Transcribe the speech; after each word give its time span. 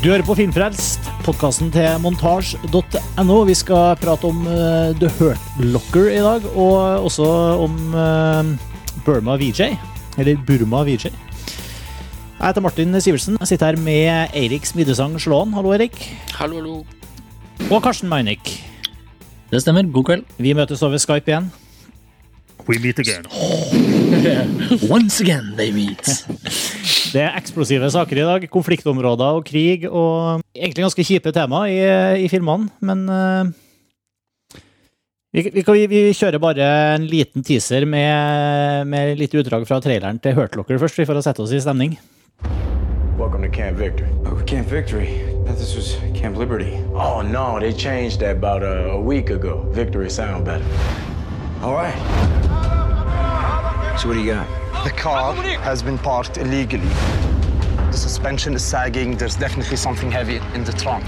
Du 0.00 0.06
hører 0.08 0.22
på 0.24 0.32
Filmfrelst, 0.32 1.04
podkasten 1.26 1.68
til 1.74 1.98
montasj.no. 2.00 3.34
Vi 3.44 3.56
skal 3.58 3.98
prate 4.00 4.30
om 4.30 4.38
uh, 4.48 4.94
The 4.96 5.10
Hurt 5.18 5.58
Locker 5.60 6.06
i 6.08 6.22
dag, 6.24 6.46
og 6.56 7.04
også 7.04 7.26
om 7.66 7.74
uh, 7.92 8.48
Burma 9.04 9.36
VJ. 9.36 9.74
Eller 10.16 10.40
Burma 10.48 10.80
VJ. 10.88 11.10
Jeg 11.10 11.12
heter 12.40 12.64
Martin 12.64 12.96
Sivertsen. 12.96 13.36
Jeg 13.42 13.52
sitter 13.52 13.74
her 13.74 13.76
med 13.84 14.32
Eirik 14.32 14.64
Smidesang 14.64 15.20
Slåen. 15.20 15.52
Hallo, 15.52 15.76
Eirik. 15.76 16.00
Hallo, 16.32 16.62
hallo. 16.62 17.68
Og 17.68 17.82
Karsten 17.84 18.08
Meinick. 18.08 18.56
Det 19.52 19.60
stemmer. 19.60 19.84
God 19.92 20.08
kveld. 20.08 20.24
Vi 20.40 20.56
møtes 20.56 20.80
over 20.82 20.96
Skype 20.96 21.28
igjen. 21.28 21.52
We 22.64 22.80
meet 22.80 23.04
again. 23.04 23.28
Once 24.96 25.20
again 25.20 25.52
they 25.60 25.70
meet. 25.70 26.08
Det 27.10 27.22
er 27.24 27.38
eksplosive 27.38 27.88
saker 27.92 28.20
i 28.20 28.26
dag. 28.28 28.46
Konfliktområder 28.52 29.40
og 29.40 29.46
krig 29.48 29.86
og 29.88 30.44
egentlig 30.54 30.86
ganske 30.86 31.06
kjipe 31.06 31.32
tema 31.34 31.64
i, 31.70 31.80
i 32.24 32.28
filmene, 32.30 32.70
men 32.84 33.04
uh, 33.10 33.50
vi, 35.30 35.44
vi, 35.54 35.62
vi, 35.62 35.86
vi, 35.86 36.00
kjører 36.16 36.42
bare 36.42 36.68
en 36.96 37.04
liten 37.06 37.44
teaser 37.46 37.86
med, 37.86 38.88
med 38.90 39.14
litt 39.20 39.34
utdrag 39.38 39.62
fra 39.68 39.78
traileren 39.82 40.18
til 40.18 40.34
Hurtlocker 40.34 40.80
først, 40.82 40.98
for 41.06 41.14
å 41.14 41.22
sette 41.22 41.44
oss 41.44 41.54
i 41.54 41.62
stemning. 41.62 41.94
Welcome 43.16 43.42
to 43.42 43.48
Camp 43.48 43.78
Victory. 43.78 44.08
Oh, 44.26 44.42
Camp 44.46 44.66
Victory. 44.66 45.20
This 45.46 45.76
was 45.76 45.96
Camp 46.14 46.36
Liberty. 46.36 46.82
Oh 46.94 47.22
no, 47.22 47.60
they 47.60 47.72
changed 47.72 48.20
that 48.20 48.36
about 48.36 48.62
a, 48.62 48.90
a 48.90 49.00
week 49.00 49.30
ago. 49.30 49.66
Victory 49.70 50.10
sound 50.10 50.46
better. 50.46 50.64
All 51.62 51.74
right. 51.74 51.94
So 53.98 54.08
what 54.08 54.14
do 54.14 54.20
you 54.20 54.32
got? 54.32 54.59
The 54.84 54.90
car 54.96 55.34
has 55.34 55.82
been 55.82 55.98
parked 55.98 56.38
illegally. 56.38 56.88
The 57.90 57.96
suspension 57.96 58.54
is 58.54 58.64
sagging. 58.64 59.16
There's 59.16 59.36
definitely 59.36 59.76
something 59.76 60.10
heavy 60.10 60.40
in 60.54 60.64
the 60.64 60.72
trunk. 60.72 61.04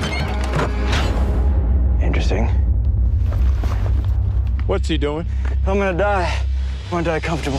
Interesting. 2.02 2.48
What's 4.66 4.88
he 4.88 4.98
doing? 4.98 5.26
I'm 5.66 5.78
gonna 5.78 5.96
die. 5.96 6.28
I 6.28 6.92
wanna 6.92 7.04
die 7.04 7.20
comfortable. 7.20 7.58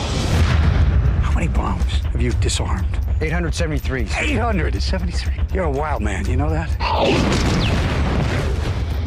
How 1.21 1.33
many 1.33 1.47
bombs 1.47 2.01
have 2.11 2.21
you 2.21 2.31
disarmed? 2.41 2.99
873. 3.19 4.07
873. 4.19 5.33
You're 5.53 5.65
a 5.65 5.71
wild 5.71 6.01
man, 6.01 6.25
you 6.25 6.35
know 6.35 6.49
that? 6.49 6.69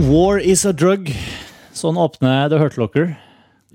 War 0.01 0.39
is 0.39 0.65
a 0.65 0.73
drug. 0.73 1.09
Sånn 1.77 1.97
åpner 2.01 2.49
The 2.49 2.59
Hurt 2.59 2.79
Locker. 2.79 3.17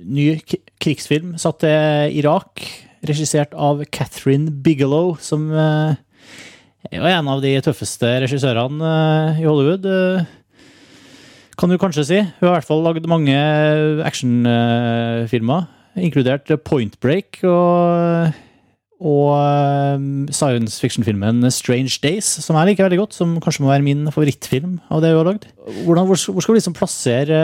Ny 0.02 0.42
krigsfilm 0.82 1.38
satt 1.38 1.60
til 1.62 2.18
Irak, 2.18 2.64
regissert 3.08 3.56
av 3.58 3.84
Catherine 3.90 4.52
Bigelow, 4.64 5.16
som 5.20 5.50
er 5.52 6.00
er 6.90 7.18
en 7.20 7.30
av 7.30 7.42
de 7.44 7.54
tøffeste 7.64 8.10
regissørene 8.24 8.82
uh, 8.82 9.42
i 9.42 9.46
Hollywood. 9.46 9.86
Uh, 9.86 10.70
kan 11.60 11.70
du 11.70 11.78
kanskje 11.78 12.08
si. 12.08 12.22
Hun 12.40 12.48
har 12.48 12.56
i 12.56 12.60
hvert 12.60 12.70
fall 12.70 12.86
lagd 12.86 13.10
mange 13.12 13.36
actionfilmer, 14.08 15.68
inkludert 16.00 16.50
Point 16.66 16.98
Break 17.04 17.44
og 17.46 18.32
og 19.02 20.30
science 20.30 20.78
fiction-filmen 20.78 21.48
Strange 21.50 21.98
Days, 22.04 22.28
som 22.46 22.54
jeg 22.60 22.70
liker 22.70 22.86
veldig 22.86 23.00
godt. 23.00 23.16
Som 23.18 23.32
kanskje 23.42 23.64
må 23.64 23.72
være 23.72 23.86
min 23.86 24.04
favorittfilm 24.14 24.76
av 24.94 25.02
det 25.02 25.10
hun 25.10 25.18
har 25.18 25.30
lagd. 25.32 25.48
Hvor, 25.88 26.14
skal 26.14 26.54
vi 26.54 26.60
liksom 26.60 26.76
plassere 26.78 27.40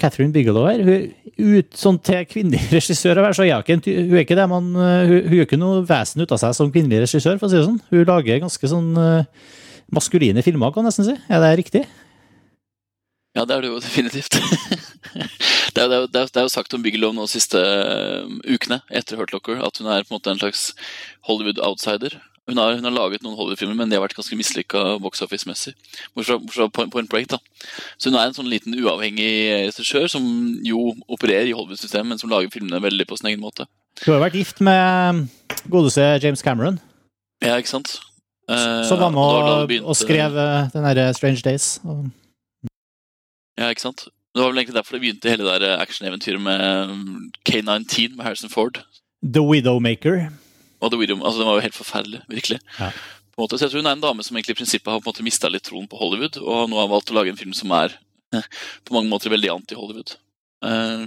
Catherine 0.00 0.32
Bigelow 0.32 0.64
her? 0.70 0.80
Hun, 0.86 1.10
ut, 1.38 1.72
sånn 1.78 1.98
til 2.04 2.26
kvinnelig 2.28 2.68
regissør 2.72 3.20
så 3.32 3.46
er 3.46 3.56
hun 3.56 3.80
ikke, 3.80 3.94
hun 3.96 4.16
er 4.18 4.24
ikke 4.24 4.38
det 4.38 4.46
man 4.50 4.70
uh, 4.76 5.02
hun, 5.08 5.18
hun 5.26 5.36
gjør 5.38 5.48
ikke 5.48 5.60
noe 5.60 5.82
vesen 5.88 6.24
ut 6.24 6.34
av 6.34 6.40
seg 6.42 6.54
som 6.58 6.72
kvinnelig 6.74 7.06
regissør, 7.06 7.40
for 7.40 7.48
å 7.48 7.52
si 7.52 7.58
det 7.60 7.66
sånn. 7.68 7.80
Hun 7.92 8.06
lager 8.08 8.42
ganske 8.44 8.72
sånn 8.74 8.90
uh, 8.98 9.50
maskuline 9.92 10.44
filmer, 10.44 10.72
kan 10.74 10.84
jeg 10.84 10.92
nesten 10.92 11.08
si. 11.08 11.18
Er 11.32 11.44
det 11.44 11.52
riktig? 11.62 11.84
Ja, 13.32 13.46
det 13.48 13.54
er 13.56 13.64
det 13.64 13.70
jo 13.70 13.80
definitivt. 13.80 14.36
det, 15.74 15.80
er, 15.80 15.88
det, 15.88 15.96
er, 15.96 16.08
det, 16.12 16.26
er, 16.36 16.44
jo 16.44 16.52
sagt 16.52 16.74
om 16.76 16.82
Bigelow 16.84 17.14
nå 17.16 17.24
de 17.24 17.32
siste 17.32 17.60
uh, 17.60 18.28
ukene 18.44 18.82
etter 18.92 19.16
Hurt 19.20 19.32
Locker 19.32 19.62
at 19.64 19.80
hun 19.80 19.88
er 19.88 20.04
på 20.04 20.12
en 20.12 20.18
måte 20.18 20.34
en 20.34 20.42
slags 20.42 20.66
Hollywood-outsider. 21.28 22.18
Hun 22.50 22.58
har, 22.58 22.74
hun 22.74 22.84
har, 22.84 22.94
laget 22.94 23.22
noen 23.22 23.36
Hollywood-filmer, 23.38 23.76
men 23.78 23.90
de 23.90 23.94
har 23.94 24.02
vært 24.02 24.16
ganske 24.18 24.34
mislykka 24.34 24.96
box 25.02 25.22
office-messig. 25.22 25.76
Bortsett 26.16 26.48
fra 26.50 26.66
point, 26.74 27.08
Break. 27.10 27.28
da. 27.30 27.38
Så 27.96 28.10
hun 28.10 28.18
er 28.18 28.26
en 28.26 28.34
sånn 28.34 28.50
liten 28.50 28.74
uavhengig 28.74 29.30
regissør 29.68 30.08
som 30.10 30.24
jo 30.66 30.90
opererer 31.06 31.46
i 31.46 31.54
Hollywood-systemet, 31.54 32.10
men 32.10 32.22
som 32.22 32.32
lager 32.32 32.50
filmene 32.50 32.82
veldig 32.82 33.06
på 33.06 33.20
sin 33.20 33.30
egen 33.30 33.44
måte. 33.44 33.68
Du 34.02 34.10
har 34.10 34.24
vært 34.24 34.40
gift 34.40 34.58
med 34.64 35.28
godeste 35.70 36.08
James 36.24 36.42
Cameron. 36.42 36.80
Ja, 37.44 37.60
ikke 37.62 37.76
sant? 37.76 37.94
Så 38.50 38.88
som 38.88 38.98
var 38.98 39.14
med 39.14 39.78
og, 39.78 39.86
og 39.86 39.96
skrev 39.96 40.34
uh, 40.34 40.66
den 40.74 40.82
derre 40.82 41.12
Strange 41.14 41.44
Days. 41.46 41.76
Og 41.86 42.10
ja, 43.60 43.70
ikke 43.70 43.86
sant? 43.86 44.08
Det 44.34 44.42
var 44.42 44.50
vel 44.50 44.58
egentlig 44.58 44.74
derfor 44.74 44.96
det 44.96 45.02
begynte 45.04 45.30
hele 45.30 45.58
det 45.62 45.72
actioneventyret 45.78 46.40
med 46.40 46.94
K19 47.48 48.16
med 48.16 48.24
Harrison 48.24 48.50
Ford. 48.50 48.80
The 49.22 49.42
Widowmaker. 49.44 50.32
Og 50.82 50.92
The 50.92 50.98
Widow, 51.00 51.20
altså 51.22 51.40
Den 51.40 51.48
var 51.48 51.58
jo 51.58 51.66
helt 51.66 51.78
forferdelig, 51.78 52.22
virkelig. 52.30 52.58
Ja. 52.78 52.90
På 53.32 53.40
en 53.40 53.46
måte, 53.46 53.56
så 53.56 53.64
jeg 53.64 53.72
tror 53.72 53.84
hun 53.84 53.88
er 53.88 53.96
en 53.96 54.04
dame 54.04 54.24
som 54.26 54.36
egentlig 54.36 54.56
i 54.56 54.60
prinsippet 54.60 54.92
har 54.92 55.00
på 55.00 55.08
en 55.08 55.14
måte 55.14 55.24
mista 55.24 55.48
litt 55.48 55.64
troen 55.64 55.88
på 55.88 56.00
Hollywood, 56.00 56.36
og 56.42 56.68
nå 56.68 56.80
har 56.80 56.90
valgt 56.90 57.12
å 57.12 57.16
lage 57.16 57.32
en 57.32 57.38
film 57.38 57.54
som 57.56 57.72
er 57.78 57.94
på 58.84 58.96
mange 58.96 59.08
måter 59.12 59.32
veldig 59.32 59.52
anti-Hollywood. 59.54 60.16
Uh, 60.64 61.06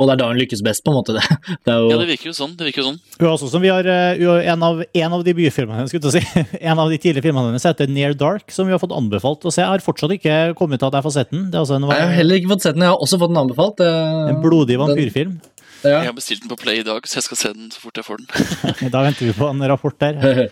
og 0.00 0.08
det 0.08 0.14
er 0.14 0.20
da 0.22 0.28
hun 0.30 0.38
lykkes 0.40 0.62
best, 0.64 0.82
på 0.86 0.92
en 0.92 0.96
måte. 0.96 1.20
Det 1.66 1.74
jo... 1.76 1.90
Ja, 1.92 1.98
det 2.00 2.08
virker 2.08 2.30
jo 2.30 2.34
sånn. 2.36 2.54
det 2.56 2.64
virker 2.70 2.80
jo 2.80 2.86
sånn. 2.86 2.98
Jo, 3.20 3.28
også 3.34 3.50
som 3.52 3.62
vi 3.62 3.68
har, 3.68 3.84
en, 3.84 4.64
av, 4.64 4.80
en 4.82 5.16
av 5.18 5.24
de 5.26 5.34
byfilmene 5.36 5.84
skulle 5.90 6.12
si, 6.14 6.22
en 6.70 6.80
av 6.80 6.88
de 6.90 6.98
tidlige 6.98 7.26
filmene 7.26 7.50
hennes 7.52 7.66
heter 7.68 7.90
Near 7.92 8.16
Dark, 8.18 8.48
som 8.54 8.68
vi 8.68 8.74
har 8.74 8.80
fått 8.82 8.94
anbefalt 8.96 9.44
å 9.44 9.52
se. 9.52 9.60
Jeg 9.60 9.68
har 9.68 9.84
fortsatt 9.84 10.14
ikke 10.16 10.38
kommet 10.58 10.80
til 10.80 10.88
at 10.88 10.96
jeg 10.96 11.06
får 11.06 11.16
sett 11.18 11.32
den. 11.34 11.48
Altså 11.52 11.76
en, 11.76 11.88
jeg 11.92 12.06
har 12.06 12.16
heller 12.16 12.40
ikke 12.40 12.54
fått 12.54 12.66
sett 12.66 12.78
den, 12.78 12.86
jeg 12.86 12.94
har 12.94 13.04
også 13.04 13.20
fått 13.20 13.34
den 13.34 13.42
anbefalt. 13.42 13.84
En 13.84 14.40
blodig 14.44 14.80
vampyrfilm. 14.80 15.36
Ja. 15.82 15.98
Jeg 15.98 16.12
har 16.12 16.16
bestilt 16.16 16.44
den 16.44 16.52
på 16.52 16.58
Play 16.62 16.80
i 16.80 16.86
dag, 16.86 17.06
så 17.10 17.18
jeg 17.18 17.26
skal 17.26 17.40
se 17.40 17.52
den 17.56 17.70
så 17.74 17.82
fort 17.82 17.98
jeg 17.98 18.06
får 18.06 18.22
den. 18.22 18.90
da 18.94 19.02
venter 19.02 19.28
vi 19.28 19.34
på 19.34 19.48
en 19.50 19.64
rapport 19.70 19.96
der. 19.98 20.46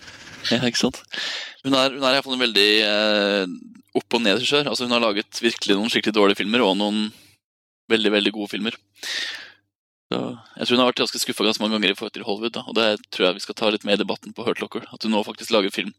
ja, 0.51 0.59
ikke 0.67 0.83
sant. 0.83 0.99
Hun 1.65 1.77
er, 1.78 1.95
hun 1.95 2.03
er 2.03 2.17
iallfall 2.19 2.34
en 2.37 2.43
veldig 2.43 2.71
eh, 2.83 3.53
opp- 4.01 4.17
og 4.19 4.25
ned-regissør. 4.25 4.67
Altså, 4.67 4.89
hun 4.89 4.97
har 4.97 5.05
laget 5.05 5.43
virkelig 5.43 5.78
noen 5.78 5.93
skikkelig 5.93 6.17
dårlige 6.17 6.43
filmer, 6.43 6.65
og 6.67 6.77
noen 6.81 7.05
veldig, 7.91 8.12
veldig 8.17 8.33
gode 8.37 8.53
filmer. 8.53 8.77
Så 10.11 10.19
jeg 10.59 10.67
tror 10.67 10.75
hun 10.75 10.83
har 10.83 10.89
vært 10.91 11.03
ganske 11.05 11.21
skuffa 11.23 11.47
ganske 11.47 11.62
mange 11.62 11.77
ganger 11.77 11.93
i 11.93 11.99
forhold 11.99 12.15
til 12.17 12.25
Hollywood. 12.27 12.55
Da. 12.56 12.65
Og 12.67 12.75
det 12.75 12.87
tror 13.15 13.28
jeg 13.28 13.39
vi 13.39 13.45
skal 13.45 13.59
ta 13.59 13.71
litt 13.71 13.87
med 13.87 13.95
i 13.95 14.03
debatten 14.03 14.34
på 14.34 14.47
Hurt 14.47 14.62
Locker. 14.62 14.89
At 14.91 15.06
hun 15.06 15.15
nå 15.15 15.23
faktisk 15.27 15.55
lager 15.55 15.75
film 15.75 15.93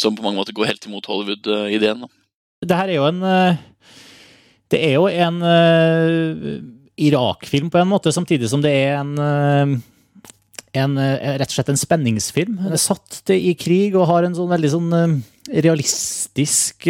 som 0.00 0.16
på 0.16 0.24
mange 0.24 0.40
måter 0.40 0.56
går 0.56 0.72
helt 0.72 0.88
imot 0.88 1.06
Hollywood-ideen. 1.10 2.08
Det 2.60 2.76
her 2.76 2.90
er 2.90 2.98
jo 2.98 3.06
en 3.08 3.22
eh, 3.24 3.60
Det 4.70 4.80
er 4.86 4.92
jo 4.94 5.06
en 5.08 5.38
uh, 5.42 6.58
Irak-film 7.00 7.70
på 7.72 7.80
en 7.80 7.88
måte, 7.90 8.12
samtidig 8.14 8.50
som 8.50 8.62
det 8.62 8.70
er 8.70 9.00
en 9.00 9.14
uh, 9.18 9.78
en, 10.70 10.92
rett 10.94 11.48
og 11.48 11.56
slett 11.56 11.72
en 11.72 11.80
spenningsfilm. 11.80 12.60
Den 12.60 12.76
er 12.76 12.78
satt 12.78 13.32
i 13.34 13.56
krig 13.58 13.96
og 13.98 14.06
har 14.06 14.22
en 14.22 14.36
sånn 14.36 14.52
veldig 14.52 14.68
sånn 14.70 14.92
realistisk 15.50 16.86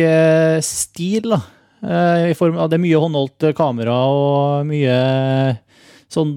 stil. 0.67 1.31
da. 1.33 1.39
I 1.81 2.35
form 2.37 2.59
Det 2.69 2.77
er 2.77 2.83
mye 2.83 3.01
håndholdt 3.01 3.47
kamera 3.57 3.95
og 4.13 4.67
mye 4.69 4.97
sånn 6.11 6.35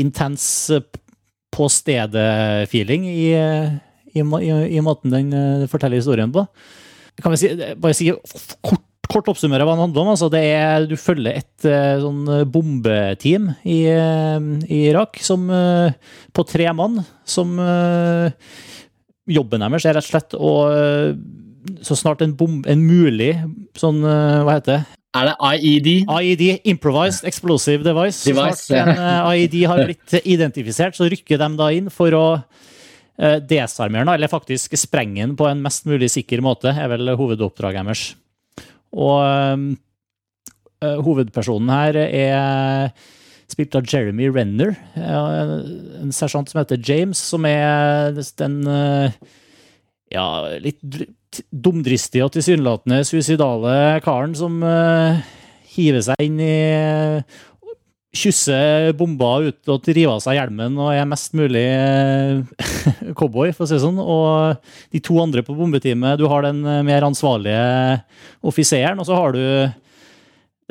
intens 0.00 0.44
eh, 0.72 0.84
på 1.52 1.66
stedet-feeling 1.68 3.04
i, 3.10 3.26
i, 4.14 4.22
i, 4.22 4.52
i, 4.78 4.80
måten 4.84 5.12
den 5.12 5.66
forteller 5.68 6.00
historien 6.00 6.32
på. 6.32 6.46
Kan 7.20 7.34
vi 7.34 7.40
si, 7.42 7.50
bare 7.76 7.96
si 7.96 8.08
kort, 8.64 8.86
kort 9.04 9.28
oppsummere 9.28 9.66
hva 9.68 9.74
den 9.74 9.84
handler 9.84 10.06
om. 10.06 10.12
Altså, 10.14 10.30
er, 10.32 10.86
du 10.88 10.96
følger 10.96 11.42
et 11.42 11.66
sånn 12.00 12.24
bombeteam 12.48 13.50
i 13.68 13.82
Irak 14.78 15.20
som, 15.20 15.44
på 15.44 16.46
tre 16.48 16.72
mann 16.72 17.02
som 17.28 17.52
Jobben 19.28 19.62
deres 19.62 19.84
er 19.86 19.94
rett 20.00 20.08
og 20.08 20.08
slett 20.08 20.34
å 20.40 20.54
så 21.84 21.96
snart 21.98 22.24
en, 22.24 22.34
bom, 22.36 22.60
en 22.66 22.82
mulig 22.82 23.34
sånn, 23.78 24.00
hva 24.02 24.58
heter 24.58 24.80
det, 24.80 24.98
er 25.12 25.28
det 25.28 25.34
IED? 25.44 25.88
IED, 26.08 26.42
Improvised 26.72 27.26
Explosive 27.28 27.84
Device. 27.84 28.24
device 28.24 28.64
snart 28.64 28.94
en 28.96 29.02
eh, 29.04 29.42
IED 29.42 29.56
har 29.68 29.82
blitt 29.90 30.14
identifisert, 30.24 30.96
så 30.96 31.08
rykker 31.12 31.40
de 31.40 31.48
da 31.58 31.68
inn 31.76 31.90
for 31.92 32.16
å 32.16 32.26
uh, 32.40 33.38
desarmere 33.44 34.06
den, 34.06 34.14
eller 34.14 34.32
faktisk 34.32 34.76
sprenge 34.80 35.20
den 35.20 35.36
på 35.36 35.50
en 35.50 35.60
mest 35.64 35.84
mulig 35.88 36.08
sikker 36.14 36.40
måte, 36.44 36.72
er 36.72 36.88
vel 36.94 37.12
hovedoppdraget 37.12 37.90
deres. 37.90 38.06
Og 38.92 39.76
hovedpersonen 40.82 41.68
her 41.70 41.96
er 42.02 42.88
spilt 43.52 43.76
av 43.78 43.86
Jeremy 43.86 44.26
Renner, 44.32 44.72
en 44.98 46.10
sersjant 46.12 46.50
som 46.50 46.58
heter 46.58 46.80
James, 46.82 47.20
som 47.20 47.46
er 47.48 48.16
den 48.40 48.58
ja, 50.12 50.26
litt 50.60 50.82
dumdristige 51.52 52.26
og 52.26 52.34
tilsynelatende 52.34 53.02
suicidale 53.06 54.00
karen 54.04 54.34
som 54.36 54.58
uh, 54.64 55.22
hiver 55.74 56.02
seg 56.04 56.20
inn 56.24 56.40
i 56.42 57.22
kysser 58.12 58.90
bomba 58.92 59.38
ut 59.40 59.70
og 59.72 59.86
river 59.88 60.18
av 60.18 60.20
seg 60.20 60.36
hjelmen 60.36 60.76
og 60.76 60.90
er 60.92 61.08
mest 61.08 61.32
mulig 61.38 61.64
uh, 61.64 62.42
cowboy, 63.18 63.54
for 63.56 63.64
å 63.64 63.70
si 63.70 63.78
det 63.78 63.84
sånn. 63.84 64.00
Og 64.02 64.58
de 64.92 65.00
to 65.04 65.16
andre 65.22 65.44
på 65.46 65.56
bombeteamet, 65.56 66.20
du 66.20 66.26
har 66.28 66.44
den 66.44 66.60
mer 66.86 67.08
ansvarlige 67.08 68.02
offiseren, 68.44 69.00
og 69.00 69.08
så 69.08 69.16
har 69.16 69.36
du 69.36 69.44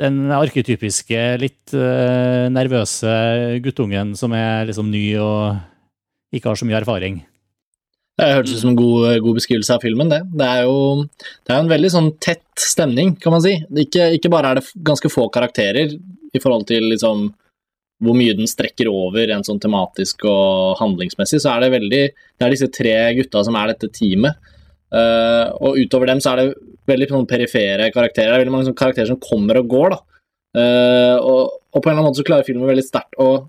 den 0.02 0.22
arketypiske, 0.34 1.18
litt 1.38 1.74
nervøse 2.50 3.12
guttungen 3.62 4.16
som 4.18 4.32
er 4.34 4.64
liksom 4.66 4.88
ny 4.90 5.04
og 5.22 5.60
ikke 6.34 6.50
har 6.50 6.58
så 6.58 6.66
mye 6.66 6.80
erfaring. 6.80 7.20
Det 8.20 8.28
hørtes 8.28 8.56
ut 8.58 8.60
som 8.60 8.72
en 8.74 8.78
god, 8.78 9.06
god 9.24 9.38
beskrivelse 9.38 9.74
av 9.74 9.84
filmen, 9.84 10.10
det. 10.12 10.20
Det 10.36 10.46
er 10.46 10.66
jo 10.66 11.04
det 11.08 11.54
er 11.54 11.60
en 11.62 11.70
veldig 11.70 11.90
sånn 11.94 12.10
tett 12.22 12.44
stemning, 12.60 13.14
kan 13.20 13.32
man 13.34 13.44
si. 13.44 13.54
Ikke, 13.84 14.10
ikke 14.18 14.30
bare 14.32 14.52
er 14.52 14.60
det 14.60 14.82
ganske 14.84 15.10
få 15.12 15.30
karakterer 15.32 15.94
i 15.96 16.42
forhold 16.42 16.66
til 16.68 16.90
liksom 16.92 17.30
hvor 18.02 18.16
mye 18.18 18.34
den 18.34 18.50
strekker 18.50 18.90
over 18.90 19.30
en 19.30 19.44
sånn 19.46 19.60
tematisk 19.62 20.24
og 20.26 20.74
handlingsmessig, 20.80 21.38
så 21.42 21.52
er 21.54 21.64
det 21.64 21.74
veldig 21.76 22.02
Det 22.10 22.46
er 22.46 22.50
disse 22.50 22.70
tre 22.74 22.94
gutta 23.14 23.44
som 23.46 23.56
er 23.58 23.70
dette 23.70 23.92
teamet. 23.94 24.50
Uh, 24.92 25.48
og 25.62 25.78
utover 25.80 26.10
dem 26.10 26.20
så 26.20 26.32
er 26.32 26.40
det 26.40 26.56
veldig 26.90 27.08
sånn 27.12 27.28
perifere 27.30 27.92
karakterer. 27.94 28.32
Det 28.32 28.34
er 28.34 28.42
veldig 28.42 28.54
mange 28.56 28.68
sånn, 28.68 28.78
karakterer 28.78 29.12
som 29.12 29.20
kommer 29.22 29.60
og 29.60 29.70
går, 29.70 29.94
da. 29.94 30.00
Uh, 30.52 31.16
og, 31.22 31.54
og 31.72 31.78
på 31.78 31.88
en 31.88 31.94
eller 31.94 32.02
annen 32.02 32.10
måte 32.10 32.20
så 32.20 32.26
klarer 32.28 32.44
filmen 32.44 32.68
veldig 32.68 32.84
sterkt 32.84 33.16
å 33.22 33.46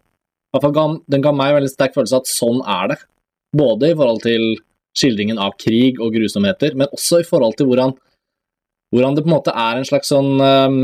Den 0.54 1.24
ga 1.26 1.32
meg 1.34 1.50
en 1.50 1.58
veldig 1.58 1.72
sterk 1.72 1.96
følelse 1.98 2.16
av 2.16 2.22
at 2.22 2.30
sånn 2.30 2.62
er 2.62 2.92
det. 2.94 3.00
Både 3.54 3.92
i 3.92 3.98
forhold 3.98 4.24
til 4.26 4.56
skildringen 4.98 5.40
av 5.42 5.56
krig 5.62 6.02
og 6.02 6.14
grusomheter, 6.16 6.76
men 6.78 6.92
også 6.94 7.22
i 7.22 7.28
forhold 7.28 7.58
til 7.58 7.70
hvordan, 7.70 7.96
hvordan 8.94 9.16
det 9.18 9.24
på 9.26 9.32
en 9.32 9.36
måte 9.36 9.54
er 9.54 9.80
en 9.80 9.88
slags 9.88 10.12
sånn 10.14 10.36
um, 10.42 10.82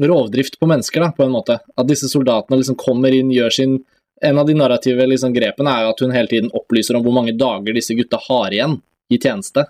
rovdrift 0.00 0.58
på 0.60 0.68
mennesker, 0.68 1.04
da, 1.04 1.10
på 1.16 1.26
en 1.26 1.34
måte. 1.34 1.58
At 1.76 1.88
disse 1.88 2.08
soldatene 2.08 2.60
liksom 2.60 2.78
kommer 2.80 3.14
inn, 3.16 3.32
gjør 3.34 3.56
sin 3.60 3.80
En 4.20 4.36
av 4.36 4.44
de 4.44 4.52
narrative 4.52 5.00
liksom, 5.08 5.32
grepene 5.32 5.72
er 5.72 5.86
jo 5.86 5.90
at 5.94 6.00
hun 6.04 6.10
hele 6.12 6.28
tiden 6.28 6.50
opplyser 6.52 6.92
om 6.98 7.00
hvor 7.06 7.14
mange 7.16 7.32
dager 7.40 7.72
disse 7.72 7.94
gutta 7.96 8.18
har 8.20 8.52
igjen 8.52 8.74
i 9.08 9.16
tjeneste. 9.16 9.62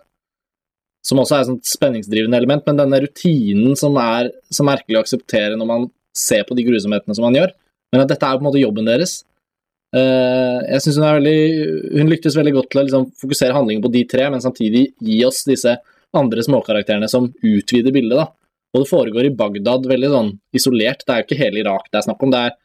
Som 1.06 1.20
også 1.23 1.37
er 1.37 1.44
et 1.44 1.49
sånt 1.52 1.70
spenningsdrivende 1.70 2.35
element, 2.35 2.64
men 2.67 2.81
denne 2.81 2.99
rutinen 3.05 3.79
som 3.79 3.94
er 4.02 4.32
så 4.50 4.67
merkelig 4.67 4.99
å 4.99 5.05
akseptere 5.05 5.55
når 5.55 5.69
man 5.70 5.87
ser 6.19 6.43
på 6.49 6.56
de 6.58 6.64
grusomhetene 6.67 7.14
som 7.14 7.29
man 7.29 7.38
gjør, 7.38 7.55
men 7.94 8.02
at 8.02 8.11
dette 8.11 8.26
er 8.26 8.41
på 8.41 8.43
en 8.43 8.49
måte 8.49 8.64
jobben 8.64 8.91
deres. 8.91 9.20
Eh, 9.90 10.58
jeg 10.70 10.82
synes 10.84 10.98
hun 11.00 11.04
er 11.08 11.16
veldig 11.16 11.38
Hun 11.98 12.10
lyktes 12.12 12.37
veldig 12.38 12.52
godt 12.54 12.69
til 12.70 12.78
å 12.78 12.84
liksom 12.87 13.06
fokusere 13.19 13.56
handlingen 13.56 13.82
på 13.82 13.90
de 13.90 14.04
tre, 14.10 14.28
men 14.31 14.42
samtidig 14.42 14.84
gi 15.02 15.16
oss 15.26 15.42
disse 15.48 15.75
andre 16.16 16.44
småkarakterene 16.46 17.08
som 17.10 17.28
utvider 17.42 17.94
bildet. 17.94 18.19
da. 18.19 18.28
Og 18.75 18.84
det 18.84 18.90
foregår 18.90 19.26
i 19.26 19.34
Bagdad 19.34 19.87
veldig 19.90 20.10
sånn 20.12 20.32
isolert. 20.54 21.04
Det 21.04 21.14
er 21.14 21.22
jo 21.22 21.28
ikke 21.28 21.40
hele 21.42 21.62
Irak 21.64 21.90
det 21.90 22.00
er 22.00 22.06
snakk 22.06 22.22
om. 22.22 22.34
Det 22.34 22.42
er, 22.46 22.56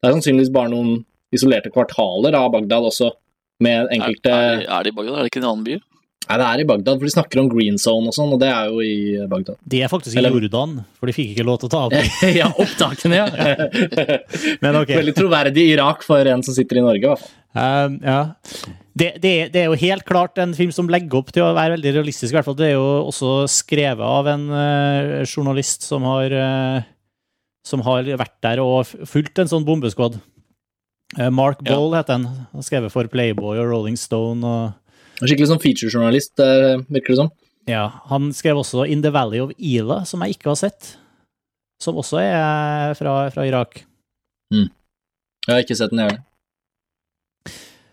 det 0.00 0.08
er 0.08 0.14
sannsynligvis 0.16 0.52
bare 0.54 0.72
noen 0.72 1.02
isolerte 1.32 1.72
kvartaler 1.72 2.36
av 2.36 2.50
Bagdad 2.52 2.88
også, 2.88 3.12
med 3.62 3.92
enkelte 3.94 4.32
er, 4.32 4.62
er, 4.62 4.66
er 4.66 4.84
det 4.84 4.92
i 4.92 4.96
Bagdad? 4.96 5.16
Er 5.16 5.26
det 5.26 5.32
ikke 5.32 5.42
en 5.42 5.50
annen 5.52 5.66
by? 5.68 5.76
Nei, 6.28 6.36
det 6.38 6.46
er 6.46 6.60
i 6.62 6.66
Bagdad, 6.68 6.98
for 7.00 7.08
de 7.08 7.12
snakker 7.12 7.40
om 7.42 7.48
green 7.50 7.76
zone 7.82 8.08
og 8.08 8.14
sånn, 8.14 8.30
og 8.32 8.38
det 8.40 8.48
er 8.48 8.68
jo 8.70 8.80
i 8.86 9.26
Bagdad. 9.28 9.56
De 9.68 9.80
er 9.82 9.90
faktisk 9.90 10.14
i 10.16 10.20
Eller- 10.20 10.30
Jordan, 10.36 10.76
for 10.98 11.10
de 11.10 11.14
fikk 11.16 11.32
ikke 11.34 11.44
lov 11.48 11.58
til 11.60 11.68
å 11.68 11.72
ta 11.74 11.80
opp. 11.88 11.96
ja, 12.40 12.46
opptakene, 12.62 13.18
ja. 13.18 13.26
Men 14.62 14.78
ok. 14.82 14.92
Veldig 14.94 15.14
troverdig 15.18 15.64
Irak 15.74 16.04
for 16.06 16.30
en 16.30 16.44
som 16.46 16.54
sitter 16.56 16.78
i 16.80 16.84
Norge, 16.86 17.02
i 17.02 17.10
hvert 17.10 17.24
fall. 17.24 17.38
Um, 17.52 17.98
ja. 18.00 18.20
Det, 18.96 19.08
det, 19.20 19.30
er- 19.42 19.50
det 19.52 19.60
er 19.62 19.66
jo 19.72 19.76
helt 19.82 20.04
klart 20.08 20.38
en 20.40 20.54
film 20.56 20.70
som 20.72 20.88
legger 20.88 21.18
opp 21.20 21.32
til 21.34 21.44
å 21.44 21.52
være 21.56 21.74
veldig 21.76 21.94
realistisk. 21.98 22.30
i 22.32 22.36
hvert 22.38 22.48
fall. 22.48 22.56
Det 22.60 22.70
er 22.70 22.76
jo 22.78 22.86
også 23.10 23.32
skrevet 23.52 24.04
av 24.06 24.28
en 24.32 24.46
uh, 24.52 25.22
journalist 25.28 25.84
som 25.84 26.04
har, 26.08 26.32
uh, 26.32 26.84
som 27.66 27.82
har 27.84 28.04
vært 28.20 28.38
der 28.46 28.62
og 28.64 28.86
fulgt 29.10 29.42
en 29.42 29.50
sånn 29.50 29.66
bombeskvadd. 29.68 30.20
Uh, 31.18 31.28
Mark 31.34 31.60
Ja. 31.66 31.76
Heter. 31.98 32.24
Han 32.54 32.64
skrevet 32.64 32.92
for 32.94 33.10
Playboy 33.12 33.58
og 33.60 33.68
Rolling 33.74 33.98
Stone. 34.00 34.46
og 34.46 34.78
Skikkelig 35.22 35.52
sånn 35.52 35.62
featurejournalist, 35.62 36.34
eh, 36.42 36.82
virker 36.90 37.14
det 37.14 37.20
som. 37.20 37.30
ja, 37.70 37.86
Han 38.10 38.32
skrev 38.34 38.58
også 38.58 38.88
In 38.90 39.02
the 39.02 39.12
Valley 39.14 39.40
of 39.40 39.52
Ila, 39.58 40.04
som 40.04 40.20
jeg 40.24 40.36
ikke 40.36 40.50
har 40.50 40.58
sett. 40.58 40.96
Som 41.82 41.98
også 41.98 42.18
er 42.22 42.94
fra, 42.98 43.30
fra 43.30 43.46
Irak. 43.46 43.84
Jeg 44.52 45.54
har 45.54 45.62
ikke 45.62 45.78
sett 45.78 45.90
den, 45.90 46.02
jeg 46.02 46.10
heller. 46.10 46.22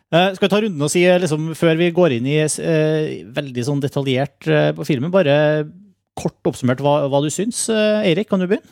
Eh, 0.09 0.33
skal 0.33 0.47
vi 0.47 0.49
ta 0.49 0.61
runden 0.61 0.81
og 0.81 0.89
si, 0.89 1.03
eh, 1.05 1.19
liksom, 1.21 1.51
før 1.57 1.77
vi 1.77 1.91
går 1.93 2.15
inn 2.17 2.25
i 2.25 2.39
uh, 2.41 3.29
veldig 3.29 3.65
sånn 3.65 3.81
detaljert 3.81 4.47
uh, 4.49 4.71
på 4.73 4.87
filmen, 4.89 5.13
bare 5.13 5.69
kort 6.17 6.49
oppsummert 6.49 6.81
hva, 6.81 7.05
hva 7.09 7.21
du 7.21 7.29
syns? 7.29 7.67
Eirik, 7.69 8.27
kan 8.29 8.41
du 8.41 8.47
begynne? 8.49 8.65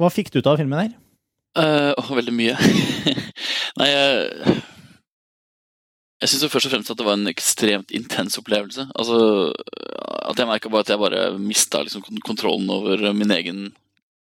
Hva 0.00 0.08
fikk 0.14 0.30
du 0.30 0.38
ut 0.38 0.46
av 0.48 0.56
filmen 0.62 0.78
her? 0.78 0.92
Eh, 1.58 2.10
veldig 2.14 2.32
mye. 2.32 2.54
Nei, 3.80 3.88
jeg 3.90 4.54
Jeg 6.20 6.28
syns 6.28 6.52
først 6.52 6.68
og 6.68 6.74
fremst 6.74 6.92
at 6.92 6.98
det 7.00 7.06
var 7.06 7.16
en 7.16 7.30
ekstremt 7.30 7.92
intens 7.96 8.36
opplevelse. 8.40 8.90
Altså, 8.94 9.52
At 10.30 10.38
jeg 10.38 10.46
merka 10.46 10.68
bare 10.68 10.84
at 10.84 10.92
jeg 10.92 11.00
bare 11.00 11.38
mista 11.38 11.80
liksom 11.82 12.04
kontrollen 12.26 12.68
over 12.70 13.12
min 13.16 13.30
egen 13.30 13.72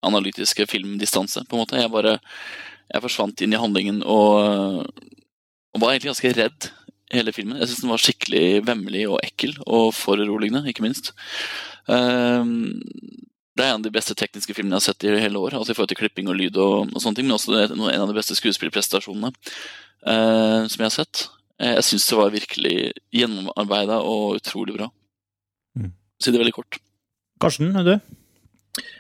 analytiske 0.03 0.67
filmdistanse. 0.67 1.45
på 1.49 1.57
en 1.57 1.61
måte. 1.61 1.77
Jeg 1.77 1.91
bare 1.91 2.19
jeg 2.89 3.05
forsvant 3.05 3.43
inn 3.45 3.53
i 3.53 3.61
handlingen 3.61 4.03
og, 4.07 4.87
og 5.75 5.81
var 5.83 5.93
egentlig 5.93 6.15
ganske 6.15 6.33
redd 6.39 6.71
hele 7.13 7.33
filmen. 7.37 7.59
Jeg 7.61 7.71
syns 7.71 7.85
den 7.85 7.93
var 7.93 8.03
skikkelig 8.03 8.45
vemmelig 8.69 9.05
og 9.09 9.21
ekkel, 9.25 9.55
og 9.67 9.93
foruroligende, 9.97 10.65
ikke 10.69 10.85
minst. 10.85 11.13
Um, 11.89 12.79
det 13.57 13.65
er 13.65 13.73
en 13.73 13.81
av 13.81 13.87
de 13.87 13.93
beste 13.93 14.15
tekniske 14.17 14.55
filmene 14.55 14.77
jeg 14.77 14.85
har 14.85 14.87
sett 14.93 15.07
i 15.09 15.15
hele 15.21 15.41
år. 15.41 15.57
altså 15.57 15.73
i 15.73 15.77
forhold 15.77 15.91
til 15.93 16.01
klipping 16.01 16.29
og 16.31 16.37
lyd 16.39 16.57
og, 16.57 16.93
og 16.93 17.03
sånne 17.03 17.19
ting, 17.19 17.27
Men 17.27 17.37
også 17.39 17.57
en 17.59 18.05
av 18.05 18.09
de 18.09 18.17
beste 18.17 18.37
skuespillprestasjonene 18.39 19.33
uh, 19.33 20.69
som 20.69 20.79
jeg 20.79 20.87
har 20.87 20.95
sett. 20.95 21.27
Eh, 21.59 21.75
Jeg 21.79 21.87
syns 21.89 22.07
det 22.11 22.19
var 22.19 22.35
virkelig 22.35 22.77
gjennomarbeida 23.15 23.99
og 24.07 24.39
utrolig 24.39 24.77
bra. 24.79 24.89
Mm. 25.79 25.93
Si 26.23 26.33
det 26.35 26.41
veldig 26.43 26.57
kort. 26.57 26.81
Karsten, 27.43 27.75
er 27.79 27.87
du? 27.87 27.95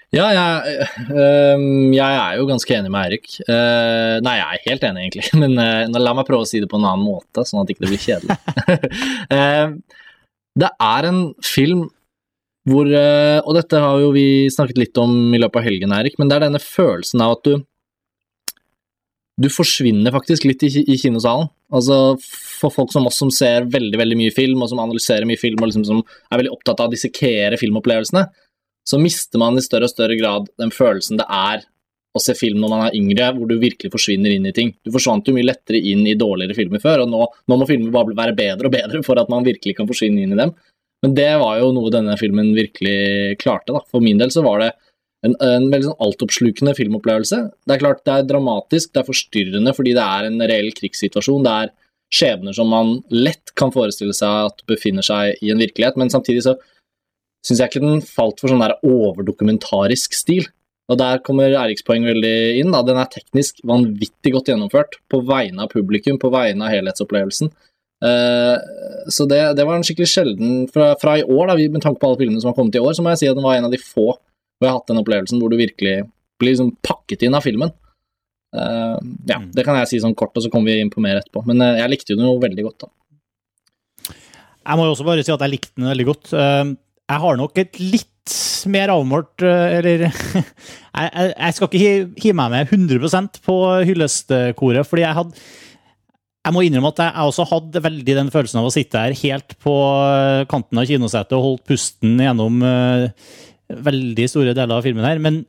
Ja, 0.09 0.31
jeg, 0.33 0.87
øh, 1.13 1.63
jeg 1.93 2.15
er 2.17 2.39
jo 2.39 2.47
ganske 2.49 2.73
enig 2.73 2.91
med 2.91 3.03
Eirik. 3.03 3.27
Uh, 3.45 4.17
nei, 4.25 4.39
jeg 4.39 4.47
er 4.47 4.63
helt 4.71 4.87
enig, 4.89 5.03
egentlig, 5.05 5.27
men 5.43 5.53
uh, 5.61 6.01
la 6.01 6.15
meg 6.17 6.25
prøve 6.27 6.47
å 6.47 6.49
si 6.49 6.63
det 6.63 6.71
på 6.71 6.81
en 6.81 6.87
annen 6.89 7.05
måte, 7.05 7.45
sånn 7.45 7.61
at 7.61 7.69
det 7.69 7.77
ikke 7.77 7.91
blir 7.91 8.01
kjedelig. 8.01 8.39
uh, 9.35 10.01
det 10.65 10.71
er 10.73 11.11
en 11.11 11.23
film 11.45 11.87
hvor 12.69 12.85
Og 12.85 13.55
dette 13.57 13.79
har 13.81 13.95
jo 14.03 14.11
vi 14.13 14.45
snakket 14.53 14.77
litt 14.77 14.99
om 15.01 15.33
i 15.33 15.39
løpet 15.41 15.57
av 15.57 15.65
helgen, 15.65 15.93
Eirik, 15.97 16.19
men 16.21 16.29
det 16.29 16.37
er 16.37 16.43
denne 16.43 16.61
følelsen 16.61 17.23
av 17.25 17.39
at 17.39 17.47
du 17.47 17.55
du 19.39 19.49
forsvinner 19.53 20.13
faktisk 20.13 20.45
litt 20.49 20.65
i, 20.67 20.71
i 20.83 20.97
kinosalen. 20.99 21.49
Altså 21.73 22.19
For 22.59 22.75
folk 22.75 22.93
som 22.95 23.07
oss 23.09 23.21
som 23.21 23.31
ser 23.35 23.69
veldig 23.71 23.99
veldig 24.01 24.19
mye 24.19 24.35
film, 24.35 24.63
og 24.63 24.73
som 24.73 24.83
analyserer 24.83 25.29
mye 25.29 25.41
film, 25.41 25.61
og 25.63 25.71
liksom 25.71 25.87
som 25.89 26.03
er 26.03 26.43
veldig 26.43 26.55
opptatt 26.57 26.83
av 26.83 26.91
å 26.91 26.95
dissekere 26.95 27.61
filmopplevelsene, 27.61 28.27
så 28.89 29.01
mister 29.01 29.41
man 29.41 29.59
i 29.59 29.65
større 29.65 29.89
og 29.89 29.93
større 29.93 30.17
grad 30.17 30.49
den 30.61 30.73
følelsen 30.73 31.21
det 31.21 31.27
er 31.29 31.67
å 32.17 32.23
se 32.23 32.35
film 32.35 32.63
når 32.63 32.73
man 32.73 32.85
er 32.87 32.97
yngre, 32.97 33.29
hvor 33.37 33.51
du 33.51 33.59
virkelig 33.61 33.93
forsvinner 33.93 34.33
inn 34.35 34.49
i 34.49 34.55
ting. 34.57 34.73
Du 34.83 34.91
forsvant 34.95 35.29
jo 35.29 35.35
mye 35.37 35.47
lettere 35.47 35.81
inn 35.91 36.07
i 36.09 36.17
dårligere 36.19 36.57
filmer 36.57 36.83
før, 36.83 37.05
og 37.05 37.13
nå, 37.13 37.27
nå 37.51 37.59
må 37.61 37.69
filmer 37.69 37.95
bare 37.95 38.17
være 38.17 38.37
bedre 38.39 38.71
og 38.71 38.75
bedre 38.75 39.03
for 39.07 39.21
at 39.21 39.31
man 39.33 39.47
virkelig 39.47 39.77
kan 39.79 39.89
forsvinne 39.91 40.25
inn 40.25 40.35
i 40.35 40.41
dem. 40.41 40.55
Men 41.05 41.15
det 41.15 41.31
var 41.39 41.61
jo 41.61 41.71
noe 41.77 41.93
denne 41.95 42.17
filmen 42.19 42.51
virkelig 42.57 43.39
klarte. 43.43 43.77
da. 43.77 43.83
For 43.93 44.03
min 44.03 44.19
del 44.19 44.33
så 44.35 44.43
var 44.47 44.65
det 44.65 44.73
en, 45.27 45.35
en 45.35 45.69
veldig 45.71 45.91
sånn 45.91 46.07
altoppslukende 46.09 46.75
filmopplevelse. 46.79 47.43
Det 47.67 47.77
er 47.77 47.83
klart 47.83 48.05
det 48.07 48.17
er 48.17 48.31
dramatisk, 48.33 48.93
det 48.93 49.03
er 49.03 49.11
forstyrrende 49.11 49.75
fordi 49.77 49.95
det 49.99 50.07
er 50.07 50.29
en 50.29 50.43
reell 50.51 50.73
krigssituasjon. 50.75 51.47
Det 51.47 51.55
er 51.55 51.73
skjebner 52.15 52.57
som 52.57 52.71
man 52.73 52.99
lett 53.13 53.53
kan 53.59 53.73
forestille 53.75 54.15
seg 54.17 54.51
at 54.51 54.63
befinner 54.71 55.05
seg 55.05 55.41
i 55.45 55.53
en 55.53 55.61
virkelighet, 55.61 55.99
men 56.01 56.13
samtidig 56.13 56.45
så 56.47 56.57
syns 57.45 57.61
jeg 57.61 57.71
ikke 57.71 57.85
den 57.85 58.05
falt 58.05 58.41
for 58.41 58.51
sånn 58.51 58.63
der 58.65 58.79
overdokumentarisk 58.87 60.17
stil. 60.17 60.49
Og 60.89 60.97
der 61.01 61.21
kommer 61.25 61.53
Eriks 61.53 61.85
poeng 61.85 62.07
veldig 62.09 62.35
inn. 62.63 62.73
Da. 62.73 62.81
Den 62.87 62.99
er 63.01 63.11
teknisk 63.13 63.61
vanvittig 63.69 64.33
godt 64.33 64.49
gjennomført 64.49 64.97
på 65.13 65.21
vegne 65.29 65.67
av 65.67 65.73
publikum, 65.73 66.17
på 66.21 66.31
vegne 66.33 66.65
av 66.65 66.73
helhetsopplevelsen. 66.73 67.53
Eh, 68.09 68.57
så 69.13 69.27
det, 69.29 69.41
det 69.59 69.67
var 69.69 69.77
en 69.77 69.85
skikkelig 69.85 70.09
sjelden 70.09 70.63
fra, 70.73 70.93
fra 71.01 71.19
i 71.19 71.27
år, 71.27 71.51
da, 71.51 71.59
med 71.59 71.85
tanke 71.85 72.01
på 72.01 72.09
alle 72.09 72.21
filmene 72.23 72.41
som 72.41 72.53
har 72.53 72.57
kommet 72.57 72.79
i 72.79 72.83
år, 72.83 72.95
så 72.97 73.05
må 73.05 73.13
jeg 73.13 73.23
si 73.23 73.31
at 73.31 73.37
den 73.37 73.45
var 73.45 73.59
en 73.59 73.69
av 73.69 73.75
de 73.75 73.83
få 73.83 74.15
hvor 74.15 74.67
jeg 74.67 74.73
har 74.73 74.81
hatt 74.81 74.91
den 74.91 75.01
opplevelsen 75.03 75.43
hvor 75.43 75.53
du 75.53 75.59
virkelig 75.59 76.01
blir 76.41 76.55
liksom 76.55 76.73
pakket 76.87 77.27
inn 77.27 77.37
av 77.37 77.45
filmen. 77.45 77.71
Eh, 78.55 78.97
ja, 79.29 79.39
Mm. 79.39 79.51
det 79.53 79.65
kan 79.67 79.77
jeg 79.77 79.89
si 79.91 79.99
sånn 80.01 80.15
kort, 80.17 80.33
og 80.37 80.43
så 80.43 80.51
kommer 80.51 80.73
vi 80.73 80.81
inn 80.81 80.91
på 80.91 81.03
mer 81.05 81.19
etterpå. 81.21 81.43
Men 81.47 81.61
uh, 81.61 81.75
jeg 81.77 81.91
likte 81.91 82.15
jo 82.15 82.17
den 82.21 82.27
jo 82.31 82.39
veldig 82.41 82.65
godt, 82.65 82.87
da. 82.87 82.89
Jeg 84.69 84.77
må 84.77 84.85
jo 84.87 84.93
også 84.95 85.05
bare 85.07 85.25
si 85.25 85.33
at 85.33 85.41
jeg 85.45 85.53
likte 85.55 85.75
den 85.77 85.89
veldig 85.91 86.07
godt. 86.09 86.33
Uh, 86.33 86.75
Jeg 87.09 87.21
har 87.25 87.37
nok 87.41 87.57
et 87.59 87.79
litt 87.81 88.33
mer 88.69 88.91
avmålt 88.93 89.41
Eller 89.41 90.03
jeg, 90.09 90.13
jeg, 90.93 91.31
jeg 91.33 91.55
skal 91.57 91.69
ikke 91.71 91.81
hi- 91.81 92.21
hive 92.21 92.35
meg 92.37 92.51
med 92.53 92.69
100% 92.75 93.39
på 93.47 93.55
hyllestkoret, 93.89 94.85
fordi 94.85 95.05
jeg 95.07 95.17
hadde 95.17 95.33
jeg 96.49 96.55
må 96.55 96.63
innrømme 96.65 96.91
at 96.93 97.01
jeg 97.03 97.25
også 97.29 97.45
hadde 97.51 97.81
veldig 97.85 98.15
den 98.17 98.29
følelsen 98.33 98.61
av 98.61 98.69
å 98.69 98.73
sitte 98.73 99.01
her 99.01 99.13
helt 99.21 99.51
på 99.61 99.73
kanten 100.49 100.79
av 100.81 100.87
kinosetet 100.89 101.35
og 101.37 101.43
holdt 101.45 101.65
pusten 101.69 102.15
gjennom 102.23 102.63
veldig 103.69 104.29
store 104.33 104.55
deler 104.57 104.79
av 104.79 104.87
filmen 104.87 105.05
her. 105.05 105.19
Men 105.21 105.43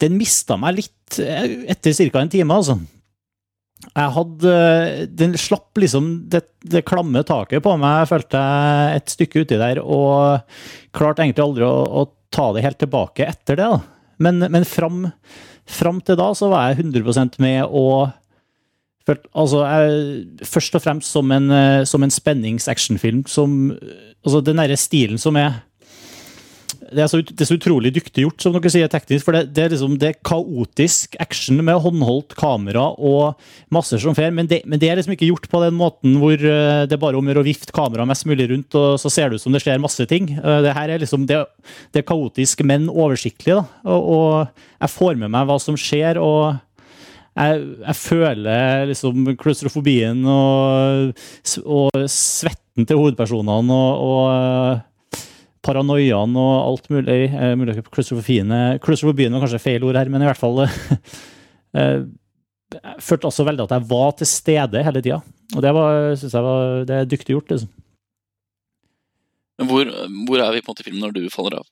den 0.00 0.16
mista 0.18 0.56
meg 0.60 0.80
litt 0.80 1.20
eh, 1.22 1.68
etter 1.72 1.94
ca. 2.10 2.22
en 2.22 2.32
time, 2.32 2.56
altså. 2.56 2.78
Jeg 3.80 4.12
hadde 4.12 4.54
Den 5.16 5.36
slapp 5.40 5.78
liksom 5.80 6.10
det, 6.28 6.42
det 6.60 6.84
klamme 6.88 7.22
taket 7.24 7.64
på 7.64 7.76
meg, 7.80 8.08
følte 8.10 8.40
jeg 8.40 9.00
et 9.00 9.14
stykke 9.14 9.44
uti 9.44 9.60
der, 9.60 9.80
og 9.80 10.44
klarte 10.96 11.24
egentlig 11.24 11.46
aldri 11.46 11.64
å, 11.64 11.78
å 12.02 12.04
ta 12.30 12.50
det 12.54 12.64
helt 12.66 12.80
tilbake 12.82 13.26
etter 13.26 13.58
det. 13.58 13.68
da. 13.72 13.80
Men, 14.20 14.44
men 14.52 14.68
fram, 14.68 15.06
fram 15.64 16.00
til 16.04 16.18
da 16.20 16.28
så 16.36 16.50
var 16.52 16.70
jeg 16.70 16.84
100% 16.84 17.40
med 17.42 17.64
og 17.64 18.10
altså, 19.32 19.64
jeg, 19.64 20.44
Først 20.46 20.76
og 20.76 20.84
fremst 20.84 21.10
som 21.10 21.32
en, 21.34 21.50
eh, 21.50 21.82
som 21.88 22.04
en 22.04 22.12
spenningsactionfilm 22.12 23.24
som 23.28 23.72
Altså 24.20 24.42
den 24.44 24.60
derre 24.60 24.76
stilen 24.76 25.18
som 25.18 25.38
er 25.40 25.62
det 26.90 27.02
er, 27.04 27.08
så, 27.10 27.20
det 27.22 27.44
er 27.44 27.48
så 27.48 27.56
utrolig 27.58 27.92
dyktig 27.94 28.24
gjort, 28.24 28.42
som 28.42 28.54
dere 28.54 28.72
sier 28.72 28.90
teknisk. 28.90 29.24
For 29.26 29.36
det, 29.36 29.42
det, 29.56 29.64
er 29.64 29.74
liksom, 29.74 29.96
det 30.00 30.08
er 30.10 30.18
kaotisk 30.26 31.16
action 31.22 31.60
med 31.64 31.80
håndholdt 31.84 32.34
kamera 32.38 32.88
og 32.98 33.40
masser 33.74 34.02
som 34.02 34.16
fer, 34.18 34.32
men 34.34 34.50
men 34.50 34.80
det 34.82 34.88
er 34.90 34.98
liksom 34.98 35.14
ikke 35.14 35.28
gjort 35.28 35.46
på 35.52 35.60
den 35.62 35.76
måten 35.78 36.16
hvor 36.20 36.34
eh, 36.34 36.86
det 36.90 36.96
er 36.96 37.02
bare 37.02 37.20
om 37.20 37.28
å 37.30 37.44
vifte 37.46 37.74
kameraet 37.76 38.10
mest 38.10 38.26
mulig 38.26 38.48
rundt, 38.50 38.74
og 38.74 38.96
så 39.00 39.12
ser 39.12 39.30
det 39.30 39.38
ut 39.38 39.44
som 39.44 39.54
det 39.54 39.62
skjer 39.62 39.82
masse 39.82 40.06
ting. 40.10 40.32
Eh, 40.38 40.58
Det 40.66 40.74
her 40.74 40.90
er 40.90 41.02
liksom, 41.04 41.28
det 41.28 41.38
er 41.38 42.08
kaotisk, 42.08 42.64
men 42.66 42.88
oversiktlig. 42.90 43.54
da, 43.54 43.64
og, 43.84 44.10
og 44.10 44.66
jeg 44.80 44.94
får 44.96 45.20
med 45.20 45.30
meg 45.30 45.46
hva 45.48 45.60
som 45.62 45.78
skjer. 45.78 46.18
og 46.18 46.58
jeg, 47.38 47.60
jeg 47.86 47.96
føler 47.96 48.86
liksom 48.90 49.28
klaustrofobien 49.38 50.24
og, 50.28 51.12
og 51.62 52.06
svetten 52.10 52.88
til 52.88 52.98
hovedpersonene 52.98 53.76
og, 53.76 54.02
og 54.10 54.89
paranoiaen 55.66 56.36
og 56.40 56.52
alt 56.60 56.88
mulig. 56.92 57.18
Eh, 57.28 57.52
mulig 57.58 57.76
Klaustrofobiene 57.88 58.78
Klaustrofobien 58.82 59.34
var 59.34 59.44
kanskje 59.44 59.62
feil 59.62 59.84
ord 59.86 59.98
her, 60.00 60.10
men 60.12 60.24
i 60.24 60.28
hvert 60.28 60.40
fall 60.40 60.62
eh, 60.64 61.98
Jeg 62.76 63.04
følte 63.04 63.28
også 63.28 63.46
veldig 63.48 63.66
at 63.66 63.76
jeg 63.76 63.88
var 63.90 64.16
til 64.16 64.30
stede 64.30 64.84
hele 64.86 65.04
tida. 65.04 65.20
Og 65.56 65.64
det 65.64 65.74
var, 65.74 66.14
synes 66.16 66.36
jeg 66.36 66.46
var, 66.46 66.84
det 66.88 66.96
er 66.96 67.10
dyktig 67.10 67.36
gjort. 67.36 67.52
liksom. 67.52 67.70
Men 69.60 69.68
hvor, 69.68 69.90
hvor 70.28 70.40
er 70.40 70.54
vi 70.54 70.62
på 70.64 70.70
en 70.70 70.72
måte 70.72 70.84
i 70.84 70.88
filmen 70.88 71.02
når 71.04 71.16
du 71.18 71.24
faller 71.32 71.58
av? 71.60 71.66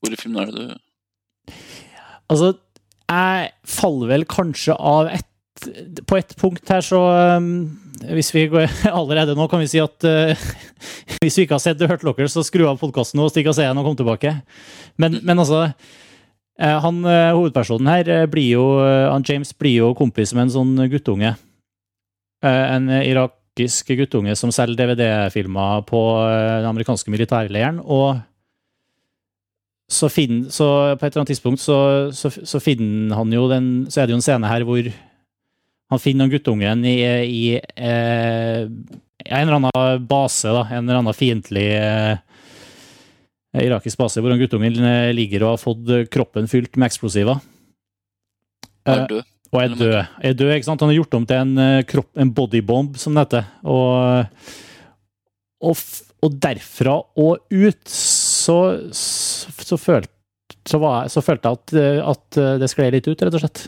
Hvor 0.00 0.12
i 0.12 0.20
filmen 0.20 0.42
er 0.42 0.50
det 0.50 0.64
du 0.68 1.54
Altså, 2.30 2.52
jeg 3.10 3.50
faller 3.66 4.10
vel 4.12 4.24
kanskje 4.30 4.76
av 4.76 5.08
et 5.10 5.26
På 6.06 6.16
et 6.16 6.30
punkt 6.38 6.70
her, 6.70 6.84
så 6.84 7.00
um, 7.36 7.66
Hvis 8.00 8.30
vi 8.34 8.46
går 8.50 8.68
allerede 9.00 9.36
nå, 9.36 9.46
kan 9.50 9.60
vi 9.62 9.68
si 9.70 9.80
at 9.82 10.06
uh, 10.08 10.46
hvis 11.20 11.38
vi 11.38 11.46
ikke 11.46 11.58
har 11.58 11.64
sett 11.64 11.80
The 11.80 11.88
Hurt 11.90 12.04
Locker, 12.06 12.30
så 12.30 12.44
skru 12.46 12.66
av 12.68 12.80
podkasten 12.80 13.20
og 13.20 13.32
stikk 13.32 13.50
av 13.50 13.58
scenen 13.58 13.82
og 13.82 13.90
kom 13.90 13.98
tilbake. 13.98 14.34
Men, 15.00 15.18
men 15.26 15.42
altså 15.42 15.66
eh, 15.66 16.78
han 16.84 17.04
eh, 17.08 17.32
Hovedpersonen 17.36 17.88
her 17.88 18.26
blir 18.32 18.56
jo 18.56 18.64
han 18.80 19.24
James 19.26 19.52
blir 19.56 19.78
jo 19.82 19.92
kompis 19.96 20.34
med 20.36 20.48
en 20.48 20.54
sånn 20.56 20.88
guttunge. 20.92 21.34
En 22.44 22.88
irakisk 22.88 23.92
guttunge 23.98 24.32
som 24.36 24.52
selger 24.54 24.78
DVD-filmer 24.80 25.84
på 25.88 26.00
den 26.24 26.68
amerikanske 26.70 27.12
militærleiren. 27.12 27.82
og 27.84 28.22
så, 29.90 30.08
finner, 30.08 30.50
så 30.54 30.66
på 30.94 31.06
et 31.06 31.10
eller 31.10 31.24
annet 31.24 31.32
tidspunkt 31.34 31.60
så, 31.60 31.76
så, 32.14 32.30
så 32.30 32.60
finner 32.62 33.16
han 33.18 33.32
jo 33.34 33.48
den 33.50 33.64
Så 33.90 34.00
er 34.00 34.06
det 34.06 34.14
jo 34.14 34.20
en 34.20 34.24
scene 34.24 34.46
her 34.46 34.62
hvor 34.68 34.86
han 35.90 36.00
finner 36.02 36.24
noen 36.24 36.32
guttungen 36.32 36.84
i, 36.86 36.98
i 37.26 37.44
eh, 37.58 38.66
en 39.24 39.48
eller 39.48 39.56
annen 39.58 40.06
base, 40.06 40.50
da. 40.54 40.64
En 40.70 40.84
eller 40.84 41.00
annen 41.00 41.16
fiendtlig 41.16 41.66
eh, 41.74 42.18
irakisk 43.58 43.98
base, 43.98 44.22
hvor 44.22 44.32
han 44.32 44.40
guttungen 44.40 44.78
eh, 44.78 45.10
ligger 45.16 45.44
og 45.44 45.56
har 45.56 45.64
fått 45.64 45.90
kroppen 46.14 46.46
fylt 46.50 46.78
med 46.78 46.90
eksplosiver. 46.90 47.42
er 48.86 49.02
Eh, 49.02 49.06
død? 49.10 49.32
og 49.50 49.58
er 49.62 49.74
død. 49.74 49.96
Er 50.22 50.38
død, 50.38 50.52
ikke 50.54 50.68
sant? 50.68 50.84
Han 50.84 50.92
har 50.92 51.00
gjort 51.00 51.18
om 51.18 51.26
til 51.26 51.42
en, 51.42 51.58
eh, 51.58 51.82
kropp, 51.90 52.10
en 52.16 52.32
bodybomb, 52.34 52.94
som 52.96 53.14
det 53.14 53.26
heter. 53.26 53.50
Og, 53.66 54.46
og, 55.66 55.84
og 56.22 56.38
derfra 56.46 57.00
og 57.18 57.50
ut 57.50 57.82
så, 57.90 58.60
så, 58.94 59.50
så, 59.58 59.76
følte, 59.76 60.14
så, 60.62 60.78
var 60.78 61.10
så 61.10 61.22
følte 61.24 61.50
jeg 61.50 61.58
at, 61.58 61.76
eh, 61.82 62.00
at 62.14 62.42
det 62.62 62.70
skled 62.70 62.94
litt 62.94 63.10
ut, 63.10 63.26
rett 63.26 63.34
og 63.34 63.42
slett. 63.42 63.66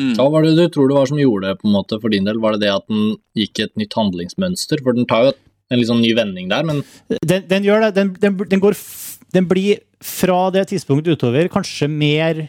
Mm. 0.00 0.14
Hva 0.16 0.26
var 0.32 0.46
det 0.46 0.54
du 0.56 0.62
tror 0.72 0.88
det 0.88 0.96
var 0.96 1.10
som 1.10 1.18
gjorde 1.20 1.50
det 1.50 1.58
på 1.60 1.68
en 1.68 1.74
måte 1.76 1.98
for 2.00 2.08
din 2.12 2.24
del? 2.24 2.38
Var 2.40 2.56
det 2.56 2.62
det 2.64 2.70
at 2.72 2.86
den 2.88 3.10
gikk 3.36 3.60
i 3.60 3.66
et 3.66 3.74
nytt 3.76 3.96
handlingsmønster? 3.98 4.80
For 4.86 4.96
den 4.96 5.04
tar 5.10 5.26
jo 5.28 5.32
en 5.70 5.78
litt 5.78 5.90
sånn 5.90 6.00
ny 6.02 6.14
vending 6.16 6.48
der, 6.50 6.64
men 6.66 6.80
Den, 7.22 7.44
den 7.50 7.66
gjør 7.68 7.84
det. 7.84 7.90
Den, 7.98 8.14
den, 8.22 8.38
den, 8.48 8.62
går, 8.64 8.74
f- 8.78 9.18
den 9.36 9.44
blir 9.50 9.82
fra 10.00 10.46
det 10.54 10.64
tidspunktet 10.72 11.18
utover 11.20 11.50
kanskje 11.52 11.86
mer 11.92 12.46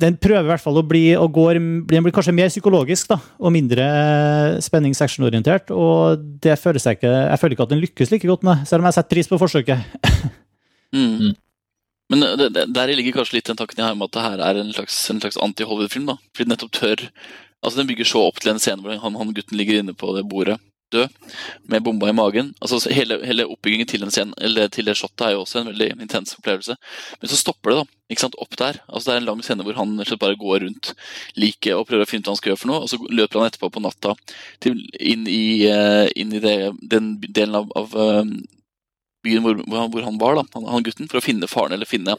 Den 0.00 0.14
prøver 0.20 0.44
i 0.46 0.50
hvert 0.52 0.62
fall 0.62 0.78
å 0.80 0.84
bli 0.86 1.02
og 1.16 1.32
går, 1.36 1.58
Den 1.88 2.04
blir 2.04 2.12
kanskje 2.14 2.32
mer 2.36 2.48
psykologisk 2.52 3.08
da, 3.10 3.18
og 3.40 3.52
mindre 3.56 3.88
spenningsactionorientert. 4.64 5.72
Og 5.74 6.22
det 6.44 6.54
føler 6.60 6.80
jeg 6.80 7.00
ikke 7.00 7.10
Jeg 7.14 7.40
føler 7.42 7.56
ikke 7.56 7.66
at 7.68 7.74
den 7.74 7.82
lykkes 7.84 8.12
like 8.14 8.28
godt 8.30 8.44
med, 8.46 8.62
selv 8.68 8.80
om 8.84 8.88
jeg 8.90 8.96
setter 9.00 9.16
pris 9.16 9.28
på 9.32 9.40
forsøket. 9.40 9.78
Mm. 10.90 11.36
Men 12.10 12.24
det, 12.40 12.48
det, 12.56 12.66
der 12.74 12.94
ligger 12.94 13.20
kanskje 13.20 13.38
litt 13.38 13.50
den 13.50 13.60
tanken 13.60 13.78
jeg 13.78 13.86
har 13.86 13.98
med 13.98 14.10
at 14.10 14.16
det 14.16 14.24
her 14.26 14.42
er 14.48 14.60
en 14.60 14.72
slags, 14.74 14.96
slags 15.08 15.38
anti-Hollywood-film. 15.38 16.10
da. 16.10 16.18
Fordi 16.32 16.48
den 16.48 16.56
nettopp 16.56 16.74
tør 16.76 17.06
Altså 17.60 17.76
Den 17.76 17.90
bygger 17.90 18.08
så 18.08 18.22
opp 18.24 18.38
til 18.40 18.54
en 18.54 18.60
scene 18.62 18.80
hvor 18.80 18.96
han, 18.96 19.16
han 19.20 19.32
gutten 19.36 19.58
ligger 19.60 19.82
inne 19.82 19.92
på 19.92 20.14
det 20.16 20.22
bordet 20.30 20.56
død, 20.90 21.08
med 21.70 21.82
bomba 21.82 22.08
i 22.08 22.14
magen. 22.16 22.52
Altså 22.62 22.80
hele, 22.92 23.20
hele 23.26 23.46
oppbyggingen 23.46 23.86
til 23.86 24.04
den 24.04 24.10
scenen, 24.10 24.34
eller 24.42 24.68
til 24.72 24.88
det 24.88 24.96
shotet 24.98 25.26
er 25.26 25.34
jo 25.36 25.44
også 25.44 25.60
en 25.60 25.70
veldig 25.70 25.90
intens 26.00 26.34
opplevelse. 26.38 26.76
Men 27.20 27.30
så 27.30 27.38
stopper 27.38 27.72
det 27.72 27.78
da, 27.80 27.98
ikke 28.10 28.24
sant, 28.24 28.38
opp 28.42 28.56
der. 28.58 28.80
Altså 28.88 29.10
Det 29.10 29.14
er 29.14 29.22
en 29.22 29.28
lang 29.30 29.42
scene 29.46 29.66
hvor 29.66 29.78
han 29.78 29.96
bare 30.20 30.38
går 30.40 30.64
rundt 30.66 30.92
liket 31.38 31.76
og 31.76 31.86
prøver 31.88 32.06
å 32.06 32.10
finne 32.10 32.24
ut 32.24 32.30
hva 32.30 32.36
han 32.36 32.40
skal 32.42 32.52
gjøre 32.52 32.62
for 32.64 32.72
noe, 32.72 32.84
og 32.84 32.90
så 32.92 33.00
løper 33.06 33.40
han 33.40 33.50
etterpå 33.50 33.72
på 33.74 33.84
natta 33.84 34.16
til, 34.64 34.80
inn 34.98 35.28
i, 35.30 35.44
eh, 35.70 36.06
inn 36.16 36.34
i 36.34 36.42
det, 36.42 36.56
den 36.82 37.14
delen 37.28 37.60
av, 37.62 37.70
av 37.78 37.94
eh, 37.94 38.24
byen 39.24 39.42
hvor, 39.44 39.60
hvor, 39.66 40.02
han, 40.06 40.18
var, 40.18 40.34
da, 40.40 40.44
han, 40.54 40.66
han 40.72 40.82
gutten, 40.86 41.08
for 41.10 41.20
å 41.20 41.24
finne 41.24 41.48
faren 41.50 41.72
eller 41.76 41.88
finne, 41.88 42.16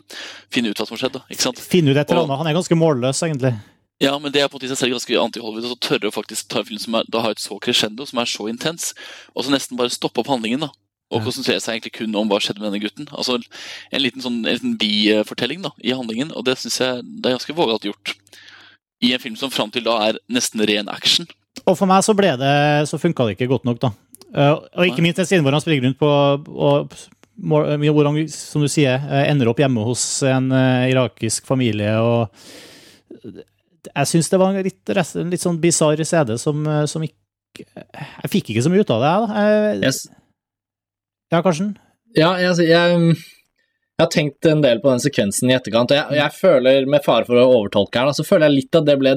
finne 0.53 0.70
ut 0.72 0.77
hva 0.77 0.86
som 0.88 0.96
har 0.98 1.03
skjedd. 1.05 1.17
da, 1.20 1.24
ikke 1.34 1.48
sant? 1.50 1.60
Finne 1.62 1.91
ut 1.93 1.98
et 1.98 2.10
eller 2.12 2.24
annet. 2.27 2.38
Han 2.41 2.50
er 2.51 2.58
ganske 2.60 2.77
målløs, 2.77 3.24
egentlig. 3.27 3.55
Ja, 4.01 4.15
men 4.17 4.34
det 4.34 4.41
er 4.41 4.48
på 4.50 4.58
en 4.58 4.60
måte 4.62 4.65
i 4.65 4.72
seg 4.72 4.79
selv 4.81 4.96
ganske 4.96 5.17
anti-Hollywood. 5.22 5.67
Så 5.70 5.77
tørre 5.86 6.10
å 6.10 6.13
faktisk 6.15 6.48
ta 6.50 6.63
en 6.63 6.65
film 6.65 6.79
som 6.81 6.96
er, 6.98 7.10
da 7.13 7.22
har 7.22 7.36
et 7.36 7.41
så 7.43 7.60
crescendo, 7.62 8.05
som 8.10 8.17
er 8.22 8.29
så 8.29 8.48
intens, 8.50 8.96
og 9.36 9.46
så 9.46 9.53
nesten 9.53 9.77
bare 9.77 9.93
stoppe 9.93 10.24
opp 10.24 10.31
handlingen. 10.34 10.60
da, 10.65 10.72
Og 11.12 11.20
Ja. 11.20 11.25
konsentrere 11.25 11.60
seg 11.62 11.75
egentlig 11.75 11.91
kun 12.00 12.15
om 12.15 12.29
hva 12.29 12.39
skjedde 12.39 12.62
med 12.62 12.72
denne 12.72 12.81
gutten. 12.81 13.08
Altså 13.12 13.36
En 13.91 14.01
liten 14.01 14.22
sånn, 14.24 14.46
en 14.48 14.53
liten 14.55 14.77
bifortelling 14.79 15.62
da, 15.62 15.72
i 15.84 15.91
handlingen, 15.91 16.31
og 16.34 16.46
det 16.46 16.58
syns 16.58 16.79
jeg 16.79 17.03
det 17.22 17.29
er 17.29 17.38
ganske 17.38 17.53
vågalt 17.53 17.84
gjort. 17.84 18.15
I 19.03 19.13
en 19.13 19.20
film 19.20 19.36
som 19.36 19.50
fram 19.51 19.70
til 19.70 19.84
da 19.84 19.98
er 20.10 20.20
nesten 20.29 20.65
ren 20.65 20.88
action. 20.89 21.27
Og 21.67 21.77
for 21.77 21.86
meg 21.86 22.01
så 22.01 22.15
ble 22.15 22.31
det 22.39 22.88
Så 22.89 22.98
funka 22.98 23.27
det 23.27 23.38
ikke 23.38 23.50
godt 23.50 23.65
nok, 23.65 23.79
da. 23.79 23.91
Eh, 24.31 24.51
og 24.53 24.85
ikke 24.88 25.03
minst 25.03 25.19
den 25.19 25.27
scenen 25.27 25.43
hvor 25.43 25.55
han 25.57 25.63
springer 25.63 25.89
rundt 25.89 26.00
på 26.00 26.07
og, 26.07 26.93
må- 27.41 27.63
hvor 27.91 28.07
han, 28.07 28.19
som 28.31 28.63
du 28.63 28.69
sier, 28.71 28.95
eh, 29.11 29.25
ender 29.31 29.50
opp 29.51 29.59
hjemme 29.59 29.83
hos 29.83 30.03
en 30.29 30.51
eh, 30.55 30.89
irakisk 30.93 31.45
familie 31.50 31.97
og 32.00 32.29
Jeg 33.91 34.07
syns 34.07 34.29
det 34.29 34.38
var 34.39 34.53
en 34.53 34.63
litt, 34.63 34.89
en 34.93 35.31
litt 35.33 35.41
sånn 35.43 35.59
bisarr 35.61 36.03
CD 36.05 36.38
som, 36.39 36.61
eh, 36.69 36.85
som 36.88 37.03
ikke 37.03 37.17
Jeg 37.65 38.31
fikk 38.31 38.51
ikke 38.53 38.63
så 38.63 38.71
mye 38.71 38.85
ut 38.85 38.93
av 38.95 39.01
det, 39.03 39.11
jeg, 39.11 39.27
da. 39.27 39.89
Jeg-. 39.89 40.17
Ja, 41.31 41.41
Karsten? 41.43 41.73
Ja, 42.15 42.29
jeg, 42.39 42.55
jeg, 42.69 42.95
jeg 43.11 44.03
har 44.05 44.09
tenkt 44.11 44.47
en 44.47 44.61
del 44.63 44.79
på 44.83 44.89
den 44.91 45.03
sekvensen 45.03 45.51
i 45.51 45.55
etterkant, 45.57 45.91
og 45.91 45.97
jeg, 46.00 46.17
jeg 46.21 46.33
føler, 46.38 46.88
med 46.91 47.03
fare 47.05 47.27
for 47.27 47.39
å 47.39 47.50
overtolke 47.57 48.00
her, 48.00 48.11
så 48.15 48.23
føler 48.27 48.47
jeg 48.50 48.57
litt 48.61 48.79
at 48.79 48.88
det 48.88 48.95
ble, 49.01 49.13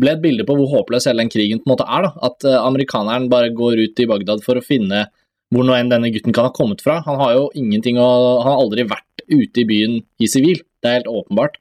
ble 0.00 0.14
et 0.14 0.22
bilde 0.22 0.46
på 0.46 0.56
hvor 0.58 0.70
håpløs 0.72 1.06
hele 1.08 1.22
den 1.22 1.32
krigen 1.32 1.60
på 1.60 1.68
en 1.68 1.74
måte 1.74 1.86
er. 1.86 2.08
da, 2.08 2.12
At 2.30 2.46
eh, 2.48 2.58
amerikaneren 2.58 3.30
bare 3.32 3.52
går 3.54 3.82
ut 3.84 4.02
i 4.02 4.08
Bagdad 4.10 4.44
for 4.46 4.58
å 4.58 4.64
finne 4.64 5.06
hvor 5.54 5.66
nå 5.66 5.74
enn 5.76 5.92
denne 5.92 6.10
gutten 6.10 6.34
kan 6.34 6.48
ha 6.48 6.54
kommet 6.54 6.82
fra. 6.82 6.98
Han 7.06 7.20
har 7.20 7.34
jo 7.36 7.48
ingenting 7.54 8.00
å 8.00 8.08
Han 8.42 8.48
har 8.50 8.62
aldri 8.62 8.86
vært 8.90 9.26
ute 9.28 9.62
i 9.62 9.68
byen 9.68 10.00
i 10.20 10.28
sivil, 10.28 10.60
det 10.82 10.90
er 10.90 10.98
helt 11.00 11.12
åpenbart. 11.12 11.58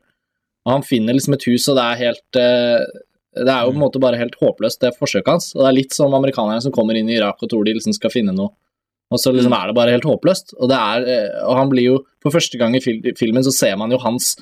Han 0.68 0.84
finner 0.84 1.16
liksom 1.16 1.36
et 1.36 1.46
hus, 1.48 1.68
og 1.70 1.78
det 1.78 1.84
er 1.84 2.02
helt 2.02 2.40
eh, 2.40 2.84
Det 3.34 3.50
er 3.50 3.63
jo 3.66 3.74
på 3.74 3.78
en 3.80 3.86
måte 3.86 4.02
bare 4.02 4.20
helt 4.20 4.36
håpløst, 4.40 4.82
det 4.82 4.96
forsøket 4.98 5.32
hans. 5.32 5.54
Og 5.56 5.63
det 5.63 5.70
er 5.70 5.80
litt 5.80 5.96
som 5.96 6.13
amerikanerne 6.13 6.62
som 6.63 6.74
kommer 6.75 6.98
inn 6.98 7.10
i 7.10 7.18
Irak 7.20 7.42
og 7.42 7.52
tror 7.52 7.66
de 7.66 7.78
liksom 7.78 7.96
skal 7.96 8.13
finne 8.13 8.36
noe 8.36 8.54
og 9.13 9.22
så 9.22 9.34
liksom 9.34 9.54
er 9.54 9.70
det 9.70 9.78
bare 9.78 9.94
helt 9.94 10.08
håpløst. 10.08 10.56
Og, 10.58 10.68
det 10.72 10.80
er, 10.80 11.06
eh, 11.13 11.46
og 11.46 11.60
han 11.60 11.72
blir 11.72 11.92
jo 11.92 12.00
For 12.24 12.32
første 12.32 12.56
gang 12.56 12.72
i 12.78 12.80
filmen 12.80 13.44
så 13.44 13.52
ser 13.52 13.75
man 13.75 13.92
jo 13.92 13.98
hans, 14.00 14.38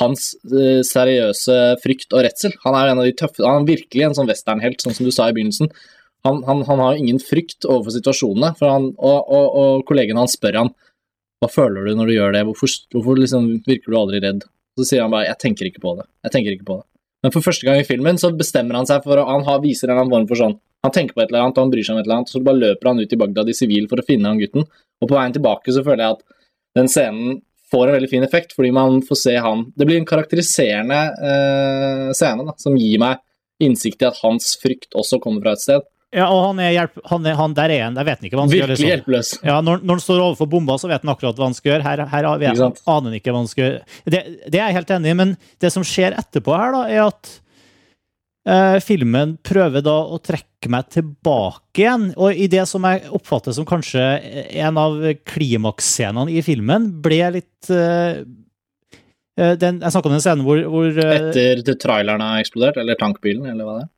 hans 0.00 0.30
eh, 0.50 0.80
seriøse 0.86 1.58
frykt 1.82 2.14
og 2.14 2.24
redsel. 2.26 2.56
Han 2.64 2.78
er 2.78 2.92
en 2.92 3.02
av 3.02 3.06
de 3.08 3.14
tøffe 3.16 3.44
Han 3.44 3.62
er 3.62 3.70
virkelig 3.76 4.08
en 4.08 4.16
sånn 4.18 4.30
westernhelt, 4.30 4.82
sånn 4.82 4.96
som 4.96 5.08
du 5.08 5.12
sa 5.14 5.28
i 5.30 5.36
begynnelsen. 5.36 5.70
Han, 6.26 6.42
han, 6.48 6.64
han 6.66 6.82
har 6.82 6.98
ingen 6.98 7.20
frykt 7.22 7.64
overfor 7.68 7.94
situasjonene, 7.94 8.52
han, 8.58 8.90
og, 8.96 9.18
og, 9.30 9.46
og 9.60 9.86
kollegene 9.88 10.24
hans 10.24 10.34
spør 10.34 10.64
han 10.64 10.74
hva 11.42 11.48
føler 11.52 11.84
du 11.84 11.96
når 11.98 12.08
du 12.08 12.14
gjør 12.14 12.34
det, 12.34 12.44
hvorfor, 12.48 12.70
hvorfor 12.94 13.18
liksom 13.20 13.48
virker 13.68 13.92
du 13.92 13.96
aldri 14.00 14.20
redd? 14.24 14.46
Så 14.76 14.86
sier 14.88 15.04
han 15.04 15.12
bare 15.12 15.28
jeg 15.28 15.40
tenker 15.42 15.68
ikke 15.68 15.82
på 15.84 15.92
det. 15.98 16.06
Jeg 16.26 16.34
tenker 16.34 16.54
ikke 16.54 16.68
på 16.68 16.78
det. 16.80 16.86
Men 17.24 17.34
for 17.34 17.44
første 17.44 17.66
gang 17.66 17.80
i 17.80 17.86
filmen 17.88 18.20
så 18.20 18.30
bestemmer 18.36 18.78
han 18.78 18.88
seg 18.88 19.04
for 19.04 19.18
å 19.18 19.24
Han 19.26 19.44
har, 19.46 19.60
viser 19.62 19.90
en 19.90 20.10
form 20.12 20.26
for 20.28 20.38
sånn 20.38 20.58
Han 20.84 20.92
tenker 20.94 21.16
på 21.16 21.24
et 21.24 21.32
eller 21.32 21.46
annet, 21.46 21.58
og 21.58 21.64
han 21.64 21.72
bryr 21.72 21.86
seg 21.86 21.96
om 21.96 22.00
et 22.00 22.06
eller 22.06 22.18
annet, 22.20 22.30
så 22.30 22.42
bare 22.44 22.60
løper 22.60 22.90
han 22.90 23.00
ut 23.00 23.12
i 23.12 23.18
Bagdad 23.20 23.50
i 23.50 23.56
sivil 23.56 23.88
for 23.90 24.00
å 24.00 24.06
finne 24.06 24.30
han 24.30 24.40
gutten. 24.40 24.66
Og 25.02 25.08
på 25.08 25.16
veien 25.16 25.34
tilbake 25.34 25.74
så 25.74 25.82
føler 25.86 26.04
jeg 26.04 26.16
at 26.16 26.24
den 26.78 26.90
scenen 26.92 27.40
får 27.70 27.88
en 27.88 27.96
veldig 27.96 28.10
fin 28.10 28.24
effekt, 28.26 28.54
fordi 28.56 28.70
man 28.74 29.00
får 29.02 29.18
se 29.20 29.36
han 29.42 29.66
Det 29.76 29.86
blir 29.88 29.98
en 30.00 30.08
karakteriserende 30.08 31.00
eh, 31.30 32.08
scene 32.14 32.46
da, 32.46 32.54
som 32.60 32.78
gir 32.78 33.00
meg 33.02 33.22
innsikt 33.62 34.04
i 34.04 34.08
at 34.10 34.18
hans 34.22 34.54
frykt 34.60 34.96
også 34.96 35.18
kommer 35.22 35.42
fra 35.44 35.56
et 35.56 35.62
sted. 35.64 35.86
Ja, 36.14 36.28
og 36.30 36.42
han 36.50 36.60
er 36.62 36.70
hjelp... 36.72 37.00
Han, 37.10 37.26
er, 37.26 37.34
han 37.36 37.54
der 37.56 37.72
er 37.74 37.82
han, 37.86 37.96
jeg 37.98 38.08
vet 38.08 38.26
ikke 38.28 38.38
hva 38.38 38.44
han 38.44 38.50
skal 38.50 38.60
gjøre. 38.60 38.68
Virkelig 38.68 38.84
liksom. 38.84 38.92
hjelpeløs. 38.92 39.30
Ja, 39.48 39.56
når, 39.64 39.80
når 39.82 39.98
han 39.98 40.04
står 40.04 40.22
overfor 40.22 40.50
bomba, 40.52 40.76
så 40.80 40.90
vet 40.90 41.02
han 41.02 41.12
akkurat 41.12 41.40
hva 41.40 41.48
han 41.48 41.56
skal 41.56 41.72
gjøre. 41.72 41.86
Her, 41.86 42.04
her 42.12 42.28
vet, 42.40 42.62
aner 42.62 43.08
han 43.10 43.16
ikke 43.18 43.34
hva 43.34 43.42
han 43.42 43.50
skal 43.50 43.64
gjøre. 43.64 43.80
Det, 44.04 44.22
det 44.46 44.60
er 44.60 44.62
jeg 44.62 44.76
helt 44.78 44.94
enig 44.96 45.10
i, 45.10 45.18
men 45.18 45.34
det 45.64 45.72
som 45.74 45.84
skjer 45.86 46.16
etterpå 46.20 46.54
her, 46.56 46.76
da, 46.76 46.84
er 46.92 47.02
at 47.08 47.32
eh, 48.46 48.78
filmen 48.84 49.36
prøver 49.44 49.84
da 49.84 49.96
å 50.06 50.20
trekke 50.22 50.70
meg 50.72 50.90
tilbake 50.94 51.82
igjen. 51.82 52.08
Og 52.16 52.36
i 52.36 52.48
det 52.50 52.64
som 52.70 52.86
jeg 52.88 53.06
oppfatter 53.16 53.56
som 53.56 53.68
kanskje 53.68 54.04
en 54.62 54.80
av 54.80 54.98
klimaksscenene 55.28 56.32
i 56.34 56.44
filmen, 56.46 56.90
ble 57.04 57.20
litt 57.40 57.72
eh, 57.72 58.22
eh, 59.38 59.58
den, 59.60 59.82
Jeg 59.82 59.94
snakka 59.94 60.10
om 60.10 60.16
den 60.16 60.24
scenen 60.24 60.46
hvor, 60.46 60.62
hvor 60.70 60.88
eh, 61.02 61.18
Etter 61.32 61.76
traileren 61.80 62.24
har 62.24 62.40
eksplodert, 62.44 62.80
eller 62.82 62.98
tankbilen, 63.00 63.46
eller 63.50 63.68
hva 63.68 63.78
det 63.80 63.84
er. 63.88 63.92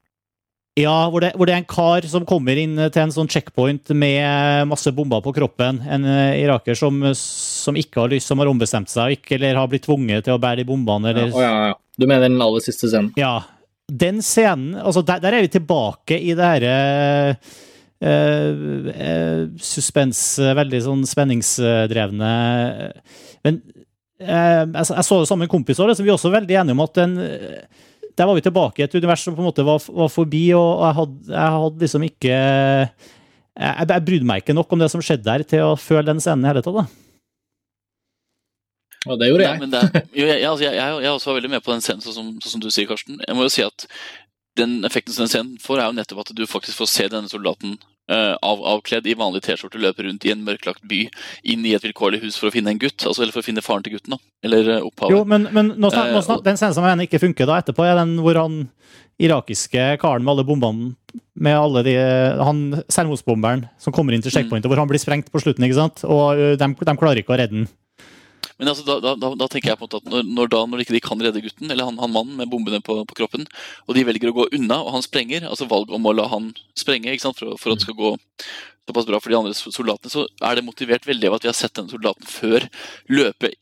Ja, 0.79 1.09
hvor 1.11 1.25
det, 1.25 1.33
hvor 1.35 1.49
det 1.49 1.57
er 1.57 1.59
en 1.59 1.67
kar 1.67 2.05
som 2.07 2.23
kommer 2.29 2.55
inn 2.61 2.77
til 2.79 3.03
en 3.03 3.11
sånn 3.11 3.27
checkpoint 3.27 3.91
med 3.99 4.69
masse 4.71 4.93
bomber 4.95 5.25
på 5.25 5.33
kroppen. 5.35 5.81
En 5.83 6.07
eh, 6.07 6.39
iraker 6.45 6.79
som, 6.79 7.01
som 7.19 7.79
ikke 7.79 8.05
har 8.05 8.13
lyst, 8.13 8.31
som 8.31 8.39
har 8.39 8.51
ombestemt 8.51 8.93
seg, 8.93 9.17
ikke, 9.17 9.35
eller 9.41 9.59
har 9.59 9.71
blitt 9.73 9.89
tvunget 9.89 10.29
til 10.29 10.37
å 10.37 10.43
bære 10.43 10.63
de 10.63 10.69
bombene. 10.69 11.17
Ja, 11.17 11.25
å, 11.27 11.43
ja, 11.43 11.55
ja. 11.73 11.79
Du 11.99 12.07
mener 12.07 12.29
den 12.29 12.39
aller 12.45 12.63
siste 12.63 12.91
scenen? 12.91 13.11
ja. 13.19 13.41
Den 13.89 14.21
scenen 14.21 14.77
altså 14.77 15.01
der, 15.07 15.21
der 15.23 15.39
er 15.39 15.47
vi 15.47 15.51
tilbake 15.53 16.19
i 16.21 16.35
det 16.37 16.45
herre 16.45 16.73
uh, 18.05 19.49
suspens, 19.65 20.21
eh, 20.43 20.55
veldig 20.59 20.81
sånn 20.85 21.07
spenningsdrevne 21.09 22.33
Men 23.47 23.59
eh, 24.21 24.63
jeg, 24.63 24.85
jeg 24.85 25.07
så 25.09 25.19
det 25.19 25.29
sammen 25.31 25.47
med 25.47 25.49
en 25.49 25.55
kompis 25.57 25.79
også, 25.79 25.89
liksom, 25.93 26.07
vi 26.07 26.13
er 26.13 26.19
også 26.19 26.35
veldig 26.35 26.61
enige 26.61 26.77
om 26.77 26.85
at 26.85 27.01
den 27.01 27.17
eh, 27.25 27.65
der 28.19 28.27
var 28.27 28.35
vi 28.35 28.43
tilbake 28.43 28.83
i 28.83 28.85
et 28.85 28.95
univers 28.99 29.23
som 29.23 29.35
på 29.37 29.43
en 29.45 29.47
måte 29.47 29.63
var, 29.63 29.79
var 29.95 30.09
forbi, 30.11 30.49
og 30.59 30.81
jeg 30.83 30.97
hadde, 30.97 31.19
jeg 31.31 31.53
hadde 31.55 31.85
liksom 31.85 32.07
ikke 32.09 32.33
jeg, 32.35 33.85
jeg 33.89 34.07
brydde 34.09 34.27
meg 34.27 34.43
ikke 34.43 34.57
nok 34.59 34.75
om 34.75 34.83
det 34.83 34.89
som 34.91 35.05
skjedde 35.05 35.29
der, 35.29 35.45
til 35.47 35.63
å 35.69 35.77
føle 35.79 36.09
den 36.11 36.23
scenen 36.23 36.43
i 36.43 36.51
hele 36.51 36.65
tatt. 36.67 36.81
da. 36.83 37.08
Og 39.09 39.19
det 39.21 39.31
gjorde 39.31 39.45
Ja, 39.47 39.53
jeg. 39.57 39.61
men 39.65 39.75
det 39.75 39.83
jo, 40.13 40.25
jeg, 40.27 40.41
altså, 40.45 40.65
jeg, 40.65 40.79
jeg, 40.79 41.03
jeg 41.05 41.13
også 41.13 41.31
var 41.31 41.39
veldig 41.41 41.53
med 41.57 41.65
på 41.65 41.75
den 41.75 41.85
scenen, 41.85 42.05
sånn 42.05 42.17
som, 42.17 42.33
sånn 42.45 42.57
som 42.57 42.65
du 42.65 42.71
sier, 42.71 42.89
Karsten. 42.91 43.21
Jeg 43.25 43.39
må 43.39 43.47
jo 43.47 43.53
si 43.53 43.65
at 43.67 43.87
den 44.59 44.83
effekten 44.87 45.15
som 45.15 45.25
den 45.27 45.33
scenen 45.33 45.63
får, 45.63 45.81
er 45.81 45.89
jo 45.91 45.97
nettopp 45.99 46.25
at 46.25 46.35
du 46.37 46.45
faktisk 46.49 46.81
får 46.81 46.91
se 46.91 47.07
denne 47.13 47.31
soldaten 47.31 47.77
uh, 48.11 48.35
av, 48.43 48.63
avkledd 48.75 49.07
i 49.07 49.17
vanlig 49.19 49.45
T-skjorte 49.47 49.81
løpe 49.81 50.05
rundt 50.07 50.27
i 50.27 50.33
en 50.35 50.45
mørklagt 50.47 50.83
by, 50.91 51.05
inn 51.53 51.67
i 51.69 51.75
et 51.77 51.85
vilkårlig 51.87 52.23
hus 52.25 52.39
for 52.41 52.51
å 52.51 52.55
finne 52.55 52.75
en 52.75 52.81
gutt. 52.83 53.05
Altså, 53.05 53.23
eller 53.23 53.35
for 53.37 53.45
å 53.45 53.49
finne 53.49 53.65
faren 53.65 53.87
til 53.87 53.97
gutten, 53.97 54.17
da. 54.17 54.21
Eller 54.47 54.73
eh, 54.77 54.85
opphavet. 54.85 55.15
Jo, 55.15 55.23
men, 55.29 55.49
men 55.55 55.75
nå 55.77 55.93
snart, 55.95 56.15
nå 56.15 56.25
snart, 56.27 56.45
den 56.47 56.59
scenen 56.61 56.77
som 56.77 56.87
jeg 56.87 56.97
mener 56.97 57.09
ikke 57.09 57.23
funker 57.23 57.49
da 57.49 57.61
etterpå, 57.63 57.87
er 57.87 57.99
den 58.01 58.17
hvor 58.25 58.41
han 58.41 58.65
irakiske 59.19 59.87
karen 59.99 60.23
med 60.23 60.37
alle 60.37 60.47
bombene 60.47 60.93
med 61.39 61.57
alle 61.59 61.83
de, 61.87 61.95
Han 62.45 62.59
selvmordsbomberen 62.91 63.65
som 63.83 63.95
kommer 63.95 64.15
inn 64.15 64.23
til 64.23 64.31
checkpointet, 64.35 64.69
hvor 64.71 64.79
han 64.79 64.91
blir 64.91 65.01
sprengt 65.03 65.31
på 65.33 65.41
slutten, 65.43 65.65
ikke 65.67 65.79
sant? 65.79 66.03
Og 66.07 66.39
de, 66.59 66.69
de 66.75 66.95
klarer 66.99 67.23
ikke 67.23 67.35
å 67.35 67.39
redde 67.39 67.63
den. 67.63 67.69
Men 68.59 68.73
altså, 68.73 68.85
da, 68.87 69.15
da, 69.15 69.33
da, 69.39 69.49
tenker 69.51 69.73
jeg 69.73 69.81
på 69.81 69.89
at 69.89 70.09
når, 70.09 70.25
når, 70.27 70.51
da, 70.55 70.63
når 70.67 70.83
ikke 70.85 70.97
de 70.97 71.03
kan 71.05 71.21
redde 71.23 71.43
gutten, 71.45 71.71
eller 71.71 71.89
han, 71.89 72.01
han 72.03 72.15
mannen 72.15 72.41
med 72.41 72.51
bombene 72.51 72.83
på, 72.85 72.97
på 73.09 73.19
kroppen, 73.21 73.47
og 73.87 73.95
de 73.97 74.07
velger 74.09 74.33
å 74.33 74.37
gå 74.41 74.49
unna, 74.59 74.81
og 74.83 74.97
han 74.97 75.07
sprenger, 75.07 75.47
altså 75.49 75.69
valg 75.71 75.93
om 75.95 76.09
å 76.09 76.17
la 76.17 76.27
han 76.33 76.51
sprenge 76.79 77.15
ikke 77.15 77.33
for, 77.39 77.55
for 77.61 77.75
at 77.75 77.81
det 77.81 77.89
skal 77.89 77.99
gå 77.99 78.15
såpass 78.89 79.07
bra 79.09 79.21
for 79.21 79.33
de 79.33 79.39
andre 79.39 79.57
soldatene, 79.57 80.13
så 80.13 80.25
er 80.49 80.59
det 80.59 80.67
motivert 80.67 81.07
veldig 81.07 81.29
av 81.31 81.39
at 81.39 81.45
vi 81.45 81.53
har 81.53 81.59
sett 81.59 81.77
denne 81.77 81.93
soldaten 81.93 82.29
før 82.29 82.67
løpe 83.13 83.53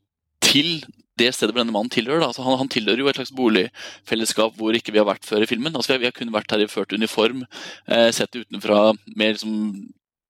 til 0.47 0.79
det 1.17 1.31
stedet 1.33 1.55
hvor 1.55 1.63
denne 1.63 1.75
mannen 1.75 1.93
tilhører. 1.93 2.27
Altså, 2.27 2.45
han, 2.45 2.59
han 2.61 2.71
tilhører 2.73 3.01
jo 3.01 3.09
et 3.11 3.19
slags 3.19 3.33
boligfellesskap 3.37 4.57
hvor 4.59 4.77
ikke 4.77 4.93
vi 4.95 5.01
har 5.01 5.09
vært 5.09 5.27
før 5.27 5.45
i 5.45 5.49
filmen. 5.49 5.75
Altså, 5.75 5.93
vi, 5.93 5.97
har, 5.97 6.03
vi 6.05 6.09
har 6.11 6.17
kun 6.17 6.35
vært 6.35 6.53
her 6.53 6.65
i 6.65 6.69
ført 6.71 6.93
uniform, 6.93 7.47
eh, 7.89 8.11
sett 8.15 8.37
utenfra 8.37 8.81
mer 9.17 9.37
liksom, 9.37 9.55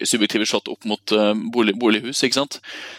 subjektive 0.04 0.46
shot 0.48 0.68
opp 0.68 0.85
mot 0.88 1.12
eh, 1.12 1.35
bolig, 1.52 1.76
bolighus. 1.80 2.22
ikke 2.24 2.40
sant? 2.40 2.59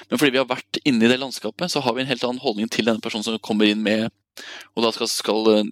Men 0.10 0.21
fordi 0.21 0.33
vi 0.36 0.41
har 0.41 0.49
vært 0.49 0.79
inne 0.83 1.05
i 1.05 1.12
det 1.12 1.19
landskapet, 1.21 1.71
så 1.71 1.83
har 1.86 1.97
vi 1.97 2.05
en 2.05 2.10
helt 2.10 2.23
annen 2.25 2.41
holdning 2.43 2.71
til 2.73 2.89
denne 2.89 3.03
personen 3.03 3.25
som 3.27 3.38
kommer 3.43 3.69
inn 3.69 3.83
med 3.86 4.10
og 4.77 4.83
da 4.86 4.91
skal, 4.93 5.10
skal 5.10 5.51
eh, 5.53 5.69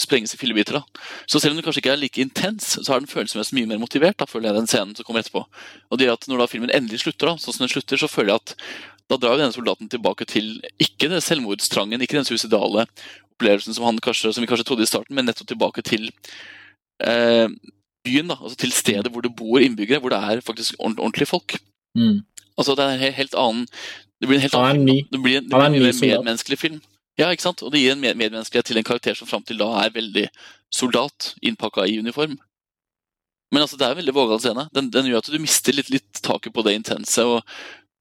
sprenges 0.00 0.34
i 0.34 0.40
fillebiter. 0.40 0.80
da. 0.80 1.06
Så 1.26 1.40
selv 1.40 1.54
om 1.54 1.60
den 1.60 1.66
kanskje 1.66 1.82
ikke 1.84 1.92
er 1.94 2.00
like 2.00 2.22
intens, 2.22 2.72
så 2.76 2.94
er 2.94 3.02
den 3.02 3.10
følelsesmessig 3.10 3.56
mye 3.58 3.70
mer 3.72 3.82
motivert. 3.82 4.18
da, 4.20 4.28
føler 4.28 4.50
jeg, 4.50 4.60
den 4.60 4.70
scenen 4.70 4.94
som 4.96 5.06
kommer 5.06 5.24
etterpå. 5.24 5.44
Og 5.90 5.98
det 5.98 6.08
gjør 6.08 6.18
at 6.18 6.28
Når 6.28 6.38
da 6.38 6.46
filmen 6.46 6.74
endelig 6.74 7.02
slutter, 7.04 7.32
da, 7.32 7.36
sånn 7.36 7.56
som 7.56 7.66
den 7.66 7.72
slutter, 7.72 8.00
så 8.00 8.08
føler 8.08 8.34
jeg 8.34 8.44
at 8.44 8.54
da 9.10 9.18
drar 9.18 9.40
denne 9.40 9.52
soldaten 9.52 9.88
tilbake 9.90 10.24
til 10.24 10.60
ikke 10.78 11.08
det 11.10 11.24
selvmordstrangen, 11.26 12.00
ikke 12.00 12.20
den 12.20 12.28
suicidale 12.28 12.86
opplevelsen 13.34 13.74
som, 13.74 13.84
han 13.88 13.98
kanskje, 13.98 14.32
som 14.32 14.44
vi 14.44 14.46
kanskje 14.46 14.68
trodde 14.68 14.84
i 14.86 14.90
starten, 14.90 15.16
men 15.16 15.26
nettopp 15.26 15.48
tilbake 15.50 15.82
til 15.82 16.10
eh, 17.02 17.48
byen, 18.10 18.30
da, 18.32 18.36
altså 18.40 18.58
til 18.60 18.74
stedet 18.74 19.14
hvor 19.14 19.24
det 19.24 19.32
bor 19.38 19.62
innbyggere, 19.62 20.02
hvor 20.02 20.12
det 20.12 20.20
er 20.20 20.44
faktisk 20.44 20.76
ordentlige 20.82 21.30
folk. 21.30 21.56
Mm. 21.96 22.20
Altså 22.58 22.76
Det 22.76 22.84
er 22.84 22.92
en 22.92 23.14
helt 23.14 23.34
annen 23.34 23.66
Det 24.20 24.28
blir 24.28 24.36
en 24.36 24.44
helt 24.44 24.54
annen 24.54 24.84
ny. 24.84 24.98
Det 25.10 25.18
blir 25.22 25.38
en, 25.38 25.48
det 25.48 25.56
blir 25.56 25.66
en 25.66 25.72
mer 25.72 25.96
medmenneskelig 26.02 26.58
film. 26.60 26.80
Ja, 27.18 27.30
ikke 27.32 27.44
sant? 27.44 27.62
Og 27.64 27.72
det 27.72 27.80
gir 27.82 27.94
en 27.94 28.00
med 28.00 28.18
medmenneskelighet 28.20 28.68
til 28.68 28.80
en 28.80 28.86
karakter 28.86 29.16
som 29.16 29.28
fram 29.28 29.42
til 29.44 29.58
da 29.60 29.68
er 29.82 29.94
veldig 29.94 30.26
soldat, 30.72 31.34
innpakka 31.42 31.86
i 31.88 31.98
uniform. 31.98 32.36
Men 33.50 33.64
altså, 33.64 33.76
det 33.76 33.86
er 33.86 33.94
en 33.94 34.00
veldig 34.00 34.14
vågal 34.14 34.40
scene. 34.40 34.68
Den, 34.76 34.90
den 34.94 35.08
gjør 35.10 35.24
at 35.24 35.30
du 35.32 35.40
mister 35.42 35.74
litt, 35.74 35.90
litt 35.90 36.22
taket 36.22 36.54
på 36.54 36.64
det 36.66 36.76
intense. 36.78 37.24
og 37.24 37.40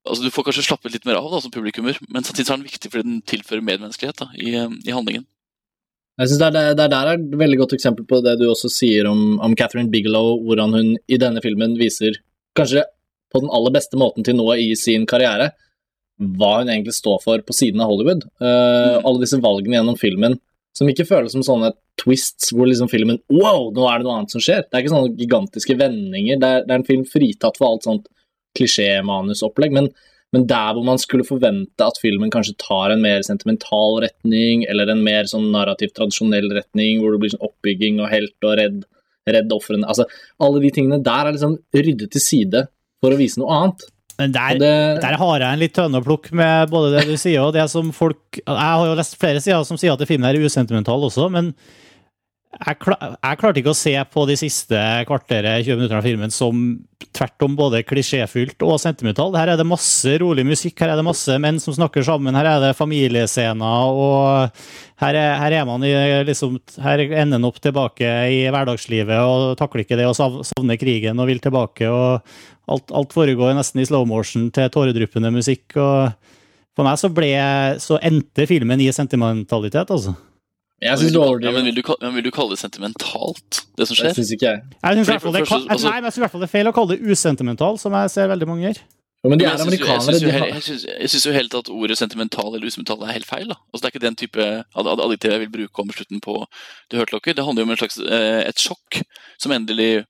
altså, 0.06 0.24
Du 0.24 0.32
får 0.34 0.50
kanskje 0.50 0.68
slappet 0.68 0.94
litt 0.94 1.08
mer 1.10 1.20
av 1.20 1.32
da, 1.34 1.42
som 1.42 1.54
publikummer, 1.54 1.98
men 2.08 2.24
samtidig 2.28 2.48
er 2.48 2.60
den 2.60 2.70
viktig 2.70 2.92
fordi 2.92 3.08
den 3.08 3.22
tilfører 3.28 3.66
medmenneskelighet 3.66 4.22
da, 4.22 4.30
i, 4.38 4.54
i 4.60 4.96
handlingen. 4.96 5.26
Jeg 6.20 6.28
synes 6.28 6.40
det, 6.42 6.48
er, 6.50 6.74
det 6.76 6.84
er 6.84 6.92
der 6.92 7.10
er 7.10 7.18
et 7.20 7.36
veldig 7.40 7.62
godt 7.62 7.74
eksempel 7.78 8.04
på 8.08 8.20
det 8.26 8.36
du 8.42 8.50
også 8.50 8.68
sier 8.74 9.08
om, 9.08 9.38
om 9.40 9.56
Catherine 9.56 9.92
Bigelow, 9.92 10.34
hvordan 10.44 10.76
hun 10.76 10.90
i 11.08 11.20
denne 11.22 11.40
filmen 11.44 11.78
viser, 11.80 12.18
kanskje 12.60 12.84
på 13.32 13.40
den 13.44 13.52
aller 13.56 13.72
beste 13.72 14.00
måten 14.00 14.26
til 14.26 14.36
nå 14.36 14.50
i 14.60 14.74
sin 14.80 15.06
karriere, 15.08 15.54
hva 16.20 16.58
hun 16.58 16.72
egentlig 16.74 16.98
står 16.98 17.22
for 17.24 17.46
på 17.46 17.56
siden 17.56 17.80
av 17.80 17.94
Hollywood. 17.94 18.26
Eh, 18.44 18.98
alle 19.00 19.22
disse 19.22 19.40
valgene 19.40 19.78
gjennom 19.78 20.00
filmen 20.00 20.36
som 20.76 20.90
ikke 20.92 21.08
føles 21.08 21.34
som 21.34 21.44
sånne 21.46 21.72
twists 22.00 22.52
hvor 22.56 22.68
liksom 22.70 22.90
filmen 22.92 23.20
Wow, 23.32 23.70
nå 23.76 23.88
er 23.88 24.00
det 24.00 24.08
noe 24.08 24.20
annet 24.20 24.36
som 24.36 24.44
skjer. 24.44 24.66
Det 24.66 24.76
er 24.76 24.84
ikke 24.84 24.94
sånne 24.94 25.16
gigantiske 25.20 25.76
vendinger. 25.80 26.40
Det 26.42 26.50
er, 26.50 26.66
det 26.68 26.76
er 26.76 26.82
en 26.82 26.88
film 26.88 27.06
fritatt 27.08 27.60
for 27.60 27.72
alt 27.72 27.88
sånt 27.88 28.08
klisjémanusopplegg, 28.60 29.76
men, 29.76 29.92
men 30.34 30.46
der 30.50 30.74
hvor 30.78 30.86
man 30.86 31.00
skulle 31.02 31.26
forvente 31.26 31.82
at 31.86 31.98
filmen 32.02 32.30
kanskje 32.34 32.54
tar 32.62 32.92
en 32.94 33.02
mer 33.02 33.22
sentimental 33.26 34.00
retning, 34.04 34.66
eller 34.70 34.92
en 34.94 35.04
mer 35.04 35.24
sånn 35.32 35.48
narrativt 35.52 35.96
tradisjonell 35.98 36.52
retning, 36.54 37.00
hvor 37.02 37.16
det 37.16 37.22
blir 37.24 37.34
sånn 37.34 37.48
oppbygging 37.50 38.00
og 38.04 38.12
helt 38.14 38.46
og 38.46 38.58
redd, 38.62 38.84
redd 39.30 39.52
ofrene 39.56 39.86
Altså, 39.90 40.06
alle 40.42 40.62
de 40.62 40.72
tingene 40.76 41.02
der 41.06 41.26
er 41.30 41.34
liksom 41.38 41.58
ryddet 41.74 42.12
til 42.14 42.22
side 42.22 42.68
for 43.02 43.16
å 43.16 43.18
vise 43.20 43.40
noe 43.42 43.50
annet. 43.58 43.88
Men 44.20 44.32
der, 44.36 44.58
det- 44.60 45.02
der 45.02 45.16
har 45.18 45.40
jeg 45.40 45.54
en 45.54 45.60
litt 45.60 45.74
tønne 45.74 46.02
å 46.02 46.06
plukke 46.06 46.34
med 46.36 46.70
både 46.70 46.92
det 46.98 47.06
du 47.08 47.16
sier 47.18 47.40
og 47.46 47.54
det 47.56 47.70
som 47.72 47.92
folk 47.96 48.18
Jeg 48.42 48.56
har 48.60 48.86
jo 48.86 48.96
lest 49.00 49.16
flere 49.18 49.40
sider 49.42 49.64
som 49.64 49.78
sier 49.80 49.94
at 49.96 50.04
filmen 50.10 50.28
er 50.30 50.42
usentimental 50.44 51.00
også, 51.08 51.30
men 51.32 51.54
jeg, 52.50 52.78
klar, 52.82 52.98
jeg 53.14 53.38
klarte 53.40 53.62
ikke 53.62 53.72
å 53.72 53.78
se 53.78 53.92
på 54.10 54.24
de 54.26 54.36
siste 54.40 54.78
kvarteret, 55.06 55.62
20 55.68 55.78
minuttene 55.78 56.00
av 56.02 56.06
filmen 56.08 56.32
som 56.34 56.62
tvert 57.14 57.46
om 57.46 57.56
både 57.58 57.84
klisjéfylt 57.86 58.64
og 58.66 58.80
sentimental. 58.82 59.36
Her 59.38 59.54
er 59.54 59.60
det 59.60 59.68
masse 59.70 60.16
rolig 60.22 60.44
musikk, 60.48 60.74
her 60.82 60.94
er 60.94 61.00
det 61.00 61.06
masse 61.06 61.36
menn 61.42 61.60
som 61.62 61.76
snakker 61.78 62.06
sammen, 62.06 62.38
her 62.38 62.50
er 62.50 62.64
det 62.64 62.72
familiescener, 62.78 63.92
og 63.94 65.04
her 65.04 65.20
er, 65.20 65.36
her 65.44 65.58
er 65.60 65.68
man 65.70 65.86
i 65.86 65.94
liksom 66.28 66.58
Her 66.82 67.02
ender 67.06 67.38
man 67.38 67.48
opp 67.52 67.60
tilbake 67.64 68.10
i 68.34 68.42
hverdagslivet 68.52 69.22
og 69.22 69.54
takler 69.60 69.86
ikke 69.86 70.00
det 70.00 70.08
og 70.10 70.18
savner 70.18 70.80
krigen 70.82 71.22
og 71.22 71.30
vil 71.30 71.42
tilbake, 71.44 71.86
og 71.86 72.26
alt, 72.70 72.90
alt 72.90 73.14
foregår 73.14 73.54
nesten 73.58 73.84
i 73.84 73.88
slow 73.88 74.08
motion 74.10 74.50
til 74.54 74.74
tåredryppende 74.74 75.32
musikk. 75.34 75.78
og 75.78 76.12
For 76.74 76.88
meg 76.88 76.98
så 77.02 77.14
ble 77.14 77.30
så 77.84 78.02
endte 78.02 78.50
filmen 78.50 78.82
i 78.82 78.90
sentimentalitet, 78.96 79.94
altså. 79.94 80.18
Jeg 80.82 80.98
vil, 81.00 81.12
du 81.14 81.20
overdriver. 81.20 81.50
ja, 81.50 81.52
men, 81.58 81.66
vil 81.66 81.76
du, 81.76 81.96
men 82.02 82.14
vil 82.16 82.24
du 82.24 82.32
kalle 82.32 82.56
det 82.56 82.60
sentimentalt, 82.62 83.66
det 83.78 83.88
som 83.90 83.96
skjer? 84.00 84.14
Det 84.14 84.20
syns 84.22 84.32
ikke 84.36 84.48
jeg. 84.48 84.62
Jeg 84.84 84.96
syns 84.96 85.10
i 85.10 85.12
hvert 85.12 85.22
fall 85.26 85.34
det, 85.36 85.42
det 85.44 85.58
altså- 85.76 85.90
nei, 85.90 85.98
men 86.00 86.04
jeg 86.08 86.14
synes 86.14 86.18
i 86.18 86.24
hvert 86.24 86.32
fall 86.32 86.42
det 86.46 86.50
er 86.50 86.56
feil 86.58 86.68
å 86.72 86.74
kalle 86.78 86.96
det 86.96 87.02
usentimentalt, 87.12 87.80
som 87.82 87.92
jeg 88.00 88.10
ser 88.16 88.28
veldig 88.32 88.48
mange 88.48 88.64
gjør. 88.70 88.80
Jo, 89.20 89.30
men 89.30 89.38
de 89.40 89.44
Men 89.46 89.52
er 89.52 89.64
amerikanere. 89.66 90.48
Jeg 90.56 91.10
syns- 91.12 91.26
jo 91.28 91.34
helt 91.36 91.54
at 91.54 91.68
ordet 91.68 91.98
sentimental 92.00 92.56
eller 92.56 92.66
usentimental 92.72 93.04
er 93.04 93.12
helt 93.12 93.26
feil. 93.28 93.48
da. 93.50 93.56
Altså 93.74 93.82
Det 93.82 93.88
er 93.90 93.92
ikke 94.00 94.06
den 94.08 94.16
type 94.16 94.40
ad- 94.40 94.88
ad- 94.88 95.00
adjektiv 95.04 95.32
jeg 95.32 95.40
vil 95.42 95.50
bruke 95.58 95.80
om 95.84 95.90
slutten 95.92 96.22
på 96.22 96.46
The 96.90 96.98
Hurt 97.00 97.12
Locker. 97.12 97.34
Det 97.34 97.44
handler 97.44 97.64
jo 97.64 97.68
om 97.68 97.72
en 97.72 97.78
slags, 97.78 98.00
eh, 98.00 98.48
et 98.48 98.56
sjokk 98.56 99.04
som 99.38 99.52
endelig 99.52 100.06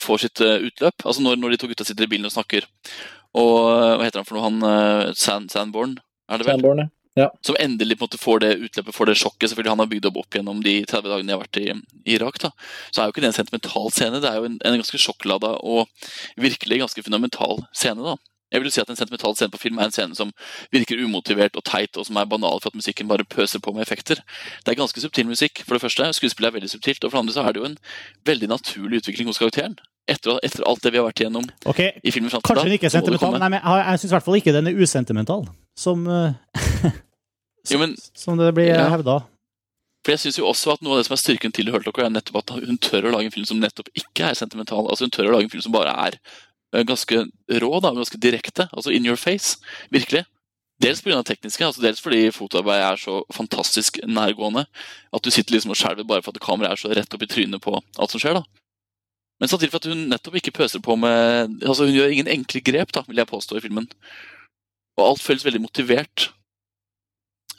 får 0.00 0.20
sitt 0.20 0.40
eh, 0.40 0.62
utløp. 0.70 0.94
Altså 1.04 1.20
når, 1.22 1.36
når 1.42 1.50
de 1.50 1.56
to 1.56 1.66
gutta 1.66 1.84
sitter 1.84 2.04
i 2.04 2.06
bilen 2.06 2.26
og 2.26 2.30
snakker. 2.30 2.62
Og 3.34 3.58
eh, 3.66 3.96
hva 3.98 4.04
heter 4.04 4.22
han 4.22 4.24
for 4.30 4.34
noe? 4.38 4.46
Han 4.46 5.14
Sand, 5.16 5.50
Sandborn, 5.50 5.98
er 6.30 6.38
det 6.38 6.46
vel? 6.46 6.60
Sandborn, 6.60 6.78
ja. 6.78 6.86
Som 7.44 7.58
endelig 7.60 7.98
på 7.98 8.06
en 8.06 8.08
måte 8.08 8.20
får 8.20 8.42
det 8.44 8.52
utløpet 8.68 8.96
får 8.96 9.10
det 9.10 9.18
sjokket 9.20 9.52
selvfølgelig 9.52 9.74
han 9.74 9.82
har 9.84 9.90
bygd 9.90 10.08
opp 10.08 10.20
opp 10.22 10.36
gjennom 10.38 10.62
de 10.64 10.78
30 10.88 11.10
dagene 11.12 11.28
de 11.28 11.36
har 11.36 11.42
vært 11.42 11.60
i, 11.60 11.66
Irak. 12.14 12.38
da. 12.40 12.52
Så 12.90 13.02
er 13.02 13.08
jo 13.08 13.14
ikke 13.14 13.24
det 13.24 13.32
en 13.32 13.40
sentimental 13.40 13.92
scene, 13.92 14.20
det 14.22 14.30
er 14.30 14.40
jo 14.40 14.48
en, 14.48 14.58
en 14.64 14.78
ganske 14.80 15.00
sjokklada 15.00 15.56
og 15.60 15.88
virkelig 16.40 16.80
ganske 16.84 17.04
fundamental 17.04 17.66
scene. 17.76 18.00
da. 18.00 18.16
Jeg 18.52 18.60
vil 18.60 18.68
jo 18.68 18.74
si 18.74 18.82
at 18.82 18.90
En 18.92 18.98
sentimental 18.98 19.36
scene 19.36 19.52
på 19.52 19.60
film 19.60 19.78
er 19.80 19.88
en 19.88 19.94
scene 19.94 20.16
som 20.16 20.32
virker 20.72 21.00
umotivert 21.00 21.56
og 21.56 21.64
teit, 21.64 21.96
og 21.96 22.06
som 22.06 22.18
er 22.20 22.28
banal 22.28 22.60
for 22.60 22.72
at 22.72 22.76
musikken 22.76 23.08
bare 23.08 23.24
pøser 23.24 23.62
på 23.64 23.72
med 23.72 23.82
effekter. 23.86 24.20
Det 24.64 24.72
er 24.72 24.80
ganske 24.80 25.00
subtil 25.00 25.26
musikk, 25.26 25.64
for 25.64 25.74
det 25.74 25.82
første. 25.82 26.10
Skuespillet 26.12 26.50
er 26.50 26.58
veldig 26.58 26.70
subtilt. 26.70 27.04
Og 27.04 27.10
for 27.10 27.16
det 27.16 27.22
andre 27.24 27.36
så 27.36 27.46
er 27.46 27.52
det 27.52 27.62
jo 27.62 27.70
en 27.70 27.78
veldig 28.28 28.48
naturlig 28.52 29.00
utvikling 29.02 29.32
hos 29.32 29.40
karakteren. 29.40 29.78
Etter, 30.10 30.36
etter 30.44 30.64
alt 30.68 30.82
det 30.82 30.90
vi 30.92 30.98
har 30.98 31.06
vært 31.06 31.20
igjennom 31.22 31.44
okay. 31.70 31.92
i 32.02 32.10
filmen 32.10 32.26
fram 32.28 32.42
til 32.42 32.50
Kanskje 32.50 32.64
den 32.66 32.74
ikke 32.74 32.88
er 32.88 32.92
sentimental, 32.96 33.36
nei, 33.38 33.50
men 33.54 33.60
jeg, 33.60 33.84
jeg 33.86 34.00
syns 34.02 34.10
i 34.10 34.16
hvert 34.16 34.24
fall 34.26 34.38
ikke 34.40 34.54
den 34.56 34.66
er 34.66 34.80
usentimental, 34.82 35.44
som, 35.78 36.04
som, 36.06 36.92
Jo, 37.70 37.78
men 37.78 37.96
som 38.14 38.38
det 38.40 38.52
blir 38.56 38.72
Ja. 38.72 38.88
hevda. 38.92 39.20
For 40.02 40.12
jeg 40.16 40.18
synes 40.24 40.38
jo 40.40 40.48
også 40.50 40.72
at 40.74 40.80
Noe 40.82 40.96
av 40.96 40.98
det 40.98 41.06
som 41.06 41.14
er 41.14 41.20
styrken 41.22 41.52
til 41.54 41.70
Hurt 41.70 41.86
Locker, 41.86 42.02
er 42.04 42.10
nettopp 42.10 42.40
at 42.42 42.50
hun 42.66 42.78
tør 42.82 43.06
å 43.06 43.12
lage 43.14 43.28
en 43.30 43.34
film 43.34 43.46
som 43.46 43.60
nettopp 43.62 43.88
ikke 43.94 44.32
er 44.32 44.34
sentimental. 44.34 44.88
Altså 44.90 45.06
Hun 45.06 45.14
tør 45.14 45.28
å 45.30 45.34
lage 45.36 45.46
en 45.46 45.52
film 45.52 45.62
som 45.62 45.74
bare 45.76 45.92
er 46.08 46.16
eh, 46.74 46.82
ganske 46.88 47.20
rå, 47.62 47.72
da, 47.84 47.92
ganske 47.94 48.18
direkte. 48.18 48.66
Altså 48.72 48.90
in 48.90 49.06
your 49.06 49.16
face. 49.20 49.60
Virkelig. 49.94 50.24
Dels 50.82 50.98
pga. 51.04 51.20
det 51.20 51.28
tekniske, 51.30 51.62
altså 51.62 51.80
dels 51.84 52.00
fordi 52.02 52.24
fotoarbeidet 52.34 52.88
er 52.88 52.98
så 52.98 53.20
fantastisk 53.30 54.00
nærgående 54.02 54.64
at 55.14 55.22
du 55.22 55.30
sitter 55.30 55.54
liksom 55.54 55.70
og 55.70 55.78
skjelver 55.78 56.02
bare 56.08 56.24
for 56.26 56.34
at 56.34 56.42
kameraet 56.42 56.74
er 56.74 56.80
så 56.82 56.90
rett 56.90 57.14
opp 57.14 57.22
i 57.22 57.28
trynet 57.30 57.62
på 57.62 57.76
alt 57.78 58.10
som 58.10 58.18
skjer. 58.18 58.40
da. 58.40 58.42
Men 59.38 59.48
samtidig 59.52 59.70
for 59.70 59.78
at 59.78 59.86
hun 59.92 60.08
nettopp 60.10 60.40
ikke 60.40 60.50
pøser 60.58 60.82
på 60.82 60.96
med 60.98 61.62
altså 61.62 61.86
Hun 61.86 61.94
gjør 61.94 62.10
ingen 62.10 62.26
enkle 62.34 62.60
grep, 62.66 62.90
da, 62.90 63.04
vil 63.06 63.22
jeg 63.22 63.30
påstå, 63.30 63.56
i 63.60 63.62
filmen. 63.62 63.86
Og 64.98 65.06
alt 65.06 65.24
føles 65.24 65.44
veldig 65.46 65.62
motivert. 65.64 66.28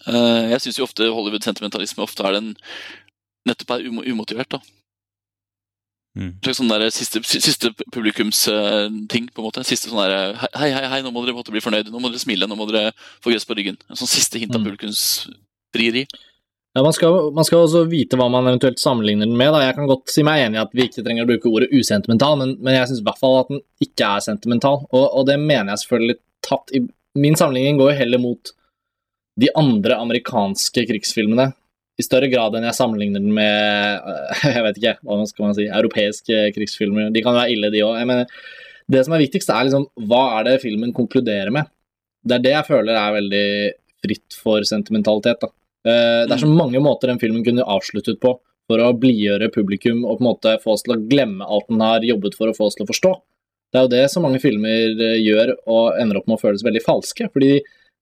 Eh, 0.08 0.50
jeg 0.54 0.62
syns 0.62 0.80
jo 0.80 0.86
ofte 0.88 1.08
Hollywood-sentimentalisme 1.10 2.04
ofte 2.06 2.26
er 2.28 2.38
den 2.38 2.54
nettopp 3.48 3.78
er 3.78 3.88
umotivert. 4.12 4.50
da. 4.58 4.60
Mm. 6.14 6.36
Slags 6.46 6.60
sånn 6.60 6.70
der 6.70 6.84
siste, 6.94 7.24
siste 7.26 7.72
publikumsting, 7.94 9.30
på 9.34 9.42
en 9.42 9.48
måte. 9.48 9.64
Siste 9.66 9.90
sånn 9.90 10.04
der 10.04 10.36
Hei, 10.54 10.70
hei, 10.70 10.84
hei, 10.92 11.00
nå 11.02 11.10
må 11.14 11.24
dere 11.26 11.34
måte 11.38 11.54
bli 11.56 11.64
fornøyd. 11.64 11.90
Nå 11.90 12.00
må 12.04 12.12
dere 12.12 12.22
smile. 12.22 12.46
Nå 12.50 12.58
må 12.60 12.68
dere 12.70 12.92
få 13.24 13.34
gress 13.34 13.48
på 13.50 13.58
ryggen. 13.58 13.80
En 13.90 13.98
sånn 14.00 14.12
siste 14.12 14.38
hint 14.42 14.54
av 14.54 14.62
Mm. 14.62 14.68
publikumsfrieri. 14.70 16.06
Ja, 16.76 16.82
man 16.82 16.94
skal, 16.94 17.32
man 17.34 17.46
skal 17.46 17.66
også 17.68 17.84
vite 17.90 18.18
hva 18.18 18.30
man 18.34 18.48
eventuelt 18.50 18.80
sammenligner 18.82 19.28
den 19.28 19.38
med. 19.38 19.52
Da. 19.54 19.60
Jeg 19.62 19.76
kan 19.76 19.88
godt 19.90 20.10
si 20.10 20.24
meg 20.26 20.42
enig 20.42 20.58
i 20.58 20.62
at 20.64 20.72
vi 20.74 20.88
ikke 20.88 21.04
trenger 21.06 21.26
å 21.26 21.30
bruke 21.30 21.50
ordet 21.52 21.70
usentimental, 21.74 22.38
men, 22.38 22.56
men 22.62 22.74
jeg 22.74 22.88
syns 22.90 23.02
i 23.04 23.06
hvert 23.06 23.20
fall 23.22 23.40
at 23.42 23.52
den 23.52 23.62
ikke 23.82 24.08
er 24.10 24.20
sentimental. 24.26 24.88
Og, 24.92 25.06
og 25.14 25.28
det 25.30 25.40
mener 25.40 25.74
jeg 25.74 25.84
selvfølgelig 25.84 26.18
tatt 26.42 26.74
i 26.74 26.82
Min 27.20 27.38
sammenligning 27.38 27.78
går 27.78 27.92
jo 27.92 28.00
heller 28.00 28.22
mot 28.22 28.54
de 29.40 29.50
andre 29.58 29.98
amerikanske 30.02 30.86
krigsfilmene. 30.90 31.52
I 31.98 32.06
større 32.06 32.30
grad 32.32 32.56
enn 32.58 32.66
jeg 32.66 32.78
sammenligner 32.78 33.22
den 33.22 33.34
med 33.36 34.08
øh, 34.10 34.46
jeg 34.56 34.66
vet 34.66 34.80
ikke, 34.82 34.96
hva 35.06 35.20
skal 35.30 35.46
man 35.46 35.58
si, 35.58 35.68
europeiske 35.70 36.48
krigsfilmer. 36.56 37.12
De 37.14 37.22
kan 37.26 37.38
være 37.38 37.54
ille, 37.54 37.70
de 37.74 37.84
òg. 37.86 38.26
Det 38.90 39.04
som 39.06 39.16
er 39.16 39.24
viktigst, 39.24 39.52
er 39.54 39.68
liksom 39.68 39.86
hva 40.10 40.24
er 40.40 40.50
det 40.50 40.62
filmen 40.64 40.94
konkluderer 40.96 41.54
med? 41.54 41.70
Det 42.24 42.38
er 42.38 42.46
det 42.46 42.56
jeg 42.56 42.70
føler 42.70 42.98
er 42.98 43.18
veldig 43.18 43.46
fritt 44.04 44.40
for 44.40 44.66
sentimentalitet. 44.68 45.44
da. 45.44 45.52
Eh, 45.86 46.24
Det 46.26 46.36
er 46.36 46.44
så 46.44 46.50
mange 46.50 46.82
måter 46.84 47.12
den 47.12 47.22
filmen 47.22 47.46
kunne 47.46 47.68
avsluttet 47.68 48.20
på 48.24 48.38
for 48.68 48.80
å 48.80 48.94
blidgjøre 48.96 49.52
publikum 49.52 50.06
og 50.06 50.18
på 50.18 50.24
en 50.24 50.30
måte 50.30 50.56
få 50.64 50.74
oss 50.76 50.86
til 50.86 50.96
å 50.96 51.02
glemme 51.10 51.46
alt 51.46 51.68
den 51.70 51.84
har 51.84 52.06
jobbet 52.08 52.38
for 52.40 52.50
å 52.50 52.56
få 52.56 52.70
oss 52.70 52.78
til 52.80 52.86
å 52.86 52.92
forstå. 52.92 53.14
Det 53.74 53.80
er 53.80 53.86
jo 53.88 53.92
det 53.96 54.04
så 54.14 54.22
mange 54.22 54.40
filmer 54.42 54.94
eh, 55.02 55.16
gjør 55.24 55.56
og 55.66 55.98
ender 56.00 56.20
opp 56.20 56.28
med 56.30 56.38
å 56.38 56.42
føles 56.44 56.62
veldig 56.66 56.84
falske. 56.86 57.26
Fordi 57.34 57.56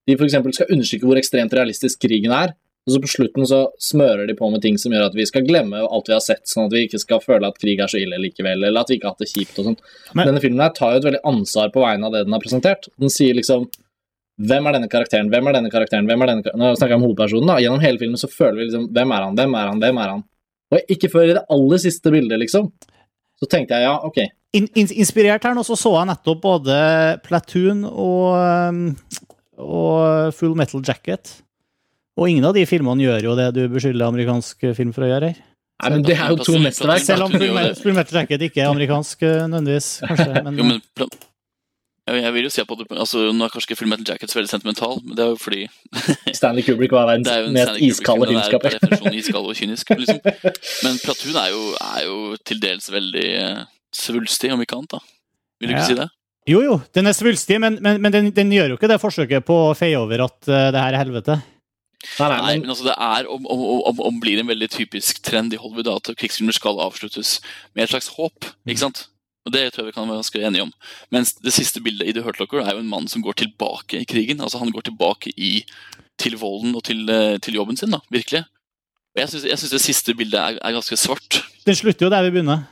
de 0.10 0.18
f.eks. 0.18 0.36
skal 0.58 0.74
understreke 0.74 1.08
hvor 1.08 1.20
ekstremt 1.22 1.54
realistisk 1.56 2.02
krigen 2.04 2.34
er, 2.36 2.52
og 2.82 2.96
så 2.96 3.00
på 3.04 3.10
slutten 3.12 3.46
så 3.46 3.60
smører 3.80 4.26
de 4.28 4.34
på 4.36 4.48
med 4.52 4.64
ting 4.64 4.76
som 4.82 4.92
gjør 4.92 5.06
at 5.12 5.16
vi 5.16 5.24
skal 5.30 5.44
glemme 5.46 5.84
alt 5.86 6.08
vi 6.10 6.16
har 6.16 6.24
sett, 6.26 6.42
sånn 6.50 6.66
at 6.66 6.74
vi 6.74 6.88
ikke 6.88 7.00
skal 7.00 7.22
føle 7.22 7.46
at 7.48 7.60
krig 7.62 7.80
er 7.80 7.92
så 7.92 8.00
ille 8.02 8.18
likevel, 8.18 8.64
eller 8.66 8.82
at 8.82 8.90
vi 8.90 8.98
ikke 8.98 9.06
har 9.08 9.14
hatt 9.14 9.22
det 9.22 9.30
kjipt 9.30 9.60
og 9.62 9.68
sånn. 9.70 9.78
Men- 10.18 10.28
Denne 10.32 10.42
filmen 10.42 10.64
her 10.66 10.74
tar 10.74 10.96
jo 10.96 10.98
et 11.04 11.06
veldig 11.06 11.22
ansvar 11.30 11.70
på 11.72 11.84
vegne 11.86 12.10
av 12.10 12.12
det 12.18 12.24
den 12.26 12.34
har 12.34 12.42
presentert. 12.42 12.90
Den 13.00 13.14
sier 13.14 13.38
liksom 13.38 13.70
hvem 14.42 14.66
er 14.68 14.74
denne 14.80 14.90
karakteren, 14.90 15.30
hvem 15.30 15.48
er 15.48 15.54
denne 15.60 15.70
karakteren, 15.70 16.08
hvem 16.10 16.24
er 16.26 16.32
denne 16.34 16.44
kar- 16.44 16.58
Nå 16.58 16.74
snakker 16.76 16.96
jeg 16.96 17.00
om 17.04 17.06
hovedpersonen, 17.06 17.48
da. 17.54 17.60
Gjennom 17.62 17.82
hele 17.86 18.02
filmen 18.02 18.18
så 18.18 18.28
føler 18.34 18.58
vi 18.58 18.66
liksom 18.72 18.90
Hvem 18.92 19.12
er 19.14 19.22
han, 19.28 19.36
hvem 19.38 19.56
er 19.62 19.68
han, 19.70 19.80
hvem 19.86 19.98
er 20.02 20.10
han? 20.16 20.24
Og 20.74 20.80
ikke 20.90 21.12
før 21.14 21.30
i 21.30 21.34
det 21.38 21.46
aller 21.54 21.78
siste 21.78 22.10
bildet, 22.12 22.40
liksom. 22.42 22.72
Så 23.38 23.46
tenkte 23.48 23.78
jeg 23.78 23.86
ja, 23.86 23.96
ok. 24.02 24.18
In, 24.52 24.68
in, 24.76 24.90
inspirert 25.00 25.46
her 25.48 25.56
nå, 25.56 25.64
så 25.64 25.78
så 25.80 25.94
jeg 25.96 26.10
nettopp 26.10 26.42
både 26.44 26.76
Platoon 27.24 27.86
og, 27.88 28.34
um, 28.36 28.82
og 29.56 30.34
Full 30.36 30.58
Metal 30.60 30.84
Jacket. 30.84 31.38
Og 32.20 32.28
ingen 32.28 32.46
av 32.50 32.58
de 32.58 32.66
filmene 32.68 33.06
gjør 33.06 33.30
jo 33.30 33.38
det 33.40 33.48
du 33.56 33.64
beskylder 33.72 34.12
amerikansk 34.12 34.74
film 34.76 34.92
for 34.96 35.08
å 35.08 35.12
gjøre 35.14 35.32
her. 35.32 35.40
Nei, 35.82 35.90
men 35.96 36.06
det 36.06 36.14
er 36.20 36.30
jo 36.30 36.46
to 36.46 36.60
mesterverk. 36.62 37.02
Selv 37.02 37.26
om 37.26 37.34
Full, 37.34 37.96
Metal 37.96 38.20
Jacket 38.20 38.44
ikke 38.46 38.62
er 38.62 38.70
amerikansk 38.70 39.24
eh, 39.26 39.44
nødvendigvis, 39.50 39.92
kanskje. 40.06 40.42
Men, 40.46 40.60
Jo, 42.10 42.16
men 42.16 42.26
jeg, 42.26 42.34
vil 42.34 42.46
jo 42.48 42.50
si 42.52 42.62
at 42.64 42.72
det, 42.76 42.86
altså, 42.98 43.20
Nå 43.30 43.46
er 43.46 43.52
kanskje 43.54 43.70
ikke 43.70 43.78
Full 43.80 43.90
Metal 43.92 44.08
Jacket 44.10 44.32
så 44.32 44.40
veldig 44.40 44.50
sentimental, 44.50 44.96
men 45.06 45.14
det 45.16 45.22
er 45.22 45.30
jo 45.30 45.38
fordi 45.40 45.60
Stanley 46.38 46.66
Kubrick 46.66 46.96
var 46.98 47.06
verdens 47.08 47.30
er 47.30 47.46
en 47.46 47.54
mest 47.56 47.78
iskalde 47.86 48.26
er 48.26 48.32
filmskaper. 48.34 49.14
iskald 49.22 49.52
og 49.52 49.60
kynisk. 49.60 49.94
Liksom. 50.02 50.20
Men 50.84 50.98
Platoon 51.06 51.38
er 51.44 51.54
jo, 51.54 51.62
er 51.78 52.08
jo 52.08 52.18
til 52.50 52.64
dels 52.66 52.90
veldig 52.92 53.28
eh, 53.38 53.62
svulstig, 53.96 54.52
om 54.54 54.62
ikke 54.64 54.78
annet. 54.80 54.92
da. 54.98 55.00
Vil 55.62 55.70
du 55.70 55.76
ikke 55.76 55.84
Ja. 55.84 55.88
si 55.92 56.00
det? 56.00 56.10
jo, 56.50 56.62
jo, 56.66 56.82
den 56.94 57.08
er 57.08 57.14
svulstig, 57.14 57.60
men, 57.62 57.78
men, 57.82 58.02
men 58.02 58.12
den, 58.12 58.32
den 58.34 58.52
gjør 58.52 58.70
jo 58.74 58.78
ikke 58.80 58.90
det 58.90 59.02
forsøket 59.02 59.46
på 59.46 59.54
å 59.70 59.76
feie 59.78 59.98
over 60.00 60.24
at 60.26 60.40
uh, 60.50 60.72
det 60.74 60.82
her 60.82 60.94
er 60.96 61.04
helvete. 61.04 61.38
Nei, 62.18 62.28
nei, 62.32 62.38
Nei, 62.42 62.54
men 62.64 62.72
altså 62.74 62.88
det 62.88 62.96
er 62.98 63.28
om, 63.30 63.44
om, 63.46 63.60
om, 63.92 64.00
om 64.08 64.16
blir 64.24 64.40
en 64.42 64.48
veldig 64.50 64.70
typisk 64.74 65.20
trend 65.22 65.54
i 65.54 65.60
Hollywood 65.62 65.92
at 65.92 66.10
krigsfilmer 66.18 66.56
skal 66.58 66.80
avsluttes 66.82 67.36
med 67.76 67.84
et 67.86 67.92
slags 67.94 68.08
håp. 68.16 68.48
ikke 68.66 68.82
sant? 68.82 69.04
Og 69.46 69.54
Det 69.54 69.62
tror 69.74 69.84
jeg 69.86 69.92
vi 69.92 69.96
kan 70.00 70.10
være 70.10 70.18
ganske 70.24 70.42
enige 70.50 70.64
om. 70.66 70.72
Mens 71.14 71.36
det 71.38 71.54
siste 71.54 71.82
bildet 71.82 72.10
i 72.10 72.16
The 72.18 72.24
Hurt 72.26 72.40
Locker 72.42 72.62
er 72.66 72.74
jo 72.74 72.82
en 72.82 72.90
mann 72.90 73.08
som 73.10 73.22
går 73.22 73.38
tilbake 73.44 74.02
i 74.02 74.06
krigen. 74.10 74.42
altså 74.42 74.58
Han 74.62 74.74
går 74.74 74.90
tilbake 74.90 75.30
i, 75.38 75.64
til 76.18 76.38
volden 76.42 76.74
og 76.78 76.84
til, 76.90 77.06
eh, 77.10 77.38
til 77.38 77.58
jobben 77.58 77.78
sin, 77.78 77.94
da, 77.94 78.02
virkelig. 78.14 78.44
Og 79.14 79.22
jeg 79.22 79.30
syns 79.30 79.70
det 79.70 79.82
siste 79.86 80.14
bildet 80.18 80.40
er, 80.42 80.58
er 80.62 80.74
ganske 80.78 80.98
svart. 80.98 81.42
Den 81.66 81.78
slutter 81.78 82.06
jo 82.08 82.12
der 82.14 82.26
vi 82.26 82.34
begynner. 82.34 82.66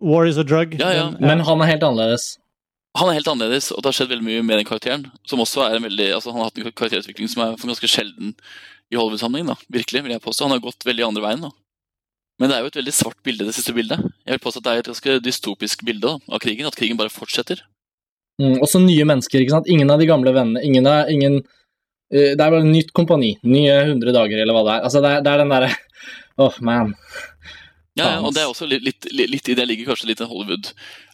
War 0.00 0.26
is 0.26 0.38
a 0.38 0.44
drug. 0.44 0.74
Ja, 0.80 0.92
ja. 0.94 1.04
Men 1.20 1.40
han 1.46 1.62
er 1.62 1.70
helt 1.74 1.84
annerledes. 1.86 2.34
Han 2.98 3.10
er 3.10 3.18
helt 3.18 3.28
annerledes, 3.30 3.72
og 3.74 3.82
det 3.82 3.90
har 3.90 3.96
skjedd 3.98 4.12
veldig 4.12 4.26
mye 4.26 4.42
med 4.46 4.60
den 4.60 4.68
karakteren. 4.68 5.08
Som 5.26 5.42
også 5.42 5.64
er 5.66 5.78
en 5.78 5.86
veldig, 5.86 6.12
altså 6.14 6.30
Han 6.30 6.42
har 6.42 6.50
hatt 6.50 6.60
en 6.60 6.70
karakterutvikling 6.70 7.30
som 7.30 7.42
er 7.42 7.56
ganske 7.58 7.90
sjelden 7.90 8.34
i 8.92 8.98
Hollywood-sammenheng. 8.98 9.50
da, 9.50 9.56
virkelig, 9.72 10.02
vil 10.04 10.14
jeg 10.14 10.22
påstå. 10.22 10.46
Han 10.46 10.56
har 10.56 10.62
gått 10.62 10.86
veldig 10.86 11.06
andre 11.08 11.24
veien. 11.24 11.46
da. 11.48 11.50
Men 12.38 12.50
det 12.50 12.56
er 12.56 12.62
jo 12.62 12.70
et 12.70 12.78
veldig 12.80 12.94
svart 12.94 13.20
bilde, 13.26 13.46
det 13.46 13.54
siste 13.54 13.74
bildet. 13.74 14.02
Jeg 14.26 14.36
vil 14.36 14.42
påstå 14.42 14.60
at 14.60 14.66
det 14.66 14.72
er 14.72 14.82
et 14.82 14.90
ganske 14.90 15.18
dystopisk 15.22 15.84
bilde 15.86 16.06
da, 16.06 16.14
av 16.34 16.42
krigen. 16.42 16.66
At 16.70 16.78
krigen 16.78 16.98
bare 16.98 17.12
fortsetter. 17.14 17.62
Mm, 18.42 18.58
også 18.62 18.80
nye 18.82 19.06
mennesker, 19.06 19.42
ikke 19.42 19.56
sant. 19.56 19.70
Ingen 19.70 19.90
av 19.90 20.02
de 20.02 20.08
gamle 20.10 20.34
vennene. 20.34 20.62
Ingen 20.66 20.86
er 20.90 21.10
ingen 21.10 21.36
eh, 22.10 22.34
Det 22.34 22.40
er 22.40 22.50
bare 22.50 22.66
nytt 22.66 22.90
kompani. 22.94 23.36
Nye 23.46 23.74
100 23.86 24.14
dager, 24.14 24.38
eller 24.42 24.54
hva 24.56 24.64
det 24.66 24.74
er. 24.76 24.86
Altså, 24.88 25.02
det 25.02 25.12
er, 25.12 25.26
det 25.26 25.34
er 25.34 25.42
den 25.44 25.54
derre 25.54 25.70
Åh, 26.42 26.56
man. 26.66 26.94
Ja, 27.94 28.08
ja, 28.16 28.20
og 28.26 28.32
det 28.34 28.42
er 28.42 28.48
også 28.50 28.66
litt, 28.66 28.82
litt, 28.82 29.06
litt, 29.30 29.48
i 29.48 29.54
det 29.54 29.64
ligger 29.70 29.92
kanskje 29.92 30.08
litt 30.08 30.20
en 30.24 30.26
Hollywood 30.26 30.66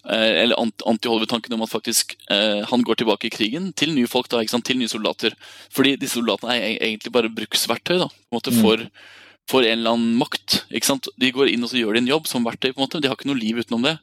eh, 0.09 0.41
Eller 0.47 0.57
anti-Hollywood-tanken 0.57 1.53
om 1.53 1.65
at 1.67 1.69
faktisk 1.75 2.15
eh, 2.33 2.63
han 2.71 2.85
går 2.89 3.03
tilbake 3.03 3.29
i 3.29 3.33
krigen 3.35 3.67
til 3.77 3.93
nye 3.93 4.09
folk, 4.09 4.31
da, 4.33 4.41
til 4.41 4.79
nye 4.81 4.89
soldater. 4.89 5.37
Fordi 5.77 5.99
disse 6.01 6.17
soldatene 6.17 6.55
er 6.57 6.65
e- 6.71 6.79
egentlig 6.89 7.13
bare 7.13 7.29
bruksverktøy 7.37 7.99
da, 8.01 8.09
på 8.09 8.33
en 8.33 8.39
måte 8.39 8.55
Mm. 8.57 8.63
for, 8.65 8.87
for 9.51 9.61
en 9.69 9.77
eller 9.79 9.93
annen 9.93 10.17
makt. 10.17 10.63
ikke 10.73 10.89
sant? 10.89 11.09
De 11.21 11.31
går 11.37 11.53
inn 11.53 11.63
og 11.67 11.69
så 11.69 11.77
gjør 11.83 11.99
de 11.99 12.05
en 12.07 12.13
jobb 12.15 12.27
som 12.33 12.45
verktøy. 12.49 12.73
på 12.73 12.81
en 12.81 12.87
måte, 12.89 13.01
De 13.05 13.09
har 13.13 13.17
ikke 13.19 13.29
noe 13.29 13.37
liv 13.43 13.61
utenom 13.61 13.85
det. 13.85 13.99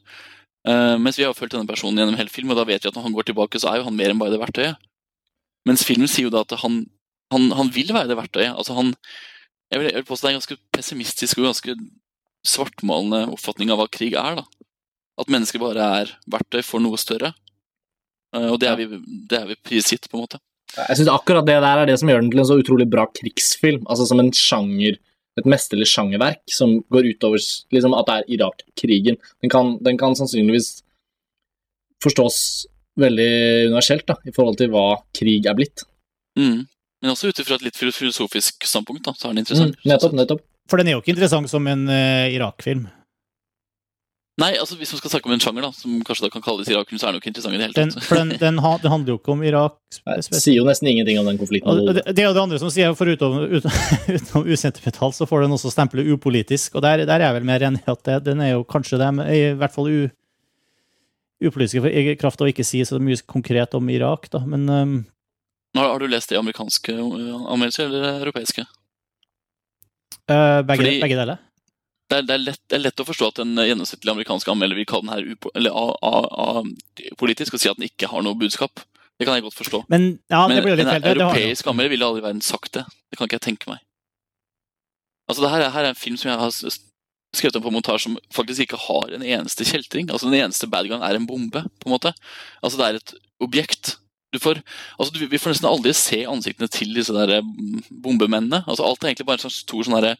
Eh, 0.68 0.96
mens 1.02 1.18
vi 1.18 1.24
har 1.26 1.34
fulgt 1.34 1.58
denne 1.58 1.66
personen 1.66 1.98
gjennom 1.98 2.16
hele 2.16 2.30
filmen, 2.30 2.54
og 2.54 2.62
da 2.62 2.68
vet 2.70 2.84
vi 2.84 2.88
at 2.88 2.94
når 2.94 3.08
han 3.10 3.14
går 3.18 3.26
tilbake, 3.32 3.58
så 3.58 3.72
er 3.72 3.80
jo 3.82 3.88
han 3.90 3.96
mer 3.98 4.10
enn 4.14 4.18
bare 4.22 4.30
det 4.30 4.40
verktøyet. 4.42 4.76
Mens 5.66 5.82
filmen 5.82 6.06
sier 6.06 6.28
jo 6.28 6.30
da 6.30 6.46
at 6.46 6.54
han, 6.62 6.84
han, 7.34 7.50
han 7.58 7.70
vil 7.74 7.90
være 7.90 8.06
det 8.12 8.16
verktøyet. 8.22 8.54
altså 8.54 8.78
han 8.78 8.94
jeg 9.72 9.80
vil, 9.82 9.90
jeg 9.90 9.98
vil 10.00 10.08
påstå 10.08 10.22
det 10.22 10.28
er 10.30 10.36
en 10.36 10.40
ganske 10.40 10.58
pessimistisk 10.72 11.38
og 11.42 11.50
ganske 11.50 11.74
svartmalende 12.46 13.28
oppfatning 13.32 13.70
av 13.70 13.78
hva 13.82 13.88
krig 13.90 14.14
er. 14.14 14.36
da. 14.36 14.44
At 15.18 15.26
mennesker 15.32 15.58
bare 15.58 15.88
er 16.02 16.12
verktøy 16.30 16.62
for 16.64 16.80
noe 16.80 16.96
større. 17.00 17.32
Eh, 18.34 18.48
Og 18.52 18.58
det 18.60 18.68
er 18.68 18.76
vi, 18.76 18.86
det 19.28 19.38
er 19.40 19.46
vi 19.46 19.56
prisgitt, 19.56 20.08
på 20.10 20.18
en 20.18 20.24
måte. 20.26 20.38
Jeg 20.76 20.98
syns 21.00 21.08
akkurat 21.08 21.46
det 21.48 21.56
der 21.60 21.78
er 21.82 21.86
det 21.86 21.98
som 21.98 22.08
gjør 22.08 22.20
den 22.20 22.30
til 22.30 22.40
en 22.40 22.46
så 22.46 22.58
utrolig 22.60 22.88
bra 22.90 23.06
krigsfilm. 23.06 23.86
Altså 23.88 24.06
som 24.06 24.20
en 24.20 24.30
sjanger, 24.36 24.98
et 25.38 25.46
mesterlig 25.48 25.86
sjangerverk 25.88 26.42
som 26.50 26.82
går 26.92 27.08
utover 27.14 27.38
liksom, 27.72 27.94
at 27.94 28.06
det 28.06 28.14
er 28.18 28.34
Irak-krigen. 28.36 29.16
Den, 29.42 29.50
kan- 29.50 29.78
den 29.82 29.96
kan 29.98 30.14
sannsynligvis 30.18 30.82
forstås 32.02 32.66
veldig 32.98 33.30
universelt 33.70 34.06
da, 34.06 34.16
i 34.26 34.32
forhold 34.34 34.58
til 34.58 34.70
hva 34.74 34.98
krig 35.14 35.46
er 35.46 35.54
blitt. 35.58 35.84
Mm. 36.38 36.66
Men 37.02 37.12
også 37.14 37.30
ut 37.30 37.38
ifra 37.42 37.54
et 37.58 37.62
litt 37.68 37.78
filosofisk 37.78 38.66
standpunkt, 38.66 39.04
da, 39.06 39.12
så 39.14 39.28
er 39.28 39.34
den 39.34 39.38
Mm, 39.38 39.44
interessant. 39.46 39.76
nettopp, 39.86 40.12
nettopp. 40.18 40.40
For 40.68 40.80
den 40.80 40.90
er 40.90 40.96
jo 40.98 41.02
ikke 41.02 41.14
interessant 41.16 41.48
som 41.50 41.66
en 41.70 41.86
uh, 41.88 42.28
Irak-film. 42.32 42.86
Nei, 44.38 44.52
altså 44.54 44.76
hvis 44.78 44.92
man 44.94 45.00
skal 45.00 45.10
snakke 45.10 45.26
om 45.26 45.32
en 45.34 45.40
sjanger 45.42 45.64
da, 45.66 45.68
som 45.74 45.96
kanskje 46.06 46.28
da 46.28 46.30
kan 46.30 46.42
kalles 46.44 46.68
Irak, 46.70 46.92
så 46.94 47.08
er 47.08 47.10
den 47.10 47.16
jo 47.18 47.22
ikke 47.24 47.30
interessant 47.32 47.56
i 47.56 47.58
det 47.58 47.64
hele 47.64 47.74
Den, 47.74 47.90
tatt. 47.90 48.04
for 48.06 48.20
den, 48.20 48.28
den, 48.38 48.60
ha, 48.62 48.70
den 48.78 48.92
handler 48.92 49.10
jo 49.10 49.18
ikke 49.18 49.32
om 49.34 49.40
Irak. 49.42 49.74
Det 50.06 50.38
sier 50.38 50.60
jo 50.60 50.66
nesten 50.68 50.90
ingenting 50.92 51.18
om 51.18 51.26
den 51.26 51.40
konflikten. 51.40 51.80
Det, 51.88 52.04
det 52.14 52.22
er 52.22 52.28
jo 52.28 52.36
det 52.36 52.44
andre 52.44 52.60
som 52.62 52.70
sier, 52.70 52.94
for 52.94 53.10
utenom, 53.10 53.48
utenom 54.14 54.46
usentimental, 54.46 55.10
så 55.16 55.26
får 55.26 55.42
den 55.42 55.56
også 55.56 55.72
stempelet 55.74 56.12
upolitisk. 56.14 56.78
Og 56.78 56.86
der, 56.86 57.02
der 57.08 57.16
er 57.18 57.26
jeg 57.32 57.38
vel 57.40 57.48
mer 57.50 57.66
enig 57.66 57.82
i 57.82 57.90
at 57.90 58.04
det, 58.06 58.20
den 58.30 58.44
er 58.46 58.52
jo 58.52 58.62
kanskje 58.70 59.00
det, 59.02 59.10
men 59.18 59.32
i 59.34 59.42
hvert 59.58 59.74
fall 59.74 59.90
u, 59.90 59.98
upolitiske 61.42 61.82
for- 61.82 61.98
egen 62.04 62.22
kraft 62.22 62.46
å 62.46 62.50
ikke 62.52 62.66
si 62.70 62.84
så 62.86 63.02
mye 63.02 63.18
konkret 63.26 63.74
om 63.74 63.90
Irak, 63.90 64.30
da. 64.30 64.44
Men 64.46 64.70
um, 64.70 64.96
Har, 65.74 65.96
har 65.96 65.98
du 65.98 66.06
lest 66.14 66.30
de 66.30 66.38
amerikanske 66.38 66.94
anmeldelser 66.94 67.90
eller 67.90 68.22
europeiske? 68.22 68.68
Eh, 70.28 70.62
begge, 70.62 70.82
Fordi- 70.84 71.00
begge 71.02 71.16
deler. 71.20 71.38
Det 72.08 72.16
er, 72.16 72.22
det, 72.24 72.34
er 72.34 72.38
lett, 72.40 72.60
det 72.70 72.76
er 72.78 72.84
lett 72.86 73.00
å 73.02 73.04
forstå 73.04 73.26
at 73.28 73.38
en 73.44 73.50
gjennomsnittlig 73.60 74.08
amerikansk 74.14 74.48
anmelder 74.48 74.78
vil 74.78 74.86
kalle 74.88 75.04
den 75.04 75.12
her 75.12 75.34
upo, 75.34 75.50
eller, 75.54 75.74
a, 75.76 75.90
a, 76.00 76.12
a, 76.62 76.62
politisk 77.20 77.52
og 77.52 77.60
si 77.60 77.68
at 77.68 77.76
den 77.76 77.84
ikke 77.90 78.08
har 78.08 78.22
noe 78.24 78.32
budskap. 78.40 78.80
Det 79.20 79.26
kan 79.28 79.34
jeg 79.36 79.44
godt 79.44 79.58
forstå. 79.58 79.82
Men 79.92 80.06
ja, 80.30 80.46
Men 80.48 80.56
det 80.56 80.62
blir 80.64 80.76
litt 80.78 80.88
en 80.88 81.02
jo. 81.04 81.10
europeisk 81.18 81.66
anmelder 81.68 81.90
ville 81.92 82.06
aldri 82.08 82.22
verden 82.24 82.40
sagt 82.40 82.72
det. 82.78 82.84
Det 83.10 83.18
kan 83.18 83.28
ikke 83.28 83.36
jeg 83.40 83.44
tenke 83.50 83.68
meg. 83.68 83.82
Altså, 85.28 85.42
det 85.44 85.50
her, 85.52 85.60
er- 85.66 85.74
her 85.74 85.84
er 85.84 85.92
en 85.92 86.00
film 86.00 86.16
som 86.16 86.30
jeg 86.30 86.38
har 86.40 86.50
skrevet 87.36 87.56
om 87.60 87.62
på 87.66 87.72
montasje 87.74 88.06
som 88.06 88.16
faktisk 88.32 88.64
ikke 88.64 88.80
har 88.88 89.12
en 89.12 89.22
eneste 89.26 89.66
kjeltring. 89.68 90.08
Altså, 90.08 90.30
Den 90.30 90.40
eneste 90.40 90.70
bad 90.70 90.88
guyen 90.88 91.04
er 91.04 91.18
en 91.18 91.26
bombe, 91.28 91.60
på 91.60 91.90
en 91.90 91.92
måte. 91.92 92.14
Altså, 92.62 92.78
Det 92.80 92.86
er 92.88 92.94
et 93.02 93.14
objekt. 93.44 93.98
Får, 94.36 94.60
altså, 95.00 95.24
vi 95.24 95.40
får 95.40 95.54
nesten 95.54 95.70
aldri 95.70 95.94
se 95.96 96.18
ansiktene 96.28 96.68
til 96.68 96.90
disse 96.92 97.14
der 97.16 97.38
mm, 97.40 97.86
bombemennene. 98.04 98.60
Altså, 98.66 98.84
Alt 98.84 99.02
er 99.02 99.12
egentlig 99.12 99.28
bare 99.30 99.40
en 99.40 99.46
sånn 99.46 99.54
stor 99.56 99.86
sånn 99.86 99.96
derre 99.96 100.16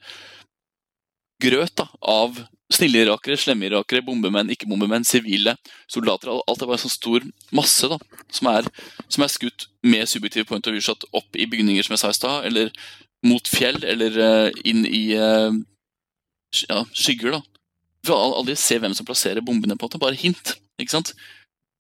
grøt 1.43 1.75
da, 1.79 1.87
av 2.03 2.39
snille 2.73 3.05
irakere, 3.05 3.39
slemme 3.41 3.69
irakere, 3.69 4.03
bombemenn, 4.05 4.51
ikke-bombemenn, 4.53 5.07
sivile, 5.09 5.55
soldater. 5.91 6.33
Alt 6.35 6.63
er 6.63 6.71
bare 6.71 6.79
en 6.79 6.85
sånn 6.85 6.95
stor 6.95 7.27
masse 7.55 7.89
da, 7.91 7.99
som 8.35 8.51
er, 8.53 8.69
som 9.09 9.25
er 9.25 9.33
skutt 9.33 9.69
med 9.87 10.09
subjektive 10.11 10.49
point 10.49 10.67
of 10.69 10.77
view-shot 10.77 11.07
opp 11.17 11.39
i 11.39 11.47
bygninger, 11.49 11.87
som 11.87 11.97
jeg 11.97 12.03
sa 12.03 12.13
i 12.13 12.19
stad, 12.19 12.49
eller 12.51 12.73
mot 13.27 13.49
fjell, 13.51 13.81
eller 13.89 14.19
uh, 14.21 14.61
inn 14.69 14.85
i 14.87 15.05
uh, 15.17 15.53
ja, 16.67 16.83
skygger. 16.93 17.39
da. 17.39 17.43
Vi 18.03 18.11
får 18.11 18.37
aldri 18.41 18.57
se 18.59 18.79
hvem 18.81 18.97
som 18.97 19.09
plasserer 19.09 19.45
bombene, 19.45 19.79
på 19.79 19.87
en 19.87 19.93
måte, 19.93 20.03
bare 20.03 20.19
hint. 20.19 20.57
ikke 20.79 20.97
sant? 20.99 21.15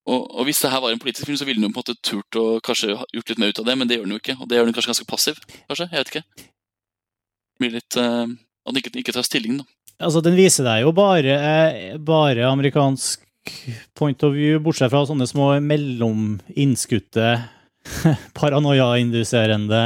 Og, 0.08 0.24
og 0.40 0.46
Hvis 0.48 0.62
det 0.64 0.70
her 0.72 0.80
var 0.80 0.94
en 0.94 1.00
politisk 1.02 1.28
film, 1.28 1.36
så 1.36 1.44
ville 1.44 1.60
den 1.60 1.68
jo 1.68 1.74
på 1.74 1.82
en 1.82 1.84
måte 1.84 2.00
turt 2.00 2.38
å 2.40 2.44
kanskje 2.64 2.94
gjort 2.96 3.32
litt 3.32 3.40
mer 3.42 3.52
ut 3.52 3.60
av 3.60 3.66
det, 3.68 3.74
men 3.76 3.88
det 3.88 3.98
gjør 3.98 4.06
den 4.06 4.14
jo 4.16 4.20
ikke. 4.22 4.36
Og 4.40 4.48
det 4.48 4.58
gjør 4.58 4.68
den 4.68 4.76
kanskje 4.76 4.92
ganske 4.94 5.08
passiv. 5.10 5.40
kanskje, 5.68 5.88
Jeg 5.90 5.98
vet 5.98 6.12
ikke. 6.14 6.46
Blir 7.58 7.74
litt, 7.74 7.98
uh, 8.00 8.24
At 8.24 8.72
den 8.72 8.80
ikke, 8.80 8.94
ikke 9.02 9.16
tar 9.16 9.26
stilling, 9.26 9.60
da. 9.60 9.68
Altså, 9.98 10.22
den 10.22 10.36
viser 10.38 10.62
deg 10.62 10.84
jo 10.84 10.92
bare, 10.94 11.34
eh, 11.34 11.96
bare 11.98 12.46
amerikansk 12.46 13.24
point 13.98 14.22
of 14.22 14.34
view, 14.36 14.60
bortsett 14.62 14.92
fra 14.92 15.02
sånne 15.08 15.26
små 15.26 15.50
mellominnskutte, 15.64 17.32
paranoia-induserende 18.38 19.82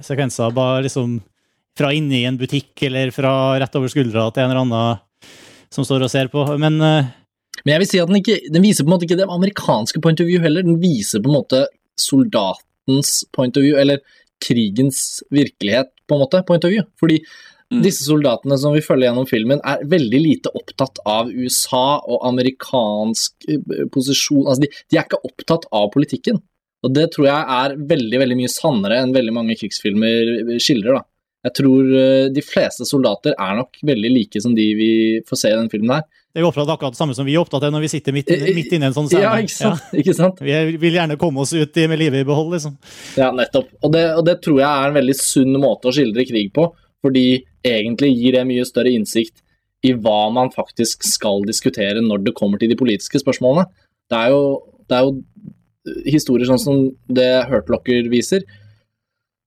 sekvenser. 0.00 0.54
Bare 0.56 0.86
liksom 0.86 1.18
fra 1.78 1.92
inni 1.92 2.24
en 2.28 2.38
butikk 2.40 2.84
eller 2.88 3.12
fra 3.12 3.58
rett 3.60 3.76
over 3.76 3.92
skuldra 3.92 4.28
til 4.32 4.44
en 4.44 4.50
eller 4.52 4.64
annen 4.64 5.02
som 5.72 5.84
står 5.84 6.06
og 6.06 6.12
ser 6.12 6.32
på. 6.32 6.44
Men 6.60 6.80
eh, 6.84 7.12
Men 7.64 7.74
jeg 7.74 7.82
vil 7.82 7.90
si 7.92 8.02
at 8.02 8.10
den, 8.10 8.18
ikke, 8.22 8.40
den 8.52 8.64
viser 8.64 8.84
på 8.84 8.90
en 8.90 8.96
måte 8.96 9.06
ikke 9.08 9.20
det 9.20 9.30
amerikanske 9.30 10.02
point 10.02 10.20
of 10.20 10.28
view 10.28 10.42
heller, 10.42 10.66
den 10.66 10.80
viser 10.82 11.22
på 11.22 11.30
en 11.30 11.38
måte 11.38 11.64
soldatens 12.00 13.22
point 13.32 13.56
of 13.56 13.64
view, 13.64 13.78
eller 13.78 14.02
krigens 14.42 15.22
virkelighet, 15.30 15.92
på 16.08 16.16
en 16.16 16.24
måte, 16.24 16.42
point 16.46 16.64
of 16.66 16.72
view. 16.74 16.84
Fordi 17.00 17.22
Mm. 17.72 17.80
disse 17.86 18.04
soldatene 18.04 18.58
som 18.60 18.74
vi 18.74 18.82
følger 18.84 19.08
gjennom 19.08 19.28
filmen, 19.28 19.60
er 19.64 19.84
veldig 19.88 20.18
lite 20.20 20.50
opptatt 20.52 20.98
av 21.08 21.30
USA 21.32 22.02
og 22.04 22.26
amerikansk 22.28 23.46
eh, 23.48 23.86
posisjon. 23.88 24.44
Altså, 24.44 24.66
de, 24.66 24.68
de 24.90 24.98
er 24.98 25.06
ikke 25.06 25.22
opptatt 25.24 25.64
av 25.72 25.88
politikken. 25.94 26.42
Og 26.84 26.92
det 26.92 27.06
tror 27.14 27.28
jeg 27.30 27.56
er 27.56 27.76
veldig, 27.78 28.18
veldig 28.24 28.36
mye 28.42 28.52
sannere 28.52 28.98
enn 29.00 29.14
veldig 29.14 29.32
mange 29.32 29.56
krigsfilmer 29.56 30.58
skildrer, 30.60 30.98
da. 30.98 31.04
Jeg 31.42 31.54
tror 31.58 31.92
eh, 31.98 32.26
de 32.30 32.42
fleste 32.44 32.86
soldater 32.86 33.34
er 33.34 33.56
nok 33.58 33.80
veldig 33.82 34.10
like 34.14 34.42
som 34.42 34.54
de 34.54 34.66
vi 34.78 34.90
får 35.26 35.40
se 35.40 35.50
i 35.50 35.56
denne 35.56 35.72
filmen 35.72 35.96
her. 35.96 36.04
det 36.32 36.42
er 36.42 36.54
fra 36.54 36.64
akkurat 36.64 36.94
det 36.94 37.00
samme 37.00 37.16
som 37.18 37.26
vi 37.26 37.34
er 37.34 37.42
opptatt 37.42 37.66
av 37.66 37.72
når 37.74 37.82
vi 37.84 37.92
sitter 37.92 38.14
midt, 38.14 38.30
midt 38.30 38.72
inne 38.72 38.86
i 38.86 38.90
en 38.92 38.96
sånn 38.96 39.08
scene. 39.10 39.24
Ja, 39.24 39.32
ikke 39.42 39.56
sant? 39.56 39.88
Ikke 39.98 40.14
sant? 40.16 40.42
Vi 40.44 40.76
vil 40.80 40.98
gjerne 41.00 41.18
komme 41.20 41.42
oss 41.42 41.52
ut 41.52 41.80
med 41.90 41.98
livet 42.00 42.22
i 42.22 42.28
behold, 42.28 42.52
liksom. 42.54 42.76
Ja, 43.18 43.32
nettopp. 43.34 43.72
Og 43.82 43.94
det, 43.94 44.04
og 44.16 44.22
det 44.28 44.38
tror 44.44 44.60
jeg 44.62 44.68
er 44.70 44.90
en 44.90 44.98
veldig 45.00 45.16
sunn 45.18 45.58
måte 45.62 45.90
å 45.90 45.96
skildre 45.96 46.26
krig 46.28 46.52
på, 46.54 46.68
fordi 47.02 47.26
egentlig 47.66 48.12
gir 48.14 48.38
det 48.38 48.46
mye 48.46 48.66
større 48.68 48.94
innsikt 48.94 49.42
i 49.82 49.92
hva 49.98 50.30
man 50.30 50.52
faktisk 50.54 51.02
skal 51.06 51.42
diskutere 51.46 52.02
når 52.04 52.22
det 52.28 52.36
kommer 52.38 52.60
til 52.62 52.70
de 52.70 52.78
politiske 52.78 53.18
spørsmålene. 53.22 53.66
Det 54.10 54.18
er 54.18 54.30
jo, 54.30 54.44
det 54.86 54.98
er 54.98 55.08
jo 55.08 56.04
historier 56.06 56.46
sånn 56.46 56.62
som 56.62 56.84
det 57.10 57.30
Hurtlocker 57.50 58.06
viser, 58.12 58.46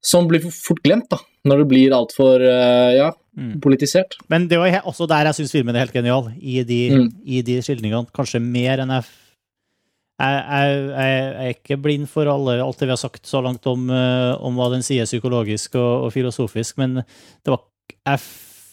som 0.06 0.28
blir 0.30 0.44
fort 0.52 0.84
glemt 0.84 1.08
da, 1.10 1.22
når 1.46 1.62
det 1.62 1.68
blir 1.72 1.96
altfor 1.96 2.42
uh, 2.42 2.92
ja, 2.96 3.12
Mm. 3.36 3.58
politisert. 3.60 4.14
Men 4.32 4.46
det 4.48 4.56
var 4.56 4.72
også 4.88 5.10
der 5.12 5.28
jeg 5.28 5.36
syns 5.36 5.52
filmen 5.52 5.76
er 5.76 5.82
helt 5.84 5.92
genial, 5.92 6.30
i 6.40 6.64
de, 6.64 6.78
Mm. 6.96 7.10
i 7.28 7.42
de 7.44 7.58
skildringene. 7.60 8.08
Kanskje 8.16 8.40
mer 8.40 8.80
enn 8.80 8.94
jeg 8.96 9.04
jeg, 10.16 10.44
jeg, 10.48 10.76
jeg 10.96 11.16
jeg 11.20 11.44
er 11.44 11.54
ikke 11.58 11.78
blind 11.84 12.08
for 12.08 12.30
alle, 12.32 12.64
alt 12.64 12.80
det 12.80 12.88
vi 12.88 12.94
har 12.94 13.02
sagt 13.02 13.28
så 13.28 13.42
langt 13.44 13.68
om, 13.68 13.90
eh, 13.92 14.38
om 14.40 14.56
hva 14.56 14.70
den 14.72 14.86
sier 14.88 15.04
psykologisk 15.04 15.76
og, 15.76 16.06
og 16.08 16.14
filosofisk, 16.16 16.78
men 16.80 17.02
det 17.04 17.52
var, 17.52 17.60
jeg, 18.08 18.24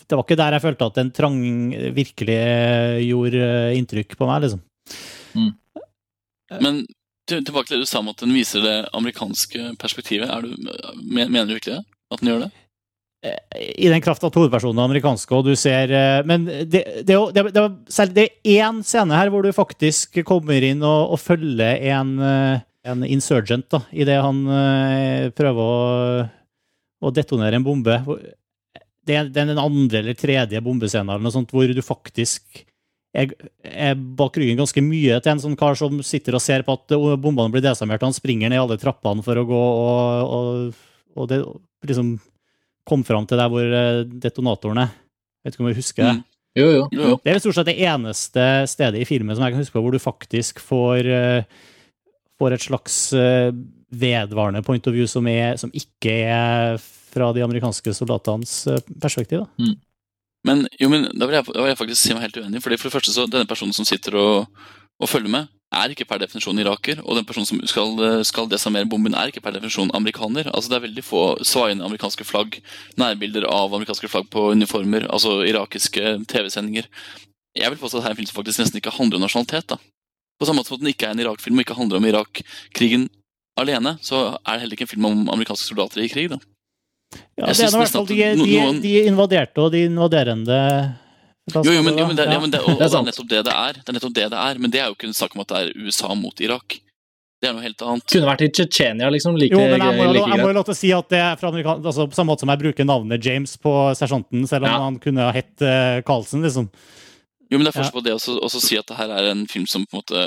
det 0.07 0.15
var 0.17 0.23
ikke 0.23 0.39
der 0.39 0.53
jeg 0.53 0.63
følte 0.69 0.87
at 0.87 1.01
den 1.01 1.11
trang 1.11 1.41
virkelig 1.99 2.39
eh, 2.39 3.03
gjorde 3.09 3.43
eh, 3.43 3.75
inntrykk 3.81 4.15
på 4.15 4.31
meg, 4.31 4.47
liksom. 4.47 4.63
Men 6.63 6.85
tilbake 7.27 7.67
til 7.67 7.81
det 7.81 7.87
du 7.87 7.91
sa 7.91 7.99
om 8.03 8.11
at 8.13 8.23
den 8.23 8.35
viser 8.37 8.63
det 8.63 8.79
amerikanske 8.95 9.73
perspektivet. 9.83 10.31
Er 10.31 10.47
du, 10.47 10.55
mener 11.03 11.49
du 11.49 11.57
virkelig 11.57 11.81
det? 11.81 11.85
At 12.13 12.21
den 12.21 12.29
gjør 12.31 12.45
det? 12.47 12.53
I 13.23 13.87
den 13.87 14.03
kraft 14.03 14.25
at 14.27 14.35
hovedpersonen 14.35 14.81
er 14.81 14.89
amerikanske, 14.89 15.37
og 15.37 15.47
du 15.47 15.55
ser 15.59 15.93
eh, 15.95 16.25
Men 16.27 16.47
det, 16.47 16.83
det, 17.07 17.15
det, 17.37 17.45
det, 17.55 17.65
selv, 17.93 18.15
det 18.17 18.25
er 18.27 18.65
én 18.67 18.81
scene 18.87 19.15
her 19.15 19.31
hvor 19.31 19.47
du 19.47 19.53
faktisk 19.55 20.19
kommer 20.27 20.65
inn 20.67 20.83
og, 20.83 21.15
og 21.15 21.23
følger 21.23 21.79
en, 21.95 22.17
eh, 22.19 22.65
en 22.91 23.05
insurgent 23.07 23.69
da, 23.71 23.85
idet 23.95 24.19
han 24.25 24.43
eh, 24.51 25.29
prøver 25.39 25.63
å, 25.63 26.25
å 26.99 27.13
detonere 27.15 27.61
en 27.61 27.67
bombe. 27.67 28.01
Det 29.07 29.21
er, 29.21 29.31
den 29.31 29.55
andre 29.55 30.03
eller 30.03 30.19
tredje 30.19 30.63
bombescenen 30.63 31.15
eller 31.15 31.23
noe 31.23 31.35
sånt, 31.35 31.55
hvor 31.55 31.71
du 31.71 31.83
faktisk 31.83 32.65
er, 33.15 33.31
er 33.63 33.95
bak 33.95 34.35
ryggen 34.41 34.59
ganske 34.59 34.83
mye 34.83 35.23
til 35.23 35.35
en 35.37 35.45
sånn 35.47 35.57
kar 35.59 35.79
som 35.79 36.03
sitter 36.07 36.35
og 36.35 36.43
ser 36.43 36.67
på 36.67 36.75
at 36.75 36.99
bombene 36.99 37.55
blir 37.55 37.63
desarmert. 37.63 38.03
Han 38.03 38.19
springer 38.19 38.51
ned 38.51 38.65
alle 38.65 38.83
trappene 38.83 39.23
for 39.23 39.39
å 39.39 39.47
gå, 39.47 39.65
og, 39.87 40.35
og, 40.35 40.85
og 41.15 41.31
det 41.31 41.43
liksom 41.87 42.17
kom 42.89 43.05
fram 43.07 43.27
til 43.29 43.39
der 43.39 43.51
hvor 43.53 43.63
detonatorene 43.63 44.23
detonatoren 44.25 44.85
er. 44.85 44.93
Vet 45.43 45.55
ikke 45.55 45.65
om 45.65 45.71
du 45.71 45.79
husker 45.79 46.07
det? 46.07 46.15
Mm. 46.19 46.23
Jo, 46.59 46.67
jo. 46.93 47.13
Det 47.25 47.33
er 47.33 47.39
stort 47.41 47.57
sett 47.57 47.71
det 47.71 47.79
eneste 47.81 48.43
stedet 48.69 49.01
i 49.01 49.07
filmen 49.09 49.35
som 49.35 49.47
jeg 49.47 49.55
kan 49.55 49.63
huske 49.63 49.77
på 49.77 49.83
hvor 49.85 49.95
du 49.95 50.03
faktisk 50.03 50.61
får, 50.61 51.09
eh, 51.09 51.63
får 52.41 52.57
et 52.57 52.67
slags 52.67 52.97
eh, 53.17 53.55
vedvarende 53.93 54.63
point 54.67 54.87
of 54.87 54.95
view 54.95 55.09
som, 55.09 55.27
er, 55.29 55.57
som 55.61 55.73
ikke 55.73 56.13
er 56.29 56.77
fra 57.13 57.31
de 57.33 57.45
amerikanske 57.45 57.95
soldatenes 57.97 58.67
eh, 58.69 58.85
perspektiv. 59.01 59.47
Da. 59.47 59.73
Men, 60.49 60.67
jo, 60.77 60.91
men 60.93 61.09
da, 61.15 61.27
vil 61.29 61.39
jeg, 61.39 61.49
da 61.55 61.65
vil 61.65 61.73
jeg 61.73 61.81
faktisk 61.81 62.03
si 62.03 62.15
meg 62.17 62.27
helt 62.27 62.39
uenig. 62.43 62.63
Fordi 62.65 62.79
for 62.81 62.91
det 62.91 62.97
første 62.99 63.15
så, 63.15 63.27
Denne 63.31 63.49
personen 63.49 63.77
som 63.77 63.89
sitter 63.89 64.19
og, 64.21 64.65
og 65.01 65.09
følger 65.09 65.33
med, 65.33 65.49
er 65.73 65.93
ikke 65.93 66.07
per 66.09 66.21
definisjon 66.23 66.61
iraker. 66.63 67.01
Og 67.05 67.19
den 67.19 67.27
personen 67.29 67.49
som 67.49 67.61
skal, 67.69 67.97
skal 68.29 68.51
desarmere 68.51 68.89
bomben, 68.91 69.17
er 69.19 69.33
ikke 69.33 69.43
per 69.45 69.55
definisjon 69.57 69.93
amerikaner. 69.97 70.51
Altså 70.53 70.73
Det 70.73 70.79
er 70.79 70.87
veldig 70.87 71.05
få 71.07 71.23
svaiende 71.47 71.87
amerikanske 71.89 72.27
flagg, 72.29 72.61
nærbilder 73.01 73.49
av 73.51 73.73
amerikanske 73.73 74.11
flagg 74.13 74.29
på 74.33 74.51
uniformer, 74.57 75.09
altså 75.09 75.41
irakiske 75.49 76.19
TV-sendinger. 76.33 76.89
Jeg 77.59 77.73
vil 77.73 77.81
påstå 77.81 77.99
at 77.99 78.05
det 78.05 78.11
er 78.11 78.15
en 78.15 78.21
film 78.23 78.31
som 78.31 78.39
faktisk 78.41 78.63
nesten 78.63 78.81
ikke 78.81 78.95
handler 78.97 79.21
om 79.21 79.27
nasjonalitet. 79.27 79.75
da. 79.75 79.81
På 80.41 80.49
samme 80.49 80.63
måte 80.63 80.73
som 80.73 80.81
at 80.81 80.85
den 80.85 80.93
ikke 80.93 81.09
er 81.09 81.17
en 81.17 81.21
Irak-film 81.23 81.59
og 81.59 81.67
ikke 81.67 81.77
handler 81.79 82.01
om 82.01 82.09
Irak-krigen 82.09 83.11
alene, 83.61 83.99
så 84.01 84.39
er 84.41 84.55
det 84.55 84.65
heller 84.65 84.79
ikke 84.79 84.89
en 84.89 84.95
film 84.95 85.09
om 85.11 85.29
amerikanske 85.35 85.69
soldater 85.69 86.03
i 86.03 86.09
krig. 86.09 86.33
da. 86.33 86.41
Ja, 87.37 87.53
det 87.53 87.61
er 87.61 87.69
i 87.69 87.77
hvert 87.77 87.93
fall 87.93 88.09
de, 88.09 88.19
de, 88.41 88.59
de 88.81 88.93
invaderte 89.05 89.61
og 89.61 89.73
de 89.75 89.85
invaderende 89.85 90.59
Jo, 91.51 91.63
jo, 91.67 91.83
men, 91.83 91.97
jo, 91.99 92.07
men, 92.07 92.15
det, 92.17 92.29
ja, 92.31 92.39
men 92.39 92.53
det, 92.53 92.61
og, 92.63 92.71
og 92.71 92.79
Det 92.79 92.87
er 92.87 92.99
er 93.01 93.05
nettopp 93.09 93.29
det 93.29 93.41
det 93.49 93.53
er. 93.53 93.79
Det 93.81 93.91
er 93.91 93.97
nettopp 93.99 94.15
det 94.15 94.27
det 94.31 94.39
er, 94.39 94.59
Men 94.63 94.71
det 94.71 94.81
er 94.81 94.91
jo 94.91 94.95
ikke 94.95 95.09
en 95.11 95.17
sak 95.17 95.35
om 95.35 95.43
at 95.43 95.51
det 95.51 95.59
er 95.59 95.73
USA 95.83 96.15
mot 96.15 96.41
Irak. 96.41 96.79
Det 97.43 97.49
er 97.51 97.57
noe 97.57 97.65
helt 97.65 97.83
annet. 97.83 98.07
Kunne 98.07 98.29
vært 98.29 98.45
i 98.47 98.51
Tsjetsjenia, 98.55 99.09
liksom. 99.11 99.35
Like, 99.35 99.57
Jo, 99.57 99.65
men 99.67 99.83
jeg 99.83 99.97
må, 99.99 100.07
like 100.15 100.29
jeg 100.31 100.39
må 100.39 100.53
jo 100.53 100.57
lov 100.61 100.67
til 100.69 100.77
å 100.77 100.79
si 100.79 100.93
at 100.95 101.09
det 101.11 101.19
er 101.19 101.41
fra 101.41 101.51
amerikan 101.51 101.83
altså, 101.83 102.07
på 102.07 102.15
samme 102.15 102.31
måte 102.31 102.45
som 102.45 102.53
jeg 102.55 102.63
bruker 102.63 102.87
navnet 102.87 103.27
James 103.27 103.57
på 103.59 103.73
sersjanten, 103.99 104.47
selv 104.47 104.69
om 104.69 104.71
Ja. 104.71 104.83
han 104.85 105.01
kunne 105.03 105.27
ha 105.27 105.33
hett 105.35 105.65
uh, 105.67 105.99
Carlsen, 106.07 106.47
liksom. 106.47 106.71
Jo, 107.51 107.59
men 107.59 107.67
det 107.67 107.73
er 107.73 107.81
forskjell 107.81 107.99
på 107.99 108.05
det 108.07 108.15
også 108.15 108.61
si 108.63 108.79
at 108.79 108.87
det 108.89 108.97
her 108.97 109.11
er 109.13 109.27
en 109.33 109.43
film 109.51 109.67
som 109.69 109.83
på 109.85 109.99
en 109.99 110.01
måte 110.01 110.21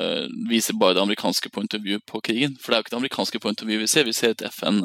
viser 0.52 0.76
bare 0.78 0.94
det 0.94 1.02
amerikanske 1.02 1.50
point 1.50 1.74
of 1.74 1.82
view 1.82 2.04
på 2.06 2.20
krigen. 2.22 2.54
For 2.60 2.70
det 2.70 2.76
er 2.76 2.82
jo 2.82 2.86
ikke 2.86 2.94
det 2.94 3.00
amerikanske 3.00 3.42
point 3.42 3.64
of 3.64 3.72
view 3.72 3.80
vi 3.82 3.88
ser, 3.90 4.06
vi 4.06 4.14
ser 4.14 4.36
et 4.36 4.44
FN, 4.52 4.84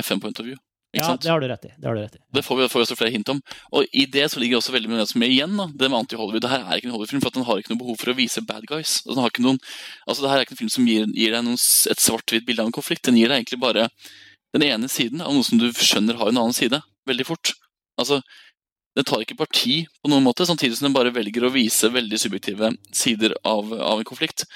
FN 0.00 0.24
point 0.24 0.40
of 0.40 0.48
view. 0.48 0.56
Ja, 0.94 1.16
det 1.20 1.28
har 1.28 1.40
du 1.40 1.48
rett 1.48 1.64
i. 1.64 1.72
Det 1.76 1.88
har 1.88 1.96
du 1.96 2.00
rett 2.00 2.14
i. 2.16 2.20
Det 2.32 2.42
får 2.46 2.56
vi, 2.56 2.68
får 2.72 2.80
vi 2.80 2.84
også 2.86 2.96
flere 2.96 3.12
hint 3.12 3.28
om. 3.28 3.40
Og 3.76 3.84
i 3.92 4.06
det 4.06 4.30
så 4.32 4.40
ligger 4.40 4.60
også 4.60 4.72
veldig 4.72 4.88
mye 4.92 5.06
som 5.08 5.22
er 5.22 5.32
igjen. 5.32 5.56
da, 5.58 5.66
Det 5.74 5.90
med 5.90 5.98
anti-Hollywood. 5.98 6.40
Det 6.44 6.52
her 6.52 6.62
er 6.64 6.78
ikke 6.78 6.88
en 6.88 6.94
Hollywood-film, 6.94 7.22
for 7.24 7.34
den 7.34 7.44
har 7.48 7.60
ikke 7.60 7.74
noe 7.74 7.82
behov 7.82 7.98
for 8.00 8.12
å 8.12 8.16
vise 8.16 8.44
bad 8.46 8.64
guys. 8.70 9.02
Altså, 9.02 9.14
Den 9.14 9.24
har 9.24 9.34
ikke 9.34 9.44
noen, 9.44 9.58
altså 10.06 10.22
Det 10.24 10.30
her 10.30 10.38
er 10.38 10.46
ikke 10.46 10.56
en 10.56 10.62
film 10.62 10.72
som 10.72 10.88
gir, 10.88 11.04
gir 11.12 11.36
deg 11.36 11.44
noen, 11.44 11.60
et 11.92 12.04
svart-hvitt 12.06 12.46
bilde 12.48 12.64
av 12.64 12.70
en 12.70 12.78
konflikt. 12.78 13.04
Den 13.10 13.18
gir 13.20 13.28
deg 13.28 13.42
egentlig 13.42 13.60
bare 13.60 13.90
den 14.56 14.64
ene 14.64 14.88
siden 14.88 15.20
av 15.20 15.34
noe 15.34 15.44
som 15.44 15.60
du 15.60 15.68
skjønner 15.74 16.16
har 16.16 16.32
en 16.32 16.40
annen 16.46 16.56
side. 16.56 16.80
Veldig 17.06 17.28
fort. 17.28 17.52
Altså, 18.00 18.22
Den 18.96 19.04
tar 19.04 19.20
ikke 19.20 19.36
parti 19.36 19.82
på 20.00 20.08
noen 20.08 20.24
måte, 20.24 20.46
samtidig 20.48 20.78
som 20.78 20.86
den 20.86 20.94
bare 20.96 21.12
velger 21.12 21.44
å 21.44 21.52
vise 21.52 21.90
veldig 21.92 22.16
subjektive 22.16 22.70
sider 22.96 23.34
av, 23.44 23.68
av 23.68 24.00
en 24.00 24.08
konflikt. 24.08 24.46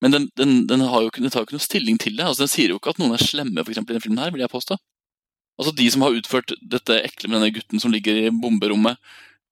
Men 0.00 0.14
den, 0.14 0.28
den, 0.38 0.66
den, 0.70 0.84
har 0.86 1.02
jo, 1.02 1.10
den 1.16 1.32
tar 1.32 1.42
jo 1.42 1.48
ikke 1.48 1.58
noe 1.58 1.64
stilling 1.64 1.98
til 1.98 2.14
det. 2.14 2.22
Altså, 2.22 2.44
Den 2.44 2.52
sier 2.52 2.70
jo 2.70 2.78
ikke 2.78 2.94
at 2.94 3.00
noen 3.02 3.16
er 3.16 3.24
slemme 3.24 3.64
for 3.64 3.74
eksempel, 3.74 3.96
i 3.96 3.98
denne 3.98 4.04
filmen, 4.04 4.22
her, 4.22 4.30
vil 4.30 4.44
jeg 4.44 4.52
påstå. 4.52 4.78
Altså 5.60 5.74
De 5.76 5.86
som 5.92 6.02
har 6.06 6.14
utført 6.16 6.54
dette 6.72 6.96
ekle 7.04 7.28
med 7.28 7.36
denne 7.40 7.52
gutten 7.52 7.82
som 7.82 7.92
ligger 7.92 8.16
i 8.16 8.30
bomberommet, 8.32 8.96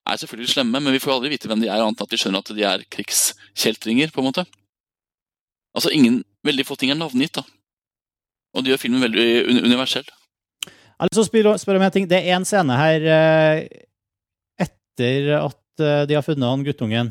er 0.09 0.17
selvfølgelig 0.17 0.55
slemme, 0.55 0.81
men 0.81 0.95
vi 0.95 1.01
får 1.05 1.19
aldri 1.19 1.35
vite 1.35 1.51
hvem 1.51 1.61
de 1.61 1.69
er, 1.69 1.83
annet 1.85 2.01
enn 2.01 2.07
at 2.07 2.13
de 2.15 2.19
skjønner 2.21 2.41
at 2.41 2.53
de 2.57 2.65
er 2.65 2.85
krigskjeltringer, 2.95 4.09
på 4.15 4.23
en 4.23 4.29
måte. 4.31 4.47
Altså 5.77 5.93
ingen, 5.93 6.23
Veldig 6.47 6.65
få 6.65 6.77
ting 6.79 6.93
er 6.93 6.97
navngitt, 6.97 7.35
da. 7.35 7.43
Og 8.55 8.63
det 8.65 8.71
gjør 8.73 8.81
filmen 8.81 9.03
veldig 9.03 9.25
uni- 9.51 9.63
universell. 9.67 10.07
Jeg 10.65 11.03
har 11.03 11.09
lyst 11.11 11.19
til 11.19 11.25
å 11.25 11.27
spørre, 11.29 11.55
spørre 11.61 11.81
om 11.81 11.85
en 11.89 11.95
ting. 11.95 12.07
Det 12.09 12.21
er 12.23 12.37
en 12.37 12.47
scene 12.49 12.77
her 12.79 13.05
eh, 13.15 13.59
etter 14.65 15.29
at 15.43 15.83
eh, 15.83 16.05
de 16.09 16.17
har 16.17 16.25
funnet 16.25 16.47
han 16.49 16.65
guttungen, 16.67 17.11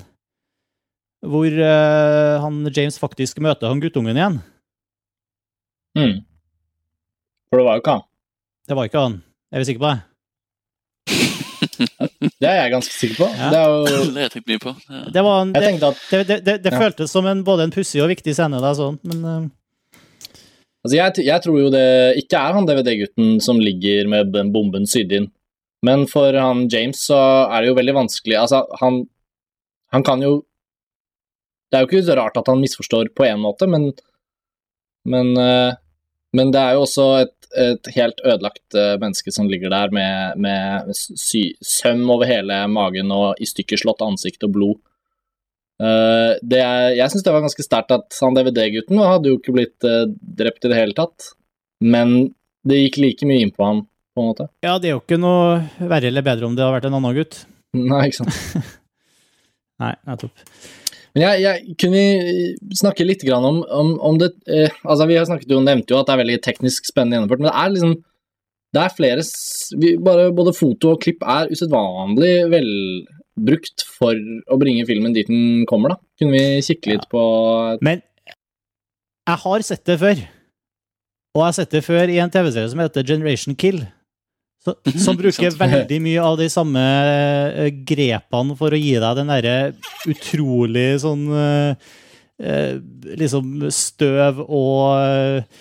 hvor 1.28 1.48
eh, 1.52 2.40
han 2.44 2.62
James 2.72 2.98
faktisk 3.04 3.44
møter 3.44 3.70
han 3.70 3.84
guttungen 3.84 4.18
igjen. 4.18 4.40
Mm. 6.00 6.18
For 7.52 7.60
det 7.62 7.68
var 7.68 7.78
jo 7.78 7.84
ikke 7.84 7.98
han. 8.00 8.08
Det 8.68 8.76
var 8.76 8.90
ikke 8.90 9.02
han. 9.02 9.20
Er 9.54 9.64
vi 9.64 9.68
sikre 9.70 9.84
på 9.84 9.92
det? 9.94 10.00
Det 12.38 12.48
er 12.48 12.58
jeg 12.60 12.72
ganske 12.74 12.94
sikker 12.94 13.18
på. 13.18 13.28
Ja. 13.34 13.48
Det 13.54 13.62
jo 13.64 13.78
Det 14.14 14.18
har 14.18 14.26
jeg 14.26 14.34
tenkt 14.36 14.50
mye 14.52 14.62
på. 14.64 14.74
Ja. 14.90 15.04
Det, 15.14 15.24
var 15.26 15.40
en, 15.42 15.54
Jeg 15.54 15.62
det, 15.62 15.70
tenkte 15.72 15.88
at 15.88 16.02
det, 16.10 16.20
det, 16.28 16.38
det, 16.46 16.56
det 16.66 16.74
Ja. 16.74 16.82
føltes 16.82 17.14
som 17.14 17.30
en, 17.30 17.44
både 17.48 17.66
en 17.68 17.74
pussig 17.74 18.02
og 18.04 18.12
viktig 18.12 18.36
scene, 18.36 18.60
da, 18.64 18.74
sånn, 18.78 19.00
men 19.08 19.24
uh... 19.26 19.48
Altså, 20.86 20.96
jeg, 20.96 21.26
jeg 21.26 21.44
tror 21.44 21.58
jo 21.60 21.70
det 21.74 21.88
ikke 22.22 22.40
er 22.40 22.54
han 22.56 22.68
DVD-gutten 22.70 23.42
som 23.44 23.58
ligger 23.60 24.08
med 24.08 24.30
den 24.32 24.52
bomben 24.54 24.86
sydd 24.88 25.12
inn. 25.16 25.26
Men 25.84 26.06
for 26.10 26.34
han 26.38 26.68
James 26.72 27.02
så 27.10 27.18
er 27.48 27.62
det 27.62 27.72
jo 27.72 27.78
veldig 27.78 27.94
vanskelig 27.98 28.38
Altså, 28.40 28.64
han, 28.80 29.04
han 29.94 30.06
kan 30.06 30.24
jo 30.26 30.32
Det 31.70 31.78
er 31.78 31.84
jo 31.84 31.90
ikke 31.92 32.08
så 32.08 32.16
rart 32.18 32.40
at 32.40 32.50
han 32.50 32.64
misforstår 32.64 33.12
på 33.18 33.28
én 33.28 33.42
måte, 33.44 33.68
men 33.70 33.92
men, 35.08 35.30
uh, 35.40 35.72
men 36.36 36.50
det 36.52 36.60
er 36.60 36.74
jo 36.76 36.82
også 36.84 37.04
et, 37.22 37.37
et 37.56 37.90
helt 37.96 38.22
ødelagt 38.26 38.76
eh, 38.76 38.96
menneske 39.02 39.32
som 39.34 39.48
ligger 39.50 39.72
der 39.74 39.94
med, 39.94 40.40
med 40.42 40.92
søm 41.64 42.06
over 42.12 42.28
hele 42.30 42.60
magen 42.72 43.12
og 43.16 43.40
i 43.42 43.48
stykker 43.48 43.80
slått 43.80 44.04
ansikt 44.06 44.44
og 44.48 44.54
blod. 44.58 44.80
Eh, 45.78 46.34
det 46.42 46.64
jeg 46.98 47.14
syns 47.14 47.26
det 47.26 47.36
var 47.36 47.46
ganske 47.46 47.66
sterkt 47.66 47.94
at 47.94 48.18
han 48.24 48.38
DVD-gutten 48.38 49.04
hadde 49.04 49.32
jo 49.32 49.38
ikke 49.40 49.54
blitt 49.56 49.88
eh, 49.88 50.08
drept 50.10 50.66
i 50.66 50.72
det 50.72 50.80
hele 50.80 50.98
tatt, 50.98 51.32
men 51.86 52.34
det 52.68 52.82
gikk 52.82 53.00
like 53.04 53.30
mye 53.30 53.46
inn 53.46 53.54
på 53.54 53.64
han, 53.68 53.84
på 54.16 54.24
en 54.24 54.32
måte. 54.32 54.50
ja, 54.66 54.76
det 54.82 54.90
er 54.90 54.98
jo 54.98 55.04
ikke 55.04 55.22
noe 55.22 55.62
verre 55.78 56.10
eller 56.10 56.26
bedre 56.26 56.50
om 56.50 56.58
det 56.58 56.66
hadde 56.66 56.80
vært 56.80 56.90
en 56.90 56.98
annen 57.00 57.18
gutt. 57.20 57.44
Nei, 57.78 58.08
ikke 58.10 58.26
sant. 58.26 58.74
Nei, 59.84 59.94
nettopp. 60.10 60.46
Jeg, 61.18 61.42
jeg 61.44 61.76
kunne 61.82 62.02
vi 62.02 62.78
snakke 62.78 63.06
litt 63.08 63.24
grann 63.26 63.46
om, 63.48 63.62
om, 63.64 63.94
om 64.04 64.20
det 64.22 64.34
eh, 64.50 64.74
Altså, 64.84 65.08
vi 65.10 65.18
har 65.18 65.28
snakket 65.30 65.52
jo, 65.54 65.62
nevnte 65.64 65.94
jo 65.94 66.00
at 66.02 66.10
det 66.10 66.16
er 66.16 66.22
veldig 66.24 66.38
teknisk 66.46 66.90
spennende 66.90 67.18
gjennomført, 67.18 67.44
men 67.44 67.50
det 67.50 67.58
er 67.58 67.74
liksom 67.76 67.94
Det 68.76 68.82
er 68.84 68.96
flere 68.98 69.28
vi, 69.82 69.94
bare, 70.04 70.28
Både 70.36 70.56
foto 70.58 70.94
og 70.94 71.02
klipp 71.06 71.24
er 71.24 71.52
usedvanlig 71.54 72.34
velbrukt 72.54 73.86
for 73.98 74.18
å 74.52 74.60
bringe 74.62 74.88
filmen 74.90 75.16
dit 75.16 75.30
den 75.32 75.66
kommer, 75.70 75.96
da. 75.96 76.02
Kunne 76.20 76.36
vi 76.36 76.66
kikke 76.66 76.96
litt 76.96 77.08
på 77.12 77.24
Men 77.86 78.04
jeg 79.28 79.44
har 79.44 79.64
sett 79.68 79.84
det 79.90 79.98
før. 80.00 80.20
Og 81.36 81.42
jeg 81.42 81.48
har 81.50 81.56
sett 81.58 81.74
det 81.76 81.84
før 81.84 82.10
i 82.10 82.20
en 82.24 82.32
TV-serie 82.32 82.70
som 82.72 82.80
heter 82.80 83.04
Generation 83.06 83.58
Kill. 83.60 83.82
Som 85.00 85.18
bruker 85.22 85.56
veldig 85.60 86.00
mye 86.04 86.24
av 86.24 86.38
de 86.40 86.48
samme 86.52 86.84
eh, 86.84 87.70
grepene 87.88 88.58
for 88.60 88.74
å 88.76 88.80
gi 88.80 88.94
deg 89.00 89.20
den 89.22 89.32
derre 89.32 89.56
utrolig 90.12 90.88
sånn 91.04 91.26
eh, 91.34 91.90
eh, 92.44 92.74
Liksom 93.24 93.68
støv 93.74 94.44
og 94.48 95.52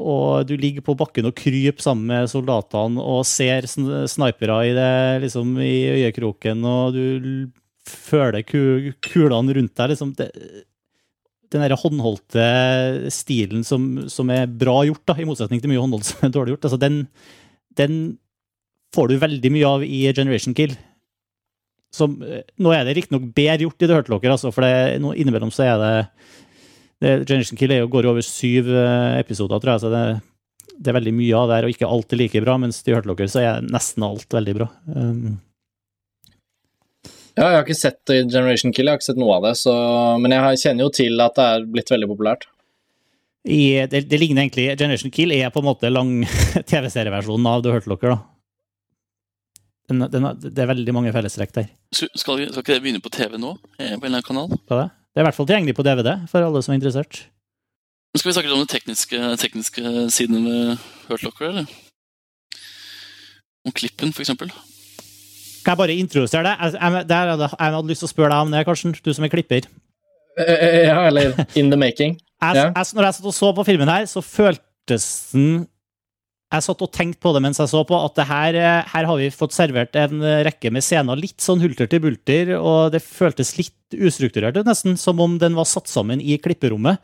og 0.00 0.46
du 0.48 0.54
ligger 0.56 0.80
på 0.80 0.94
bakken 0.96 1.26
og 1.28 1.34
kryper 1.36 1.84
sammen 1.84 2.06
med 2.08 2.30
soldatene 2.32 3.02
og 3.04 3.18
ser 3.28 3.66
sn- 3.68 4.06
snipere 4.08 4.54
i, 4.64 4.70
det, 4.72 4.92
liksom, 5.26 5.50
i 5.60 5.74
øyekroken, 5.92 6.62
og 6.64 6.96
du 6.96 7.50
føler 7.84 8.40
ku, 8.48 8.94
kulene 9.04 9.58
rundt 9.58 9.74
deg. 9.76 9.92
Liksom. 9.92 10.14
Det, 10.16 10.30
den 11.52 11.66
der 11.66 11.76
håndholdte 11.76 12.46
stilen 13.12 13.60
som, 13.66 13.90
som 14.08 14.32
er 14.32 14.48
bra 14.48 14.78
gjort, 14.88 15.04
da, 15.10 15.18
i 15.20 15.28
motsetning 15.28 15.60
til 15.60 15.74
mye 15.74 15.84
håndholdt 15.84 16.08
som 16.14 16.24
er 16.24 16.32
dårlig 16.38 16.54
gjort, 16.56 16.70
altså, 16.70 16.80
den, 16.80 17.02
den 17.76 18.00
får 18.94 19.10
du 19.10 19.18
veldig 19.22 19.52
mye 19.54 19.68
av 19.68 19.84
i 19.86 20.04
Generation 20.12 20.56
Kill. 20.56 20.76
Som, 21.94 22.20
eh, 22.22 22.42
nå 22.62 22.72
er 22.74 22.86
det 22.86 22.96
riktignok 22.98 23.30
bedre 23.34 23.66
gjort 23.66 23.82
i 23.82 23.86
The 23.86 23.98
Hurt 23.98 24.10
Locker, 24.12 24.30
altså, 24.30 24.52
for 24.54 24.66
det, 24.66 25.00
nå 25.02 25.12
innimellom 25.18 25.50
så 25.54 25.66
er 25.66 25.76
det, 25.82 25.92
det 27.02 27.14
Generation 27.26 27.58
Kill 27.58 27.74
jo, 27.74 27.90
går 27.90 28.06
jo 28.06 28.14
over 28.14 28.26
syv 28.26 28.70
eh, 28.70 29.18
episoder, 29.18 29.58
tror 29.62 29.74
jeg, 29.74 29.84
så 29.84 29.92
det, 29.92 30.04
det 30.78 30.92
er 30.92 30.98
veldig 31.00 31.14
mye 31.18 31.36
av 31.36 31.50
det 31.50 31.58
her, 31.58 31.68
og 31.68 31.74
ikke 31.74 31.90
alt 31.90 32.14
er 32.14 32.22
like 32.22 32.44
bra, 32.46 32.56
mens 32.62 32.82
i 32.86 32.94
Hurt 32.94 33.10
Locker 33.10 33.30
så 33.30 33.42
er 33.42 33.66
nesten 33.66 34.06
alt 34.06 34.38
veldig 34.38 34.58
bra. 34.62 34.70
Um, 34.94 35.38
Ja, 37.38 37.46
jeg 37.46 37.56
har 37.56 37.62
ikke 37.64 37.78
sett 37.78 38.10
eh, 38.12 38.24
Generation 38.26 38.72
Kill, 38.74 38.88
jeg 38.88 38.96
har 38.96 39.00
ikke 39.00 39.10
sett 39.12 39.20
noe 39.20 39.36
av 39.38 39.44
det, 39.46 39.54
så, 39.58 39.74
men 40.20 40.34
jeg 40.34 40.62
kjenner 40.64 40.86
jo 40.86 40.94
til 40.94 41.22
at 41.24 41.36
det 41.38 41.46
er 41.46 41.68
blitt 41.76 41.92
veldig 41.92 42.08
populært. 42.10 42.48
i, 43.46 43.86
det, 43.88 44.02
det 44.10 44.18
ligner 44.20 44.44
egentlig 44.44 44.66
Generation 44.76 45.10
Kill 45.14 45.32
er 45.32 45.50
på 45.50 45.62
en 45.62 45.70
måte 45.70 45.90
lang 45.90 46.20
TV-serieversjonen 46.70 47.46
av 47.48 47.64
The 47.64 47.74
Hurt 47.74 47.88
Locker, 47.90 48.14
da. 48.14 48.39
Den, 49.90 50.04
den, 50.12 50.26
det 50.54 50.62
er 50.62 50.68
veldig 50.70 50.92
mange 50.94 51.10
fellestrekk 51.12 51.52
der. 51.56 51.68
Skal, 51.92 52.08
skal, 52.22 52.44
ikke 52.46 52.76
det 52.76 52.82
begynne 52.84 53.02
på 53.02 53.10
TV 53.12 53.36
nå? 53.42 53.56
eh, 53.80 53.96
På 53.98 54.06
en 54.06 54.12
eller 54.12 54.20
annen 54.20 54.28
kanal? 54.28 54.48
Det. 54.54 54.86
det 54.86 55.18
er 55.18 55.24
i 55.24 55.26
hvert 55.26 55.34
fall 55.36 55.48
tilgjengelig 55.50 55.74
på 55.80 55.84
DVD 55.88 56.12
for 56.30 56.46
alle 56.46 56.62
som 56.62 56.72
er 56.74 56.78
interessert. 56.80 57.24
Skal 58.16 58.30
vi 58.30 58.34
snakke 58.36 58.48
litt 58.50 58.56
om 58.58 58.62
den 58.64 58.70
tekniske, 58.70 59.18
tekniske 59.42 59.82
siden 60.14 60.46
ved 60.46 60.78
Hurt 61.08 61.22
Locker, 61.26 61.50
eller? 61.50 61.66
Om 63.66 63.72
klippen, 63.76 64.12
for 64.16 64.24
eksempel. 64.24 64.48
Kan 65.60 65.74
jeg 65.74 65.80
bare 65.82 65.96
introdusere 66.00 66.46
deg? 66.46 66.62
Jeg, 66.64 66.78
jeg, 66.80 67.04
det 67.10 67.16
er- 67.18 67.42
jeg 67.44 67.74
hadde 67.76 67.90
lyst 67.90 68.00
til 68.04 68.08
å 68.08 68.14
spørre 68.14 68.30
deg 68.32 68.46
om 68.46 68.54
det, 68.54 68.64
Karsten, 68.66 68.94
du 69.04 69.12
som 69.14 69.24
er 69.26 69.32
klipper. 69.34 69.66
Eh, 70.40 70.86
Ja, 70.88 71.02
eller 71.10 71.34
In 71.58 71.70
the 71.70 71.76
Making. 71.76 72.16
Jeg, 72.40 72.54
Ja. 72.56 72.70
jeg, 72.72 72.86
når 72.96 73.04
jeg 73.04 73.14
satt 73.18 73.26
og 73.26 73.34
så 73.36 73.52
på 73.54 73.64
filmen 73.66 73.88
her, 73.88 74.06
så 74.08 74.22
føltes 74.24 75.06
den 75.34 75.66
Jeg 76.50 76.66
satt 76.66 76.80
og 76.82 76.90
tenkte 76.90 77.22
på 77.22 77.30
det 77.34 77.44
mens 77.44 77.60
jeg 77.62 77.70
så 77.70 77.84
på, 77.86 77.94
at 77.94 78.16
det 78.18 78.26
her, 78.26 78.56
eh, 78.58 78.88
her 78.90 79.06
har 79.06 79.20
vi 79.20 79.28
fått 79.30 79.54
servert 79.54 79.94
en 79.98 80.24
rekke 80.46 80.72
med 80.74 80.82
scener 80.82 81.18
litt 81.18 81.38
sånn 81.42 81.62
hulter 81.62 81.86
til 81.90 82.02
bulter, 82.02 82.56
og 82.58 82.90
det 82.94 83.04
føltes 83.04 83.54
litt 83.58 83.76
ustrukturert 83.94 84.58
ut, 84.58 84.66
nesten, 84.66 84.98
som 84.98 85.22
om 85.22 85.38
den 85.38 85.54
var 85.58 85.68
satt 85.70 85.90
sammen 85.90 86.22
i 86.22 86.40
klipperommet. 86.42 86.98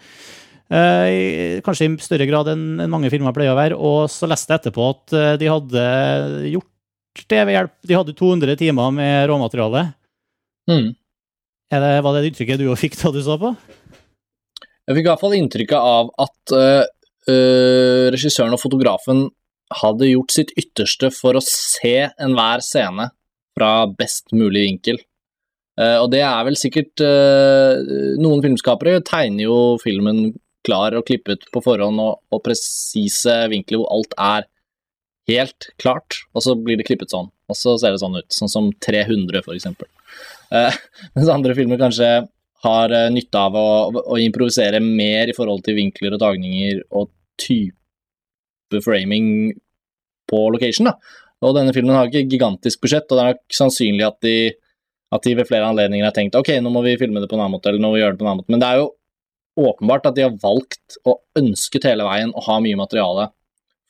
Eh, 0.67 1.61
kanskje 1.63 1.87
i 1.87 1.97
større 2.03 2.27
grad 2.27 2.49
enn 2.51 2.89
mange 2.91 3.11
filmer 3.13 3.35
pleier 3.35 3.55
å 3.55 3.59
være. 3.59 3.79
Og 3.79 4.11
så 4.11 4.29
leste 4.31 4.53
jeg 4.53 4.63
etterpå 4.65 4.91
at 4.91 5.15
eh, 5.15 5.33
de 5.41 5.51
hadde 5.51 5.87
gjort 6.51 7.27
det 7.31 7.43
ved 7.49 7.55
hjelp 7.55 7.75
De 7.89 7.97
hadde 7.97 8.15
200 8.19 8.59
timer 8.61 8.95
med 8.95 9.29
råmateriale. 9.31 9.87
Mm. 10.71 10.91
Er 11.73 11.83
det, 11.83 11.93
var 12.05 12.15
det 12.15 12.25
det 12.25 12.33
inntrykket 12.33 12.61
du 12.61 12.69
òg 12.71 12.81
fikk 12.81 12.99
da 13.01 13.13
du 13.15 13.23
så 13.25 13.39
på? 13.41 13.55
Jeg 14.87 14.99
fikk 14.99 15.07
i 15.07 15.09
hvert 15.09 15.23
fall 15.23 15.35
inntrykket 15.35 15.79
av 15.95 16.11
at 16.23 16.55
øh, 16.55 16.83
øh, 17.33 18.07
regissøren 18.15 18.55
og 18.57 18.62
fotografen 18.62 19.27
hadde 19.81 20.12
gjort 20.12 20.35
sitt 20.35 20.53
ytterste 20.59 21.11
for 21.15 21.39
å 21.39 21.45
se 21.45 22.09
enhver 22.23 22.62
scene 22.65 23.11
fra 23.57 23.71
best 23.91 24.35
mulig 24.37 24.67
vinkel. 24.69 25.01
Uh, 25.77 25.99
og 26.01 26.11
det 26.12 26.23
er 26.25 26.45
vel 26.47 26.55
sikkert 26.57 27.03
uh, 27.05 27.77
Noen 28.17 28.41
filmskapere 28.41 29.03
tegner 29.05 29.45
jo 29.45 29.57
filmen 29.83 30.31
klar 30.65 30.95
og 30.97 31.05
klippet 31.09 31.45
på 31.53 31.61
forhånd, 31.65 32.01
og, 32.01 32.23
og 32.33 32.43
presise 32.47 33.35
vinkler 33.53 33.83
hvor 33.83 33.91
alt 33.93 34.17
er 34.17 34.47
helt 35.31 35.69
klart, 35.83 36.23
og 36.35 36.45
så 36.47 36.55
blir 36.59 36.79
det 36.79 36.87
klippet 36.89 37.12
sånn. 37.12 37.29
Og 37.51 37.59
så 37.59 37.77
ser 37.79 37.95
det 37.95 38.03
sånn 38.03 38.19
ut, 38.19 38.29
sånn 38.33 38.51
som 38.51 38.71
300 38.83 39.43
for 39.47 39.55
eksempel. 39.57 39.89
Eh, 40.55 40.75
mens 41.19 41.31
andre 41.33 41.55
filmer 41.59 41.81
kanskje 41.81 42.11
har 42.67 42.93
eh, 42.95 43.09
nytte 43.15 43.41
av 43.41 43.57
å, 43.59 43.69
å 44.03 44.19
improvisere 44.21 44.83
mer 44.83 45.31
i 45.31 45.37
forhold 45.37 45.65
til 45.67 45.79
vinkler 45.79 46.17
og 46.17 46.23
tagninger 46.23 46.83
og 46.91 47.12
type 47.41 48.83
framing 48.85 49.55
på 50.31 50.43
location. 50.53 50.91
da. 50.91 50.97
Og 51.45 51.55
denne 51.57 51.75
filmen 51.77 51.95
har 51.97 52.09
ikke 52.09 52.27
gigantisk 52.33 52.83
budsjett, 52.85 53.09
og 53.11 53.19
det 53.19 53.25
er 53.25 53.35
nok 53.35 53.59
sannsynlig 53.59 54.07
at 54.07 54.21
de, 54.25 54.37
at 55.14 55.27
de 55.27 55.35
ved 55.39 55.49
flere 55.49 55.69
anledninger 55.69 56.07
har 56.09 56.14
tenkt 56.17 56.39
ok, 56.39 56.55
nå 56.64 56.73
må 56.73 56.83
vi 56.87 56.97
filme 57.01 57.23
det 57.23 57.29
på 57.31 57.37
en 57.37 57.45
annen 57.45 57.57
måte, 57.59 57.71
eller 57.71 57.83
nå 57.83 57.91
må 57.93 57.99
vi 57.99 58.03
gjøre 58.03 58.17
det 58.17 58.23
på 58.23 58.27
en 58.27 58.33
annen 58.33 58.43
måte. 58.43 58.55
Men 58.55 58.62
det 58.62 58.71
er 58.71 58.81
jo 58.81 58.89
åpenbart 59.71 60.09
at 60.11 60.17
de 60.17 60.25
har 60.27 60.39
valgt 60.43 60.99
og 61.07 61.21
ønsket 61.39 61.87
hele 61.89 62.07
veien 62.09 62.33
å 62.37 62.45
ha 62.49 62.59
mye 62.64 62.81
materiale 62.81 63.31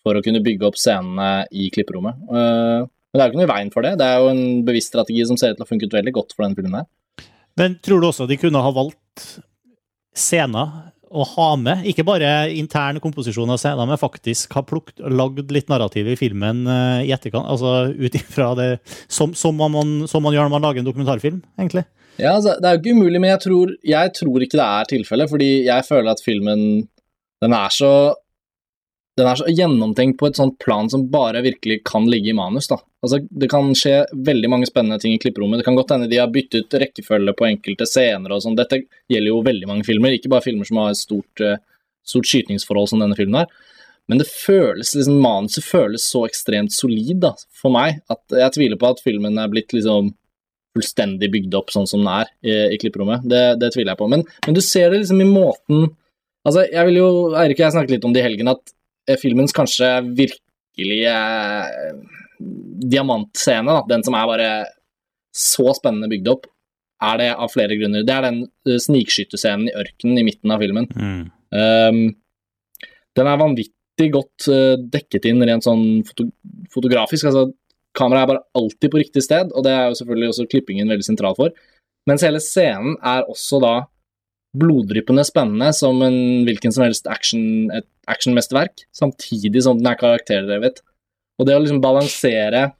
for 0.06 0.18
å 0.18 0.22
kunne 0.22 0.42
bygge 0.44 0.68
opp 0.68 0.78
scenene 0.78 1.46
i 1.50 1.70
klipperommet. 1.74 2.20
Eh, 2.30 2.84
Men 2.86 3.18
det 3.18 3.22
er 3.22 3.26
jo 3.26 3.32
ikke 3.32 3.40
noe 3.40 3.48
i 3.48 3.54
veien 3.54 3.72
for 3.72 3.86
det. 3.86 3.94
Det 3.98 4.06
er 4.06 4.20
jo 4.20 4.28
en 4.30 4.44
bevisst 4.66 4.92
strategi 4.92 5.24
som 5.26 5.38
ser 5.40 5.54
ut 5.54 5.56
til 5.58 5.64
å 5.64 5.66
ha 5.66 5.72
funket 5.72 5.94
veldig 5.96 6.12
godt 6.14 6.34
for 6.34 6.44
denne 6.44 6.58
filmen 6.58 6.78
her. 6.82 6.86
Men 7.56 7.78
tror 7.84 8.02
du 8.02 8.10
også 8.10 8.28
de 8.28 8.38
kunne 8.40 8.60
ha 8.62 8.72
valgt 8.74 9.24
scener 10.16 10.92
å 11.06 11.24
ha 11.36 11.48
med. 11.60 11.84
Ikke 11.88 12.04
bare 12.06 12.48
intern 12.56 12.98
komposisjon 13.02 13.50
av 13.52 13.60
scener, 13.62 13.88
men 13.88 14.00
faktisk 14.00 14.56
ha 14.58 14.62
plukt, 14.66 14.98
lagd 15.00 15.52
litt 15.54 15.70
narrativ 15.72 16.10
i 16.12 16.18
filmen 16.18 16.64
eh, 16.68 17.06
i 17.06 17.12
etterkant. 17.14 17.48
Altså 17.48 17.92
ut 17.94 18.18
ifra 18.18 18.52
det 18.58 18.70
som, 19.06 19.34
som, 19.38 19.56
man, 19.56 20.02
som 20.10 20.24
man 20.26 20.36
gjør 20.36 20.48
når 20.48 20.56
man 20.56 20.66
lager 20.66 20.82
en 20.82 20.90
dokumentarfilm, 20.90 21.40
egentlig. 21.60 21.86
Ja, 22.16 22.34
altså, 22.34 22.56
Det 22.60 22.68
er 22.68 22.76
jo 22.76 22.82
ikke 22.82 22.96
umulig, 22.96 23.20
men 23.20 23.32
jeg 23.34 23.42
tror, 23.44 23.72
jeg 23.84 24.12
tror 24.16 24.44
ikke 24.44 24.58
det 24.60 24.66
er 24.66 24.92
tilfellet. 24.92 25.32
Fordi 25.32 25.50
jeg 25.66 25.88
føler 25.88 26.12
at 26.12 26.24
filmen 26.24 26.62
den 27.44 27.52
er 27.56 27.72
så 27.72 27.92
den 29.16 29.28
er 29.30 29.38
så 29.40 29.46
gjennomtenkt 29.48 30.18
på 30.20 30.28
et 30.28 30.36
sånt 30.36 30.58
plan 30.60 30.90
som 30.92 31.06
bare 31.08 31.40
virkelig 31.44 31.78
kan 31.88 32.04
ligge 32.10 32.30
i 32.30 32.36
manus. 32.36 32.68
da. 32.68 32.76
Altså, 33.02 33.22
Det 33.30 33.48
kan 33.48 33.70
skje 33.74 34.04
veldig 34.12 34.50
mange 34.52 34.68
spennende 34.68 35.00
ting 35.00 35.14
i 35.14 35.20
klipperommet. 35.22 35.62
Det 35.62 35.64
kan 35.64 35.76
godt 35.78 35.94
hende 35.94 36.10
de 36.10 36.18
har 36.20 36.28
byttet 36.28 36.74
rekkefølge 36.82 37.32
på 37.36 37.48
enkelte 37.48 37.86
scener 37.88 38.32
og 38.32 38.42
sånn. 38.44 38.58
Dette 38.58 38.82
gjelder 39.08 39.32
jo 39.32 39.40
veldig 39.46 39.70
mange 39.70 39.86
filmer, 39.88 40.12
ikke 40.12 40.32
bare 40.32 40.44
filmer 40.44 40.68
som 40.68 40.82
har 40.82 40.90
et 40.90 41.00
stort, 41.00 41.40
eh, 41.40 41.56
stort 42.04 42.28
skytningsforhold 42.28 42.88
som 42.92 43.00
denne 43.00 43.16
filmen 43.16 43.40
har. 43.40 43.48
Men 44.06 44.18
det 44.18 44.28
føles, 44.28 44.94
liksom, 44.94 45.18
manuset 45.18 45.64
føles 45.64 46.04
så 46.06 46.26
ekstremt 46.28 46.72
solid 46.72 47.20
da, 47.24 47.32
for 47.50 47.74
meg 47.74 48.02
at 48.12 48.22
jeg 48.30 48.54
tviler 48.54 48.78
på 48.78 48.92
at 48.92 49.02
filmen 49.02 49.38
er 49.38 49.48
blitt 49.48 49.72
liksom 49.74 50.12
fullstendig 50.76 51.30
bygd 51.32 51.56
opp 51.56 51.72
sånn 51.72 51.88
som 51.88 52.04
den 52.04 52.12
er 52.12 52.30
i, 52.44 52.74
i 52.74 52.78
klipperommet. 52.78 53.24
Det, 53.24 53.44
det 53.62 53.72
tviler 53.72 53.94
jeg 53.94 54.00
på. 54.02 54.10
Men, 54.12 54.26
men, 54.46 54.54
du 54.54 54.60
ser 54.60 54.90
det 54.90 55.00
liksom 55.00 55.24
i 55.24 55.30
måten 55.30 55.94
Altså, 56.46 56.62
jeg 56.70 56.86
vil 56.86 57.00
jo 57.00 57.06
Eirik 57.34 57.58
og 57.58 57.64
jeg 57.64 57.74
snakket 57.74 57.92
litt 57.96 58.04
om 58.06 58.12
det 58.14 58.20
i 58.20 58.22
helgen, 58.22 58.46
at 58.52 58.60
eh, 58.70 58.74
filmens 59.20 59.54
kanskje 59.56 59.88
virkelige 60.18 61.12
eh, 61.12 61.94
diamantscene, 62.86 63.78
den 63.90 64.04
som 64.06 64.16
er 64.18 64.28
bare 64.30 64.50
så 65.36 65.70
spennende 65.76 66.10
bygd 66.10 66.30
opp, 66.32 66.46
er 67.06 67.20
det 67.20 67.30
av 67.36 67.52
flere 67.52 67.76
grunner. 67.76 68.04
Det 68.08 68.14
er 68.14 68.24
den 68.24 68.38
snikskyttescenen 68.64 68.84
snikskytterscenen 68.86 69.68
i 69.68 69.76
ørkenen 69.76 70.20
i 70.20 70.24
midten 70.24 70.52
av 70.54 70.62
filmen. 70.64 70.88
Mm. 70.96 71.24
Um, 71.52 71.98
den 73.16 73.28
er 73.28 73.40
vanvittig 73.40 74.08
godt 74.14 74.48
dekket 74.92 75.28
inn 75.28 75.44
rent 75.44 75.64
sånn 75.64 75.84
foto 76.08 76.26
fotografisk. 76.72 77.28
altså 77.28 77.50
Kameraet 77.96 78.24
er 78.24 78.30
bare 78.32 78.44
alltid 78.60 78.92
på 78.92 79.00
riktig 79.00 79.24
sted, 79.24 79.52
og 79.52 79.64
det 79.64 79.72
er 79.72 79.90
jo 79.90 79.98
selvfølgelig 80.00 80.32
også 80.32 80.48
klippingen 80.52 80.90
veldig 80.92 81.06
sentral 81.06 81.36
for. 81.38 81.52
Mens 82.08 82.24
hele 82.26 82.40
scenen 82.42 82.96
er 83.04 83.28
også 83.28 83.60
da 83.62 83.74
bloddryppende 84.60 85.24
spennende 85.26 85.70
som 85.76 86.00
en 86.04 86.18
hvilken 86.46 86.74
som 86.74 86.86
helst 86.86 87.08
action, 87.10 87.70
et 87.74 87.86
actionmesterverk, 88.10 88.86
samtidig 88.94 89.64
som 89.64 89.78
den 89.80 89.90
er 89.90 89.98
karakterdrevet. 90.00 90.82
Og 91.36 91.48
det 91.48 91.56
å 91.56 91.62
liksom 91.62 91.82
balansere 91.84 92.70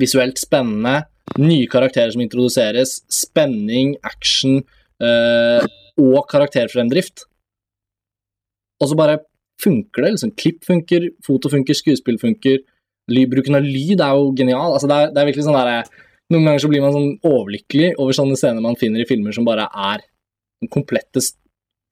visuelt 0.00 0.38
spennende, 0.40 1.04
nye 1.40 1.66
karakterer 1.70 2.12
som 2.14 2.22
introduseres, 2.24 3.00
spenning, 3.12 3.94
action 4.06 4.60
øh, 5.02 5.66
og 6.00 6.24
karakterfremdrift 6.30 7.26
Og 8.80 8.88
så 8.88 8.96
bare 8.96 9.20
funker 9.62 10.02
det. 10.02 10.12
liksom 10.16 10.34
Klipp 10.34 10.64
funker, 10.64 11.10
foto 11.26 11.50
funker, 11.52 11.76
skuespill 11.76 12.18
funker. 12.18 12.62
Bruken 13.10 13.58
av 13.58 13.66
lyd 13.66 14.00
er 14.00 14.14
jo 14.16 14.30
genial. 14.36 14.72
altså 14.72 14.88
Det 14.88 14.96
er, 14.96 15.10
det 15.12 15.20
er 15.20 15.28
virkelig 15.28 15.46
sånn 15.46 15.58
der, 15.58 15.90
Noen 16.30 16.46
ganger 16.46 16.62
så 16.62 16.68
blir 16.70 16.82
man 16.84 16.94
sånn 16.94 17.16
overlykkelig 17.26 17.94
over 17.98 18.14
sånne 18.14 18.36
scener 18.38 18.62
man 18.62 18.78
finner 18.78 19.02
i 19.02 19.08
filmer 19.08 19.34
som 19.34 19.46
bare 19.48 19.66
er 19.66 20.04
komplette, 20.68 21.22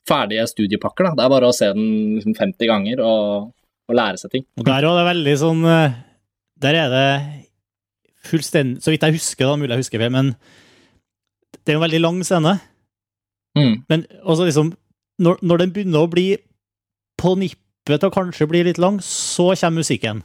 ferdige 0.08 0.46
studiepakker. 0.50 1.08
Da. 1.08 1.16
Det 1.16 1.24
er 1.24 1.32
bare 1.32 1.48
å 1.48 1.56
se 1.56 1.68
den 1.72 2.18
liksom 2.18 2.36
50 2.36 2.70
ganger 2.70 3.02
og, 3.04 3.50
og, 3.88 3.96
lære 3.96 4.20
seg 4.20 4.34
ting. 4.34 4.46
Og 4.60 4.66
Der 4.68 4.84
er 4.84 4.98
det 4.98 5.06
veldig 5.08 5.34
sånn 5.40 5.62
eh, 5.68 5.96
Der 6.60 6.76
er 6.76 6.92
det 6.92 7.08
fullstendig 8.28 8.82
Så 8.84 8.92
vidt 8.92 9.04
jeg 9.04 9.16
husker, 9.16 9.46
da, 9.46 9.56
mulig 9.56 9.72
jeg 9.76 9.84
husker 9.84 10.02
feil, 10.02 10.12
men 10.12 10.34
det 11.64 11.72
er 11.72 11.78
en 11.78 11.84
veldig 11.84 12.00
lang 12.00 12.18
scene. 12.24 12.54
Mm. 13.56 13.74
Men 13.88 14.04
også 14.24 14.46
liksom 14.48 14.72
når, 15.22 15.40
når 15.42 15.62
den 15.62 15.74
begynner 15.74 16.04
å 16.04 16.10
bli 16.10 16.26
på 17.18 17.34
nippet 17.40 17.98
til 17.98 18.08
å 18.08 18.14
kanskje 18.14 18.46
bli 18.50 18.62
litt 18.68 18.80
lang, 18.80 19.00
så 19.02 19.50
kommer 19.58 19.82
musikken. 19.82 20.22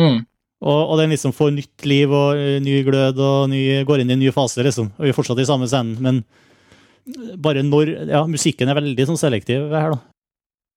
Mm. 0.00 0.22
Og, 0.60 0.80
og, 0.80 0.94
den 1.00 1.12
liksom 1.14 1.32
får 1.36 1.52
nytt 1.56 1.86
liv 1.88 2.12
og 2.12 2.36
uh, 2.36 2.58
ny 2.60 2.80
glød 2.84 3.20
og 3.24 3.50
ny, 3.52 3.62
går 3.88 4.02
inn 4.02 4.12
i 4.12 4.16
en 4.16 4.22
ny 4.22 4.32
fase, 4.34 4.64
liksom. 4.64 4.90
Og 4.98 5.06
vi 5.06 5.12
er 5.12 5.16
fortsatt 5.16 5.40
i 5.40 5.48
samme 5.48 5.68
scenen, 5.70 5.96
men 6.04 6.22
bare 7.40 7.64
når 7.66 7.92
Ja, 8.10 8.22
musikken 8.28 8.70
er 8.70 8.78
veldig 8.78 9.06
sånn 9.08 9.20
selektiv 9.20 9.68
her, 9.74 9.94
da. 9.94 10.00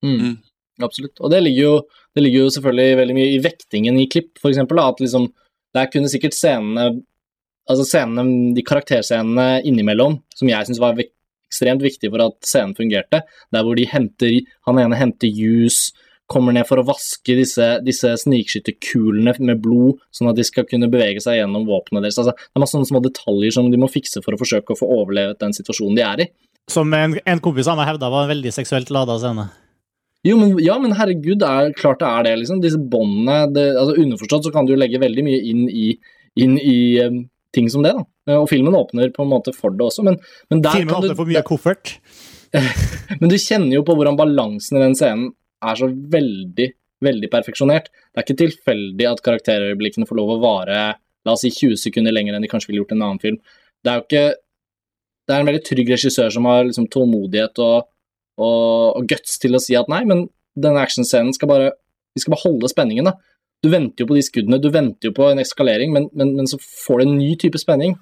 Mm. 0.04 0.20
Mm. 0.20 0.36
Absolutt. 0.84 1.20
Og 1.22 1.32
det 1.32 1.42
ligger, 1.44 1.64
jo, 1.64 2.04
det 2.16 2.24
ligger, 2.26 2.46
jo, 2.46 2.54
selvfølgelig 2.56 3.00
veldig 3.00 3.16
mye 3.18 3.32
i 3.36 3.42
vektingen 3.44 3.98
i 4.02 4.08
klipp, 4.10 4.32
for 4.42 4.50
eksempel. 4.52 4.80
Da, 4.82 4.90
at 4.94 5.04
liksom 5.04 5.32
Der 5.74 5.90
kunne 5.90 6.12
sikkert 6.12 6.38
scenene 6.38 7.04
Altså 7.64 7.86
scenene, 7.88 8.52
de 8.52 8.64
karakterscenene 8.68 9.62
innimellom, 9.64 10.18
som 10.36 10.50
jeg 10.50 10.68
syns 10.68 10.82
var 10.84 10.98
ekstremt 11.00 11.80
viktig 11.86 12.10
for 12.12 12.20
at 12.26 12.36
scenen 12.44 12.74
fungerte, 12.76 13.22
der 13.56 13.64
hvor 13.64 13.78
de 13.80 13.86
henter 13.88 14.42
Han 14.68 14.82
ene 14.82 15.00
henter 15.00 15.32
juice 15.32 15.94
kommer 16.32 16.56
ned 16.56 16.68
for 16.68 16.80
å 16.80 16.86
vaske 16.88 17.36
disse, 17.38 17.66
disse 17.86 18.14
snikskytterkulene 18.24 19.36
med 19.44 19.62
blod, 19.64 20.00
sånn 20.16 20.32
at 20.32 20.40
de 20.40 20.46
skal 20.48 20.68
kunne 20.70 20.90
bevege 20.92 21.22
seg 21.24 21.40
gjennom 21.40 21.68
våpnene 21.68 22.06
deres. 22.06 22.20
Altså, 22.22 22.36
det 22.38 22.58
er 22.58 22.64
masse 22.64 22.76
sånne 22.78 22.90
små 22.90 23.04
detaljer 23.04 23.56
som 23.56 23.70
de 23.72 23.82
må 23.82 23.92
fikse 23.92 24.24
for 24.24 24.36
å 24.36 24.40
forsøke 24.40 24.74
å 24.74 24.80
få 24.80 24.90
overlevet 25.02 25.42
den 25.44 25.56
situasjonen 25.56 26.00
de 26.00 26.06
er 26.08 26.24
i. 26.26 26.30
Som 26.72 26.94
en, 26.96 27.18
en 27.28 27.44
kompis 27.44 27.68
av 27.68 27.78
meg 27.80 27.92
hevda 27.92 28.10
var 28.12 28.26
en 28.26 28.32
veldig 28.32 28.54
seksuelt 28.56 28.94
lada 28.94 29.18
scene. 29.20 29.50
Jo, 30.24 30.38
men, 30.40 30.56
ja, 30.64 30.78
men 30.80 30.96
herregud, 30.96 31.42
det 31.42 31.50
er 31.50 31.76
klart 31.76 32.00
det 32.00 32.08
er 32.08 32.28
det, 32.30 32.38
liksom. 32.40 32.62
Disse 32.64 32.80
båndene 32.80 33.66
altså 33.76 33.98
Underforstått 34.00 34.48
så 34.48 34.54
kan 34.56 34.68
du 34.70 34.78
legge 34.80 35.02
veldig 35.04 35.26
mye 35.28 35.42
inn 35.52 35.66
i, 35.68 35.90
inn 36.40 36.56
i 36.62 36.78
um, 37.04 37.26
ting 37.56 37.68
som 37.72 37.84
det, 37.84 37.92
da. 37.98 38.06
Og 38.40 38.48
filmen 38.48 38.76
åpner 38.80 39.12
på 39.12 39.26
en 39.26 39.34
måte 39.34 39.52
for 39.52 39.76
det 39.76 39.84
også, 39.84 40.06
men, 40.08 40.16
men 40.48 40.64
der 40.64 40.80
filmen 40.80 40.94
kan 40.94 41.04
du 41.04 41.10
Filmen 41.10 41.12
åpner 41.12 41.20
for 41.20 41.34
mye 41.34 41.44
koffert. 41.50 41.98
men 43.20 43.32
du 43.32 43.36
kjenner 43.36 43.76
jo 43.76 43.84
på 43.84 43.98
hvordan 43.98 44.16
balansen 44.16 44.80
i 44.80 44.86
den 44.86 44.96
scenen 44.96 45.34
er 45.70 45.80
så 45.80 45.90
veldig, 45.90 46.68
veldig 47.04 47.30
perfeksjonert. 47.32 47.90
Det 47.92 48.20
er 48.22 48.28
ikke 48.28 48.42
tilfeldig 48.44 49.10
at 49.10 49.24
karakterøyeblikkene 49.26 50.08
får 50.10 50.20
lov 50.20 50.36
å 50.36 50.42
vare 50.44 50.84
la 51.24 51.36
oss 51.36 51.44
si 51.46 51.52
20 51.54 51.80
sekunder 51.80 52.16
lenger 52.16 52.36
enn 52.36 52.44
de 52.44 52.52
kanskje 52.52 52.72
ville 52.72 52.84
gjort 52.84 52.94
i 52.94 52.98
en 52.98 53.06
annen 53.08 53.22
film. 53.24 53.40
Det 53.84 53.92
er 53.92 54.00
jo 54.00 54.08
ikke 54.08 54.26
Det 55.24 55.32
er 55.32 55.40
en 55.40 55.48
veldig 55.48 55.64
trygg 55.64 55.90
regissør 55.94 56.32
som 56.36 56.48
har 56.50 56.66
liksom 56.68 56.90
tålmodighet 56.92 57.60
og, 57.64 57.86
og, 58.44 58.98
og, 58.98 59.06
guts 59.08 59.38
til 59.40 59.56
å 59.56 59.62
si 59.64 59.78
at 59.80 59.88
nei, 59.88 60.02
men 60.04 60.26
denne 60.60 60.82
actionscenen 60.84 61.32
skal 61.32 61.48
bare 61.48 61.70
Vi 62.12 62.20
skal 62.20 62.36
bare 62.36 62.44
holde 62.44 62.70
spenningen, 62.70 63.08
da. 63.08 63.14
Du 63.64 63.70
venter 63.72 64.04
jo 64.04 64.10
på 64.10 64.18
de 64.18 64.24
skuddene, 64.26 64.60
du 64.60 64.68
venter 64.70 65.08
jo 65.08 65.14
på 65.16 65.30
en 65.32 65.40
eskalering, 65.40 65.94
men, 65.96 66.10
men, 66.12 66.36
men 66.36 66.50
så 66.52 66.60
får 66.60 67.00
du 67.00 67.06
en 67.06 67.16
ny 67.16 67.30
type 67.40 67.58
spenning. 67.58 67.96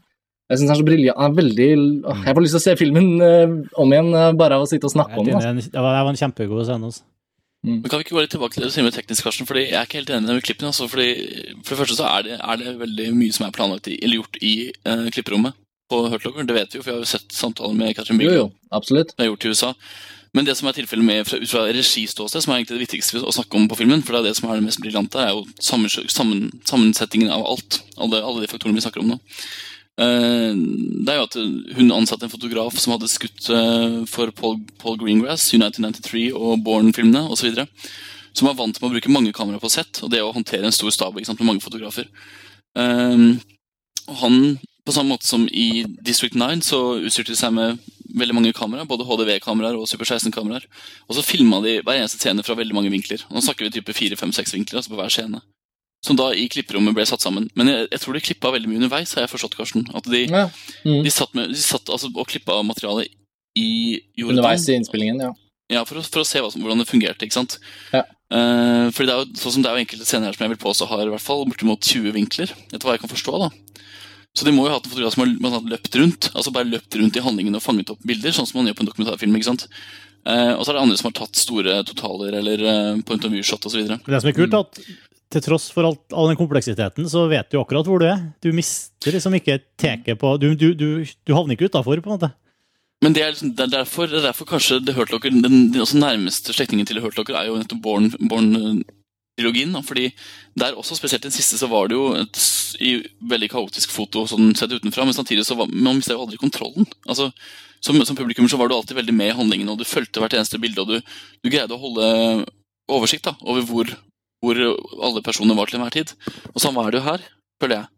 Jeg 0.52 0.60
syns 0.60 0.68
den 0.68 0.74
er 0.74 0.80
så 0.82 0.88
briljant. 0.88 1.38
Veldig 1.38 1.68
Jeg 1.70 2.34
får 2.36 2.44
lyst 2.44 2.58
til 2.58 2.60
å 2.60 2.64
se 2.66 2.74
filmen 2.82 3.08
uh, 3.22 3.54
om 3.80 3.94
igjen, 3.94 4.10
uh, 4.12 4.34
bare 4.36 4.58
av 4.58 4.66
å 4.66 4.68
sitte 4.68 4.90
og 4.90 4.92
snakke 4.92 5.22
om 5.22 5.30
den. 5.30 5.38
Altså. 5.38 5.72
Det 5.72 5.84
var, 5.86 6.02
en 6.10 6.20
kjempegod 6.20 6.66
scene. 6.68 6.90
Også. 6.90 7.06
Mm. 7.62 7.82
Men 7.82 7.90
Kan 7.90 8.00
vi 8.00 8.06
ikke 8.08 8.16
gå 8.16 8.22
litt 8.24 8.32
tilbake 8.34 8.56
til 8.56 8.64
det 8.64 8.72
du 8.72 8.74
sier 8.74 8.86
med 8.86 8.96
teknisk, 8.96 9.26
Karsten? 9.26 9.48
Fordi 9.50 9.68
Jeg 9.68 9.78
er 9.78 9.86
ikke 9.86 10.00
helt 10.00 10.14
enig 10.16 10.34
med 10.34 10.46
klippen. 10.46 10.70
Altså, 10.72 10.88
fordi 10.90 11.10
for 11.62 11.76
det 11.76 11.82
første 11.82 11.98
så 12.00 12.08
er 12.10 12.24
det, 12.26 12.40
er 12.42 12.62
det 12.62 12.80
veldig 12.80 13.12
mye 13.18 13.36
som 13.36 13.46
er 13.46 13.54
planlagt 13.58 13.92
i, 13.92 14.00
eller 14.02 14.22
gjort 14.22 14.40
i 14.42 14.56
uh, 14.88 15.10
klipperommet 15.14 15.54
på 15.92 16.00
Hurtlogger. 16.08 16.48
Det 16.48 16.56
vet 16.58 16.74
vi 16.74 16.80
jo, 16.80 16.86
for 16.86 16.92
vi 16.92 16.96
har 16.96 17.04
jo 17.04 17.12
sett 17.12 17.36
samtaler 17.36 17.78
med 17.78 17.94
Katrin 17.96 18.18
Bigg. 18.18 18.32
Jo, 18.32 18.48
jo, 18.48 18.50
absolutt. 18.72 19.14
Er 19.18 19.30
gjort 19.30 19.46
i 19.46 19.54
USA. 19.54 19.74
Men 20.34 20.48
det 20.48 20.56
som 20.56 20.70
er 20.70 20.78
tilfellet 20.78 21.06
med 21.06 21.26
fra, 21.28 21.38
ut 21.44 21.52
fra 21.52 21.66
registåsted, 21.68 22.42
som 22.42 22.54
er 22.54 22.62
egentlig 22.62 22.78
det 22.78 22.86
viktigste 22.86 23.20
å 23.20 23.34
snakke 23.36 23.60
om 23.60 23.68
på 23.68 23.78
filmen, 23.82 24.02
for 24.02 24.16
det 24.16 24.22
er 24.22 24.30
det 24.30 24.38
som 24.40 24.48
er 24.48 24.62
det 24.62 24.64
mest 24.70 24.80
briljante, 24.80 25.20
er 25.20 25.34
jo 25.36 25.44
sammen, 25.60 25.92
sammen, 25.92 26.46
sammensetningen 26.70 27.34
av 27.36 27.44
alt. 27.52 27.82
Alle, 27.98 28.24
alle 28.24 28.46
de 28.46 28.50
faktorene 28.52 28.80
vi 28.80 28.86
snakker 28.86 29.04
om 29.04 29.12
nå. 29.12 29.20
Eh, 30.00 30.54
det 31.04 31.12
er 31.12 31.20
jo 31.20 31.28
at 31.28 31.38
hun 31.76 31.94
ansatte 31.94 32.28
en 32.28 32.32
fotograf 32.32 32.78
som 32.80 32.96
hadde 32.96 33.12
skutt 33.12 33.50
eh, 33.52 34.02
for 34.10 34.32
Paul, 34.38 34.60
Paul 34.82 34.98
Greengrass, 35.02 35.50
United 35.54 35.84
93 35.84 36.30
og 36.32 36.64
Born-filmene 36.66 37.28
osv. 37.34 37.64
Som 38.32 38.48
var 38.48 38.58
vant 38.62 38.80
med 38.80 38.88
å 38.88 38.94
bruke 38.94 39.12
mange 39.12 39.34
kameraer 39.36 39.62
på 39.62 39.72
sett, 39.72 40.00
og 40.06 40.14
det 40.14 40.24
å 40.24 40.32
håndtere 40.32 40.70
en 40.70 40.76
stor 40.76 40.94
stab 40.96 41.20
med 41.20 41.44
mange 41.44 41.64
fotografer. 41.64 42.08
Um, 42.80 43.42
og 44.08 44.22
han, 44.22 44.38
på 44.88 44.94
samme 44.96 45.12
måte 45.12 45.28
som 45.28 45.44
i 45.52 45.84
District 46.00 46.38
9, 46.40 46.64
så 46.64 46.80
utstyrte 47.02 47.34
de 47.34 47.42
seg 47.42 47.52
med 47.58 47.82
veldig 48.16 48.38
mange 48.38 48.54
kameraer, 48.56 48.88
både 48.88 49.04
HDV-kameraer 49.08 49.76
og 49.76 49.90
Super 49.92 50.08
16-kameraer. 50.08 50.64
Og 51.10 51.18
så 51.18 51.26
filma 51.28 51.60
de 51.66 51.82
hver 51.82 52.00
eneste 52.00 52.24
scene 52.24 52.44
fra 52.48 52.56
veldig 52.56 52.78
mange 52.78 52.94
vinkler. 52.94 53.26
Nå 53.28 53.44
snakker 53.44 53.68
vi 53.68 53.76
type 53.76 54.00
fire, 54.00 54.20
fem, 54.20 54.32
seks 54.36 54.56
vinkler 54.56 54.80
altså 54.80 54.96
på 54.96 55.02
hver 55.02 55.12
scene 55.12 55.44
som 56.02 56.18
da 56.18 56.32
i 56.34 56.48
klipperommet 56.50 56.96
ble 56.98 57.06
satt 57.06 57.24
sammen. 57.24 57.48
Men 57.58 57.70
jeg, 57.70 57.88
jeg 57.92 58.04
tror 58.04 58.18
de 58.18 58.24
klippa 58.26 58.54
veldig 58.56 58.72
mye 58.72 58.82
underveis, 58.82 59.14
har 59.18 59.28
jeg 59.28 59.34
forstått, 59.36 59.58
Karsten. 59.60 59.86
At 59.98 60.08
de, 60.10 60.26
ja. 60.26 60.48
mm. 60.86 61.02
de 61.06 61.14
satt, 61.14 61.36
med, 61.38 61.54
de 61.54 61.62
satt 61.62 61.92
altså, 61.94 62.10
og 62.16 62.30
klippa 62.32 62.58
materialet 62.66 63.12
i 63.60 64.00
Jordan. 64.18 64.40
Underveis 64.40 64.68
i 64.70 64.78
innspillingen, 64.80 65.22
ja. 65.22 65.32
Ja, 65.72 65.86
for 65.88 66.02
å, 66.02 66.04
for 66.04 66.24
å 66.24 66.28
se 66.28 66.42
som, 66.42 66.64
hvordan 66.64 66.82
det 66.82 66.90
fungerte. 66.90 67.28
ikke 67.28 67.38
sant? 67.38 67.58
Ja. 67.94 68.04
Uh, 68.32 68.88
fordi 68.96 69.08
det 69.08 69.14
er 69.14 69.22
jo, 69.22 69.28
sånn 69.40 69.56
som 69.56 69.64
det 69.64 69.70
er 69.70 69.78
jo 69.78 69.84
enkelte 69.86 70.08
scener 70.08 70.32
her 70.32 70.38
som 70.38 70.46
jeg 70.46 70.54
vil 70.54 70.64
påstå 70.64 70.88
har 70.88 71.04
i 71.06 71.12
hvert 71.14 71.24
fall 71.24 71.46
bortimot 71.48 71.86
20 71.86 72.16
vinkler. 72.16 72.54
Etter 72.72 72.88
hva 72.88 72.98
jeg 72.98 73.04
kan 73.06 73.12
forstå 73.12 73.44
da. 73.46 73.52
Så 74.36 74.48
de 74.48 74.54
må 74.56 74.66
jo 74.66 74.72
ha 74.72 74.78
hatt 74.80 74.88
en 74.88 74.94
fotograf 74.94 75.16
som 75.16 75.26
har, 75.26 75.32
man 75.44 75.56
har 75.58 75.66
løpt 75.68 75.96
rundt 76.00 76.30
altså 76.32 76.54
bare 76.56 76.70
løpt 76.72 76.96
rundt 76.96 77.18
i 77.20 77.24
handlingen 77.24 77.58
og 77.60 77.64
fanget 77.64 77.92
opp 77.92 78.04
bilder, 78.08 78.32
sånn 78.32 78.48
som 78.48 78.62
man 78.62 78.70
gjør 78.70 78.78
på 78.80 78.86
en 78.86 78.90
dokumentarfilm. 78.92 79.36
ikke 79.36 79.50
sant? 79.50 79.68
Uh, 80.24 80.54
og 80.56 80.64
så 80.64 80.72
er 80.72 80.78
det 80.78 80.84
andre 80.86 81.00
som 81.00 81.10
har 81.10 81.16
tatt 81.18 81.40
store 81.40 81.80
totaler 81.88 82.38
eller 82.40 82.64
uh, 82.64 83.00
point 83.08 83.24
of 83.28 83.34
view-shot 83.34 83.68
osv. 83.68 83.88
Det 83.90 84.22
som 84.22 84.32
er 84.32 84.38
kult, 84.38 84.56
at 84.56 84.84
til 85.32 85.44
tross 85.46 85.70
for 85.74 85.88
alt, 85.88 86.02
all 86.14 86.30
den 86.32 86.40
kompleksiteten, 86.40 87.08
så 87.10 87.26
vet 87.32 87.50
du 87.52 87.60
akkurat 87.62 87.88
hvor 87.88 88.02
du 88.02 88.08
er. 88.10 88.22
Du 88.44 88.52
mister 88.56 89.16
liksom 89.16 89.36
ikke 89.38 89.62
teket 89.80 90.20
på 90.22 90.36
Du, 90.42 90.52
du, 90.56 90.72
du, 90.78 90.88
du 91.06 91.36
havner 91.36 91.56
ikke 91.56 91.72
utafor, 91.72 92.02
på 92.04 92.12
en 92.12 92.18
måte. 92.18 92.32
Men 93.02 93.16
det 93.18 93.24
er, 93.24 93.32
liksom, 93.34 93.56
det 93.58 93.66
er 93.66 93.74
derfor, 93.80 94.10
det 94.10 94.20
er 94.20 94.28
derfor 94.30 94.50
kanskje 94.50 94.82
The 94.86 94.94
Hurt 94.94 95.10
Locker, 95.14 95.34
den, 95.34 95.72
den 95.74 96.02
nærmeste 96.04 96.54
slektningen 96.54 96.86
til 96.86 97.00
The 97.00 97.06
Hurt 97.06 97.18
Locker 97.18 97.38
er 97.40 97.48
jo 97.50 97.56
nettopp 97.58 97.82
Born, 97.82 98.12
Born-trilogien. 98.30 99.74
fordi 99.88 100.12
der 100.54 100.78
også, 100.78 101.00
spesielt 101.00 101.24
den 101.26 101.34
siste, 101.34 101.58
så 101.58 101.68
var 101.72 101.90
det 101.90 101.98
jo 101.98 102.12
et 102.14 102.38
veldig 103.32 103.50
kaotisk 103.50 103.90
foto 103.90 104.28
sånn 104.30 104.54
sett 104.54 104.76
utenfra, 104.76 105.08
men 105.08 105.18
samtidig 105.18 105.48
så 105.48 105.58
var 105.58 105.72
man 105.74 105.98
mistet 105.98 106.14
jo 106.14 106.22
aldri 106.22 106.38
kontrollen. 106.38 106.86
Altså, 107.08 107.32
som, 107.82 107.98
som 108.06 108.16
publikum 108.16 108.46
så 108.50 108.60
var 108.62 108.70
du 108.70 108.76
alltid 108.78 109.00
veldig 109.00 109.18
med 109.18 109.32
i 109.32 109.38
handlingen, 109.40 109.74
og 109.74 109.82
du 109.82 109.88
fulgte 109.90 110.22
hvert 110.22 110.38
eneste 110.38 110.62
bilde, 110.62 110.86
og 110.86 110.94
du, 110.94 111.14
du 111.42 111.50
greide 111.50 111.74
å 111.74 111.82
holde 111.82 112.06
oversikt 112.92 113.26
da, 113.32 113.34
over 113.42 113.66
hvor, 113.66 113.90
hvor 114.42 114.58
alle 114.58 115.24
personer 115.26 115.58
var 115.58 115.70
til 115.70 115.80
enhver 115.80 115.94
tid. 115.94 116.14
Og 116.54 116.60
sånn 116.64 116.78
er 116.82 116.92
det 116.92 117.02
jo 117.02 117.08
her, 117.08 117.24
føler 117.62 117.78
jeg. 117.78 117.90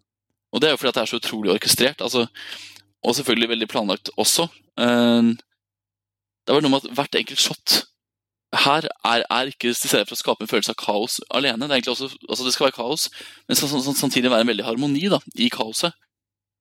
Og 0.53 0.61
det 0.61 0.69
er 0.69 0.75
jo 0.75 0.79
fordi 0.81 0.91
at 0.91 0.99
det 0.99 1.03
er 1.03 1.11
så 1.11 1.19
utrolig 1.21 1.53
orkestrert. 1.55 2.01
altså 2.03 2.27
og 3.03 3.15
selvfølgelig 3.15 3.49
veldig 3.49 3.67
planlagt 3.67 4.09
også. 4.17 4.47
Det 4.77 5.39
Det 6.47 6.51
var 6.51 6.61
noe 6.61 6.71
med 6.71 6.83
at 6.83 6.91
hvert 6.91 7.15
enkelt 7.15 7.39
shot 7.39 7.85
her 8.53 8.85
er, 9.05 9.23
er 9.31 9.49
ikke 9.49 9.71
til 9.73 9.89
stede 9.89 10.05
for 10.05 10.15
å 10.15 10.19
skape 10.19 10.43
en 10.43 10.49
følelse 10.51 10.73
av 10.73 10.77
kaos 10.77 11.19
alene. 11.33 11.67
Det, 11.69 11.77
er 11.77 11.91
også, 11.91 12.09
altså 12.29 12.45
det 12.45 12.53
skal 12.53 12.67
være 12.67 12.77
kaos, 12.77 13.09
men 13.47 13.57
samtidig 13.57 14.31
være 14.31 14.45
en 14.45 14.51
veldig 14.51 14.65
harmoni 14.67 15.07
da, 15.09 15.19
i 15.35 15.49
kaoset. 15.49 15.95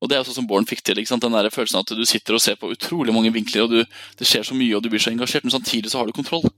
Og 0.01 0.09
Det 0.09 0.17
er 0.17 0.23
også 0.25 0.35
som 0.35 0.47
Born 0.47 0.67
fikk 0.67 0.83
til. 0.83 0.99
Den 0.99 1.35
der 1.35 1.51
følelsen 1.51 1.79
at 1.79 1.93
du 1.95 2.05
sitter 2.05 2.35
og 2.35 2.41
ser 2.41 2.57
på 2.59 2.71
utrolig 2.73 3.15
mange 3.15 3.33
vinkler, 3.33 3.63
og 3.67 3.71
du, 3.71 3.85
det 4.19 4.27
skjer 4.27 4.43
så 4.43 4.55
mye, 4.55 4.75
og 4.77 4.83
du 4.83 4.89
blir 4.91 5.03
så 5.03 5.13
engasjert, 5.13 5.45
men 5.45 5.55
samtidig 5.55 5.93
så 5.93 6.01
har 6.01 6.07
du 6.07 6.17
kontroll. 6.17 6.49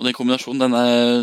Og 0.00 0.06
Den 0.06 0.16
kombinasjonen 0.16 0.64
den, 0.64 0.74
er, 0.74 1.22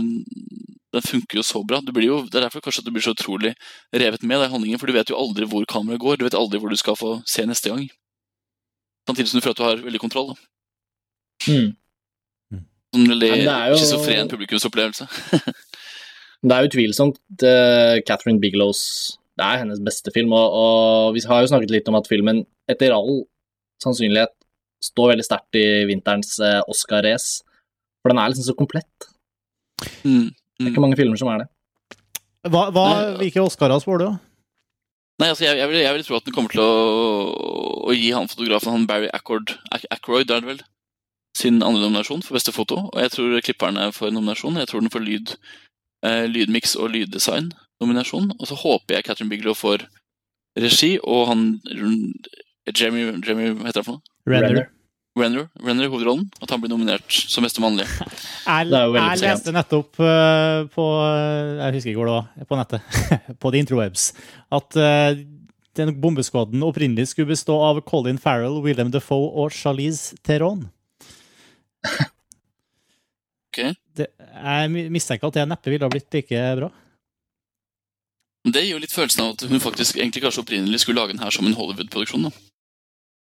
den 0.96 1.06
funker 1.06 1.38
jo 1.40 1.44
så 1.46 1.62
bra. 1.68 1.80
Du 1.86 1.92
blir 1.94 2.08
jo, 2.08 2.20
det 2.26 2.40
er 2.40 2.48
derfor 2.48 2.64
kanskje 2.66 2.82
at 2.82 2.88
du 2.88 2.94
blir 2.96 3.04
så 3.06 3.14
utrolig 3.14 3.54
revet 3.94 4.24
med 4.26 4.42
i 4.42 4.50
handlingen, 4.52 4.80
for 4.82 4.90
du 4.90 4.96
vet 4.96 5.12
jo 5.12 5.18
aldri 5.20 5.46
hvor 5.50 5.68
kameraet 5.70 6.02
går. 6.02 6.18
Du 6.18 6.26
vet 6.26 6.38
aldri 6.38 6.62
hvor 6.62 6.74
du 6.74 6.80
skal 6.80 6.98
få 6.98 7.12
se 7.30 7.46
neste 7.46 7.70
gang. 7.72 7.86
Samtidig 9.10 9.30
som 9.32 9.40
du 9.40 9.46
føler 9.46 9.58
at 9.58 9.62
du 9.62 9.68
har 9.68 9.84
veldig 9.86 10.02
kontroll. 10.02 10.34
da. 10.34 11.50
Mm. 11.50 11.70
Sånn 12.90 13.12
veldig 13.14 13.32
er 13.38 13.70
jo- 13.72 13.80
schizofren 13.82 14.32
publikumsopplevelse. 14.32 15.08
Det 16.40 16.56
er 16.56 16.68
utvilsomt 16.70 17.44
uh, 17.44 17.98
Catherine 18.08 18.40
Bigelows 18.40 19.18
Det 19.36 19.44
er 19.44 19.58
hennes 19.60 19.82
beste 19.84 20.08
film, 20.16 20.32
og, 20.32 20.54
og 20.56 21.18
vi 21.18 21.24
har 21.28 21.42
jo 21.44 21.50
snakket 21.52 21.74
litt 21.74 21.90
om 21.92 21.98
at 22.00 22.08
filmen 22.08 22.46
etter 22.72 22.96
all 22.96 23.26
sannsynlighet 23.84 24.32
står 24.84 25.12
veldig 25.12 25.26
sterkt 25.28 25.60
i 25.60 25.66
vinterens 25.90 26.38
uh, 26.40 26.62
Oscar-race. 26.72 27.44
For 28.00 28.14
den 28.14 28.22
er 28.24 28.32
liksom 28.32 28.48
så 28.48 28.56
komplett. 28.56 29.10
Mm. 30.08 30.32
Det 30.60 30.68
er 30.68 30.74
ikke 30.74 30.84
mange 30.84 30.97
filmer 30.99 31.20
som 31.20 31.30
er 31.32 31.43
det. 31.45 31.47
Hva, 32.51 32.66
hva, 32.76 32.86
hvilke 33.20 33.41
Oscarer 33.43 33.80
spår 33.84 33.99
du, 34.01 34.05
da? 34.10 34.18
Nei, 35.20 35.28
altså, 35.34 35.43
jeg, 35.43 35.57
jeg, 35.60 35.68
vil, 35.72 35.80
jeg 35.84 35.95
vil 35.97 36.03
tro 36.07 36.16
at 36.20 36.28
den 36.28 36.36
kommer 36.36 36.51
til 36.53 36.62
å, 36.64 36.74
å 37.91 37.95
gi 37.95 38.12
han 38.16 38.30
fotografen, 38.32 38.72
han 38.72 38.86
Barry 38.88 39.10
Ackroyd, 39.16 39.51
Ack- 39.76 39.88
Ackroyd, 39.91 40.32
er 40.32 40.43
det 40.43 40.47
vel, 40.53 40.62
sin 41.36 41.60
andre 41.64 41.82
nominasjon 41.84 42.24
for 42.24 42.38
beste 42.38 42.53
foto. 42.55 42.78
Og 42.93 42.99
jeg 43.03 43.12
tror 43.16 43.36
klipperne 43.43 43.89
får 43.95 44.14
nominasjon. 44.16 44.60
Jeg 44.60 44.70
tror 44.72 44.84
den 44.84 44.91
får 44.93 45.03
lyd, 45.03 45.34
eh, 46.07 46.24
lydmiks 46.32 46.76
og 46.80 46.91
lyddesign-nominasjon. 46.95 48.32
Og 48.39 48.47
så 48.47 48.55
håper 48.64 48.95
jeg 48.97 49.07
Catherine 49.10 49.32
Bigelow 49.32 49.55
får 49.60 49.84
regi, 50.60 50.95
og 51.03 51.28
han 51.34 51.43
Jeremy, 51.70 53.05
Jeremy 53.24 53.51
Hva 53.60 53.68
heter 53.70 53.84
han 53.84 53.88
for 53.88 53.99
noe? 53.99 54.18
Renner. 54.32 54.68
Renner, 55.20 55.47
Renner 55.61 55.86
i 55.86 55.89
hovedrollen. 55.91 56.28
At 56.41 56.51
han 56.53 56.61
blir 56.61 56.72
nominert 56.72 57.07
som 57.11 57.45
beste 57.45 57.63
mannlige. 57.63 57.89
Jeg, 58.49 58.70
jeg 58.72 59.22
leste 59.22 59.53
nettopp 59.53 59.99
eh, 60.01 60.63
på 60.74 60.86
Jeg 61.05 61.76
husker 61.76 61.91
ikke 61.91 61.99
hvor 61.99 62.09
det 62.09 62.15
var, 62.15 62.47
på 62.49 62.57
nettet, 62.57 63.01
på 63.41 63.51
The 63.53 63.61
Introwebs, 63.61 64.05
at 64.57 64.78
eh, 64.80 65.20
den 65.78 65.93
bombeskåden 66.01 66.63
opprinnelig 66.65 67.11
skulle 67.11 67.30
bestå 67.30 67.59
av 67.61 67.82
Colin 67.88 68.17
Farrell, 68.17 68.57
William 68.65 68.89
Defoe 68.91 69.30
og 69.43 69.53
Charlize 69.55 70.17
Theron. 70.26 70.67
Ok? 73.49 73.63
Det, 73.97 74.05
jeg 74.13 74.89
mistenker 74.93 75.26
at 75.32 75.39
det 75.39 75.47
neppe 75.49 75.72
ville 75.74 75.88
ha 75.88 75.89
blitt 75.89 76.13
like 76.13 76.41
bra. 76.59 76.67
Det 78.45 78.61
gir 78.61 78.76
jo 78.76 78.82
litt 78.84 78.93
følelsen 78.93 79.24
av 79.24 79.32
at 79.34 79.45
hun 79.49 79.61
faktisk 79.63 79.97
egentlig 79.97 80.22
kanskje 80.24 80.43
opprinnelig 80.43 80.84
skulle 80.84 81.01
lage 81.01 81.15
den 81.15 81.24
her 81.24 81.34
som 81.34 81.47
en 81.49 81.57
Hollywood-produksjon. 81.57 82.28
da. 82.30 82.32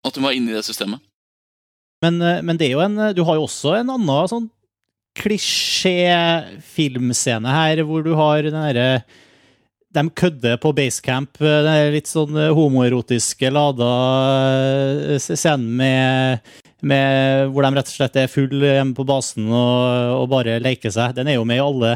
At 0.05 0.15
hun 0.15 0.27
var 0.27 0.37
inne 0.37 0.53
i 0.53 0.55
det 0.55 0.63
systemet. 0.67 1.01
Men, 2.03 2.21
eh, 2.21 2.41
men 2.45 2.57
det 2.59 2.65
er 2.69 2.73
jo 2.77 2.85
en 2.85 2.97
Du 3.15 3.21
har 3.27 3.35
jo 3.35 3.43
også 3.47 3.69
en 3.79 3.89
annen 3.95 4.31
sånn 4.31 4.47
klisjé-filmscene 5.19 7.49
her, 7.51 7.81
hvor 7.87 8.01
du 8.05 8.13
har 8.17 8.43
den 8.45 8.55
derre 8.55 8.89
De 9.89 10.01
kødder 10.21 10.55
på 10.61 10.69
basecamp, 10.77 11.33
eh, 11.41 11.63
den 11.65 11.93
litt 11.95 12.09
sånn 12.09 12.35
eh, 12.37 12.53
homoerotiske 12.55 13.49
lada 13.51 13.89
eh, 15.09 15.17
scenen 15.17 15.77
med, 15.79 16.39
med 16.81 17.49
Hvor 17.49 17.61
de 17.65 17.75
rett 17.79 17.89
og 17.89 17.95
slett 17.97 18.15
er 18.21 18.31
full 18.31 18.61
hjemme 18.61 18.95
på 18.97 19.07
basen 19.09 19.43
og, 19.49 19.81
og 20.21 20.27
bare 20.31 20.63
leker 20.63 20.91
seg. 20.93 21.15
Den 21.17 21.27
er 21.27 21.35
jo 21.39 21.47
med 21.47 21.57
i 21.59 21.65
alle 21.65 21.91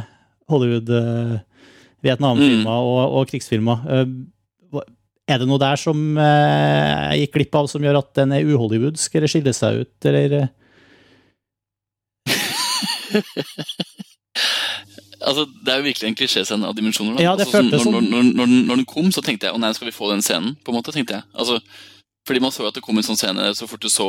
Hollywood 0.51 0.89
eh, 0.97 1.35
Vietnam-filmer 2.03 2.77
og, 2.83 3.03
og 3.21 3.27
krigsfilmer. 3.29 3.77
Eh, 5.27 5.33
er 5.33 5.39
det 5.39 5.47
noe 5.47 5.61
der 5.61 5.79
som 5.79 6.17
eh, 6.17 7.13
jeg 7.13 7.19
gikk 7.23 7.33
glipp 7.37 7.55
av, 7.61 7.67
som 7.71 7.83
gjør 7.83 8.01
at 8.01 8.11
den 8.19 8.31
er 8.35 8.47
uhollywoodsk, 8.47 9.15
eller 9.15 9.31
skiller 9.31 9.55
seg 9.55 9.83
ut, 9.83 10.05
eller 10.09 10.29
eh? 10.41 10.47
Altså, 15.23 15.45
Det 15.45 15.71
er 15.71 15.77
jo 15.79 15.87
virkelig 15.87 16.07
en 16.09 16.15
klisjéscene 16.19 16.67
av 16.67 16.75
dimensjoner. 16.75 17.15
da. 17.15 17.23
Ja, 17.23 17.35
det 17.39 17.45
altså, 17.45 17.61
sånn, 17.61 17.69
når, 17.71 17.79
sånn. 17.85 18.09
når, 18.11 18.23
når, 18.35 18.47
når, 18.67 18.75
den 18.81 18.89
kom, 18.89 19.07
så 19.15 19.23
tenkte 19.23 19.47
jeg 19.47 19.55
å 19.55 19.61
nei, 19.61 19.71
skal 19.77 19.87
vi 19.87 19.95
få 19.95 20.09
den 20.11 20.23
scenen? 20.25 20.57
på 20.59 20.73
en 20.73 20.77
måte, 20.81 20.91
tenkte 20.91 21.15
jeg. 21.15 21.23
Altså, 21.31 21.61
fordi 22.27 22.41
man 22.43 22.51
så 22.51 22.67
at 22.67 22.75
det 22.75 22.83
kom 22.83 22.99
en 22.99 23.05
sånn 23.07 23.19
scene 23.19 23.49
så 23.55 23.67
fort 23.67 23.83
du 23.83 23.87
så 23.91 24.07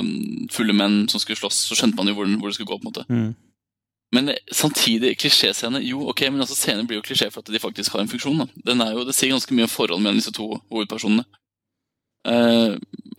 um, 0.00 0.10
fulle 0.50 0.74
menn 0.74 1.04
som 1.10 1.22
skulle 1.22 1.38
slåss, 1.38 1.60
så 1.68 1.78
skjønte 1.78 1.98
man 1.98 2.10
jo 2.10 2.16
hvor, 2.18 2.26
hvor 2.40 2.50
det 2.50 2.58
skulle 2.58 2.72
gå. 2.72 2.78
på 2.78 2.82
en 2.82 2.90
måte. 2.90 3.06
Mm. 3.06 3.30
Men 4.14 4.30
samtidig, 4.54 5.16
klisjéscene 5.18 5.80
Jo, 5.82 6.04
ok, 6.12 6.28
men 6.30 6.44
altså 6.44 6.54
scener 6.54 6.86
blir 6.86 7.00
jo 7.00 7.06
klisjé 7.06 7.26
for 7.32 7.42
at 7.42 7.50
de 7.50 7.62
faktisk 7.62 7.92
har 7.92 8.04
en 8.04 8.10
funksjon. 8.10 8.38
da. 8.38 8.46
Den 8.70 8.84
er 8.84 8.92
jo, 8.94 9.04
Det 9.04 9.16
sier 9.16 9.32
ganske 9.34 9.54
mye 9.54 9.66
om 9.66 9.72
forhold 9.72 10.02
mellom 10.02 10.20
disse 10.20 10.34
to 10.36 10.46
hovedpersonene. 10.70 11.26
Uh, 12.26 12.74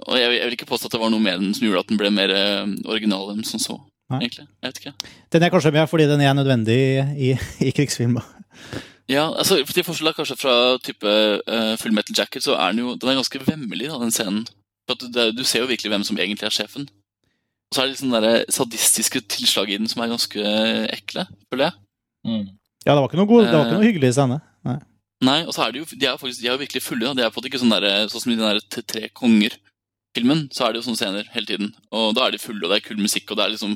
og 0.08 0.18
jeg, 0.20 0.32
jeg 0.36 0.46
vil 0.46 0.56
ikke 0.58 0.68
påstå 0.68 0.90
at 0.90 0.96
det 0.98 1.00
var 1.00 1.12
noe 1.14 1.24
med 1.24 1.40
den 1.40 1.54
som 1.56 1.64
gjorde 1.64 1.86
at 1.86 1.92
den 1.92 2.00
ble 2.00 2.10
mer 2.12 2.34
uh, 2.34 2.66
original 2.92 3.32
enn 3.32 3.46
som 3.48 3.62
så. 3.62 3.78
Nei. 4.12 4.22
egentlig. 4.24 4.48
Jeg 4.64 4.72
vet 4.72 4.82
ikke. 4.82 5.14
Den 5.36 5.44
er 5.44 5.52
kanskje 5.52 5.72
med 5.76 5.90
fordi 5.92 6.08
den 6.08 6.24
er 6.24 6.36
nødvendig 6.36 6.78
i, 7.20 7.34
i 7.68 7.72
krigsfilmer. 7.76 8.24
Ja, 9.08 9.30
altså 9.32 9.62
Til 9.64 9.86
forskjell 9.88 10.14
kanskje 10.16 10.36
fra 10.40 10.54
type 10.84 11.08
uh, 11.08 11.76
Full 11.80 11.96
Metal 11.96 12.16
Jacket, 12.16 12.44
så 12.44 12.56
er 12.56 12.72
den 12.72 12.84
jo 12.84 12.96
den 13.00 13.12
er 13.12 13.20
ganske 13.20 13.44
vemmelig, 13.48 13.88
da, 13.92 14.00
den 14.04 14.16
scenen. 14.16 14.46
For 14.88 15.00
du, 15.00 15.08
du 15.36 15.44
ser 15.44 15.64
jo 15.64 15.72
virkelig 15.72 15.92
hvem 15.92 16.04
som 16.08 16.20
egentlig 16.20 16.48
er 16.48 16.56
sjefen. 16.56 16.88
Og 17.68 17.76
så 17.76 17.82
er 17.82 17.88
det 17.88 17.94
liksom 17.96 18.14
der 18.16 18.46
sadistiske 18.54 19.22
tilslag 19.28 19.72
i 19.72 19.80
den 19.80 19.90
som 19.92 20.02
er 20.04 20.14
ganske 20.14 20.52
ekle, 20.94 21.26
føler 21.52 21.68
jeg. 21.68 21.80
Mm. 22.28 22.46
Ja, 22.86 22.94
det 22.94 23.02
var 23.02 23.10
ikke 23.10 23.20
noe, 23.20 23.28
god, 23.28 23.44
det 23.44 23.56
var 23.58 23.66
ikke 23.66 23.80
noe 23.80 23.90
hyggelig 23.90 24.14
scene. 24.16 24.38
Nei. 24.68 24.78
Nei, 25.28 25.40
og 25.48 25.56
så 25.56 25.66
er 25.66 25.74
det 25.74 25.82
jo, 25.82 25.88
de 25.92 26.06
er 26.08 26.20
faktisk, 26.22 26.44
de 26.44 26.48
er 26.48 26.56
jo 26.56 26.62
virkelig 26.62 26.84
fulle. 26.86 27.10
da. 27.10 27.16
De 27.18 27.26
er 27.26 27.32
på 27.32 27.40
en 27.40 27.42
måte 27.42 27.50
ikke 27.50 27.62
sånn 27.64 27.74
der, 27.74 27.88
sånn 28.12 28.24
som 28.24 28.32
i 28.32 28.38
den 28.38 28.46
der 28.46 28.84
Tre 28.94 29.10
konger-filmen, 29.18 30.46
så 30.54 30.68
er 30.68 30.74
det 30.74 30.82
jo 30.82 30.88
sånne 30.88 31.02
scener 31.02 31.32
hele 31.34 31.50
tiden. 31.50 31.74
Og 31.92 32.14
da 32.16 32.28
er 32.28 32.36
de 32.36 32.42
fulle, 32.42 32.62
og 32.64 32.72
det 32.72 32.78
er 32.80 32.86
kul 32.86 33.02
musikk, 33.02 33.32
og 33.32 33.40
det 33.40 33.48
er 33.48 33.56
liksom 33.56 33.76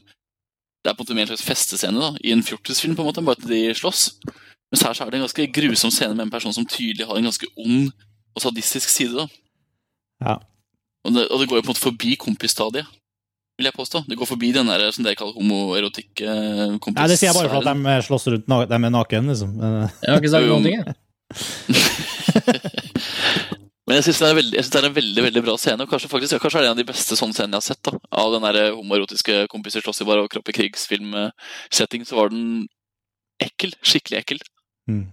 Det 0.82 0.89
er 0.89 0.96
på 0.98 1.04
en 1.04 1.06
måte 1.06 1.14
mer 1.14 1.28
en 1.28 1.30
slags 1.30 1.46
festescene 1.46 2.00
da, 2.02 2.08
i 2.26 2.32
en 2.34 2.42
fjortisfilm, 2.42 2.96
på 2.98 3.04
en 3.04 3.12
måte, 3.12 3.22
bare 3.22 3.38
at 3.38 3.44
de 3.46 3.60
slåss. 3.78 4.16
Mens 4.72 4.82
her 4.82 4.96
så 4.98 5.04
er 5.04 5.12
det 5.12 5.20
en 5.20 5.26
ganske 5.28 5.46
grusom 5.54 5.92
scene 5.94 6.16
med 6.16 6.24
en 6.26 6.32
person 6.34 6.56
som 6.56 6.66
tydelig 6.66 7.06
har 7.06 7.20
en 7.20 7.28
ganske 7.28 7.50
ond 7.54 7.92
og 8.34 8.42
sadistisk 8.42 8.89
side. 8.89 9.14
da. 9.14 9.28
Ja. 10.26 10.36
Og 11.06 11.14
det, 11.14 11.28
og 11.28 11.38
det 11.42 11.50
går 11.50 11.60
jo 11.60 11.66
på 11.66 11.70
en 11.70 11.74
måte 11.76 11.84
forbi 11.84 12.16
kompisstadiet, 12.18 12.89
vil 13.62 13.70
jeg 13.70 13.78
påstå. 13.78 13.97
Det 14.09 14.18
går 14.20 14.28
forbi 14.34 14.49
den 14.55 14.68
der 14.72 14.82
som 14.95 15.03
dere 15.05 15.20
kaller 15.20 15.38
homoerotikk 15.38 16.12
eh, 16.26 16.74
kompis 16.82 16.97
Nei, 16.99 17.07
det 17.12 17.18
sier 17.22 17.30
jeg 17.32 17.38
bare 17.38 17.51
for 17.53 17.59
at 17.62 17.70
de 17.70 17.76
eh, 17.93 18.01
slåss 18.09 18.26
rundt 18.34 18.47
na 18.51 18.55
de 18.68 18.76
er 18.82 18.95
naken, 18.97 19.24
liksom. 19.32 19.51
Eh, 19.62 19.86
Jeg 20.01 20.09
har 20.16 20.20
ikke 20.24 20.34
sagt 20.34 20.49
noen 20.49 20.66
ting, 20.68 20.76
jeg. 20.82 20.89
Men 23.89 23.97
jeg 23.97 24.05
syns 24.07 24.20
det, 24.22 24.43
det 24.53 24.78
er 24.80 24.86
en 24.88 24.93
veldig 24.95 25.24
veldig 25.26 25.41
bra 25.43 25.55
scene. 25.59 25.84
og 25.84 25.89
Kanskje 25.91 26.09
faktisk, 26.12 26.38
kanskje 26.39 26.59
er 26.62 26.64
det 26.64 26.70
en 26.70 26.76
av 26.78 26.80
de 26.80 26.86
beste 26.91 27.16
sånne 27.18 27.36
scenene 27.36 27.57
jeg 27.57 27.64
har 27.64 27.66
sett. 27.66 27.82
da 27.88 27.91
Av 28.22 28.30
den 28.36 28.45
der 28.45 28.76
homoerotiske 28.78 29.39
kompiser 29.51 29.84
slåss 29.84 30.03
i 30.03 30.07
bare 30.07 30.30
kropp 30.32 30.51
i 30.53 30.55
krigsfilm-setting, 30.55 32.05
så 32.07 32.20
var 32.20 32.28
den 32.32 32.45
ekkel. 33.41 33.74
Skikkelig 33.84 34.22
ekkel. 34.22 34.39
mm. 34.91 35.03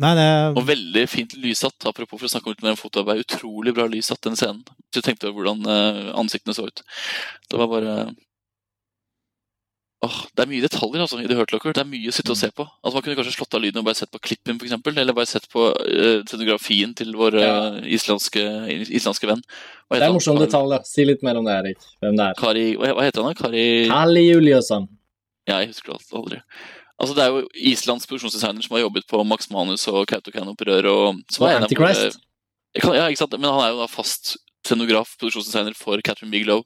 Nei, 0.00 0.14
det 0.16 0.26
Og 0.56 0.64
veldig 0.64 1.04
fint 1.12 1.34
lyssatt. 1.36 1.76
Apropos 1.90 2.16
for 2.20 2.28
å 2.28 2.32
snakke 2.32 2.48
om 2.48 2.54
litt 2.56 2.64
mer 2.64 2.76
om 2.76 2.80
fotoarbeid. 2.80 3.20
Utrolig 3.26 3.74
bra 3.76 3.84
lyssatt, 3.90 4.22
den 4.24 4.38
scenen. 4.38 4.62
Hvis 4.88 4.96
du 4.96 5.04
tenkte 5.04 5.28
over 5.28 5.42
hvordan 5.42 5.66
eh, 5.68 6.10
ansiktene 6.20 6.56
så 6.56 6.66
ut. 6.70 6.82
Det 7.50 7.60
var 7.60 7.68
bare 7.68 7.94
Åh, 10.00 10.14
Det 10.32 10.46
er 10.46 10.48
mye 10.48 10.64
detaljer 10.64 11.02
altså, 11.04 11.18
i 11.20 11.26
The 11.28 11.36
Hurt 11.36 11.50
Locker. 11.52 11.74
Det 11.76 11.82
er 11.82 11.88
mye 11.90 12.08
å 12.08 12.14
sitte 12.16 12.32
og 12.32 12.38
se 12.40 12.48
på. 12.56 12.64
Altså 12.64 12.94
Man 12.96 13.02
kunne 13.04 13.18
kanskje 13.18 13.34
slått 13.34 13.56
av 13.58 13.60
lyden 13.60 13.82
og 13.82 13.84
bare 13.90 13.98
sett 13.98 14.08
på 14.14 14.20
klippen, 14.30 14.56
for 14.56 14.64
eksempel, 14.64 14.96
Eller 14.96 15.16
bare 15.16 15.28
sett 15.28 15.44
på 15.52 15.66
uh, 15.76 16.22
scenografien 16.24 16.94
til 16.96 17.12
vår 17.18 17.36
eh, 17.42 17.76
islandske, 17.98 18.44
islandske 18.96 19.28
venn. 19.28 19.42
Hva 19.90 19.98
Det 20.00 20.06
er 20.06 20.08
en 20.08 20.16
morsom 20.16 20.40
han? 20.40 20.46
detalj, 20.46 20.72
da. 20.72 20.80
Si 20.88 21.04
litt 21.04 21.20
mer 21.26 21.36
om 21.36 21.44
det, 21.44 21.58
Erik. 21.60 21.84
Hvem 22.00 22.16
det 22.16 22.30
er. 22.30 22.38
Kari, 22.40 22.64
hva 22.80 22.94
hva 22.96 23.04
heter 23.04 23.26
han 23.26 23.34
da? 23.34 23.42
Kari 23.42 23.66
Kali 23.92 24.24
Juliusson. 24.30 24.88
Ja, 25.50 25.58
jeg 25.60 25.74
husker 25.74 25.92
det 25.92 26.16
aldri. 26.16 26.40
Altså 27.00 27.16
Det 27.16 27.24
er 27.24 27.32
jo 27.32 27.46
Islands 27.72 28.06
produksjonsdesigner 28.08 28.64
som 28.64 28.76
har 28.76 28.84
jobbet 28.84 29.06
på 29.08 29.22
Max 29.24 29.48
Manus 29.52 29.86
og 29.88 30.04
Kautokeino-opprør. 30.10 30.88
og 30.90 31.22
som 31.32 31.46
Og 31.46 31.62
Antichrist. 31.62 32.20
Kan, 32.76 32.94
ja, 32.94 33.08
ikke 33.08 33.24
sant? 33.24 33.36
Men 33.38 33.50
han 33.50 33.64
er 33.64 33.72
jo 33.72 33.80
da 33.80 33.88
fast 33.90 34.36
scenograf, 34.66 35.16
produksjonsdesigner 35.18 35.74
for 35.78 36.02
Catherine 36.04 36.30
Bigelow 36.30 36.60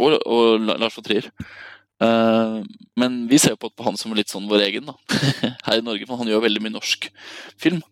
og, 0.00 0.16
og 0.26 0.66
Lars 0.66 0.96
von 0.96 1.06
Trier. 1.06 1.30
Uh, 2.00 2.64
men 2.98 3.22
vi 3.28 3.38
ser 3.38 3.54
jo 3.54 3.60
på, 3.60 3.70
på 3.76 3.84
han 3.84 3.98
som 4.00 4.12
litt 4.16 4.32
sånn 4.32 4.48
vår 4.50 4.66
egen, 4.66 4.90
da. 4.90 4.96
Her 5.68 5.80
i 5.80 5.86
Norge, 5.86 6.08
for 6.08 6.20
han 6.20 6.30
gjør 6.30 6.46
veldig 6.46 6.62
mye 6.64 6.74
norsk 6.78 7.10
film. 7.60 7.82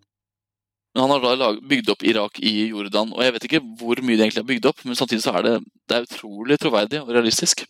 Men 0.97 1.05
han 1.05 1.13
har 1.13 1.25
da 1.25 1.35
lag, 1.39 1.59
bygd 1.69 1.93
opp 1.93 2.05
Irak 2.09 2.41
i 2.41 2.55
Jordan, 2.73 3.13
og 3.15 3.21
jeg 3.23 3.35
vet 3.37 3.49
ikke 3.49 3.65
hvor 3.79 4.01
mye 4.03 4.17
de 4.17 4.25
egentlig 4.25 4.43
har 4.43 4.49
bygd 4.49 4.71
opp, 4.73 4.81
men 4.89 4.99
samtidig 4.99 5.23
så 5.23 5.37
er 5.39 5.45
det, 5.47 5.53
det 5.87 5.99
er 5.99 6.09
utrolig 6.09 6.59
troverdig 6.59 7.03
og 7.05 7.13
realistisk. 7.13 7.67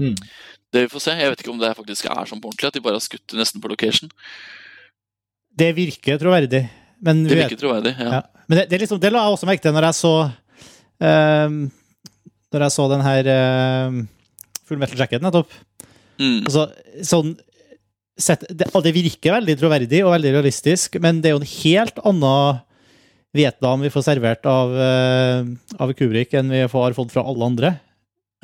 Mm. 0.00 0.16
Det 0.74 0.84
vi 0.84 0.90
får 0.90 1.04
se. 1.04 1.14
Jeg 1.20 1.30
vet 1.32 1.42
ikke 1.44 1.52
om 1.54 1.60
det 1.62 1.74
faktisk 1.78 2.08
er 2.10 2.28
sånn 2.28 2.42
på 2.42 2.50
ordentlig, 2.50 2.70
at 2.70 2.76
de 2.76 2.82
bare 2.84 2.98
har 2.98 3.04
skutt 3.04 3.36
nesten 3.38 3.62
på 3.62 3.70
location. 3.70 4.10
Det 5.54 5.70
virker 5.76 6.18
troverdig. 6.18 6.64
Men, 7.04 7.22
det 7.22 7.30
Det 7.30 7.38
vet, 7.38 7.50
virker 7.52 7.62
troverdig, 7.62 7.94
ja. 8.00 8.10
ja. 8.18 8.42
men 8.48 8.58
det, 8.58 8.68
det, 8.70 8.80
liksom, 8.82 8.98
det 9.02 9.10
la 9.12 9.26
jeg 9.26 9.36
også 9.36 9.48
merke 9.48 9.62
til 9.64 9.74
når 9.76 9.86
jeg 9.90 9.96
så 9.98 10.12
ehm, 11.04 11.56
Når 12.54 12.64
jeg 12.64 12.74
så 12.74 12.86
den 12.88 13.02
her 13.04 13.28
uh, 13.28 13.98
Full 14.64 14.80
Metal 14.80 15.00
Jacket 15.02 15.24
nettopp. 15.24 15.50
Mm. 16.16 16.46
Altså, 16.46 16.68
sånn 17.04 17.34
sett, 18.16 18.46
det, 18.48 18.70
det 18.70 18.92
virker 18.94 19.34
veldig 19.34 19.56
troverdig 19.58 20.04
og 20.06 20.14
veldig 20.14 20.36
realistisk, 20.36 20.96
men 21.02 21.18
det 21.20 21.30
er 21.30 21.34
jo 21.34 21.42
en 21.42 21.50
helt 21.50 21.98
annen 22.06 22.62
Vietnam 23.34 23.82
vi 23.82 23.90
får 23.90 24.06
servert 24.06 24.46
av, 24.46 24.70
uh, 24.70 25.50
av 25.82 25.92
Kubrick 25.98 26.32
enn 26.38 26.52
vi 26.54 26.62
har 26.62 26.70
fått 26.70 27.12
fra 27.12 27.26
alle 27.26 27.50
andre. 27.50 27.74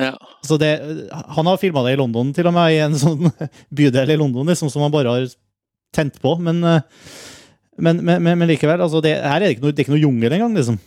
Ja. 0.01 0.14
Så 0.46 0.57
det, 0.61 0.70
han 1.12 1.48
har 1.51 1.61
filma 1.61 1.82
det 1.86 1.92
i 1.96 2.01
London, 2.01 2.32
til 2.36 2.48
og 2.48 2.55
med, 2.57 2.72
i 2.74 2.80
en 2.84 2.96
sånn 2.98 3.26
bydel 3.76 4.14
i 4.14 4.18
London 4.20 4.48
liksom, 4.48 4.70
som 4.72 4.84
han 4.86 4.94
bare 4.94 5.12
har 5.16 5.26
tent 5.96 6.16
på. 6.22 6.34
Men, 6.40 6.62
eh, 6.64 6.82
men, 7.80 8.01
men, 8.05 8.22
men, 8.22 8.38
men 8.40 8.48
likevel, 8.51 8.80
altså 8.84 9.03
det, 9.05 9.16
her 9.20 9.38
er 9.40 9.46
det 9.48 9.55
ikke 9.57 9.66
noe, 9.66 9.74
det 9.74 9.82
er 9.82 9.88
ikke 9.88 9.94
noe 9.96 10.05
jungel 10.05 10.36
engang, 10.36 10.57
liksom. 10.59 10.78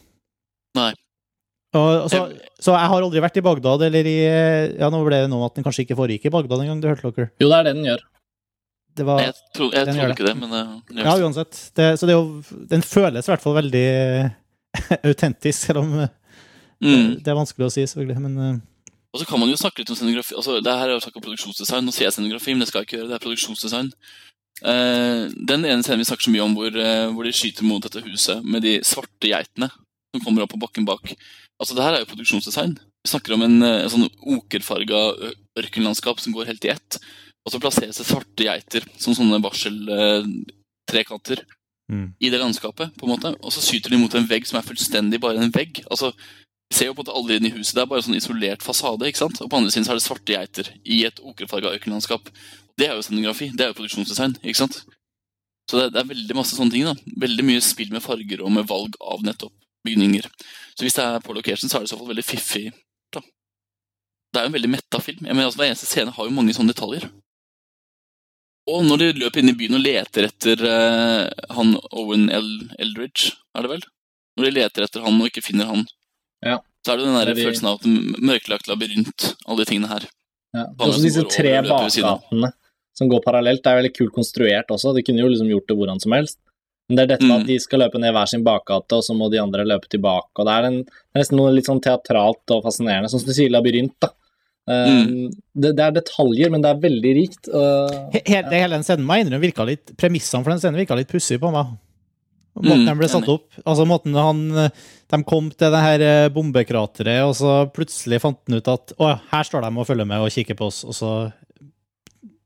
Nei. 0.80 0.92
Og, 1.74 2.06
så, 2.12 2.20
så 2.62 2.74
jeg 2.78 2.90
har 2.92 3.02
aldri 3.02 3.22
vært 3.24 3.38
i 3.42 3.46
Bagdad, 3.46 3.82
eller 3.88 4.06
i 4.06 4.18
Ja, 4.22 4.92
nå 4.94 5.00
ble 5.08 5.24
det 5.24 5.30
noe 5.32 5.48
at 5.48 5.56
den 5.58 5.66
kanskje 5.66 5.88
ikke 5.88 5.98
foregikk 5.98 6.28
i 6.30 6.34
Bagdad 6.34 6.62
engang, 6.62 6.82
det 6.84 6.92
hørte 6.92 7.10
dere. 7.16 7.32
Jo, 7.42 7.48
det 7.50 7.58
er 7.58 7.66
det 7.70 7.74
den 7.80 7.88
gjør. 7.88 8.04
Det 8.94 9.06
var, 9.08 9.24
Jeg, 9.26 9.34
tror, 9.58 9.72
jeg 9.74 9.88
tror 9.88 9.98
gjør 9.98 10.12
ikke 10.14 10.28
det, 10.28 10.34
men 10.38 10.52
det 10.54 10.60
gjør 11.00 11.08
Ja, 11.08 11.14
uansett. 11.26 11.62
Det, 11.74 11.88
så 11.98 12.06
det 12.06 12.14
er 12.14 12.20
jo, 12.20 12.60
den 12.70 12.84
føles 12.86 13.26
i 13.26 13.32
hvert 13.34 13.42
fall 13.42 13.56
veldig 13.58 13.86
autentisk, 15.10 15.58
selv 15.70 15.82
om 15.86 15.96
Mm. 16.84 17.24
det 17.24 17.32
er 17.32 17.38
vanskelig 17.38 17.64
å 17.70 17.72
si, 17.72 17.84
selvfølgelig. 17.88 18.20
Men 18.20 18.34
eh, 18.44 18.56
Og 19.14 19.22
så 19.22 19.28
kan 19.30 19.40
man 19.40 19.52
jo 19.52 19.60
snakke 19.60 19.84
litt 19.84 19.92
om 19.94 19.98
scenografi. 19.98 20.34
Altså, 20.34 20.58
det 20.64 20.74
her 20.74 20.90
er 20.90 20.96
jo 20.96 21.04
snakk 21.04 21.20
om 21.20 21.26
produksjonsdesign. 21.28 21.86
Nå 21.86 21.94
sier 21.94 22.08
jeg 22.08 22.16
scenografi, 22.16 22.54
men 22.54 22.64
det 22.64 22.70
skal 22.72 22.82
jeg 22.82 22.88
ikke 22.88 22.98
gjøre. 22.98 23.10
Det 23.12 23.18
er 23.18 23.26
produksjonsdesign. 23.28 23.92
Uh, 24.64 25.30
den 25.50 25.66
ene 25.70 25.84
scenen 25.86 26.02
vi 26.02 26.08
snakker 26.08 26.26
så 26.26 26.34
mye 26.34 26.46
om, 26.46 26.56
hvor, 26.58 26.74
uh, 26.74 27.12
hvor 27.14 27.28
de 27.28 27.34
skyter 27.36 27.68
mot 27.68 27.84
dette 27.84 28.02
huset 28.06 28.46
med 28.46 28.60
de 28.66 28.74
svarte 28.88 29.30
geitene 29.30 29.70
som 30.14 30.24
kommer 30.24 30.46
opp 30.46 30.54
på 30.54 30.62
bakken 30.62 30.86
bak. 30.88 31.04
Altså, 31.62 31.74
det 31.78 31.86
her 31.86 31.94
er 31.98 32.02
jo 32.04 32.12
produksjonsdesign. 32.12 32.74
Vi 33.04 33.12
snakker 33.12 33.32
om 33.36 33.44
en, 33.44 33.58
eh, 33.66 33.90
sånn 33.92 34.08
okerfarga 34.38 35.00
ørkenlandskap 35.60 36.18
som 36.22 36.34
går 36.34 36.50
helt 36.52 36.66
i 36.66 36.72
ett. 36.72 36.92
Og 37.44 37.50
så 37.52 37.60
plasseres 37.60 37.98
det 38.00 38.08
svarte 38.08 38.46
geiter 38.46 38.82
som 38.96 39.16
sånne 39.18 39.44
varseltrekanter 39.44 41.40
Mm. 41.92 42.14
i 42.20 42.30
det 42.30 42.40
landskapet, 42.40 42.96
på 42.96 43.06
en 43.06 43.12
måte. 43.12 43.36
Og 43.44 43.52
så 43.52 43.60
skyter 43.60 43.90
de 43.92 43.98
mot 43.98 44.16
en 44.16 44.28
vegg 44.28 44.46
som 44.48 44.58
er 44.58 44.64
fullstendig 44.64 45.20
bare 45.20 45.38
en 45.44 45.52
vegg. 45.52 45.84
Altså, 45.92 46.14
ser 46.76 46.90
jo 46.90 46.96
på 46.98 47.06
at 47.06 47.14
alle 47.14 47.38
i 47.40 47.54
huset, 47.54 47.76
det 47.76 47.84
er 47.84 47.90
bare 47.92 48.04
sånn 48.06 48.18
isolert 48.18 48.66
fasade. 48.66 49.08
ikke 49.08 49.22
sant? 49.24 49.42
Og 49.44 49.50
på 49.52 49.60
andre 49.60 49.72
siden 49.74 49.88
så 49.88 49.94
er 49.94 50.00
det 50.00 50.06
svarte 50.06 50.36
geiter 50.36 50.70
i 50.84 51.04
et 51.08 51.22
okrefarga 51.24 51.74
økenlandskap. 51.78 52.30
Det 52.80 52.88
er 52.88 52.98
jo 52.98 53.06
scenografi, 53.06 53.52
det 53.54 53.66
er 53.66 53.72
jo 53.72 53.80
produksjonsdesign. 53.80 54.38
ikke 54.42 54.62
sant? 54.64 54.84
Så 55.70 55.80
det, 55.80 55.92
det 55.94 56.02
er 56.02 56.10
veldig 56.12 56.38
masse 56.38 56.58
sånne 56.58 56.74
ting. 56.74 56.88
da. 56.88 56.96
Veldig 57.26 57.46
mye 57.48 57.64
spill 57.64 57.94
med 57.94 58.04
farger 58.04 58.44
og 58.44 58.52
med 58.56 58.68
valg 58.70 58.98
av 59.02 59.24
nettopp 59.26 59.54
bygninger. 59.88 60.28
Så 60.78 60.86
hvis 60.86 60.98
det 60.98 61.06
er 61.06 61.24
på 61.24 61.36
location, 61.36 61.70
så 61.70 61.78
er 61.78 61.84
det 61.84 61.92
i 61.92 61.94
så 61.94 62.00
fall 62.00 62.12
veldig 62.12 62.26
fiffig. 62.26 62.66
da. 63.14 63.22
Det 63.24 64.40
er 64.40 64.48
jo 64.48 64.52
en 64.54 64.58
veldig 64.58 64.74
metta 64.74 65.02
film. 65.04 65.26
Jeg 65.26 65.36
mener, 65.36 65.50
altså, 65.50 65.62
Hver 65.62 65.72
eneste 65.72 65.90
scene 65.90 66.16
har 66.16 66.30
jo 66.30 66.36
mange 66.36 66.56
sånne 66.56 66.74
detaljer. 66.74 67.10
Og 68.72 68.86
når 68.88 69.02
de 69.02 69.08
løper 69.20 69.42
inn 69.42 69.52
i 69.52 69.58
byen 69.60 69.76
og 69.76 69.84
leter 69.84 70.30
etter 70.30 70.62
eh, 70.70 71.26
han 71.52 71.74
Owen 71.92 72.30
L. 72.32 72.48
Eldridge, 72.80 73.34
er 73.52 73.66
det 73.66 73.74
vel? 73.74 73.84
Når 74.38 74.48
de 74.48 74.54
leter 74.56 74.86
etter 74.86 75.04
han 75.04 75.20
og 75.20 75.28
ikke 75.28 75.44
finner 75.44 75.68
han, 75.68 75.84
Ja. 76.46 76.58
så 76.86 76.94
er 76.94 76.98
det 76.98 77.06
den 77.06 77.16
der 77.16 77.30
er 77.32 77.34
de- 77.36 77.46
følelsen 77.48 77.68
av 77.70 77.80
at 77.80 77.88
mørklagt 78.22 78.68
labyrint, 78.68 79.36
alle 79.48 79.58
de 79.64 79.66
tingene 79.72 79.88
her. 79.92 80.08
Ja. 80.54 80.66
Også 80.80 81.02
disse 81.02 81.24
tre 81.32 81.54
bakgatene 81.66 82.52
som 82.94 83.10
går 83.10 83.24
parallelt, 83.26 83.64
det 83.64 83.72
er 83.72 83.80
veldig 83.82 83.96
kult 83.98 84.14
konstruert 84.14 84.68
også. 84.70 84.94
De 84.96 85.02
kunne 85.02 85.20
jo 85.24 85.30
liksom 85.32 85.48
gjort 85.50 85.68
det 85.68 85.78
hvordan 85.78 86.00
som 86.04 86.12
helst. 86.14 86.38
Men 86.90 86.98
det 86.98 87.04
er 87.04 87.08
dette 87.16 87.26
med 87.26 87.38
Mm. 87.38 87.42
at 87.42 87.48
de 87.48 87.60
skal 87.60 87.80
løpe 87.80 87.98
ned 88.00 88.12
hver 88.14 88.28
sin 88.28 88.44
bakgate, 88.44 88.92
og 89.00 89.02
så 89.04 89.16
må 89.16 89.32
de 89.32 89.40
andre 89.40 89.64
løpe 89.66 89.88
tilbake. 89.90 90.30
Og 90.38 90.46
det 90.46 90.52
er, 90.54 90.64
en, 90.68 90.84
det 90.84 91.16
er 91.16 91.20
nesten 91.24 91.38
noe 91.40 91.54
litt 91.56 91.66
sånn 91.66 91.82
teatralt 91.82 92.52
og 92.52 92.64
fascinerende, 92.68 93.10
sånn 93.10 93.22
som 93.24 93.28
du 93.32 93.34
sier 93.34 93.50
labyrint, 93.50 93.96
da. 94.02 94.10
Eh, 94.68 94.88
Mm. 95.04 95.32
det, 95.56 95.76
det 95.76 95.80
er 95.80 95.92
detaljer, 95.92 96.52
men 96.52 96.62
det 96.62 96.70
er 96.70 96.80
veldig 96.84 97.14
rikt. 97.16 97.48
Uh, 97.48 98.10
hele, 98.14 98.44
ja. 98.46 98.50
hele 98.50 98.76
den 98.76 98.84
scenen 98.84 99.06
må 99.08 99.16
jeg 99.16 99.26
innrømme 99.28 99.42
virka 99.48 99.66
litt 99.66 99.96
Premissene 99.98 100.44
for 100.44 100.52
den 100.52 100.60
scenen 100.60 100.80
virka 100.80 100.96
litt 100.96 101.08
pussige 101.10 101.40
på 101.40 101.52
meg. 101.52 101.74
Måten 102.54 102.86
de 102.86 102.94
ble 103.00 103.10
satt 103.10 103.30
opp. 103.32 103.48
Altså 103.64 103.86
måten 103.90 104.14
han 104.14 104.42
De 104.54 105.18
kom 105.26 105.48
til 105.50 105.74
det 105.74 105.82
her 105.82 106.04
eh, 106.06 106.32
bombekrateret, 106.34 107.24
og 107.26 107.34
så 107.38 107.54
plutselig 107.74 108.20
fant 108.22 108.40
han 108.46 108.60
ut 108.60 108.70
at 108.70 108.94
å, 108.98 109.10
her 109.32 109.48
står 109.48 109.66
de 109.66 109.72
og 109.74 109.88
følger 109.90 110.10
med 110.10 110.22
og 110.22 110.34
kikker 110.34 110.58
på 110.60 110.70
oss, 110.70 110.84
og 110.86 110.98
så 110.98 111.12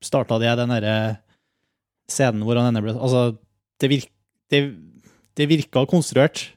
starta 0.04 0.40
de 0.42 0.54
den 0.60 0.74
derre 0.76 0.98
scenen 2.12 2.44
hvor 2.48 2.60
han 2.60 2.70
ender 2.70 2.86
ble 2.86 2.96
Altså, 2.96 3.38
det, 3.82 3.90
virk, 3.92 4.12
det, 4.52 4.62
det 5.38 5.50
virka 5.50 5.84
konstruert. 5.90 6.48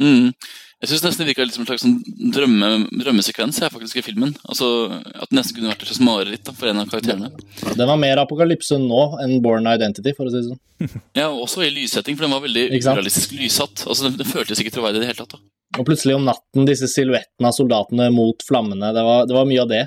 Mm. 0.00 0.32
Jeg 0.80 0.88
syns 0.94 1.02
nesten 1.04 1.20
det 1.26 1.28
virka 1.34 1.44
litt 1.44 1.52
som 1.52 1.60
en 1.66 1.68
slags 1.68 1.82
sånn 1.84 2.30
drømme, 2.32 2.68
drømmesekvens 3.02 3.58
jeg, 3.60 3.68
faktisk 3.74 3.98
i 4.00 4.04
filmen. 4.06 4.30
Altså, 4.48 4.68
At 5.12 5.28
det 5.28 5.36
nesten 5.36 5.58
kunne 5.58 5.68
vært 5.74 5.82
et 5.84 5.90
slags 5.90 6.00
mareritt 6.06 6.46
da, 6.46 6.54
for 6.56 6.70
en 6.70 6.80
av 6.80 6.88
karakterene. 6.88 7.28
Den 7.76 7.90
var 7.90 7.98
mer 8.00 8.22
apokalypse 8.22 8.78
nå 8.80 9.02
enn 9.20 9.42
Born 9.44 9.68
Identity, 9.68 10.14
for 10.16 10.24
å 10.30 10.32
si 10.32 10.40
det 10.40 10.48
sånn. 10.48 10.62
Ja, 11.20 11.26
og 11.28 11.42
Også 11.44 11.66
i 11.66 11.70
lyssetting, 11.74 12.16
for 12.16 12.24
den 12.24 12.32
var 12.32 12.40
veldig 12.46 12.64
urealistisk 12.72 13.36
lyssatt. 13.36 13.84
Altså, 13.84 14.08
Den, 14.08 14.16
den 14.22 14.30
føltes 14.32 14.62
ikke 14.64 14.72
troverdig 14.78 15.02
i 15.02 15.04
det 15.04 15.10
hele 15.12 15.20
tatt. 15.20 15.36
da. 15.36 15.42
Og 15.78 15.86
plutselig 15.86 16.16
om 16.16 16.24
natten, 16.26 16.64
disse 16.66 16.88
silhuettene 16.90 17.50
av 17.52 17.54
soldatene 17.60 18.08
mot 18.16 18.40
flammene. 18.48 18.94
Det 18.96 19.04
var, 19.04 19.26
det 19.28 19.36
var 19.36 19.48
mye 19.52 19.62
av 19.66 19.68
det. 19.70 19.84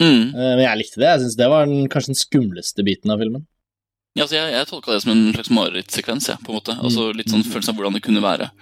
Mm. 0.00 0.22
Eh, 0.30 0.52
Men 0.54 0.62
jeg 0.68 0.84
likte 0.84 1.02
det. 1.02 1.08
Jeg 1.16 1.24
syns 1.26 1.38
det 1.42 1.50
var 1.50 1.66
den, 1.66 1.88
kanskje 1.90 2.14
den 2.14 2.22
skumleste 2.22 2.86
biten 2.86 3.10
av 3.10 3.18
filmen. 3.20 3.42
Ja, 4.14 4.22
altså, 4.28 4.38
jeg, 4.38 4.54
jeg 4.54 4.70
tolka 4.70 4.94
det 4.94 5.02
som 5.02 5.12
en 5.16 5.26
slags 5.34 5.50
marerittsekvens. 5.58 6.30
Ja, 6.30 6.38
på 6.38 6.54
en 6.54 6.60
måte. 6.62 6.78
Altså, 6.78 7.10
litt 7.16 7.32
sånn 7.34 7.42
følelse 7.42 7.74
av 7.74 7.80
hvordan 7.80 7.98
det 7.98 8.06
kunne 8.06 8.22
være 8.22 8.52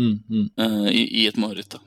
Mm, 0.00 0.16
mm. 0.32 0.44
eh, 0.64 0.90
i, 0.96 1.02
i 1.22 1.26
et 1.28 1.36
mareritt. 1.40 1.76
da. 1.76 1.80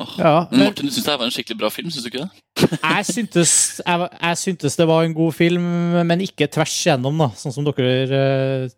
Åh. 0.00 0.14
Ja, 0.18 0.48
Men 0.50 0.58
men 0.58 0.68
Martin, 0.68 0.88
du 0.88 0.94
syns 0.94 1.06
det 1.06 1.18
var 1.18 1.28
en 1.28 1.34
skikkelig 1.34 1.58
bra 1.60 1.70
film? 1.70 1.90
Syns 1.92 2.06
du 2.06 2.10
ikke 2.10 2.24
det? 2.24 2.30
jeg 2.96 3.06
syntes, 3.10 3.52
jeg, 3.84 4.08
jeg 4.20 4.38
syntes 4.40 4.78
det 4.80 4.86
var 4.90 5.04
en 5.04 5.14
god 5.14 5.36
film, 5.36 5.66
men 6.08 6.24
ikke 6.24 6.48
tvers 6.50 6.74
igjennom, 6.80 7.20
da. 7.20 7.28
Sånn 7.38 7.54
som 7.54 7.66
dere 7.68 7.92
eh, 8.08 8.74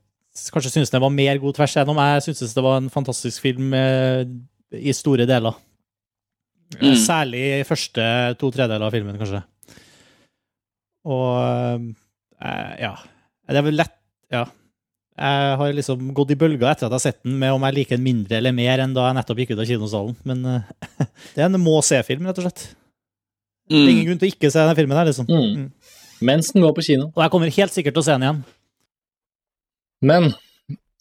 kanskje 0.52 0.74
syntes 0.74 0.92
det 0.92 1.00
var 1.02 1.14
mer 1.14 1.40
god 1.42 1.56
tvers 1.56 1.76
igjennom. 1.76 2.02
Jeg 2.02 2.26
syntes 2.28 2.56
det 2.56 2.66
var 2.66 2.82
en 2.82 2.92
fantastisk 2.92 3.44
film 3.46 3.72
eh, 3.76 4.26
i 4.76 4.92
store 4.96 5.28
deler. 5.28 5.56
Mm. 6.80 6.96
Særlig 6.98 7.42
i 7.60 7.66
første 7.66 8.04
to 8.40 8.50
tredeler 8.52 8.82
av 8.88 8.94
filmen, 8.94 9.16
kanskje. 9.20 9.44
Og 11.06 11.92
eh, 12.42 12.72
ja. 12.82 12.96
Det 13.46 13.60
er 13.60 13.68
vel 13.70 13.78
lett 13.78 13.94
Ja. 14.34 14.42
Jeg 15.16 15.56
har 15.56 15.72
liksom 15.72 16.10
gått 16.16 16.32
i 16.34 16.36
bølger 16.36 16.68
etter 16.68 16.86
at 16.86 16.90
jeg 16.90 16.96
har 16.98 17.04
sett 17.06 17.22
den, 17.24 17.38
med 17.40 17.54
om 17.56 17.62
jeg 17.64 17.74
liker 17.78 17.96
den 17.96 18.04
mindre 18.04 18.36
eller 18.36 18.52
mer 18.52 18.82
enn 18.84 18.92
da 18.96 19.06
jeg 19.08 19.16
nettopp 19.16 19.38
gikk 19.40 19.54
ut 19.54 19.62
av 19.62 19.68
kinosalen. 19.70 20.16
Men 20.28 20.42
eh, 20.50 20.66
det 21.34 21.40
er 21.40 21.46
en 21.48 21.60
må-se-film, 21.62 22.26
rett 22.28 22.40
og 22.42 22.48
slett. 22.48 22.66
Det 23.66 23.78
er 23.80 23.88
ingen 23.90 24.02
Mm. 24.04 24.08
grunn 24.10 24.18
til 24.20 24.28
å 24.28 24.32
ikke 24.34 24.50
se 24.52 24.60
denne 24.60 24.76
filmen 24.78 24.98
her, 25.00 25.08
liksom. 25.08 25.26
Mm. 25.26 25.70
Mens 26.28 26.52
den 26.52 26.62
går 26.62 26.74
på 26.76 26.84
kino. 26.86 27.08
Og 27.16 27.22
jeg 27.24 27.32
kommer 27.32 27.50
helt 27.56 27.74
sikkert 27.74 27.96
til 27.96 28.04
å 28.04 28.06
se 28.06 28.12
den 28.14 28.26
igjen. 28.28 28.44
Men 30.06 30.28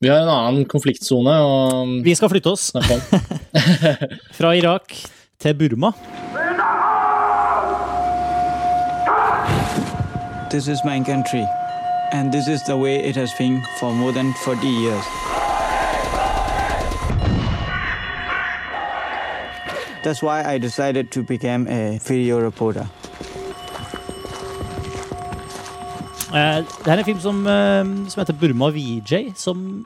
vi 0.01 0.09
har 0.09 0.23
en 0.23 0.31
annen 0.31 0.65
konfliktsone 0.71 1.33
Og... 1.43 1.91
Vi 2.03 2.13
skal 2.15 2.29
flytte 2.31 2.51
oss 2.55 2.71
fra 4.39 4.55
Irak 4.55 4.95
til 5.43 5.53
Burma. 5.59 5.91
This 10.49 10.67
is 10.71 10.79
my 10.85 10.99
country, 11.03 11.43
and 12.11 12.31
this 12.31 12.47
is 12.47 12.63
the 12.63 12.77
way 12.77 13.03
it 13.03 13.15
has 13.15 13.33
been 13.33 13.61
for 13.79 13.93
more 13.93 14.11
than 14.11 14.33
40 14.33 14.67
years. 14.67 15.05
That's 20.03 20.21
why 20.21 20.43
I 20.43 20.59
decided 20.59 21.11
to 21.11 21.23
become 21.23 21.67
a 21.67 21.97
video 21.97 22.39
reporter. 22.39 22.87
Eh, 26.35 26.61
Det 26.83 26.87
er 26.91 26.97
en 26.99 27.05
film 27.05 27.19
som, 27.19 27.47
eh, 27.47 28.09
som 28.09 28.19
heter 28.21 28.37
Burma 28.39 28.69
VJ, 28.69 29.33
som 29.35 29.85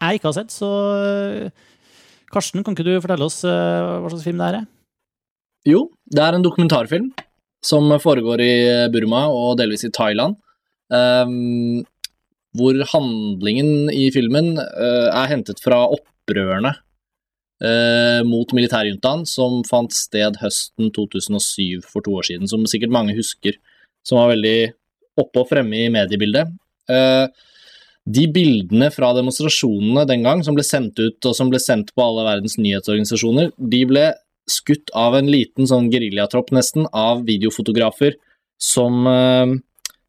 jeg 0.00 0.14
ikke 0.14 0.26
har 0.28 0.32
sett. 0.32 0.50
Så 0.50 0.68
eh, 1.44 1.50
Karsten, 2.32 2.64
kan 2.64 2.74
ikke 2.74 2.84
du 2.84 3.00
fortelle 3.00 3.24
oss 3.24 3.42
hva 3.44 4.08
slags 4.10 4.24
film 4.24 4.38
det 4.38 4.54
er? 4.54 4.66
Jo, 5.66 5.90
det 6.10 6.18
er 6.20 6.34
en 6.34 6.42
dokumentarfilm 6.42 7.12
som 7.64 7.88
foregår 8.00 8.40
i 8.40 8.54
Burma 8.92 9.28
og 9.28 9.56
delvis 9.58 9.84
i 9.84 9.90
Thailand. 9.94 10.36
Ehm, 10.92 11.84
hvor 12.54 12.78
handlingen 12.92 13.90
i 13.90 14.08
filmen 14.14 14.54
uh, 14.58 15.08
er 15.10 15.30
hentet 15.32 15.62
fra 15.62 15.80
opprørene 15.90 16.74
uh, 17.64 18.20
mot 18.26 18.54
militærjuntaen 18.54 19.24
som 19.26 19.62
fant 19.66 19.94
sted 19.94 20.38
høsten 20.42 20.92
2007, 20.94 21.82
for 21.82 22.04
to 22.04 22.14
år 22.20 22.28
siden, 22.30 22.50
som 22.50 22.66
sikkert 22.70 22.94
mange 22.94 23.16
husker, 23.18 23.58
som 24.06 24.20
var 24.20 24.34
veldig 24.36 24.58
oppe 25.18 25.42
og 25.42 25.50
fremme 25.50 25.82
i 25.82 25.90
mediebildet. 25.92 26.54
Uh, 26.90 27.26
de 28.04 28.26
bildene 28.28 28.90
fra 28.92 29.14
demonstrasjonene 29.16 30.04
den 30.08 30.26
gang, 30.26 30.42
som 30.44 30.56
ble 30.56 30.64
sendt 30.66 30.98
ut 31.00 31.24
og 31.24 31.36
som 31.36 31.50
ble 31.50 31.60
sendt 31.62 31.94
på 31.96 32.04
alle 32.04 32.26
verdens 32.26 32.58
nyhetsorganisasjoner, 32.60 33.54
de 33.56 33.80
ble 33.88 34.10
skutt 34.50 34.92
av 34.92 35.16
en 35.16 35.30
liten 35.32 35.66
sånn 35.68 35.88
geriljatropp 35.92 36.52
nesten, 36.52 36.84
av 36.92 37.22
videofotografer 37.24 38.18
som, 38.60 39.08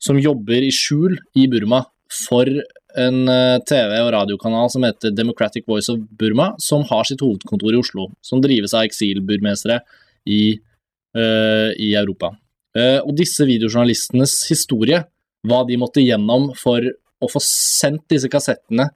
som 0.05 0.19
jobber 0.21 0.65
i 0.65 0.71
skjul 0.73 1.17
i 1.37 1.47
Burma 1.51 1.81
for 2.13 2.49
en 2.95 3.29
eh, 3.31 3.57
TV- 3.67 3.99
og 4.03 4.11
radiokanal 4.15 4.69
som 4.71 4.85
heter 4.87 5.13
Democratic 5.15 5.65
Voice 5.67 5.91
of 5.91 6.03
Burma, 6.19 6.53
som 6.61 6.85
har 6.89 7.07
sitt 7.07 7.23
hovedkontor 7.25 7.73
i 7.75 7.81
Oslo, 7.81 8.09
som 8.23 8.43
drives 8.43 8.75
av 8.75 8.85
eksilburmesere 8.87 9.81
i, 10.31 10.55
uh, 11.17 11.69
i 11.77 11.91
Europa. 11.93 12.31
Uh, 12.75 13.01
og 13.03 13.13
disse 13.19 13.45
videojournalistenes 13.45 14.39
historie, 14.49 15.03
hva 15.45 15.59
de 15.67 15.77
måtte 15.77 16.03
gjennom 16.03 16.49
for 16.57 16.85
å 17.21 17.29
få 17.29 17.41
sendt 17.43 18.07
disse 18.11 18.29
kassettene 18.31 18.87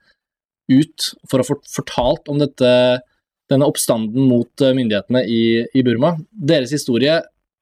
ut, 0.70 1.10
for 1.30 1.42
å 1.42 1.46
få 1.46 1.58
fortalt 1.70 2.30
om 2.32 2.40
dette, 2.40 2.72
denne 3.50 3.68
oppstanden 3.68 4.26
mot 4.30 4.62
myndighetene 4.62 5.22
i, 5.26 5.42
i 5.74 5.84
Burma. 5.86 6.14
Deres 6.30 6.74
historie 6.74 7.20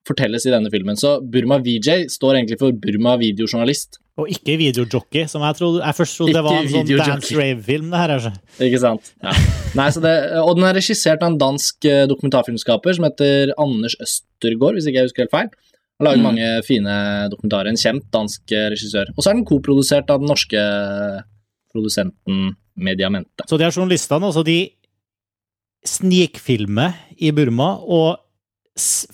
fortelles 0.09 0.45
i 0.49 0.53
denne 0.55 0.71
filmen. 0.73 0.97
Så 0.99 1.19
Burma 1.23 1.59
VJ 1.63 2.07
står 2.13 2.39
egentlig 2.41 2.59
for 2.61 2.73
Burma 2.73 3.15
videojournalist. 3.21 4.01
Og 4.19 4.27
ikke 4.35 4.57
videojockey, 4.59 5.29
som 5.31 5.45
jeg 5.47 5.55
trodde 5.61 5.79
Jeg 5.85 5.95
først 5.95 6.17
trodde 6.19 6.35
det 6.35 6.43
var 6.43 6.57
en 6.59 6.69
sånn. 6.73 6.89
Dance 6.99 7.37
Rave-film, 7.39 7.93
det 7.93 8.01
her. 8.01 8.15
Altså. 8.17 8.33
Ikke 8.67 8.81
sant? 8.83 9.13
Ja. 9.23 9.35
Nei, 9.79 9.89
så 9.95 10.03
det, 10.03 10.15
og 10.43 10.57
den 10.59 10.67
er 10.67 10.75
regissert 10.81 11.23
av 11.23 11.31
en 11.31 11.39
dansk 11.39 11.87
eh, 11.87 12.03
dokumentarfilmskaper 12.11 12.97
som 12.99 13.07
heter 13.07 13.53
Anders 13.63 13.95
Østergaard, 14.03 14.75
hvis 14.81 14.89
ikke 14.91 15.03
jeg 15.05 15.11
husker 15.13 15.27
helt 15.29 15.37
feil. 15.37 15.53
Han 15.99 16.07
har 16.07 16.11
laget 16.11 16.23
Mm. 16.23 16.27
mange 16.29 16.49
fine 16.67 16.97
dokumentarer. 17.31 17.69
En 17.71 17.79
kjent 17.79 18.05
dansk 18.15 18.53
eh, 18.55 18.69
regissør. 18.75 19.13
Og 19.17 19.23
så 19.23 19.31
er 19.31 19.39
den 19.39 19.47
koprodusert 19.47 20.11
av 20.11 20.19
den 20.23 20.29
norske 20.33 20.65
produsenten 21.75 22.57
Mediamente. 22.79 23.43
Så 23.51 23.59
de 23.59 23.65
er 23.67 23.73
journalistene, 23.75 24.29
altså, 24.29 24.45
de 24.47 24.71
snikfilmer 25.87 26.95
i 27.19 27.31
Burma 27.35 27.73
og 27.83 28.19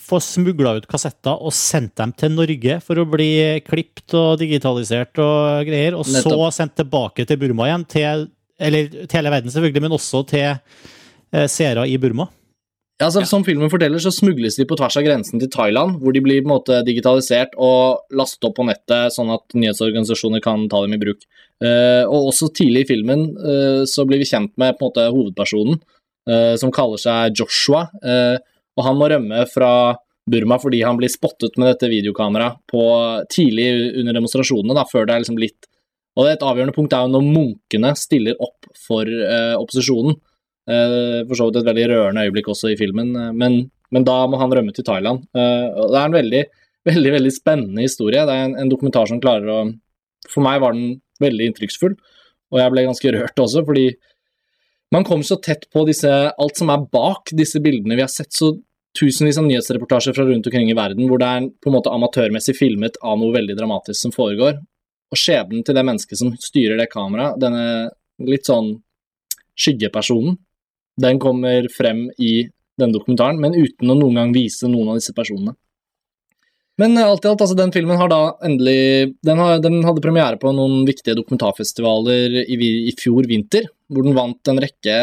får 0.01 0.23
smugla 0.27 0.77
ut 0.79 0.87
kassetter 0.91 1.41
og 1.41 1.55
sendt 1.57 1.97
dem 2.01 2.13
til 2.17 2.33
Norge 2.37 2.79
for 2.85 3.01
å 3.01 3.07
bli 3.09 3.31
klippet 3.67 4.17
og 4.19 4.39
digitalisert 4.43 5.21
og 5.23 5.69
greier, 5.69 5.97
og 5.99 6.07
så 6.09 6.51
sendt 6.55 6.77
tilbake 6.81 7.27
til 7.29 7.41
Burma 7.41 7.69
igjen, 7.71 7.89
til, 7.91 8.25
eller 8.59 8.89
til 8.95 9.19
hele 9.21 9.35
verden 9.35 9.55
selvfølgelig, 9.55 9.85
men 9.87 9.97
også 9.99 10.25
til 10.31 10.49
eh, 10.55 11.47
seere 11.51 11.87
i 11.91 11.99
Burma. 12.01 12.29
Ja, 13.01 13.09
altså, 13.09 13.25
Som 13.27 13.43
filmen 13.43 13.71
forteller, 13.73 13.99
så 13.99 14.13
smugles 14.15 14.55
de 14.55 14.67
på 14.71 14.77
tvers 14.79 14.95
av 15.01 15.03
grensen 15.03 15.41
til 15.43 15.51
Thailand, 15.51 15.99
hvor 15.99 16.15
de 16.15 16.23
blir 16.23 16.47
måte 16.47 16.79
digitalisert 16.87 17.57
og 17.59 18.05
lastet 18.15 18.47
opp 18.47 18.55
på 18.61 18.67
nettet, 18.69 19.11
sånn 19.17 19.33
at 19.35 19.57
nyhetsorganisasjoner 19.59 20.43
kan 20.45 20.69
ta 20.71 20.85
dem 20.85 20.95
i 20.95 21.01
bruk. 21.03 21.27
Uh, 21.59 22.07
og 22.07 22.31
også 22.31 22.53
tidlig 22.55 22.85
i 22.85 22.89
filmen 22.93 23.27
uh, 23.35 23.83
så 23.89 24.07
blir 24.07 24.23
vi 24.23 24.29
kjent 24.31 24.53
med 24.61 24.79
på 24.79 24.85
en 24.85 24.93
måte 24.93 25.09
hovedpersonen, 25.11 25.83
uh, 26.31 26.55
som 26.61 26.71
kaller 26.75 27.03
seg 27.03 27.35
Joshua. 27.35 27.89
eh, 28.07 28.39
og 28.75 28.87
han 28.87 28.99
må 28.99 29.09
rømme 29.11 29.45
fra 29.51 29.71
Burma 30.31 30.57
fordi 30.61 30.81
han 30.85 30.97
blir 30.97 31.13
spottet 31.13 31.59
med 31.61 31.69
dette 31.69 31.91
videokameraet 31.93 32.75
tidlig 33.33 33.69
under 34.01 34.17
demonstrasjonene, 34.17 34.77
da, 34.77 34.87
før 34.89 35.07
det 35.07 35.17
er 35.17 35.25
liksom 35.25 35.41
litt 35.41 35.69
Og 36.15 36.29
et 36.31 36.45
avgjørende 36.47 36.75
punkt 36.77 36.95
er 36.95 37.03
jo 37.05 37.11
når 37.11 37.25
munkene 37.27 37.91
stiller 37.99 38.39
opp 38.39 38.69
for 38.79 39.09
eh, 39.09 39.57
opposisjonen. 39.59 40.15
Eh, 40.71 41.25
for 41.27 41.37
så 41.37 41.49
vidt 41.49 41.59
et 41.59 41.67
veldig 41.67 41.87
rørende 41.91 42.23
øyeblikk 42.25 42.53
også 42.53 42.71
i 42.71 42.77
filmen, 42.79 43.11
eh, 43.19 43.33
men, 43.35 43.57
men 43.93 44.07
da 44.07 44.21
må 44.31 44.39
han 44.39 44.55
rømme 44.55 44.73
til 44.77 44.87
Thailand. 44.87 45.25
Eh, 45.35 45.67
det 45.91 45.99
er 45.99 46.07
en 46.07 46.15
veldig, 46.15 46.43
veldig 46.91 47.15
veldig 47.17 47.33
spennende 47.35 47.83
historie. 47.83 48.23
Det 48.23 48.37
er 48.37 48.47
en, 48.47 48.55
en 48.63 48.71
dokumentar 48.71 49.11
som 49.11 49.21
klarer 49.23 49.51
å 49.51 49.59
For 50.31 50.41
meg 50.41 50.63
var 50.63 50.73
den 50.73 51.03
veldig 51.21 51.51
inntrykksfull, 51.51 51.99
og 52.55 52.63
jeg 52.63 52.73
ble 52.73 52.87
ganske 52.87 53.11
rørt 53.13 53.43
også, 53.43 53.65
fordi 53.67 53.91
man 54.95 55.05
kommer 55.05 55.27
så 55.27 55.37
tett 55.43 55.67
på 55.75 55.83
disse, 55.89 56.11
alt 56.31 56.61
som 56.61 56.71
er 56.71 56.85
bak 56.93 57.33
disse 57.35 57.59
bildene. 57.63 57.97
Vi 57.99 58.05
har 58.05 58.13
sett 58.13 58.33
så 58.33 58.53
tusenvis 58.95 59.41
av 59.41 59.49
nyhetsreportasjer 59.49 60.15
fra 60.15 60.27
rundt 60.29 60.47
omkring 60.47 60.71
i 60.71 60.77
verden 60.79 61.09
hvor 61.11 61.19
det 61.19 61.31
er 61.31 61.49
på 61.51 61.71
en 61.71 61.75
måte 61.75 61.91
amatørmessig 61.91 62.55
filmet 62.55 63.01
av 63.03 63.19
noe 63.19 63.35
veldig 63.35 63.57
dramatisk 63.59 63.99
som 64.05 64.15
foregår. 64.15 64.61
Og 65.11 65.19
skjebnen 65.19 65.67
til 65.67 65.75
det 65.75 65.85
mennesket 65.87 66.21
som 66.21 66.31
styrer 66.39 66.79
det 66.79 66.87
kameraet, 66.93 67.41
denne 67.43 67.91
litt 68.23 68.47
sånn 68.47 68.71
skyggepersonen, 69.59 70.39
den 71.03 71.19
kommer 71.23 71.67
frem 71.75 72.07
i 72.23 72.47
denne 72.79 72.95
dokumentaren, 72.95 73.41
men 73.43 73.55
uten 73.55 73.91
å 73.91 73.99
noen 73.99 74.21
gang 74.21 74.35
vise 74.35 74.71
noen 74.71 74.93
av 74.93 75.01
disse 75.01 75.15
personene. 75.17 75.57
Men 76.81 76.97
eh, 76.99 77.07
alt 77.07 77.25
i 77.25 77.31
alt, 77.31 77.43
altså 77.45 77.57
den 77.59 77.73
filmen 77.75 77.99
har 78.01 78.11
da 78.11 78.21
endelig 78.47 79.15
Den, 79.23 79.39
har, 79.39 79.61
den 79.63 79.79
hadde 79.87 80.03
premiere 80.03 80.39
på 80.43 80.51
noen 80.57 80.83
viktige 80.89 81.15
dokumentarfestivaler 81.19 82.41
i, 82.43 82.57
i 82.91 82.95
fjor 82.99 83.29
vinter, 83.31 83.69
hvor 83.93 84.07
den 84.07 84.17
vant 84.17 84.51
en 84.51 84.59
rekke 84.65 84.97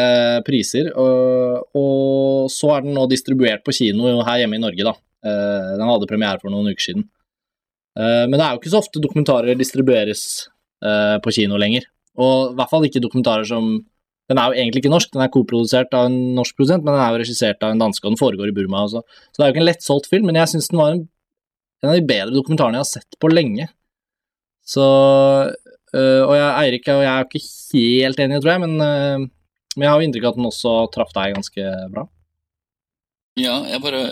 priser. 0.46 0.90
Og, 0.98 1.64
og 1.78 2.52
så 2.52 2.74
er 2.76 2.84
den 2.86 2.96
nå 2.98 3.06
distribuert 3.10 3.64
på 3.64 3.74
kino 3.76 4.12
her 4.20 4.42
hjemme 4.42 4.60
i 4.60 4.64
Norge, 4.64 4.84
da. 4.90 4.94
Eh, 5.24 5.72
Den 5.78 5.88
hadde 5.88 6.10
premiere 6.10 6.42
for 6.42 6.52
noen 6.52 6.68
uker 6.72 6.88
siden. 6.90 7.06
Eh, 7.96 8.24
Men 8.26 8.36
det 8.36 8.44
er 8.44 8.52
jo 8.52 8.60
ikke 8.62 8.74
så 8.74 8.82
ofte 8.82 9.02
dokumentarer 9.02 9.58
distribueres 9.58 10.48
på 10.82 11.30
kino 11.30 11.54
lenger. 11.62 11.84
Og 12.18 12.48
i 12.50 12.54
hvert 12.58 12.70
fall 12.72 12.82
ikke 12.88 13.00
dokumentarer 13.04 13.46
som 13.46 13.76
Den 14.26 14.38
er 14.40 14.50
jo 14.50 14.56
egentlig 14.58 14.80
ikke 14.82 14.90
norsk, 14.90 15.10
den 15.14 15.22
er 15.22 15.30
koprodusert 15.30 15.92
av 15.94 16.08
en 16.08 16.16
norsk 16.34 16.56
produsent, 16.56 16.82
men 16.82 16.94
den 16.94 17.02
er 17.04 17.12
jo 17.12 17.20
regissert 17.20 17.62
av 17.62 17.74
en 17.74 17.80
danske, 17.82 18.02
og 18.06 18.14
den 18.14 18.18
foregår 18.20 18.48
i 18.50 18.54
Burma 18.56 18.84
også. 18.86 19.02
Så 19.30 19.36
det 19.36 19.44
er 19.44 19.50
jo 19.50 19.54
ikke 19.54 19.60
en 19.62 19.66
lettsolgt 19.68 20.08
film, 20.08 20.26
men 20.30 20.38
jeg 20.38 20.50
syns 20.52 20.70
den 20.70 20.80
var 20.80 20.94
en, 20.94 21.02
en 21.82 21.90
av 21.90 21.98
de 21.98 22.06
bedre 22.06 22.34
dokumentarene 22.34 22.78
jeg 22.78 22.86
har 22.86 22.92
sett 22.92 23.18
på 23.20 23.30
lenge. 23.32 23.68
Så 24.62 24.82
øh, 24.82 26.22
Og 26.22 26.34
jeg, 26.38 26.50
Eirik 26.62 26.88
og 26.92 27.02
jeg 27.02 27.12
er 27.12 27.26
ikke 27.26 27.42
helt 27.42 28.22
enige, 28.22 28.42
tror 28.42 28.54
jeg, 28.54 28.62
men, 28.62 28.74
øh, 28.80 29.24
men 29.74 29.84
jeg 29.84 29.90
har 29.90 29.98
jo 29.98 30.06
inntrykk 30.08 30.28
av 30.28 30.34
at 30.34 30.38
den 30.38 30.50
også 30.50 30.74
traff 30.94 31.14
deg 31.16 31.34
ganske 31.36 31.72
bra. 31.94 32.06
Ja, 33.40 33.62
jeg 33.64 33.80
bare 33.80 34.02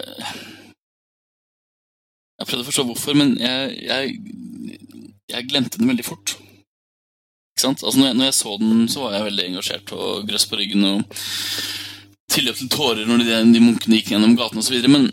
Jeg 2.40 2.48
prøvde 2.48 2.64
å 2.64 2.68
forstå 2.70 2.86
hvorfor, 2.88 3.18
men 3.20 3.34
jeg, 3.36 3.74
jeg, 3.84 4.14
jeg 5.28 5.48
glemte 5.50 5.78
den 5.78 5.90
veldig 5.92 6.06
fort. 6.06 6.38
Ikke 7.52 7.66
sant? 7.66 7.82
Altså, 7.84 8.00
når, 8.00 8.06
jeg, 8.08 8.16
når 8.16 8.30
jeg 8.30 8.38
så 8.38 8.54
den, 8.62 8.86
så 8.88 9.04
var 9.04 9.18
jeg 9.18 9.26
veldig 9.28 9.46
engasjert 9.50 9.92
og 9.92 10.24
grøss 10.26 10.46
på 10.48 10.56
ryggen 10.56 10.86
og 10.88 11.18
tilløp 12.32 12.56
til 12.56 12.70
tårer 12.72 13.04
når 13.04 13.24
de, 13.26 13.36
de 13.52 13.60
munkene 13.60 13.98
gikk 13.98 14.14
gjennom 14.14 14.38
gaten 14.38 14.62
osv. 14.62 14.78
Men 14.88 15.10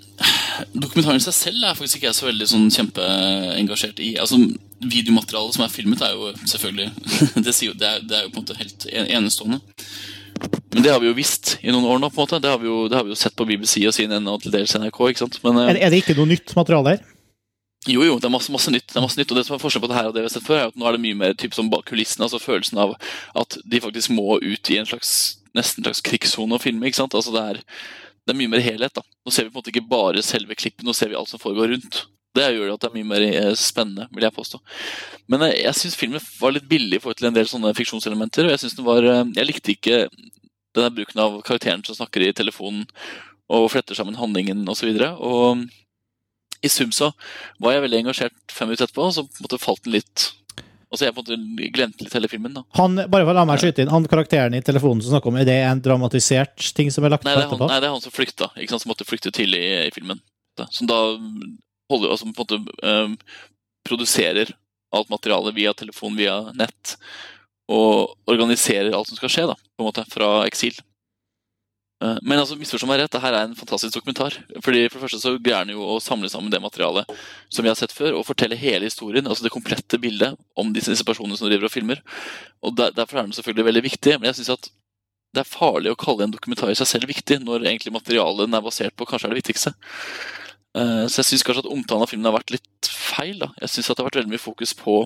dokumentaren 0.73 1.19
i 1.19 1.23
seg 1.23 1.35
selv 1.35 1.63
er 1.67 1.75
faktisk 1.77 1.99
ikke 1.99 2.09
jeg 2.09 2.17
så 2.17 2.27
veldig 2.27 2.47
sånn 2.51 2.67
kjempeengasjert 2.73 3.99
i. 4.03 4.13
Altså, 4.21 4.39
Videomaterialet 4.77 5.55
som 5.55 5.63
er 5.65 5.71
filmet, 5.73 6.01
er 6.05 6.13
jo 6.13 6.27
selvfølgelig 6.45 6.91
Det, 7.45 7.53
sier, 7.57 7.73
det, 7.73 7.87
er, 7.87 8.03
det 8.05 8.17
er 8.19 8.27
jo 8.27 8.33
på 8.35 8.37
en 8.39 8.45
måte 8.45 8.57
helt 8.59 8.85
enestående. 8.93 9.57
Men 10.75 10.83
det 10.85 10.91
har 10.93 11.01
vi 11.01 11.09
jo 11.09 11.15
visst 11.17 11.55
i 11.65 11.71
noen 11.73 11.87
år 11.89 12.01
nå. 12.03 12.11
på 12.13 12.21
en 12.21 12.27
måte 12.27 12.39
Det 12.43 12.51
har 12.51 12.59
vi 12.61 12.69
jo, 12.69 12.83
det 12.91 12.99
har 12.99 13.07
vi 13.07 13.13
jo 13.15 13.17
sett 13.17 13.33
på 13.37 13.47
BBC 13.49 13.79
og 13.89 13.95
CNN 13.97 14.27
og 14.29 14.43
til 14.43 14.53
dels 14.53 14.75
NRK. 14.77 14.99
ikke 15.09 15.23
sant? 15.23 15.39
Men, 15.43 15.57
eh, 15.63 15.71
Er, 15.73 15.79
er 15.87 15.93
det 15.95 16.03
ikke 16.03 16.17
noe 16.19 16.29
nytt 16.29 16.53
materiale 16.57 16.93
her? 16.95 17.05
jo, 17.87 18.01
jo, 18.03 18.17
det 18.19 18.27
er 18.27 18.33
masse, 18.33 18.51
masse 18.51 18.71
nytt. 18.73 18.85
det 18.91 18.97
er 18.99 19.05
masse 19.05 19.17
nytt, 19.17 19.29
og 19.31 19.37
det 19.39 19.45
som 19.47 19.55
er 19.55 19.61
forskjell 19.63 19.81
på 19.85 19.87
det 19.89 19.95
her 19.95 20.07
og 20.09 20.13
det 20.15 20.21
vi 20.25 20.27
har 20.27 20.33
sett 20.33 20.43
før, 20.47 20.57
er 20.59 20.71
at 20.73 20.75
nå 20.75 20.87
er 20.89 20.97
det 20.97 21.03
mye 21.05 21.17
mer 21.17 21.33
typ 21.39 21.53
som 21.55 21.69
bak 21.71 21.85
kulissene. 21.87 22.25
altså 22.27 22.41
Følelsen 22.43 22.77
av 22.83 22.97
at 23.39 23.57
de 23.63 23.79
faktisk 23.81 24.11
må 24.11 24.37
ut 24.43 24.71
i 24.73 24.77
en 24.81 24.89
slags 24.89 25.37
nesten 25.55 25.85
slags 25.85 26.03
krigssone 26.05 26.53
og 26.53 26.61
filme. 26.61 26.85
ikke 26.85 26.99
sant? 26.99 27.15
Altså 27.17 27.31
Det 27.33 27.43
er, 27.49 27.61
det 28.27 28.33
er 28.33 28.39
mye 28.41 28.51
mer 28.51 28.63
helhet. 28.63 28.91
da. 28.93 29.03
Nå 29.23 29.31
ser 29.31 29.47
vi 29.47 29.53
på 29.53 29.55
en 29.55 29.61
måte 29.61 29.71
ikke 29.71 29.87
bare 29.87 30.23
selve 30.25 30.55
klippet, 30.59 30.83
nå 30.83 30.93
ser 30.95 31.11
vi 31.11 31.15
alt 31.15 31.31
som 31.31 31.39
foregår 31.39 31.71
rundt. 31.73 32.01
Det 32.35 32.49
gjør 32.53 32.73
at 32.73 32.83
det 32.83 32.89
er 32.89 32.97
mye 32.97 33.07
mer 33.07 33.23
eh, 33.23 33.53
spennende, 33.57 34.09
vil 34.13 34.27
jeg 34.27 34.35
påstå. 34.35 34.59
Men 35.31 35.45
eh, 35.47 35.55
jeg 35.63 35.79
syns 35.79 35.95
filmen 35.97 36.25
var 36.41 36.53
litt 36.53 36.67
billig 36.69 36.99
i 36.99 37.01
forhold 37.01 37.21
til 37.21 37.29
en 37.31 37.37
del 37.37 37.47
sånne 37.49 37.71
fiksjonselementer. 37.77 38.45
og 38.45 38.53
Jeg 38.53 38.65
synes 38.65 38.75
den 38.77 38.87
var, 38.87 39.07
eh, 39.07 39.23
jeg 39.39 39.47
likte 39.47 39.73
ikke 39.73 40.01
denne 40.77 40.91
bruken 40.93 41.23
av 41.23 41.39
karakteren 41.47 41.85
som 41.87 41.97
snakker 41.97 42.27
i 42.27 42.33
telefonen 42.35 42.83
og 43.47 43.69
fletter 43.71 43.95
sammen 43.97 44.19
handlingen 44.19 44.67
osv. 44.69 44.91
I 46.57 46.71
sum 46.73 46.91
så 46.91 47.13
var 47.63 47.77
jeg 47.77 47.85
veldig 47.85 48.01
engasjert 48.03 48.37
fem 48.51 48.67
minutter 48.67 48.89
etterpå, 48.89 49.07
og 49.07 49.15
så 49.15 49.61
falt 49.61 49.85
den 49.85 49.95
litt 49.95 50.27
Altså 50.87 51.07
jeg 51.07 51.15
på 51.17 51.23
en 51.25 51.43
måte 51.43 51.69
glemte 51.75 52.05
litt 52.05 52.13
hele 52.15 52.29
filmen. 52.31 52.53
da. 52.55 52.63
Han, 52.79 52.95
bare 53.11 53.27
for 53.27 53.35
la 53.35 53.43
meg 53.47 53.59
skyte 53.59 53.83
inn, 53.83 53.91
han 53.91 54.07
karakteren 54.07 54.55
i 54.55 54.61
telefonen 54.63 55.03
som 55.03 55.11
snakker 55.15 55.33
om, 55.33 55.39
er 55.41 55.47
det 55.49 55.57
en 55.67 55.81
dramatisert 55.83 56.69
ting 56.77 56.91
som 56.93 57.03
er 57.03 57.11
lagt 57.11 57.27
Nei, 57.27 57.33
det 57.35 57.41
er 57.41 57.43
han, 57.43 57.51
etterpå? 57.51 57.67
nei, 57.67 57.79
det 57.83 57.89
er 57.89 57.95
han 57.97 58.03
som 58.05 58.15
flykta, 58.15 58.49
ikke 58.55 58.71
sant, 58.71 58.85
som 58.85 58.93
måtte 58.93 59.07
flykte 59.07 59.33
tidlig 59.35 59.59
i, 59.65 59.73
i 59.89 59.91
filmen. 59.95 60.21
Da. 60.57 60.69
Som 60.71 60.87
da 60.87 61.01
holder, 61.91 62.13
altså 62.13 62.29
på 62.31 62.45
en 62.45 62.63
måte 62.63 62.87
um, 62.87 63.17
produserer 63.87 64.53
alt 64.95 65.11
materialet 65.11 65.55
via 65.57 65.73
telefon, 65.75 66.15
via 66.15 66.39
nett, 66.55 66.95
og 67.67 68.15
organiserer 68.31 68.95
alt 68.95 69.11
som 69.11 69.19
skal 69.19 69.33
skje, 69.33 69.47
da, 69.51 69.57
på 69.59 69.83
en 69.83 69.89
måte, 69.89 70.05
fra 70.11 70.31
eksil. 70.47 70.77
Eh, 72.03 72.17
Men 72.21 72.39
altså, 72.39 72.57
misforstå 72.59 72.87
meg 72.89 73.01
rett, 73.01 73.11
det 73.11 73.21
her 73.23 73.33
er 73.33 73.47
en 73.47 73.55
fantastisk 73.57 73.95
dokumentar. 73.95 74.37
Fordi 74.61 74.87
For 74.89 74.99
det 74.99 75.03
første 75.05 75.21
så 75.21 75.35
greier 75.37 75.65
den 75.65 75.75
jo 75.77 75.85
å 75.95 75.99
samle 76.03 76.29
sammen 76.29 76.51
det 76.53 76.61
materialet 76.61 77.09
som 77.49 77.65
vi 77.65 77.71
har 77.71 77.79
sett 77.79 77.95
før, 77.95 78.19
og 78.19 78.27
fortelle 78.27 78.57
hele 78.59 78.85
historien, 78.89 79.25
altså 79.27 79.43
det 79.47 79.53
komplette 79.53 79.99
bildet 80.01 80.37
om 80.55 80.73
disse, 80.73 80.91
disse 80.93 81.05
personene 81.07 81.37
som 81.37 81.49
driver 81.49 81.69
og 81.69 81.73
filmer. 81.73 82.01
Og 82.61 82.75
der, 82.77 82.91
Derfor 82.91 83.19
er 83.19 83.27
den 83.27 83.33
selvfølgelig 83.37 83.69
veldig 83.71 83.83
viktig. 83.83 84.19
Men 84.19 84.29
jeg 84.31 84.41
synes 84.41 84.55
at 84.57 84.69
det 85.35 85.43
er 85.43 85.49
farlig 85.49 85.91
å 85.91 85.99
kalle 85.99 86.23
en 86.25 86.33
dokumentar 86.33 86.71
i 86.71 86.77
seg 86.77 86.87
selv 86.87 87.09
viktig, 87.09 87.41
når 87.43 87.65
egentlig 87.67 87.93
materialet 87.93 88.47
den 88.47 88.57
er 88.57 88.63
basert 88.65 88.95
på, 88.95 89.05
kanskje 89.05 89.27
er 89.27 89.35
det 89.35 89.41
viktigste. 89.43 89.73
Eh, 90.77 91.05
så 91.09 91.21
jeg 91.21 91.31
syns 91.31 91.45
kanskje 91.45 91.65
at 91.65 91.71
omtalen 91.73 92.05
av 92.05 92.09
filmen 92.11 92.29
har 92.29 92.37
vært 92.37 92.53
litt 92.55 92.89
feil. 92.89 93.37
da. 93.41 93.51
Jeg 93.61 93.73
syns 93.73 93.89
det 93.89 93.97
har 93.97 94.09
vært 94.09 94.21
veldig 94.21 94.33
mye 94.33 94.41
fokus 94.41 94.73
på 94.77 95.03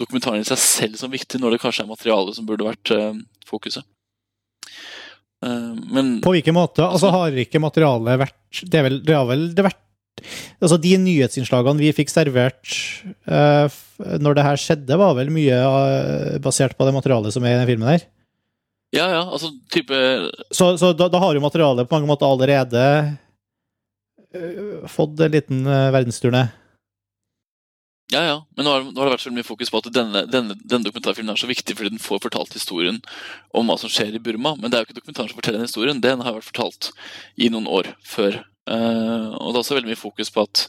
dokumentaren 0.00 0.42
i 0.42 0.48
seg 0.48 0.60
selv 0.60 1.00
som 1.00 1.12
viktig, 1.12 1.40
når 1.40 1.56
det 1.56 1.62
kanskje 1.62 1.84
er 1.84 1.92
materialet 1.92 2.36
som 2.36 2.48
burde 2.48 2.68
vært 2.68 2.92
eh, 2.92 3.20
fokuset. 3.48 3.84
Eh, 5.44 5.72
men 5.92 6.20
På 6.24 6.32
hvilken 6.32 6.56
måte? 6.56 6.84
Altså, 6.86 7.10
har 7.12 7.34
ikke 7.36 7.60
materialet 7.60 8.22
vært 8.22 8.62
Det, 8.62 8.78
er 8.78 8.86
vel, 8.86 9.02
det 9.04 9.16
har 9.16 9.26
vel 9.28 9.50
det 9.56 9.66
vært 9.66 9.82
Altså, 10.64 10.78
de 10.80 10.94
nyhetsinnslagene 10.96 11.82
vi 11.82 11.92
fikk 11.92 12.08
servert 12.08 12.70
uh, 13.28 13.68
når 14.16 14.38
det 14.38 14.44
her 14.46 14.60
skjedde, 14.60 14.96
var 14.96 15.12
vel 15.18 15.28
mye 15.28 15.58
uh, 15.60 16.38
basert 16.40 16.72
på 16.72 16.86
det 16.88 16.94
materialet 16.96 17.36
som 17.36 17.44
er 17.44 17.52
i 17.52 17.58
den 17.60 17.68
filmen 17.68 17.90
her? 17.90 18.06
ja, 18.96 19.04
ja, 19.12 19.22
altså 19.28 19.50
type 19.72 19.98
Så, 20.50 20.70
så 20.80 20.92
da, 20.96 21.10
da 21.12 21.20
har 21.20 21.36
jo 21.36 21.42
materialet 21.44 21.88
på 21.88 21.98
mange 21.98 22.08
måter 22.08 22.28
allerede 22.28 22.82
uh, 24.32 24.88
fått 24.88 25.20
en 25.20 25.36
liten 25.36 25.66
uh, 25.68 25.92
verdensturné. 25.92 26.46
Ja, 28.14 28.20
ja. 28.22 28.34
Men 28.54 28.68
nå 28.68 28.70
har, 28.70 28.84
nå 28.86 29.00
har 29.00 29.08
det 29.08 29.14
vært 29.16 29.24
så 29.24 29.32
mye 29.34 29.46
fokus 29.46 29.70
på 29.72 29.80
at 29.82 29.88
denne, 29.90 30.20
denne, 30.30 30.54
denne 30.62 30.86
dokumentarfilmen 30.86 31.32
er 31.34 31.40
så 31.40 31.48
viktig 31.50 31.74
fordi 31.74 31.90
den 31.96 32.02
får 32.02 32.20
fortalt 32.22 32.54
historien 32.54 33.00
om 33.56 33.66
hva 33.66 33.74
som 33.82 33.90
skjer 33.90 34.14
i 34.14 34.20
Burma. 34.22 34.52
Men 34.60 34.70
det 34.70 34.78
er 34.78 34.84
jo 34.84 34.88
ikke 34.90 35.00
dokumentaren 35.00 35.32
som 35.32 35.40
forteller 35.40 35.58
den 35.58 35.66
historien. 35.66 36.02
Den 36.04 36.22
har 36.22 36.36
vært 36.36 36.46
fortalt 36.52 36.92
i 37.42 37.48
noen 37.50 37.66
år 37.66 37.90
før. 38.06 38.38
Uh, 38.70 39.34
og 39.40 39.50
det 39.50 39.58
er 39.58 39.62
også 39.64 39.76
veldig 39.78 39.90
mye 39.90 39.98
fokus 39.98 40.30
på 40.34 40.44
at, 40.46 40.62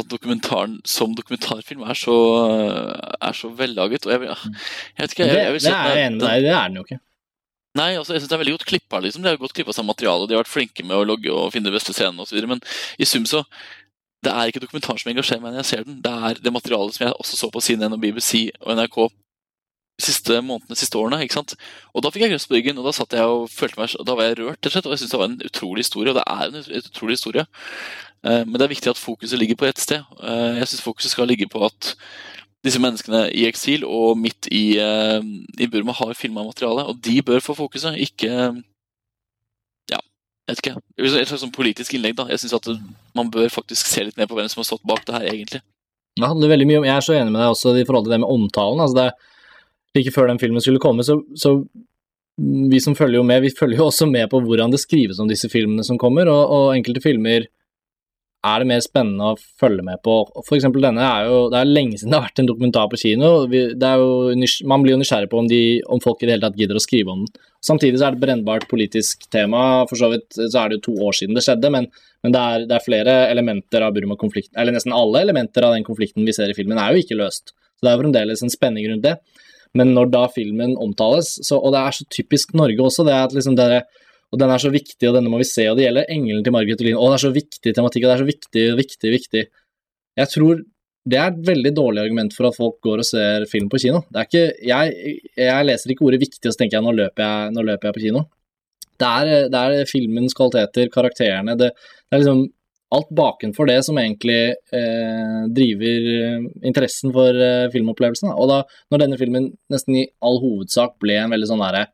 at 0.00 0.12
dokumentaren 0.12 0.76
som 0.88 1.16
dokumentarfilm 1.16 1.84
er 1.88 1.96
så, 1.96 2.14
er 3.24 3.36
så 3.40 3.50
vellaget. 3.56 4.04
Og 4.04 4.12
jeg, 4.14 4.22
vil- 4.26 4.34
jeg 4.34 5.02
vet 5.06 5.16
ikke 5.16 5.24
Det, 5.30 5.34
jeg, 5.38 5.44
jeg 5.48 5.56
vil 5.56 5.60
det 5.62 5.66
si 5.68 5.72
at 5.72 5.88
er 5.88 5.98
jeg 6.02 6.06
enig 6.10 6.20
med 6.20 6.26
deg 6.28 6.36
i, 6.36 6.44
det 6.50 6.54
er 6.58 6.68
den 6.68 6.80
jo 6.80 6.86
ikke. 6.88 7.00
Nei, 7.74 7.88
altså, 7.98 8.12
jeg 8.14 8.20
synes 8.22 8.30
det 8.30 8.36
er 8.36 8.44
veldig 8.44 8.52
godt 8.58 8.68
klippa. 8.70 9.00
Liksom. 9.02 9.24
De 9.24 9.32
har 9.32 9.40
godt 9.40 9.56
klippa 9.56 9.72
seg 9.74 9.88
materiale. 9.88 10.28
De 10.30 10.36
har 10.36 10.44
vært 10.44 10.52
flinke 10.52 10.84
med 10.86 10.94
å 11.00 11.06
logge 11.08 11.32
og 11.34 11.48
finne 11.56 11.72
de 11.72 11.74
beste 11.74 11.96
scenene 11.96 12.22
osv. 12.22 12.38
Men 12.46 12.60
i 13.02 13.08
sum 13.08 13.24
så 13.26 13.40
Det 14.24 14.32
er 14.32 14.48
ikke 14.50 14.62
dokumentaren 14.64 14.98
som 15.00 15.10
engasjerer 15.12 15.42
meg 15.44 15.52
når 15.54 15.62
jeg 15.62 15.70
ser 15.72 15.84
den. 15.84 16.00
Det 16.04 16.12
er 16.28 16.40
det 16.44 16.52
materialet 16.54 16.96
som 16.96 17.06
jeg 17.06 17.14
også 17.20 17.36
så 17.40 17.50
på 17.52 17.60
CNN 17.64 17.92
og 17.96 18.00
BBC 18.02 18.48
og 18.60 18.72
NRK 18.78 18.98
de 19.94 20.02
siste 20.08 20.40
månedene, 20.42 20.74
de 20.74 20.80
siste 20.80 20.98
årene. 20.98 21.20
ikke 21.22 21.36
sant? 21.38 21.52
Og 21.94 22.02
da 22.02 22.10
fikk 22.10 22.24
jeg 22.24 22.32
grøss 22.32 22.48
på 22.50 22.56
ryggen, 22.56 22.78
og 22.82 22.88
da 22.88 22.92
satt 22.96 23.12
jeg 23.14 23.22
og 23.30 23.44
følte 23.52 23.78
meg, 23.78 23.92
og 24.00 24.06
da 24.08 24.16
var 24.18 24.26
jeg 24.26 24.38
rørt. 24.40 24.56
rett 24.58 24.66
og 24.66 24.72
slett, 24.74 24.86
Og 24.88 24.92
jeg 24.96 24.98
syns 25.04 25.12
det 25.14 25.20
var 25.20 25.28
en 25.30 25.42
utrolig 25.46 25.84
historie, 25.84 26.10
og 26.10 26.16
det 26.18 26.24
er 26.26 26.44
en 26.48 26.56
ut- 26.58 26.88
utrolig 26.90 27.14
historie. 27.14 27.44
Eh, 28.24 28.44
Men 28.44 28.52
det 28.54 28.62
er 28.62 28.74
viktig 28.74 28.90
at 28.90 28.98
fokuset 28.98 29.38
ligger 29.38 29.54
på 29.60 29.66
ett 29.68 29.78
sted. 29.78 30.02
Eh, 30.22 30.58
Jeg 30.58 30.66
syns 30.68 30.82
fokuset 30.82 31.10
skal 31.10 31.28
ligge 31.28 31.46
på 31.48 31.62
at 31.64 31.94
disse 32.64 32.80
menneskene 32.80 33.30
i 33.32 33.44
eksil 33.46 33.84
og 33.84 34.16
midt 34.18 34.48
i, 34.50 34.78
eh, 34.78 35.20
i 35.60 35.66
Burma 35.68 35.92
har 35.92 36.14
filma 36.14 36.42
materiale, 36.42 36.86
og 36.88 37.00
de 37.00 37.22
bør 37.22 37.38
få 37.40 37.54
fokuset, 37.54 37.94
ikke 37.94 38.64
jeg 40.44 40.52
vet 40.52 40.60
ikke. 40.60 40.80
Et 41.00 41.28
slags 41.28 41.40
sånn 41.40 41.54
politisk 41.54 41.94
innlegg, 41.96 42.18
da. 42.18 42.26
Jeg 42.28 42.42
syns 42.42 42.56
at 42.58 42.66
man 43.16 43.30
bør 43.32 43.48
faktisk 43.52 43.88
se 43.88 44.04
litt 44.04 44.18
ned 44.20 44.28
på 44.28 44.36
hvem 44.36 44.50
som 44.52 44.60
har 44.60 44.68
stått 44.68 44.84
bak 44.84 45.06
det 45.08 45.16
her, 45.16 45.28
egentlig. 45.30 45.62
Det 46.14 46.28
handler 46.30 46.52
veldig 46.52 46.66
mye 46.68 46.80
om, 46.82 46.84
Jeg 46.84 46.96
er 46.96 47.06
så 47.06 47.16
enig 47.16 47.32
med 47.32 47.40
deg 47.40 47.54
også 47.54 47.72
i 47.80 47.86
forhold 47.88 48.04
til 48.06 48.14
det 48.14 48.20
med 48.20 48.30
omtalen. 48.30 48.80
altså 48.84 48.98
det 49.00 49.08
Like 49.94 50.10
før 50.10 50.26
den 50.26 50.40
filmen 50.42 50.60
skulle 50.60 50.82
komme, 50.82 51.04
så, 51.06 51.20
så 51.38 51.60
vi 52.36 52.80
som 52.82 52.96
følger 52.98 53.20
jo 53.20 53.26
med, 53.26 53.44
vi 53.44 53.54
følger 53.54 53.78
jo 53.78 53.86
også 53.86 54.08
med 54.10 54.26
på 54.30 54.40
hvordan 54.42 54.72
det 54.72 54.80
skrives 54.82 55.20
om 55.22 55.28
disse 55.30 55.46
filmene 55.48 55.84
som 55.86 55.98
kommer, 55.98 56.26
og, 56.26 56.50
og 56.50 56.72
enkelte 56.74 57.02
filmer 57.04 57.46
er 58.44 58.60
det 58.60 58.68
mer 58.68 58.82
spennende 58.84 59.30
å 59.30 59.38
følge 59.60 59.84
med 59.86 60.02
på. 60.04 60.16
For 60.42 60.58
eksempel 60.58 60.84
denne 60.84 61.00
er 61.06 61.30
jo 61.30 61.38
Det 61.52 61.60
er 61.60 61.70
lenge 61.70 61.96
siden 61.96 62.12
det 62.12 62.18
har 62.18 62.26
vært 62.26 62.42
en 62.42 62.50
dokumentar 62.50 62.90
på 62.92 63.00
kino. 63.00 63.30
Vi, 63.48 63.62
jo, 63.72 64.08
man 64.68 64.84
blir 64.84 64.96
jo 64.96 65.00
nysgjerrig 65.00 65.30
på 65.32 65.40
om, 65.40 65.48
de, 65.48 65.62
om 65.88 66.02
folk 66.04 66.20
i 66.20 66.26
det 66.26 66.34
hele 66.34 66.44
tatt 66.44 66.58
gidder 66.58 66.76
å 66.76 66.84
skrive 66.84 67.14
om 67.14 67.22
den. 67.24 67.46
Samtidig 67.64 67.98
så 67.98 68.08
er 68.08 68.14
det 68.14 68.20
et 68.20 68.24
brennbart 68.26 68.66
politisk 68.68 69.24
tema. 69.32 69.84
For 69.88 70.00
så 70.00 70.10
vidt 70.12 70.36
så 70.36 70.60
er 70.60 70.70
det 70.70 70.78
jo 70.78 70.86
to 70.90 70.96
år 71.08 71.16
siden 71.16 71.38
det 71.38 71.44
skjedde, 71.46 71.70
men, 71.72 71.88
men 72.24 72.34
det, 72.34 72.42
er, 72.42 72.66
det 72.68 72.76
er 72.76 72.84
flere 72.84 73.16
elementer 73.32 73.86
av 73.86 73.94
Burma-konflikten 73.96 74.60
Eller 74.60 74.76
nesten 74.76 74.94
alle 74.96 75.22
elementer 75.24 75.64
av 75.64 75.76
den 75.76 75.86
konflikten 75.86 76.26
vi 76.28 76.36
ser 76.36 76.52
i 76.52 76.56
filmen, 76.56 76.80
er 76.80 76.92
jo 76.92 77.04
ikke 77.04 77.18
løst. 77.18 77.54
Så 77.74 77.86
det 77.86 77.94
er 77.94 78.02
fremdeles 78.02 78.44
en 78.44 78.52
spenning 78.52 78.88
rundt 78.90 79.06
det. 79.06 79.16
Men 79.74 79.90
når 79.96 80.12
da 80.12 80.26
filmen 80.30 80.76
omtales, 80.78 81.34
så, 81.42 81.58
og 81.58 81.74
det 81.74 81.80
er 81.82 81.96
så 81.96 82.06
typisk 82.12 82.52
Norge 82.54 82.84
også, 82.84 83.06
det 83.08 83.16
er 83.16 83.24
at 83.26 83.34
liksom 83.34 83.56
dere 83.58 83.84
og 84.34 84.40
den 84.40 84.50
er 84.50 84.58
så 84.58 84.70
viktig, 84.74 85.06
og 85.06 85.14
denne 85.14 85.30
må 85.30 85.38
vi 85.38 85.46
se, 85.46 85.62
og 85.70 85.76
det 85.78 85.84
gjelder 85.84 86.08
engelen 86.10 86.42
til 86.42 86.54
Margaret 86.54 86.80
Olin. 86.82 86.96
Å, 86.98 87.06
det 87.12 87.16
er 87.20 87.22
så 87.22 87.30
viktig 87.36 87.72
tematikk, 87.76 88.02
og 88.02 88.08
det 88.10 88.14
er 88.16 88.22
så 88.24 88.26
viktig, 88.26 88.64
viktig, 88.80 89.10
viktig. 89.12 89.42
Jeg 90.18 90.30
tror 90.32 90.64
det 91.04 91.18
er 91.20 91.30
et 91.30 91.40
veldig 91.46 91.72
dårlig 91.76 92.02
argument 92.06 92.32
for 92.36 92.48
at 92.48 92.56
folk 92.56 92.78
går 92.84 93.02
og 93.02 93.06
ser 93.08 93.44
film 93.50 93.68
på 93.72 93.80
kino. 93.82 94.00
Ikke, 94.16 94.46
jeg, 94.64 95.14
jeg 95.36 95.68
leser 95.68 95.92
ikke 95.92 96.06
ordet 96.08 96.22
viktig, 96.22 96.46
og 96.48 96.54
så 96.54 96.60
tenker 96.62 96.78
jeg 96.78 96.86
nå 96.86 96.94
løper 96.96 97.24
jeg, 97.24 97.54
nå 97.54 97.64
løper 97.68 97.90
jeg 97.90 97.96
på 97.96 98.04
kino. 98.06 98.24
Det 99.00 99.08
er, 99.10 99.48
det 99.52 99.62
er 99.62 99.90
filmens 99.90 100.36
kvaliteter, 100.38 100.88
karakterene, 100.92 101.56
det, 101.60 101.72
det 101.74 102.16
er 102.16 102.22
liksom 102.22 102.46
alt 102.94 103.10
bakenfor 103.16 103.66
det 103.66 103.80
som 103.82 103.98
egentlig 103.98 104.54
eh, 104.54 105.38
driver 105.50 106.08
eh, 106.12 106.44
interessen 106.68 107.10
for 107.16 107.42
eh, 107.42 107.66
filmopplevelsen. 107.72 108.30
Og 108.30 108.48
da, 108.52 108.60
når 108.92 109.02
denne 109.02 109.18
filmen 109.18 109.48
nesten 109.72 109.98
i 109.98 110.06
all 110.24 110.38
hovedsak 110.42 110.94
ble 111.02 111.18
en 111.18 111.34
veldig 111.34 111.50
sånn 111.50 111.64
derre 111.64 111.88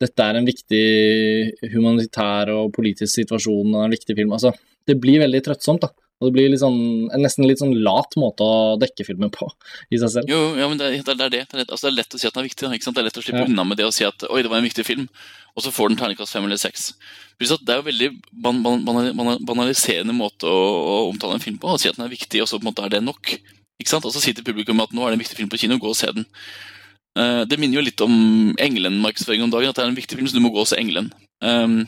dette 0.00 0.24
er 0.24 0.38
en 0.38 0.46
viktig 0.48 1.70
humanitær 1.74 2.48
og 2.54 2.70
politisk 2.72 3.12
situasjon 3.18 3.74
og 3.74 3.82
en 3.84 3.92
viktig 3.92 4.16
film. 4.16 4.32
Altså, 4.32 4.54
det 4.88 4.96
blir 5.00 5.20
veldig 5.20 5.42
trøttsomt, 5.44 5.84
da. 5.84 5.92
Og 6.20 6.28
det 6.28 6.34
blir 6.36 6.50
litt 6.52 6.60
sånn, 6.60 7.08
en 7.14 7.22
nesten 7.24 7.46
litt 7.48 7.62
sånn 7.62 7.72
lat 7.80 8.12
måte 8.20 8.44
å 8.44 8.76
dekke 8.80 9.06
filmen 9.08 9.30
på 9.32 9.46
i 9.88 9.96
seg 10.02 10.10
selv. 10.12 10.28
Jo, 10.28 10.40
ja, 10.60 10.66
men 10.68 10.76
det, 10.76 10.90
det 11.06 11.14
er 11.14 11.32
det. 11.32 11.44
Det 11.48 11.56
er, 11.56 11.62
lett, 11.62 11.70
altså, 11.72 11.86
det 11.86 11.92
er 11.94 11.98
lett 12.02 12.16
å 12.16 12.20
si 12.20 12.28
at 12.28 12.34
den 12.36 12.42
er 12.42 12.48
viktig. 12.50 12.72
Ikke 12.76 12.86
sant? 12.86 12.98
Det 12.98 13.02
er 13.02 13.08
lett 13.08 13.20
å 13.20 13.24
slippe 13.24 13.40
Ja. 13.40 13.48
unna 13.48 13.64
med 13.64 13.80
det 13.80 13.86
å 13.88 13.94
si 13.94 14.04
at 14.04 14.26
oi, 14.28 14.42
det 14.44 14.50
var 14.52 14.60
en 14.60 14.68
viktig 14.68 14.84
film, 14.84 15.06
og 15.56 15.64
så 15.64 15.72
får 15.72 15.88
den 15.88 16.00
terningkast 16.02 16.36
fem 16.36 16.44
eller 16.44 16.60
seks. 16.60 16.90
Det 17.40 17.72
er 17.72 17.80
jo 17.80 17.86
veldig 17.88 18.10
ban 18.44 18.60
ban 18.60 18.84
banal 18.84 19.40
banaliserende 19.48 20.12
måte 20.12 20.44
å, 20.44 20.60
å 20.60 20.96
omtale 21.08 21.38
en 21.38 21.44
film 21.46 21.56
på. 21.56 21.72
Å 21.72 21.80
si 21.80 21.88
at 21.88 21.96
den 21.96 22.04
er 22.04 22.12
viktig, 22.12 22.42
og 22.44 22.50
så 22.50 22.60
på 22.60 22.66
en 22.66 22.68
måte 22.68 22.84
er 22.84 22.92
det 22.92 23.00
nok. 23.06 23.32
Ikke 23.80 23.94
sant? 23.94 24.04
Og 24.04 24.12
så 24.12 24.20
sier 24.20 24.36
til 24.36 24.44
publikum 24.44 24.82
at 24.84 24.92
nå 24.92 25.06
er 25.06 25.14
det 25.14 25.20
en 25.20 25.24
viktig 25.24 25.40
film 25.40 25.48
på 25.48 25.62
kino, 25.62 25.80
gå 25.80 25.88
og 25.88 25.96
se 25.96 26.12
den. 26.12 26.28
Uh, 27.16 27.42
det 27.48 27.56
minner 27.56 27.80
jo 27.80 27.86
litt 27.88 28.04
om 28.04 28.12
Engelen-markedsføring 28.60 29.46
om 29.46 29.54
dagen, 29.56 29.72
at 29.72 29.80
det 29.80 29.86
er 29.86 29.90
en 29.94 29.96
viktig 29.96 30.20
film, 30.20 30.28
så 30.28 30.36
du 30.36 30.44
må 30.44 30.52
gå 30.52 30.60
og 30.62 30.68
se 30.68 30.76
Engelen. 30.78 31.08
Um, 31.40 31.86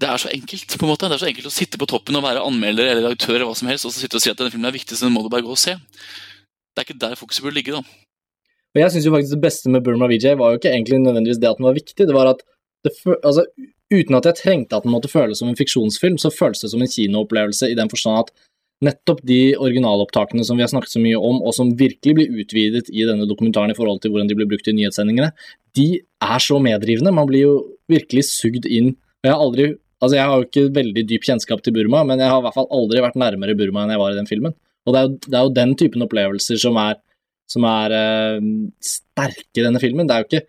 det 0.00 0.08
er 0.08 0.20
så 0.20 0.28
enkelt 0.28 0.74
på 0.76 0.84
en 0.84 0.90
måte. 0.92 1.08
Det 1.08 1.16
er 1.16 1.22
så 1.22 1.28
enkelt 1.30 1.48
å 1.48 1.54
sitte 1.54 1.80
på 1.80 1.88
toppen 1.88 2.18
og 2.18 2.24
være 2.26 2.42
anmelder 2.44 2.90
eller 2.90 3.06
redaktør 3.06 3.38
eller 3.38 3.48
hva 3.48 3.56
som 3.56 3.70
helst, 3.70 3.86
og 3.88 3.94
så 3.94 4.02
sitte 4.02 4.18
og 4.18 4.24
si 4.24 4.32
at 4.32 4.40
denne 4.40 4.52
filmen 4.52 4.68
er 4.68 4.76
viktig, 4.76 4.96
så 4.96 5.08
den 5.08 5.14
må 5.14 5.22
du 5.24 5.30
bare 5.32 5.46
gå 5.46 5.54
og 5.54 5.60
se. 5.60 5.76
Det 5.76 6.82
er 6.82 6.88
ikke 6.88 7.00
der 7.06 7.16
fokuset 7.16 7.46
burde 7.46 7.56
ligge, 7.56 7.78
da. 7.78 8.02
Og 8.76 8.82
jeg 8.82 8.92
synes 8.92 9.06
jo 9.08 9.14
faktisk 9.14 9.32
det 9.32 9.44
beste 9.46 9.72
med 9.72 9.84
Burma 9.86 10.08
VJ 10.10 10.34
var 10.36 10.52
jo 10.52 10.60
ikke 10.60 10.74
egentlig 10.74 11.00
nødvendigvis 11.00 11.40
det 11.40 11.48
at 11.48 11.56
den 11.56 11.68
var 11.68 11.78
viktig, 11.78 12.04
det 12.04 12.16
var 12.16 12.28
at 12.34 12.42
det, 12.84 12.92
altså, 13.24 13.46
uten 13.88 14.18
at 14.18 14.28
jeg 14.28 14.38
trengte 14.42 14.76
at 14.76 14.84
den 14.84 14.92
måtte 14.92 15.08
føles 15.08 15.40
som 15.40 15.48
en 15.48 15.56
fiksjonsfilm, 15.56 16.18
så 16.20 16.34
føles 16.34 16.60
det 16.60 16.70
som 16.74 16.84
en 16.84 16.92
kinoopplevelse 16.92 17.70
i 17.72 17.78
den 17.78 17.88
forstand 17.88 18.20
at 18.20 18.34
nettopp 18.84 19.22
de 19.24 19.56
originalopptakene 19.56 20.44
som 20.44 20.58
vi 20.58 20.64
har 20.66 20.68
snakket 20.68 20.92
så 20.92 21.00
mye 21.00 21.16
om, 21.16 21.40
og 21.40 21.56
som 21.56 21.72
virkelig 21.78 22.14
blir 22.18 22.42
utvidet 22.42 22.90
i 22.92 23.06
denne 23.08 23.24
dokumentaren 23.28 23.72
i 23.72 23.78
forhold 23.78 24.02
til 24.02 24.12
hvordan 24.12 24.28
de 24.28 24.36
blir 24.36 24.50
brukt 24.50 24.68
i 24.68 24.76
nyhetssendingene, 24.76 25.30
de 25.78 25.88
er 26.04 26.44
så 26.44 26.60
meddrivende. 26.60 27.14
Man 27.16 27.30
blir 27.30 27.46
jo 27.46 27.54
virkelig 27.88 28.26
sugd 28.28 28.68
inn. 28.68 28.92
Jeg 29.24 29.32
har 29.32 29.40
aldri 29.40 29.70
Altså, 30.02 30.18
jeg 30.18 30.28
har 30.28 30.36
jo 30.36 30.46
ikke 30.46 30.76
veldig 30.76 31.06
dyp 31.08 31.24
kjennskap 31.24 31.62
til 31.64 31.72
Burma, 31.76 32.02
men 32.04 32.20
jeg 32.20 32.28
har 32.28 32.42
i 32.42 32.44
hvert 32.44 32.56
fall 32.58 32.68
aldri 32.74 33.00
vært 33.04 33.16
nærmere 33.20 33.56
Burma 33.56 33.84
enn 33.84 33.94
jeg 33.94 34.02
var 34.02 34.12
i 34.12 34.18
den 34.18 34.28
filmen. 34.28 34.52
Og 34.86 34.92
det 34.92 35.00
er 35.00 35.06
jo, 35.08 35.16
det 35.24 35.38
er 35.38 35.46
jo 35.46 35.56
den 35.56 35.72
typen 35.80 36.04
opplevelser 36.04 36.60
som 36.60 36.76
er, 36.80 36.98
som 37.50 37.64
er 37.68 37.94
uh, 37.96 38.44
sterke 38.84 39.62
i 39.62 39.64
denne 39.64 39.80
filmen. 39.82 40.08
Det 40.08 40.14
er 40.16 40.22
jo 40.22 40.30
ikke 40.30 40.46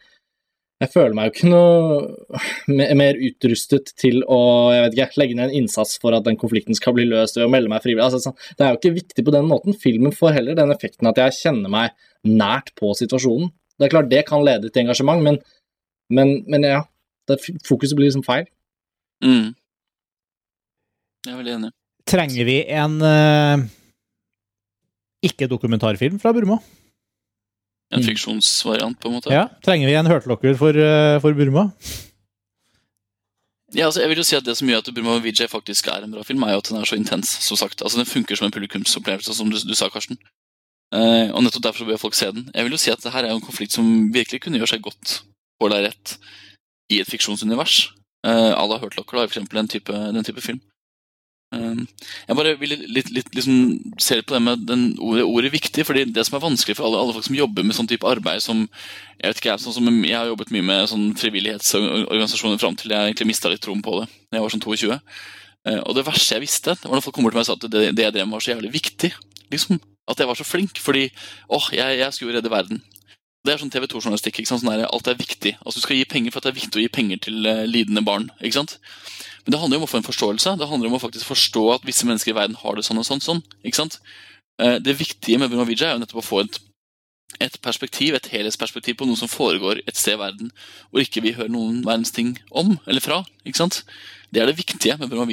Jeg 0.77 0.91
føler 0.93 1.15
meg 1.17 1.25
jo 1.25 1.31
ikke 1.33 1.47
noe 1.49 2.97
mer 2.99 3.17
utrustet 3.17 3.95
til 3.97 4.19
å 4.29 4.41
jeg 4.75 4.83
vet 4.83 4.97
ikke, 4.97 5.21
legge 5.23 5.37
ned 5.39 5.47
en 5.47 5.63
innsats 5.63 5.95
for 6.03 6.13
at 6.13 6.27
den 6.27 6.37
konflikten 6.37 6.77
skal 6.77 6.93
bli 6.93 7.07
løst 7.09 7.39
ved 7.39 7.47
å 7.47 7.49
melde 7.49 7.71
meg 7.71 7.81
frivillig. 7.81 8.03
Altså, 8.05 8.19
sånn, 8.21 8.35
det 8.59 8.65
er 8.65 8.75
jo 8.75 8.81
ikke 8.81 8.97
viktig 8.99 9.25
på 9.25 9.33
den 9.33 9.49
måten. 9.49 9.73
Filmen 9.73 10.13
får 10.13 10.35
heller 10.35 10.59
den 10.59 10.75
effekten 10.75 11.09
at 11.09 11.17
jeg 11.23 11.39
kjenner 11.39 11.73
meg 11.73 11.95
nært 12.27 12.75
på 12.77 12.91
situasjonen. 12.99 13.49
Det 13.77 13.87
er 13.87 13.95
klart 13.95 14.11
det 14.11 14.21
kan 14.27 14.45
lede 14.45 14.69
til 14.69 14.83
engasjement, 14.83 15.25
men, 15.25 15.41
men, 16.13 16.35
men 16.45 16.69
ja. 16.69 16.83
Det, 17.27 17.41
fokuset 17.67 17.97
blir 17.97 18.07
liksom 18.07 18.23
feil. 18.23 18.45
Mm. 19.23 19.53
Jeg 21.25 21.33
er 21.33 21.39
veldig 21.41 21.55
enig. 21.57 21.71
Trenger 22.07 22.47
vi 22.47 22.57
en 22.71 22.97
uh, 23.03 23.63
ikke-dokumentarfilm 25.27 26.21
fra 26.23 26.31
Burma? 26.35 26.59
En 27.91 28.03
fiksjonsvariant, 28.03 28.97
på 28.99 29.09
en 29.09 29.15
måte. 29.17 29.31
Ja, 29.33 29.47
Trenger 29.63 29.89
vi 29.89 29.95
en 29.99 30.09
hørtlokker 30.11 30.55
for, 30.59 30.75
uh, 30.75 31.17
for 31.23 31.35
Burma? 31.35 31.69
Ja, 33.75 33.89
altså 33.89 33.99
jeg 33.99 34.09
vil 34.09 34.21
jo 34.21 34.23
si 34.23 34.35
at 34.37 34.45
Det 34.47 34.55
som 34.55 34.69
gjør 34.69 34.79
at 34.79 34.93
Burma 34.95 35.17
VJ 35.19 35.49
faktisk 35.51 35.89
er 35.91 36.05
en 36.05 36.13
bra 36.15 36.23
film, 36.23 36.43
er 36.43 36.55
jo 36.55 36.63
at 36.63 36.69
den 36.69 36.79
er 36.79 36.87
så 36.87 36.95
intens. 36.95 37.29
som 37.43 37.59
sagt. 37.59 37.81
Altså 37.81 37.99
Den 37.99 38.07
funker 38.07 38.35
som 38.35 38.47
en 38.47 38.55
publikumsopplevelse, 38.55 39.33
som 39.35 39.51
du, 39.51 39.57
du 39.59 39.75
sa, 39.75 39.89
Karsten. 39.91 40.17
Eh, 40.95 41.33
og 41.35 41.43
nettopp 41.43 41.65
derfor 41.65 41.83
så 41.83 41.89
bør 41.89 41.99
folk 41.99 42.15
se 42.15 42.31
den. 42.31 42.47
Jeg 42.55 42.63
vil 42.63 42.71
jo 42.71 42.79
si 42.79 42.91
at 42.91 43.03
det 43.03 43.11
her 43.11 43.25
er 43.25 43.33
jo 43.33 43.41
en 43.41 43.43
konflikt 43.43 43.75
som 43.75 44.07
virkelig 44.13 44.39
kunne 44.41 44.59
gjøre 44.61 44.71
seg 44.71 44.85
godt 44.85 45.17
på 45.59 45.67
lerret 45.67 46.15
i 46.93 47.01
et 47.03 47.09
fiksjonsunivers. 47.11 47.89
À 48.27 48.65
la 48.67 48.79
Hurt 48.81 48.97
Locker, 48.97 49.17
da, 49.17 49.27
for 49.27 49.35
eksempel, 49.35 49.61
den 49.61 49.71
type, 49.71 49.93
den 50.15 50.27
type 50.27 50.43
film. 50.43 50.59
Um, 51.55 51.85
jeg 52.27 52.35
bare 52.35 52.57
vil 52.59 52.73
litt, 52.91 53.07
litt 53.15 53.29
liksom 53.31 53.93
se 54.03 54.17
på 54.19 54.33
det 54.35 54.41
med 54.43 54.65
den 54.67 54.81
ordet, 54.99 55.23
ordet 55.23 55.53
viktig, 55.53 55.85
fordi 55.87 56.03
det 56.11 56.25
som 56.27 56.35
er 56.35 56.43
vanskelig 56.43 56.75
for 56.75 56.89
alle, 56.89 56.99
alle 56.99 57.15
folk 57.15 57.23
som 57.29 57.37
jobber 57.37 57.63
med 57.63 57.77
sånn 57.77 57.87
type 57.87 58.03
arbeid 58.03 58.43
som 58.43 58.65
Jeg 58.65 59.29
vet 59.31 59.39
ikke, 59.39 59.53
jeg, 59.53 59.63
sånn 59.63 59.77
som 59.77 59.87
jeg 60.03 60.17
har 60.17 60.27
jobbet 60.27 60.51
mye 60.51 60.65
med 60.67 60.89
sånn 60.91 61.05
frivillighetsorganisasjoner 61.17 62.59
fram 62.59 62.75
til 62.77 62.91
jeg 62.91 63.13
egentlig 63.13 63.29
mista 63.31 63.49
litt 63.53 63.63
troen 63.63 63.79
på 63.85 64.01
det 64.01 64.09
da 64.11 64.37
jeg 64.37 64.43
var 64.43 64.53
sånn 64.57 64.65
22. 64.65 64.99
Eh, 65.71 65.79
Og 65.79 65.95
det 65.95 66.03
verste 66.09 66.35
jeg 66.35 66.43
visste, 66.43 66.75
det 66.75 66.91
var 66.91 66.99
når 66.99 67.07
folk 67.07 67.15
kommer 67.15 67.31
til 67.31 67.39
meg 67.39 67.47
og 67.47 67.49
sa 67.49 67.55
at 67.55 67.71
det, 67.71 67.85
det 67.95 68.05
jeg 68.09 68.17
drev 68.17 68.27
med 68.27 68.35
var 68.35 68.43
så 68.43 68.51
jævlig 68.51 68.73
viktig. 68.75 69.13
liksom, 69.55 69.79
At 70.11 70.19
jeg 70.19 70.27
var 70.27 70.39
så 70.39 70.47
flink, 70.51 70.83
fordi 70.83 71.07
åh, 71.47 71.71
jeg, 71.71 71.99
jeg 72.03 72.13
skulle 72.13 72.35
redde 72.37 72.51
verden. 72.51 72.83
Det 73.47 73.53
er 73.53 73.61
sånn 73.61 73.71
TV 73.71 73.85
2-journalistikk. 73.87 74.41
ikke 74.41 74.49
sant, 74.49 74.65
sånn 74.65 74.81
Alt 74.83 75.07
er 75.07 75.15
viktig. 75.15 75.53
Altså 75.63 75.79
Du 75.79 75.85
skal 75.85 75.95
gi 75.95 76.07
penger 76.11 76.33
for 76.33 76.41
at 76.41 76.49
det 76.49 76.51
er 76.51 76.59
viktig 76.59 76.79
å 76.81 76.83
gi 76.83 76.91
penger 76.91 77.21
til 77.23 77.47
uh, 77.47 77.63
lidende 77.63 78.03
barn. 78.03 78.27
ikke 78.41 78.59
sant? 78.59 78.75
Men 79.45 79.55
det 79.55 79.61
handler 79.61 79.77
jo 79.77 79.85
om 79.85 79.87
å 79.87 79.91
få 79.93 80.01
en 80.01 80.07
forståelse. 80.09 80.55
Det 80.59 80.67
handler 80.67 80.91
om 80.91 80.97
å 80.97 80.99
faktisk 80.99 81.29
forstå 81.29 81.63
at 81.77 81.85
visse 81.87 82.03
mennesker 82.09 82.33
i 82.33 82.35
verden 82.35 82.59
har 82.59 82.75
det 82.75 82.83
sånn 82.83 82.99
og 82.99 83.07
sånn. 83.07 83.23
sånn, 83.23 83.39
ikke 83.63 83.79
sant? 83.79 84.01
Uh, 84.59 84.75
Det 84.83 84.97
viktige 84.99 85.39
med 85.39 85.53
Burma 85.53 85.63
Vijay 85.69 85.93
er 85.93 85.95
jo 85.95 86.03
nettopp 86.03 86.25
å 86.25 86.27
få 86.27 86.41
et, 86.43 86.59
et 87.39 87.55
perspektiv, 87.63 88.19
et 88.19 88.27
helhetsperspektiv 88.35 88.99
på 88.99 89.07
noe 89.07 89.15
som 89.15 89.31
foregår 89.31 89.79
et 89.87 89.95
sted 89.95 90.17
i 90.17 90.21
verden 90.25 90.51
hvor 90.91 91.05
ikke 91.05 91.23
vi 91.23 91.35
hører 91.37 91.53
noen 91.53 91.85
verdens 91.87 92.11
ting 92.11 92.35
om 92.51 92.75
eller 92.83 93.03
fra. 93.03 93.23
ikke 93.47 93.63
sant? 93.63 93.85
Det 94.27 94.43
er 94.43 94.51
det 94.51 94.59
viktige 94.59 94.99
med 94.99 95.07
Burma 95.07 95.29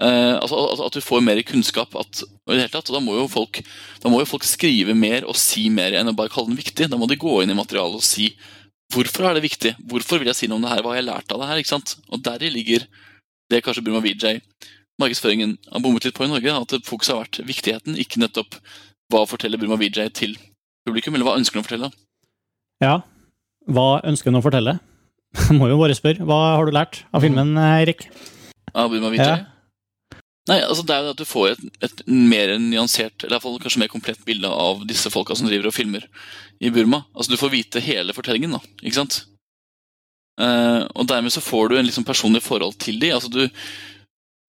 Eh, 0.00 0.34
altså, 0.36 0.56
altså 0.56 0.86
At 0.88 0.96
du 0.96 1.04
får 1.04 1.24
mer 1.24 1.42
kunnskap. 1.46 1.94
At, 2.00 2.22
og 2.24 2.54
i 2.54 2.56
det 2.56 2.64
hele 2.64 2.74
tatt, 2.74 2.92
da 2.92 3.02
må, 3.04 3.18
jo 3.18 3.28
folk, 3.30 3.62
må 4.06 4.22
jo 4.22 4.30
folk 4.30 4.46
skrive 4.48 4.96
mer 4.96 5.28
og 5.28 5.38
si 5.38 5.68
mer 5.72 5.96
enn 5.98 6.12
å 6.12 6.16
bare 6.16 6.32
kalle 6.32 6.52
den 6.52 6.60
viktig. 6.60 6.88
Da 6.90 6.98
må 7.00 7.08
de 7.10 7.20
gå 7.20 7.40
inn 7.42 7.52
i 7.52 7.58
materialet 7.58 8.00
og 8.00 8.06
si 8.06 8.32
hvorfor 8.90 9.28
er 9.28 9.38
det 9.38 9.46
viktig. 9.46 9.76
Hvorfor 9.90 10.18
vil 10.18 10.32
jeg 10.32 10.40
si 10.40 10.50
noe 10.50 10.58
om 10.58 10.66
det 10.66 10.72
her? 10.74 10.82
Hva 10.82 10.94
har 10.94 11.02
jeg 11.02 11.10
lært 11.10 11.34
av 11.34 11.42
det 11.42 11.50
her? 11.52 11.62
ikke 11.62 11.74
sant? 11.76 11.96
Og 12.10 12.22
deri 12.26 12.50
ligger 12.50 12.86
det 13.50 13.64
kanskje 13.66 13.84
Burma 13.86 14.02
Vijay 14.02 14.40
markedsføringen 15.00 15.56
har 15.72 15.82
bommet 15.82 16.04
litt 16.06 16.16
på 16.16 16.26
i 16.26 16.30
Norge. 16.30 16.54
At 16.54 16.76
fokuset 16.86 17.14
har 17.14 17.24
vært 17.24 17.40
viktigheten, 17.48 17.98
ikke 18.00 18.22
nettopp 18.22 18.58
hva 19.10 19.24
forteller 19.28 19.60
Burma 19.60 19.78
Vijay 19.80 20.12
til 20.14 20.36
publikum, 20.86 21.16
eller 21.16 21.28
hva 21.28 21.38
ønsker 21.40 21.58
han 21.58 21.64
å 21.64 21.68
fortelle. 21.68 21.90
Ja. 22.84 22.94
Hva 23.70 23.88
ønsker 24.08 24.32
han 24.32 24.40
å 24.40 24.44
fortelle? 24.44 24.76
Må 25.58 25.70
jo 25.70 25.78
bare 25.80 25.96
spørre. 25.98 26.26
Hva 26.26 26.40
har 26.58 26.66
du 26.66 26.74
lært 26.74 27.02
av 27.14 27.24
filmen, 27.24 27.54
Erik? 27.60 28.06
Av 28.74 28.90
Burma 28.92 29.12
Vijay? 29.12 29.40
Ja. 29.40 29.59
Nei, 30.48 30.56
altså 30.64 30.82
Det 30.86 30.94
er 30.94 31.04
jo 31.04 31.12
at 31.12 31.20
du 31.20 31.28
får 31.28 31.50
et, 31.52 31.64
et 31.84 32.00
mer 32.08 32.54
nyansert, 32.58 33.22
eller 33.22 33.34
i 33.34 33.36
hvert 33.36 33.44
fall 33.44 33.58
kanskje 33.62 33.82
mer 33.82 33.92
komplett 33.92 34.22
bilde 34.26 34.48
av 34.48 34.86
disse 34.88 35.12
folka 35.12 35.36
som 35.36 35.50
driver 35.50 35.68
og 35.68 35.76
filmer 35.76 36.06
i 36.60 36.72
Burma. 36.74 37.04
Altså 37.14 37.34
Du 37.34 37.40
får 37.40 37.52
vite 37.52 37.82
hele 37.84 38.16
fortellingen, 38.16 38.56
da. 38.56 38.62
ikke 38.80 38.98
sant? 39.02 39.20
Eh, 40.40 40.82
og 40.96 41.06
dermed 41.10 41.34
så 41.34 41.42
får 41.44 41.68
du 41.68 41.76
en 41.78 41.86
liksom 41.86 42.06
personlig 42.08 42.42
forhold 42.42 42.78
til 42.80 42.98
de. 43.02 43.12
Altså 43.12 43.28
du, 43.32 43.42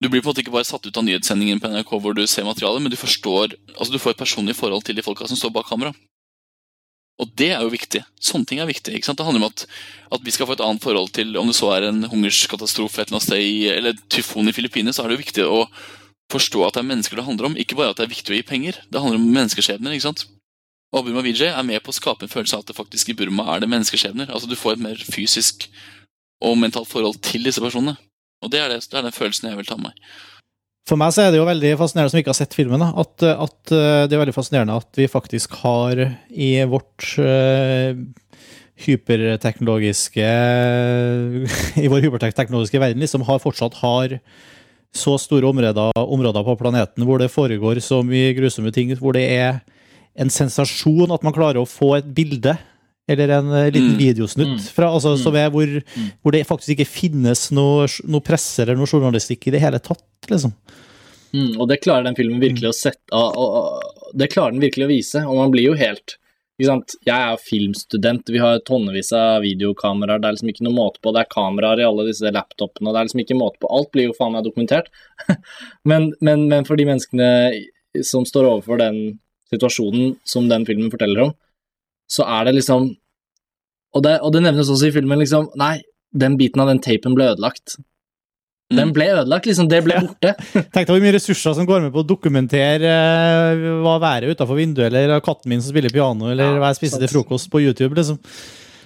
du 0.02 0.08
blir 0.08 0.22
på 0.22 0.30
en 0.30 0.32
måte 0.32 0.46
ikke 0.46 0.56
bare 0.56 0.68
satt 0.70 0.88
ut 0.88 0.98
av 0.98 1.06
nyhetssendingen 1.06 1.60
på 1.62 1.72
NRK 1.74 1.92
hvor 2.00 2.16
du 2.16 2.24
ser 2.26 2.48
materialet, 2.48 2.84
men 2.84 2.94
du 2.94 3.00
forstår, 3.00 3.58
altså 3.76 3.92
du 3.92 4.00
får 4.00 4.16
et 4.16 4.24
personlig 4.24 4.56
forhold 4.58 4.88
til 4.88 4.98
de 4.98 5.06
folka 5.06 5.28
som 5.28 5.40
står 5.40 5.54
bak 5.58 5.68
kamera. 5.70 5.92
Og 7.22 7.30
det 7.38 7.52
er 7.54 7.62
jo 7.62 7.70
viktig. 7.70 8.02
Sånne 8.18 8.50
ting 8.50 8.60
er 8.62 8.70
viktig. 8.70 8.96
ikke 8.98 9.06
sant? 9.06 9.20
Det 9.20 9.28
handler 9.28 9.46
om 9.46 9.52
at, 9.52 9.66
at 10.18 10.24
vi 10.26 10.34
skal 10.34 10.50
få 10.50 10.58
et 10.58 10.64
annet 10.66 10.82
forhold 10.84 11.12
til 11.14 11.36
om 11.38 11.50
det 11.52 11.58
så 11.58 11.70
er 11.76 11.86
en 11.92 12.04
hungerskatastrofe 12.10 13.04
et 13.04 13.12
eller 13.12 13.20
annet 13.20 13.28
sted 13.28 13.76
eller 13.76 14.00
tyfon 14.10 14.50
i 14.50 14.56
Filippinene, 14.56 14.94
så 14.96 15.04
er 15.04 15.12
det 15.12 15.20
jo 15.20 15.24
viktig 15.26 15.46
å 15.46 15.64
forstå 16.32 16.64
at 16.66 16.78
det 16.78 16.82
er 16.82 16.90
mennesker 16.90 17.20
det 17.20 17.28
handler 17.28 17.52
om. 17.52 17.58
Ikke 17.62 17.78
bare 17.78 17.94
at 17.94 18.02
det 18.02 18.08
er 18.08 18.14
viktig 18.16 18.34
å 18.34 18.40
gi 18.40 18.48
penger. 18.48 18.82
Det 18.90 19.04
handler 19.04 19.22
om 19.22 19.30
menneskeskjebner. 19.38 19.94
ikke 19.94 20.08
sant? 20.10 20.26
Og 20.92 21.06
Burma 21.06 21.24
Vijay 21.24 21.54
er 21.54 21.68
med 21.68 21.80
på 21.84 21.94
å 21.94 21.96
skape 21.96 22.26
en 22.26 22.32
følelse 22.32 22.58
av 22.58 22.66
at 22.66 22.72
det 22.72 22.76
faktisk 22.76 23.12
i 23.12 23.16
Burma 23.20 23.46
er 23.54 23.64
det 23.64 23.70
menneskeskjebner. 23.72 24.32
Altså 24.34 24.50
Du 24.50 24.58
får 24.60 24.76
et 24.76 24.86
mer 24.88 25.06
fysisk 25.08 25.70
og 26.42 26.58
mentalt 26.58 26.90
forhold 26.90 27.22
til 27.24 27.46
disse 27.46 27.62
personene. 27.64 27.96
Og 28.42 28.52
det 28.52 28.60
er, 28.60 28.74
det, 28.74 28.82
det 28.90 28.98
er 28.98 29.06
den 29.06 29.16
følelsen 29.16 29.52
jeg 29.52 29.60
vil 29.60 29.70
ta 29.70 29.78
med 29.78 29.92
meg. 29.92 30.14
For 30.90 31.00
meg 31.00 31.14
så 31.14 31.26
er 31.26 31.34
det 31.34 31.40
jo 31.40 31.48
veldig 31.48 31.76
fascinerende, 31.80 32.12
som 32.12 32.20
ikke 32.22 32.34
har 32.34 32.40
sett 32.40 32.58
filmen, 32.58 32.82
at, 32.82 33.24
at 33.24 33.74
uh, 33.74 34.04
det 34.10 34.16
er 34.16 34.22
veldig 34.24 34.36
fascinerende 34.36 34.80
at 34.82 34.98
vi 34.98 35.08
faktisk 35.12 35.54
har 35.62 36.02
i 36.30 36.52
vårt 36.70 37.12
uh, 37.22 37.94
hyperteknologiske 38.82 40.32
I 41.84 41.92
vår 41.92 42.08
hyperteknologiske 42.08 42.82
verden 42.82 43.04
liksom 43.04 43.28
har 43.28 43.44
fortsatt 43.44 43.78
har 43.84 44.18
så 44.92 45.16
store 45.22 45.48
områder, 45.48 45.94
områder 46.02 46.44
på 46.44 46.58
planeten 46.60 47.06
hvor 47.08 47.22
det 47.22 47.32
foregår 47.32 47.80
så 47.80 48.02
mye 48.04 48.34
grusomme 48.36 48.74
ting, 48.76 48.92
hvor 49.00 49.16
det 49.16 49.24
er 49.32 49.62
en 50.20 50.34
sensasjon 50.34 51.14
at 51.14 51.24
man 51.24 51.36
klarer 51.36 51.62
å 51.62 51.70
få 51.70 51.94
et 52.00 52.10
bilde 52.12 52.58
eller 53.10 53.34
en 53.38 53.50
uh, 53.50 53.66
liten 53.72 53.96
Mm. 53.96 53.98
videosnutt 54.00 54.70
fra, 54.76 54.92
altså, 54.94 55.16
som 55.18 55.36
er 55.36 55.50
hvor, 55.50 55.68
hvor 56.22 56.32
det 56.36 56.46
faktisk 56.48 56.76
ikke 56.76 56.90
finnes 56.90 57.50
noe, 57.52 57.88
noe 58.08 58.22
presse 58.22 58.62
eller 58.64 58.78
noe 58.78 58.90
journalistikk 58.90 59.48
i 59.48 59.56
det 59.56 59.62
hele 59.64 59.80
tatt. 59.80 60.06
liksom. 60.30 60.54
Mm, 61.34 61.60
og 61.60 61.68
det 61.72 61.82
klarer 61.82 62.04
den 62.04 62.18
filmen 62.18 62.42
virkelig 62.44 62.70
å 62.70 62.76
sette 62.76 63.16
og, 63.16 63.38
og, 63.40 63.54
og, 63.56 64.10
Det 64.20 64.28
klarer 64.34 64.52
den 64.52 64.66
virkelig 64.66 64.84
å 64.84 64.92
vise, 64.92 65.22
og 65.24 65.38
man 65.40 65.54
blir 65.54 65.70
jo 65.70 65.78
helt 65.80 66.18
ikke 66.60 66.68
sant? 66.68 66.96
Jeg 67.08 67.18
er 67.18 67.40
filmstudent, 67.42 68.30
vi 68.30 68.42
har 68.42 68.60
tonnevis 68.68 69.10
av 69.18 69.42
videokameraer, 69.42 70.20
det 70.22 70.28
er 70.28 70.36
liksom 70.36 70.52
ikke 70.52 70.66
noe 70.68 70.78
måte 70.78 71.02
på, 71.02 71.14
det 71.16 71.24
er 71.24 71.32
kameraer 71.32 71.82
i 71.82 71.88
alle 71.88 72.06
disse 72.12 72.30
laptopene, 72.30 72.92
det 72.92 73.00
er 73.00 73.08
liksom 73.08 73.24
ikke 73.24 73.38
måte 73.40 73.62
på. 73.64 73.72
Alt 73.74 73.90
blir 73.96 74.10
jo 74.10 74.18
faen 74.18 74.36
meg 74.36 74.46
dokumentert. 74.46 74.92
men, 75.90 76.12
men, 76.22 76.46
men 76.52 76.68
for 76.68 76.78
de 76.78 76.86
menneskene 76.86 78.04
som 78.06 78.28
står 78.30 78.50
overfor 78.52 78.82
den 78.84 79.00
situasjonen 79.50 80.20
som 80.28 80.52
den 80.52 80.68
filmen 80.68 80.92
forteller 80.94 81.26
om, 81.26 81.34
så 82.12 82.26
er 82.28 82.50
det 82.50 82.58
liksom 82.60 82.90
Og 83.96 84.04
det, 84.06 84.18
og 84.24 84.32
det 84.32 84.42
nevnes 84.44 84.70
også 84.72 84.88
i 84.88 84.94
filmen, 84.96 85.20
liksom 85.20 85.50
Nei, 85.60 85.78
den 86.16 86.38
biten 86.40 86.62
av 86.64 86.68
den 86.72 86.80
tapen 86.84 87.16
ble 87.16 87.26
ødelagt. 87.34 87.78
Den 88.72 88.88
Mm. 88.88 88.94
ble 88.96 89.06
ødelagt, 89.12 89.46
liksom. 89.50 89.68
Det 89.68 89.82
ble 89.84 89.98
borte. 90.00 90.32
Tenk 90.72 90.88
deg 90.88 90.92
hvor 90.94 91.02
mye 91.04 91.12
ressurser 91.18 91.56
som 91.58 91.66
går 91.68 91.82
med 91.84 91.92
på 91.92 92.00
å 92.04 92.08
dokumentere 92.08 92.88
eh, 92.88 93.64
hva 93.84 93.98
været 94.00 94.32
utafor 94.32 94.56
vinduet, 94.56 94.88
eller 94.96 95.20
katten 95.26 95.52
min 95.52 95.60
som 95.64 95.74
spiller 95.74 95.92
piano, 95.92 96.30
eller 96.32 96.54
Ja, 96.54 96.60
hva 96.64 96.70
jeg 96.72 96.80
spiste 96.80 97.00
til 97.04 97.12
frokost 97.12 97.50
på 97.52 97.60
YouTube. 97.66 97.96
liksom. 98.00 98.20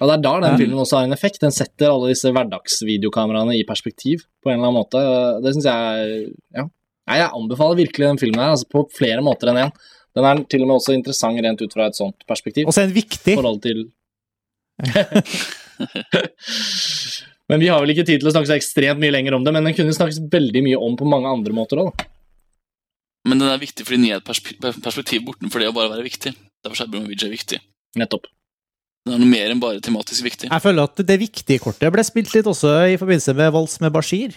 Og 0.01 0.09
det 0.09 0.15
er 0.17 0.23
da 0.26 0.34
den 0.41 0.51
Ja. 0.51 0.57
filmen 0.57 0.82
også 0.82 0.97
har 0.97 1.03
en 1.05 1.13
effekt. 1.13 1.38
Den 1.39 1.53
setter 1.53 1.91
alle 1.93 2.09
disse 2.15 2.34
hverdagsvideokameraene 2.34 3.59
i 3.59 3.63
perspektiv 3.69 4.26
på 4.43 4.49
en 4.49 4.57
eller 4.59 4.71
annen 4.71 4.82
måte. 4.82 5.03
Det 5.45 5.53
syns 5.53 5.69
jeg 5.69 6.34
Ja. 6.55 6.65
Nei, 7.07 7.17
jeg 7.21 7.30
anbefaler 7.38 7.78
virkelig 7.86 8.07
den 8.09 8.17
filmen 8.17 8.41
her, 8.41 8.55
altså 8.57 8.65
på 8.73 8.88
flere 8.89 9.21
måter 9.21 9.49
enn 9.53 9.61
én. 9.67 9.71
Den 10.16 10.26
er 10.30 10.43
til 10.49 10.63
og 10.63 10.70
med 10.70 10.78
også 10.80 10.95
interessant 10.95 11.41
rent 11.43 11.61
ut 11.61 11.74
fra 11.76 11.89
et 11.89 11.97
sånt 11.97 12.26
perspektiv. 12.30 12.68
Og 12.70 12.74
så 12.76 12.82
er 12.84 12.89
den 12.89 12.97
viktig. 12.97 13.36
forhold 13.36 13.61
til 13.66 13.80
Men 17.47 17.61
vi 17.61 17.68
har 17.70 17.80
vel 17.84 17.93
ikke 17.93 18.05
tid 18.07 18.20
til 18.22 18.30
å 18.30 18.34
snakke 18.34 18.49
så 18.49 18.55
ekstremt 18.57 18.99
mye 19.01 19.13
lenger 19.13 19.36
om 19.38 19.43
det, 19.45 19.53
men 19.53 19.68
den 19.68 19.76
kunne 19.78 19.93
snakkes 19.93 20.24
veldig 20.34 20.61
mye 20.66 20.80
om 20.82 20.95
på 20.97 21.05
mange 21.07 21.30
andre 21.30 21.53
måter 21.55 21.78
òg. 21.84 22.05
Men 23.30 23.41
den 23.41 23.49
er 23.51 23.61
viktig 23.61 23.86
fordi 23.86 23.99
den 23.99 24.07
gir 24.09 24.18
et 24.20 24.26
perspe- 24.26 24.74
perspektiv 24.86 25.26
bortenfor 25.28 25.61
det 25.61 25.70
å 25.70 25.76
bare 25.76 25.91
være 25.93 26.05
viktig. 26.05 26.34
Derfor 26.66 26.86
er 26.86 26.89
Burma 26.93 27.30
viktig. 27.36 27.59
Nettopp. 27.99 28.26
Den 29.05 29.13
er 29.16 29.22
noe 29.22 29.30
mer 29.30 29.51
enn 29.53 29.61
bare 29.61 29.82
tematisk 29.86 30.26
viktig. 30.26 30.49
Jeg 30.49 30.63
føler 30.63 30.88
at 30.89 31.01
det 31.05 31.18
viktige 31.22 31.61
kortet 31.61 31.93
ble 31.93 32.03
spilt 32.05 32.34
litt 32.34 32.49
også 32.49 32.72
i 32.89 32.97
forbindelse 32.97 33.36
med 33.38 33.53
Vals 33.53 33.78
med 33.84 33.93
Bashir. 33.93 34.34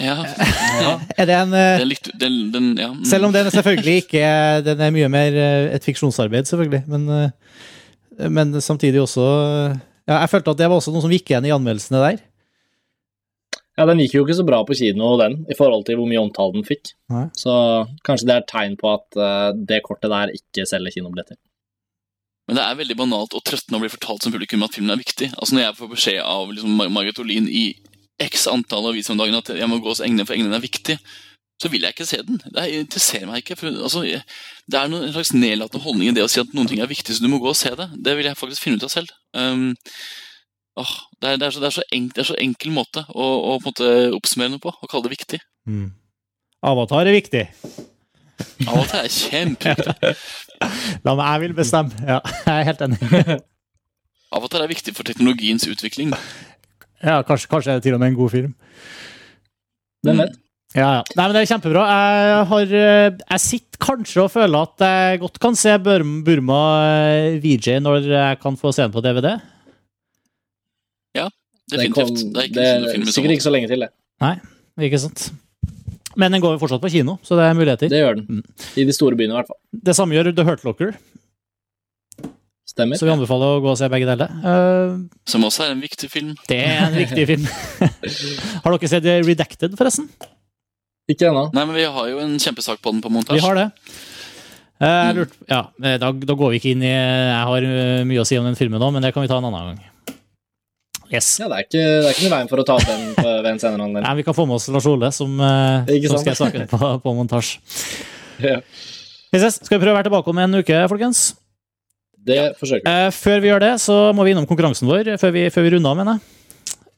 Ja, 0.84 0.94
Er 1.18 1.28
det 1.28 1.36
en 1.36 1.52
eh, 1.56 1.80
den 1.82 1.90
likte, 1.90 2.14
den, 2.16 2.38
den, 2.54 2.70
ja. 2.78 2.90
mm. 2.94 3.04
Selv 3.08 3.28
om 3.28 3.34
den 3.34 3.50
selvfølgelig 3.52 4.04
ikke 4.04 4.24
Den 4.66 4.80
er 4.86 4.94
mye 4.94 5.10
mer 5.12 5.36
eh, 5.36 5.68
et 5.76 5.86
fiksjonsarbeid, 5.86 6.48
selvfølgelig, 6.48 6.82
men, 6.90 7.06
eh, 7.16 8.30
men 8.30 8.56
samtidig 8.60 9.02
også 9.02 9.26
ja, 10.08 10.22
Jeg 10.22 10.32
følte 10.32 10.54
at 10.54 10.62
det 10.62 10.70
var 10.70 10.80
også 10.80 10.94
noe 10.94 11.04
som 11.04 11.12
gikk 11.12 11.30
igjen 11.30 11.48
i 11.48 11.54
anmeldelsene 11.54 12.02
der. 12.02 12.22
Ja, 13.78 13.86
den 13.88 14.00
gikk 14.02 14.16
jo 14.16 14.24
ikke 14.24 14.36
så 14.36 14.44
bra 14.44 14.58
på 14.66 14.74
kino, 14.76 15.12
den, 15.20 15.38
i 15.48 15.56
forhold 15.56 15.86
til 15.86 16.00
hvor 16.00 16.08
mye 16.10 16.20
omtale 16.20 16.56
den 16.56 16.66
fikk. 16.66 16.90
Nei. 17.12 17.28
Så 17.38 17.52
kanskje 18.04 18.26
det 18.28 18.34
er 18.34 18.42
et 18.42 18.50
tegn 18.50 18.74
på 18.80 18.90
at 18.92 19.20
det 19.70 19.78
kortet 19.86 20.10
der 20.12 20.34
ikke 20.34 20.66
selger 20.68 20.92
kinobilletter. 20.96 21.38
Men 22.50 22.58
det 22.58 22.64
er 22.66 22.78
veldig 22.80 22.96
banalt 22.98 23.34
og 23.38 23.44
trøttende 23.46 23.78
å 23.78 23.84
bli 23.84 23.92
fortalt 23.92 24.26
som 24.26 24.34
publikum 24.34 24.64
at 24.66 24.74
filmen 24.74 24.90
er 24.90 24.98
viktig. 24.98 25.28
Altså 25.36 25.54
Når 25.54 25.62
jeg 25.62 25.76
får 25.78 25.90
beskjed 25.92 26.20
av 26.26 26.50
liksom, 26.50 26.80
Margaret 26.90 27.22
Olin 27.22 27.46
i 27.46 27.64
x 28.20 28.46
antall 28.50 28.90
aviser 28.90 29.14
om 29.14 29.20
dagen 29.20 29.38
at 29.38 29.50
jeg 29.56 29.68
må 29.70 29.78
gå 29.80 29.92
hos 29.92 30.02
Englene 30.04 30.26
for 30.28 30.36
Englene 30.36 30.58
er 30.58 30.64
viktig, 30.64 30.96
så 31.60 31.68
vil 31.68 31.84
jeg 31.84 31.92
ikke 31.92 32.06
se 32.08 32.20
den. 32.24 32.38
Det 32.44 32.56
er- 32.62 32.78
interesserer 32.80 33.26
meg 33.28 33.42
ikke. 33.42 33.56
For, 33.60 33.68
altså, 33.68 34.00
det 34.04 34.78
er 34.80 34.88
noen, 34.88 35.04
en 35.04 35.12
slags 35.12 35.34
nedlatende 35.36 35.82
holdning 35.84 36.08
i 36.08 36.14
det 36.16 36.24
å 36.24 36.30
si 36.32 36.40
at 36.40 36.54
noen 36.56 36.68
ting 36.70 36.80
er 36.80 36.88
viktig, 36.88 37.12
så 37.16 37.20
du 37.20 37.28
må 37.28 37.40
gå 37.42 37.50
og 37.52 37.58
se 37.58 37.72
det. 37.76 37.90
Det 38.00 38.16
vil 38.16 38.28
jeg 38.30 38.38
faktisk 38.40 38.64
finne 38.64 38.80
ut 38.80 38.86
av 38.88 38.92
selv. 38.94 39.12
Um, 39.36 39.74
åh, 40.80 40.94
det, 41.20 41.34
er, 41.34 41.36
det, 41.36 41.46
er 41.46 41.50
så, 41.56 41.60
det, 41.60 41.68
er 41.68 41.76
så 41.76 41.84
enk, 41.92 42.14
det 42.16 42.24
er 42.24 42.30
så 42.30 42.38
enkel 42.40 42.72
måte 42.72 43.04
å, 43.12 43.26
å 43.52 43.58
på 43.60 43.68
en 43.68 43.74
måte 43.74 43.90
oppsummere 44.16 44.54
noe 44.54 44.62
på, 44.64 44.72
å 44.72 44.88
kalle 44.88 45.08
det 45.08 45.16
viktig. 45.18 45.40
Avatar 46.64 47.08
er 47.08 47.16
viktig. 47.18 47.44
Avatar 48.66 49.04
er 49.04 49.12
kjempeviktig. 49.12 50.14
La 51.04 51.12
meg, 51.16 51.26
jeg 51.28 51.40
vil 51.44 51.56
bestemme. 51.60 52.04
Ja, 52.08 52.20
jeg 52.48 52.56
er 52.56 52.68
helt 52.70 52.86
enig. 52.88 53.40
Avatar 54.32 54.64
er 54.64 54.72
viktig 54.72 54.96
for 54.96 55.08
teknologiens 55.08 55.68
utvikling. 55.68 56.16
Ja, 57.00 57.22
kanskje, 57.24 57.48
kanskje 57.48 57.72
er 57.72 57.80
det 57.80 57.86
til 57.86 57.96
og 57.96 58.00
med 58.02 58.12
en 58.12 58.18
god 58.18 58.32
film. 58.32 58.54
Hvem 60.04 60.22
vet? 60.24 60.34
Ja, 60.76 60.88
ja. 61.00 61.02
Nei, 61.16 61.24
men 61.24 61.34
Det 61.34 61.40
er 61.42 61.48
kjempebra. 61.50 61.84
Jeg, 61.90 62.42
har, 62.50 62.74
eh, 62.78 63.16
jeg 63.32 63.42
sitter 63.42 63.80
kanskje 63.82 64.22
og 64.22 64.30
føler 64.30 64.68
at 64.68 64.84
jeg 64.86 65.20
godt 65.24 65.40
kan 65.42 65.56
se 65.58 65.72
Burma, 65.82 66.60
eh, 66.86 67.38
VJ 67.42 67.80
når 67.82 68.06
jeg 68.06 68.40
kan 68.42 68.58
få 68.60 68.70
se 68.76 68.84
den 68.84 68.92
på 68.94 69.02
DVD. 69.02 69.32
Ja, 71.18 71.26
Definitivt. 71.72 72.22
det 72.34 72.38
er 72.38 72.48
ikke 72.50 72.54
det 72.54 72.66
er 72.68 72.86
film 72.92 73.06
sikkert 73.10 73.34
ikke 73.34 73.48
så 73.48 73.54
lenge 73.54 73.70
til, 73.72 73.80
det. 73.82 73.90
Nei, 74.22 74.36
ikke 74.86 75.00
sant. 75.02 75.30
Men 76.18 76.34
den 76.34 76.42
går 76.42 76.54
jo 76.54 76.62
fortsatt 76.62 76.82
på 76.82 76.90
kino, 76.90 77.16
så 77.26 77.36
det 77.38 77.48
er 77.48 77.54
muligheter. 77.58 77.90
Det 77.90 78.00
gjør 78.02 78.20
den. 78.20 78.44
I 78.76 78.84
de 78.86 78.94
store 78.94 79.16
byene, 79.18 79.34
i 79.34 79.38
hvert 79.40 79.50
fall. 79.50 79.58
Det 79.90 79.94
samme 79.96 80.14
gjør 80.14 80.30
The 80.36 80.44
Hurt 80.46 80.64
Locker, 80.66 80.94
Stemmer. 82.70 82.98
så 83.00 83.06
vi 83.08 83.10
anbefaler 83.10 83.56
å 83.56 83.62
gå 83.64 83.70
og 83.72 83.78
se 83.80 83.88
begge 83.90 84.06
deler. 84.06 84.30
Uh, 84.44 85.00
Som 85.26 85.42
også 85.48 85.64
er 85.66 85.72
en 85.74 85.82
viktig 85.82 86.10
film. 86.12 86.36
Det 86.46 86.60
er 86.62 86.84
en 86.84 86.94
viktig 86.94 87.24
film. 87.26 87.48
har 88.62 88.76
dere 88.76 88.90
sett 88.92 89.08
Redacted, 89.26 89.74
forresten? 89.78 90.06
Ikke 91.10 91.26
ennå. 91.30 91.48
Nei, 91.56 91.66
men 91.66 91.74
vi 91.74 91.88
har 91.90 92.08
jo 92.12 92.20
en 92.22 92.38
kjempesak 92.38 92.78
på 92.82 92.92
den 92.94 93.02
på 93.02 93.10
Vi 93.34 93.42
har 93.42 93.58
det. 93.58 93.68
Uh, 94.80 94.86
Jeg 94.86 95.16
lurte, 95.18 95.40
ja, 95.50 95.64
eh, 95.84 95.96
da, 96.00 96.08
da 96.08 96.34
går 96.40 96.54
vi 96.54 96.58
ikke 96.60 96.70
inn 96.72 96.84
i 96.86 96.88
Jeg 96.88 97.40
har 97.50 97.64
eh, 97.68 97.98
mye 98.08 98.22
å 98.22 98.24
si 98.24 98.38
om 98.40 98.46
den 98.48 98.56
filmen 98.56 98.80
nå, 98.80 98.86
men 98.94 99.04
det 99.04 99.10
kan 99.12 99.20
vi 99.20 99.28
ta 99.28 99.36
en 99.36 99.48
annen 99.50 99.74
gang. 99.74 100.14
Yes. 101.10 101.34
Ja, 101.42 101.50
det 101.50 101.58
er 101.58 101.66
ikke, 101.66 101.82
det 101.82 102.06
er 102.06 102.14
ikke 102.14 102.22
noe 102.22 102.30
i 102.30 102.32
veien 102.36 102.48
for 102.52 102.62
å 102.62 102.64
ta 102.64 102.76
opp 102.78 102.86
den 102.86 103.02
på, 103.18 103.26
ved 103.26 103.50
en 103.50 103.60
senere 103.60 103.82
anledning. 103.82 104.06
Nei, 104.06 104.14
vi 104.22 104.24
kan 104.24 104.36
få 104.38 104.46
med 104.46 104.56
oss 104.56 104.70
Lars 104.72 104.86
Ole, 104.88 105.10
som, 105.12 105.34
eh, 105.42 105.92
som 106.06 106.22
skal 106.22 106.38
saken 106.38 106.70
på, 106.70 106.94
på 107.04 107.16
montasje. 107.18 107.58
Ja. 108.40 108.56
Skal 109.36 109.76
vi 109.76 109.82
prøve 109.82 109.92
å 109.92 109.96
være 109.98 110.06
tilbake 110.08 110.32
om 110.32 110.38
en 110.40 110.58
uke, 110.62 110.76
folkens? 110.88 111.18
Det 112.26 112.42
forsøker 112.58 112.84
vi. 112.84 112.92
Eh, 112.92 113.14
før 113.14 113.40
vi 113.40 113.50
gjør 113.50 113.64
det, 113.64 113.72
så 113.80 113.96
må 114.16 114.26
vi 114.26 114.34
innom 114.34 114.48
konkurransen 114.48 114.90
vår, 114.90 115.14
før 115.20 115.32
vi, 115.34 115.46
før 115.54 115.66
vi 115.66 115.72
runder 115.76 115.92
av, 115.92 116.00
mener 116.00 116.18
jeg. 116.18 116.36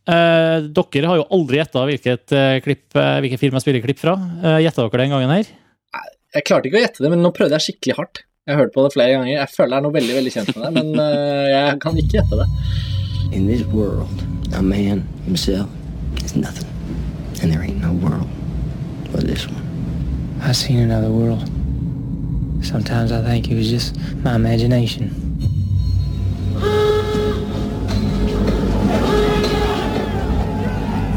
Eh, 0.03 0.65
dere 0.75 1.07
har 1.07 1.21
jo 1.21 1.29
aldri 1.37 1.61
gjetta 1.61 1.85
hvilket 1.87 2.35
eh, 2.35 2.57
klipp, 2.65 2.89
eh, 2.99 3.19
hvilken 3.23 3.39
film 3.39 3.55
jeg 3.55 3.65
spiller 3.65 3.85
klipp 3.85 4.01
fra. 4.03 4.17
Uh, 4.43 4.59
gjetta 4.59 4.83
dere 4.83 5.05
den 5.05 5.15
gangen 5.15 5.31
her? 5.31 5.53
Jeg 6.35 6.47
klarte 6.49 6.67
ikke 6.69 6.81
å 6.81 6.83
gjette 6.83 7.05
det, 7.05 7.13
men 7.13 7.23
nå 7.23 7.31
prøvde 7.37 7.55
jeg 7.59 7.69
skikkelig 7.69 7.99
hardt. 8.01 8.25
Jeg 8.49 8.57
har 8.57 8.65
hørt 8.65 8.75
på 8.75 8.83
det 8.83 8.95
flere 8.97 9.15
ganger. 9.15 9.31
Jeg 9.37 9.53
føler 9.53 9.71
det 9.71 9.79
er 9.79 9.85
noe 9.87 9.95
veldig 9.95 10.17
veldig 10.19 10.33
kjent 10.35 10.51
med 10.57 10.65
det, 10.65 10.73
men 10.81 10.91
uh, 10.99 11.47
jeg 11.53 11.79
kan 11.85 12.03
ikke 12.03 12.19
gjette 12.19 12.41
det. 12.41 12.49
In 13.33 13.47
this 13.47 13.63
world, 13.71 14.27
a 14.59 14.63
man 14.63 15.07
himself 15.29 15.71
is 16.25 16.35
nothing. 16.35 16.67
And 17.41 17.53
there 17.53 17.63
ain't 17.63 17.81
no 17.81 17.95
world 18.03 18.27
but 19.13 19.23
this 19.23 19.47
one. 19.47 19.63
I've 20.43 20.57
seen 20.57 20.81
another 20.81 21.11
world. 21.11 21.52
Sometimes 22.63 23.13
I 23.13 23.23
think 23.23 23.51
it 23.51 23.57
was 23.57 23.69
just 23.69 23.97
my 24.25 24.35
imagination. 24.35 25.11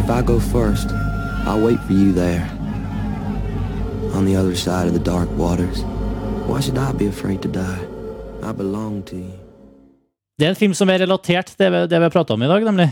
If 0.04 0.10
I 0.10 0.22
go 0.22 0.40
first, 0.40 0.88
I'll 1.48 1.62
wait 1.66 1.80
for 1.88 1.94
you 1.94 2.12
there. 2.14 2.46
On 4.14 4.26
the 4.26 4.36
other 4.36 4.56
side 4.56 4.88
of 4.88 4.94
the 4.94 5.00
dark 5.14 5.30
waters. 5.38 5.82
Why 6.48 6.60
should 6.62 6.78
I 6.78 6.92
be 6.94 7.08
afraid 7.08 7.42
to 7.42 7.50
die? 7.50 7.82
I 8.44 8.52
belong 8.52 9.04
to 9.10 9.16
you. 9.16 9.34
Det 10.38 10.46
er 10.46 10.50
en 10.52 10.60
film 10.60 10.74
som 10.76 10.90
er 10.92 11.00
relatert 11.00 11.48
til 11.48 11.58
det 11.64 11.68
vi, 11.72 11.80
det 11.88 12.00
vi 12.00 12.04
har 12.10 12.12
prata 12.14 12.34
om 12.36 12.44
i 12.44 12.48
dag, 12.52 12.64
nemlig. 12.68 12.90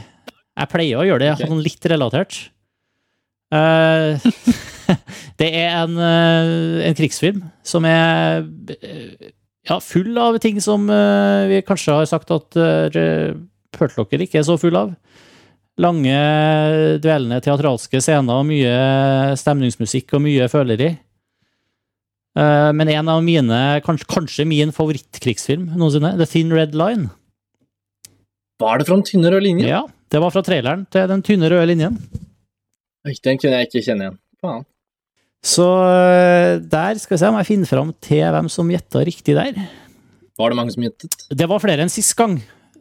Jeg 0.58 0.70
pleier 0.72 1.02
å 1.02 1.06
gjøre 1.06 1.20
det, 1.26 1.32
Ok. 1.36 1.48
sånn 1.50 1.64
litt 1.64 1.90
relatert. 1.94 2.40
Eh, 3.54 4.18
det 5.42 5.50
er 5.56 5.78
en, 5.84 5.96
eh, 5.98 6.84
en 6.88 6.98
krigsfilm 6.98 7.42
som 7.66 7.86
er 7.88 8.44
eh, 8.78 9.32
ja, 9.70 9.80
full 9.84 10.18
av 10.20 10.38
ting 10.44 10.60
som 10.64 10.90
eh, 10.92 11.48
vi 11.52 11.62
kanskje 11.68 11.98
har 12.00 12.10
sagt 12.10 12.34
at 12.36 12.60
Pertlocker 13.74 14.22
ikke 14.22 14.42
er 14.42 14.46
så 14.46 14.58
full 14.62 14.76
av. 14.78 14.92
Lange, 15.82 16.18
dvelende 17.02 17.40
teatralske 17.42 17.98
scener 18.04 18.44
og 18.44 18.46
mye 18.46 19.34
stemningsmusikk 19.40 20.14
og 20.14 20.22
mye 20.28 20.46
føleri. 20.52 20.92
Men 22.38 22.92
en 22.94 23.10
av 23.10 23.24
mine, 23.26 23.58
kanskje, 23.86 24.06
kanskje 24.10 24.46
min 24.46 24.70
favorittkrigsfilm 24.74 25.72
noensinne, 25.74 26.14
The 26.20 26.28
Thin 26.30 26.54
Red 26.54 26.78
Line. 26.78 27.10
Var 28.62 28.78
det 28.78 28.88
fra 28.88 29.00
en 29.00 29.06
tynne 29.06 29.34
rød 29.34 29.44
linje? 29.48 29.66
Ja, 29.70 29.82
det 30.14 30.22
var 30.22 30.34
fra 30.34 30.46
traileren 30.46 30.86
til 30.94 31.10
den 31.10 31.26
tynne 31.26 31.50
røde 31.50 31.66
linjen. 31.72 31.98
Den 33.04 33.42
kunne 33.42 33.58
jeg 33.58 33.70
ikke 33.72 33.84
kjenne 33.84 34.06
igjen. 34.06 34.20
Faen. 34.44 34.66
Så 35.44 35.66
øh, 35.68 36.62
der 36.72 37.00
skal 37.02 37.16
vi 37.16 37.20
se 37.20 37.28
om 37.28 37.36
jeg 37.42 37.50
finner 37.50 37.68
fram 37.68 37.90
til 38.04 38.24
hvem 38.32 38.48
som 38.52 38.70
gjetta 38.72 39.02
riktig 39.04 39.36
der. 39.36 39.58
Var 40.40 40.50
det 40.54 40.56
mange 40.58 40.72
som 40.74 40.84
gjettet? 40.86 41.18
Det 41.36 41.48
var 41.52 41.60
flere 41.62 41.84
enn 41.84 41.92
sist 41.92 42.16
gang. 42.18 42.38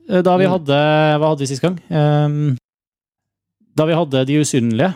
øh, 0.09 0.23
Da 0.23 0.37
vi 0.39 0.47
Mm. 0.47 0.53
hadde 0.55 0.77
Hva 1.19 1.29
hadde 1.33 1.43
vi 1.43 1.47
sist 1.51 1.63
gang? 1.65 1.81
Ehm, 1.91 2.57
da 3.77 3.85
vi 3.89 3.95
hadde 3.99 4.25
De 4.27 4.39
usynlige. 4.41 4.95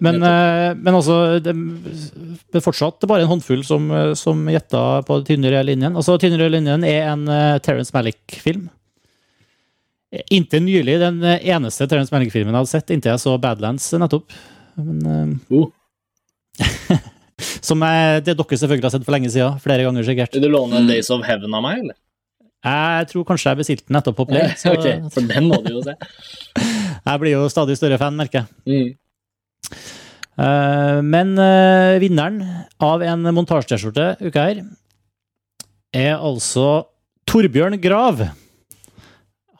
Men, 0.00 0.16
øh, 0.22 0.74
men 0.76 0.94
altså 0.94 1.38
det, 1.44 1.52
det 2.52 2.62
fortsatt 2.64 3.04
bare 3.06 3.22
en 3.22 3.28
håndfull 3.30 3.62
som, 3.64 3.86
som 4.16 4.46
gjetta 4.50 5.04
på 5.06 5.20
Tynnere 5.24 5.62
linjen. 5.64 5.94
Altså, 5.94 6.16
Tynnere 6.18 6.48
linjen 6.50 6.82
er 6.84 7.12
en 7.12 7.28
uh, 7.28 7.58
Terence 7.62 7.92
Malick-film. 7.94 8.68
Inntil 10.34 10.62
nylig 10.66 10.98
den 11.00 11.22
eneste 11.22 11.86
Terence 11.90 12.12
Malick-filmen 12.14 12.50
jeg 12.52 12.58
hadde 12.58 12.72
sett, 12.72 12.90
inntil 12.90 13.12
jeg 13.14 13.22
så 13.22 13.36
Badlands 13.40 13.86
nettopp. 13.98 14.34
Men, 14.76 15.06
uh, 15.06 15.54
Oh. 15.60 15.70
Som 17.64 17.82
er, 17.86 18.20
det 18.24 18.36
dere 18.38 18.56
selvfølgelig 18.60 18.86
har 18.86 18.94
sett 18.94 19.04
for 19.06 19.14
lenge 19.16 19.30
siden. 19.32 19.56
Flere 19.62 19.84
ganger 19.86 20.06
sikkert. 20.06 20.34
Vil 20.36 20.44
du 20.46 20.50
låne 20.52 20.82
Mm. 20.84 20.88
Days 20.90 21.10
of 21.10 21.24
Heaven 21.26 21.54
av 21.56 21.62
meg, 21.64 21.80
eller? 21.84 21.96
Jeg 22.64 23.08
tror 23.10 23.24
kanskje 23.28 23.50
jeg 23.50 23.58
bestilte 23.60 23.86
den 23.90 23.98
etterpå 24.00 24.24
på 24.24 24.28
Play. 24.32 24.52
Så 24.60 24.72
ok, 24.72 24.86
for 25.12 25.26
den 25.28 25.48
må 25.50 25.58
du 25.64 25.72
jo 25.74 25.82
se. 25.84 25.96
jeg 27.10 27.20
blir 27.24 27.34
jo 27.34 27.42
stadig 27.52 27.76
større 27.80 27.98
fan, 28.00 28.16
merker 28.16 28.44
jeg. 28.44 28.46
Mm. 28.70 28.94
Eh, 30.38 31.00
Men 31.06 31.34
eh, 31.38 31.98
vinneren 32.02 32.40
av 32.82 33.02
en 33.06 33.28
montasje-T-skjorte 33.36 34.06
uka 34.24 34.46
her 34.48 34.62
er 35.94 36.16
altså 36.16 36.86
Torbjørn 37.30 37.76
Grav. 37.82 38.24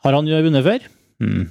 Har 0.05 0.13
han 0.17 0.27
jo 0.29 0.41
vunnet 0.45 0.65
før? 0.65 0.83
Mm. 1.23 1.45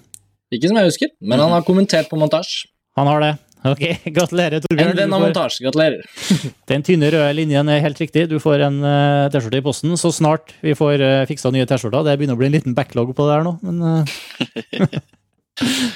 Ikke 0.55 0.69
som 0.71 0.77
jeg 0.79 0.91
husker, 0.91 1.11
men 1.25 1.41
han 1.41 1.51
har 1.55 1.65
kommentert 1.67 2.11
på 2.11 2.19
montasje. 2.21 2.69
Han 2.99 3.09
har 3.11 3.23
det. 3.25 3.33
Ok, 3.73 3.81
gratulerer, 4.13 4.61
Torbjørn. 4.61 4.91
En 4.93 4.99
venn 4.99 5.15
av 5.17 5.23
montasje, 5.25 5.65
gratulerer. 5.65 6.03
Den 6.71 6.85
tynne 6.85 7.09
røde 7.15 7.31
linjen 7.39 7.71
er 7.73 7.81
helt 7.81 8.01
riktig. 8.03 8.27
Du 8.29 8.37
får 8.43 8.67
en 8.67 8.77
uh, 8.85 9.31
T-skjorte 9.33 9.63
i 9.63 9.65
posten 9.65 9.97
så 10.01 10.13
snart 10.13 10.53
vi 10.65 10.75
får 10.77 11.01
uh, 11.01 11.25
fiksa 11.31 11.53
nye 11.55 11.65
T-skjorter. 11.71 12.05
Det 12.05 12.19
begynner 12.21 12.37
å 12.37 12.43
bli 12.43 12.51
en 12.51 12.57
liten 12.59 12.77
backlog 12.77 13.15
på 13.17 13.29
det 13.29 13.39
her 13.39 13.47
nå, 13.47 13.57
men 13.65 13.81
uh, 13.81 15.01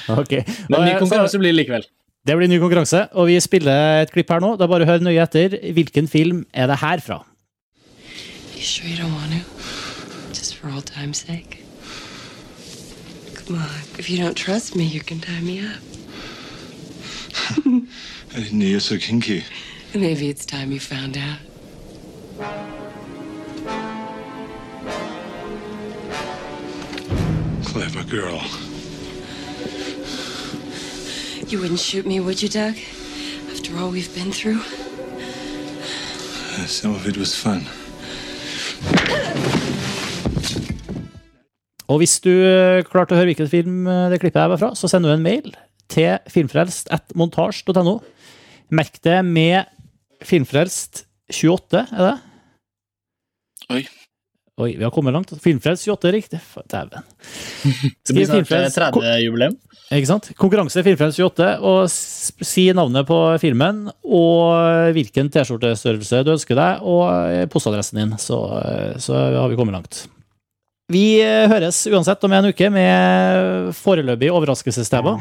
Ok. 0.22 0.38
Men 0.70 0.86
ny 0.86 0.94
eh, 0.94 1.00
konkurranse 1.02 1.40
blir 1.40 1.52
det 1.52 1.58
likevel. 1.58 1.84
Det 2.28 2.36
blir 2.38 2.50
ny 2.50 2.60
konkurranse, 2.62 3.04
og 3.18 3.28
vi 3.28 3.36
spiller 3.42 4.04
et 4.04 4.12
klipp 4.14 4.30
her 4.32 4.40
nå. 4.44 4.54
Er 4.56 4.70
bare 4.70 4.88
hør 4.88 5.04
nøye 5.04 5.20
etter. 5.24 5.58
Hvilken 5.76 6.08
film 6.08 6.44
er 6.52 6.70
det 6.70 6.80
her 6.80 7.02
fra? 7.04 7.22
You 8.56 8.64
sure 8.64 8.88
you 8.88 8.96
don't 8.96 9.12
want 9.12 9.32
to? 9.32 9.44
Just 10.32 10.56
for 10.56 10.70
old 10.70 10.86
time's 10.86 11.20
sake. 11.20 11.60
Come 13.34 13.58
on. 13.58 13.84
If 13.98 14.10
you 14.10 14.18
don't 14.18 14.36
trust 14.36 14.76
me, 14.76 14.84
you 14.84 15.00
can 15.00 15.20
tie 15.20 15.40
me 15.40 15.60
up. 15.60 15.87
I 17.34 18.40
didn't 18.40 18.58
know 18.58 18.66
you're 18.66 18.80
so 18.80 18.98
kinky. 18.98 19.44
Maybe 19.94 20.28
it's 20.28 20.44
time 20.44 20.70
you 20.72 20.80
found 20.80 21.16
out. 21.16 21.38
Clever 27.64 28.04
girl. 28.04 28.42
You 31.48 31.58
wouldn't 31.60 31.80
shoot 31.80 32.06
me, 32.06 32.20
would 32.20 32.42
you, 32.42 32.48
Doug? 32.48 32.74
After 33.50 33.76
all 33.78 33.90
we've 33.90 34.14
been 34.14 34.32
through? 34.32 34.60
Uh, 36.52 36.66
Some 36.66 36.94
of 36.94 37.06
it 37.06 37.16
was 37.16 37.34
fun. 37.34 37.66
Og 41.88 41.98
hvis 42.02 42.18
du 42.20 42.28
eh, 42.30 42.84
klarte 42.84 43.16
å 43.16 43.18
høre 43.18 43.30
hvilken 43.30 43.48
film 43.48 43.86
eh, 43.88 44.10
det 44.12 44.20
klippet 44.20 44.42
her 44.42 44.50
var 44.52 44.60
fra, 44.60 44.74
så 44.76 44.90
sender 44.92 45.08
du 45.08 45.16
en 45.16 45.24
mail 45.24 45.54
til 45.92 46.18
filmfrelst.montasj.no. 46.32 47.94
Merk 48.76 48.98
det 49.04 49.20
med 49.24 49.68
filmfrelst28, 50.28 51.84
er 51.84 52.04
det? 52.04 52.16
Oi. 53.68 53.82
Oi, 54.58 54.72
vi 54.74 54.82
har 54.82 54.90
kommet 54.90 55.14
langt. 55.14 55.30
Filmfrelst 55.38 55.86
28 55.86 56.08
er 56.08 56.16
riktig. 56.16 56.40
Dæven. 56.66 57.04
Det 58.08 58.14
blir 58.16 58.26
snart 58.26 58.50
eh, 58.50 58.70
30-jubileum. 58.74 59.54
Ikke 59.94 60.08
sant? 60.10 60.26
Konkurranse 60.36 60.82
Filmfrelst 60.84 61.20
28, 61.22 61.52
og 61.64 61.86
si 61.88 62.66
navnet 62.76 63.06
på 63.08 63.16
filmen 63.40 63.86
og 64.04 64.92
hvilken 64.96 65.30
T-skjortestørrelse 65.32 66.20
du 66.26 66.34
ønsker 66.34 66.58
deg, 66.58 66.82
og 66.84 67.04
eh, 67.30 67.46
postadressen 67.48 68.02
din, 68.02 68.16
så, 68.20 68.40
eh, 68.58 68.98
så 69.00 69.16
har 69.38 69.48
vi 69.48 69.56
kommet 69.56 69.78
langt. 69.78 70.02
Vi 70.92 71.20
eh, 71.22 71.46
høres 71.48 71.80
uansett 71.88 72.24
om 72.24 72.36
en 72.36 72.50
uke 72.50 72.68
med 72.72 73.72
foreløpig 73.78 74.32
overraskelsestema. 74.32 75.16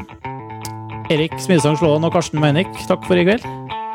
Erik 1.07 1.37
Smidesang 1.39 1.77
Slåen 1.79 2.03
og 2.03 2.11
Karsten 2.11 2.41
Meinik, 2.43 2.67
takk 2.89 3.05
for 3.07 3.15
i 3.15 3.23
kveld. 3.23 3.45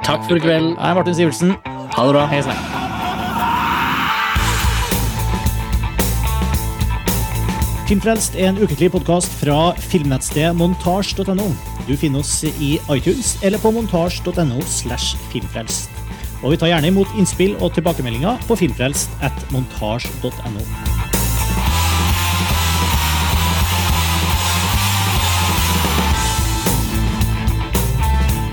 Takk 0.07 0.23
for 0.25 0.39
i 0.39 0.41
kveld. 0.41 0.71
Jeg 0.73 0.89
er 0.89 0.97
Martin 0.97 1.17
Sivertsen. 1.19 1.51
Ha 1.93 2.07
det 2.09 2.15
bra. 2.15 2.23
Hei 2.31 2.41
sann. 2.47 2.63
Filmfrelst 7.91 8.39
er 8.41 8.49
en 8.49 8.63
ukentlig 8.63 8.89
podkast 8.95 9.35
fra 9.43 9.75
filmnettstedet 9.93 10.57
montasj.no. 10.57 11.51
Du 11.85 11.93
finner 12.01 12.25
oss 12.25 12.39
i 12.49 12.79
iTunes 12.95 13.35
eller 13.45 13.61
på 13.61 13.75
montasj.no 13.77 14.63
slash 14.65 15.19
filmfrelst. 15.35 15.93
Og 16.41 16.55
vi 16.55 16.63
tar 16.63 16.73
gjerne 16.73 16.95
imot 16.95 17.13
innspill 17.21 17.59
og 17.61 17.75
tilbakemeldinger 17.77 18.41
på 18.49 18.57
filmfrelst 18.65 19.13
at 19.21 19.45
montasj.no. 19.53 21.22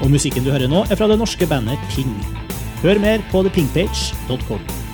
Og 0.10 0.16
musikken 0.16 0.42
du 0.42 0.50
hører 0.50 0.66
nå, 0.66 0.80
er 0.90 0.98
fra 0.98 1.06
det 1.06 1.20
norske 1.22 1.46
bandet 1.46 1.78
Ping. 1.92 2.10
Hør 2.82 2.98
mer 2.98 3.22
på 3.30 3.44
thepingpage.com. 3.46 4.89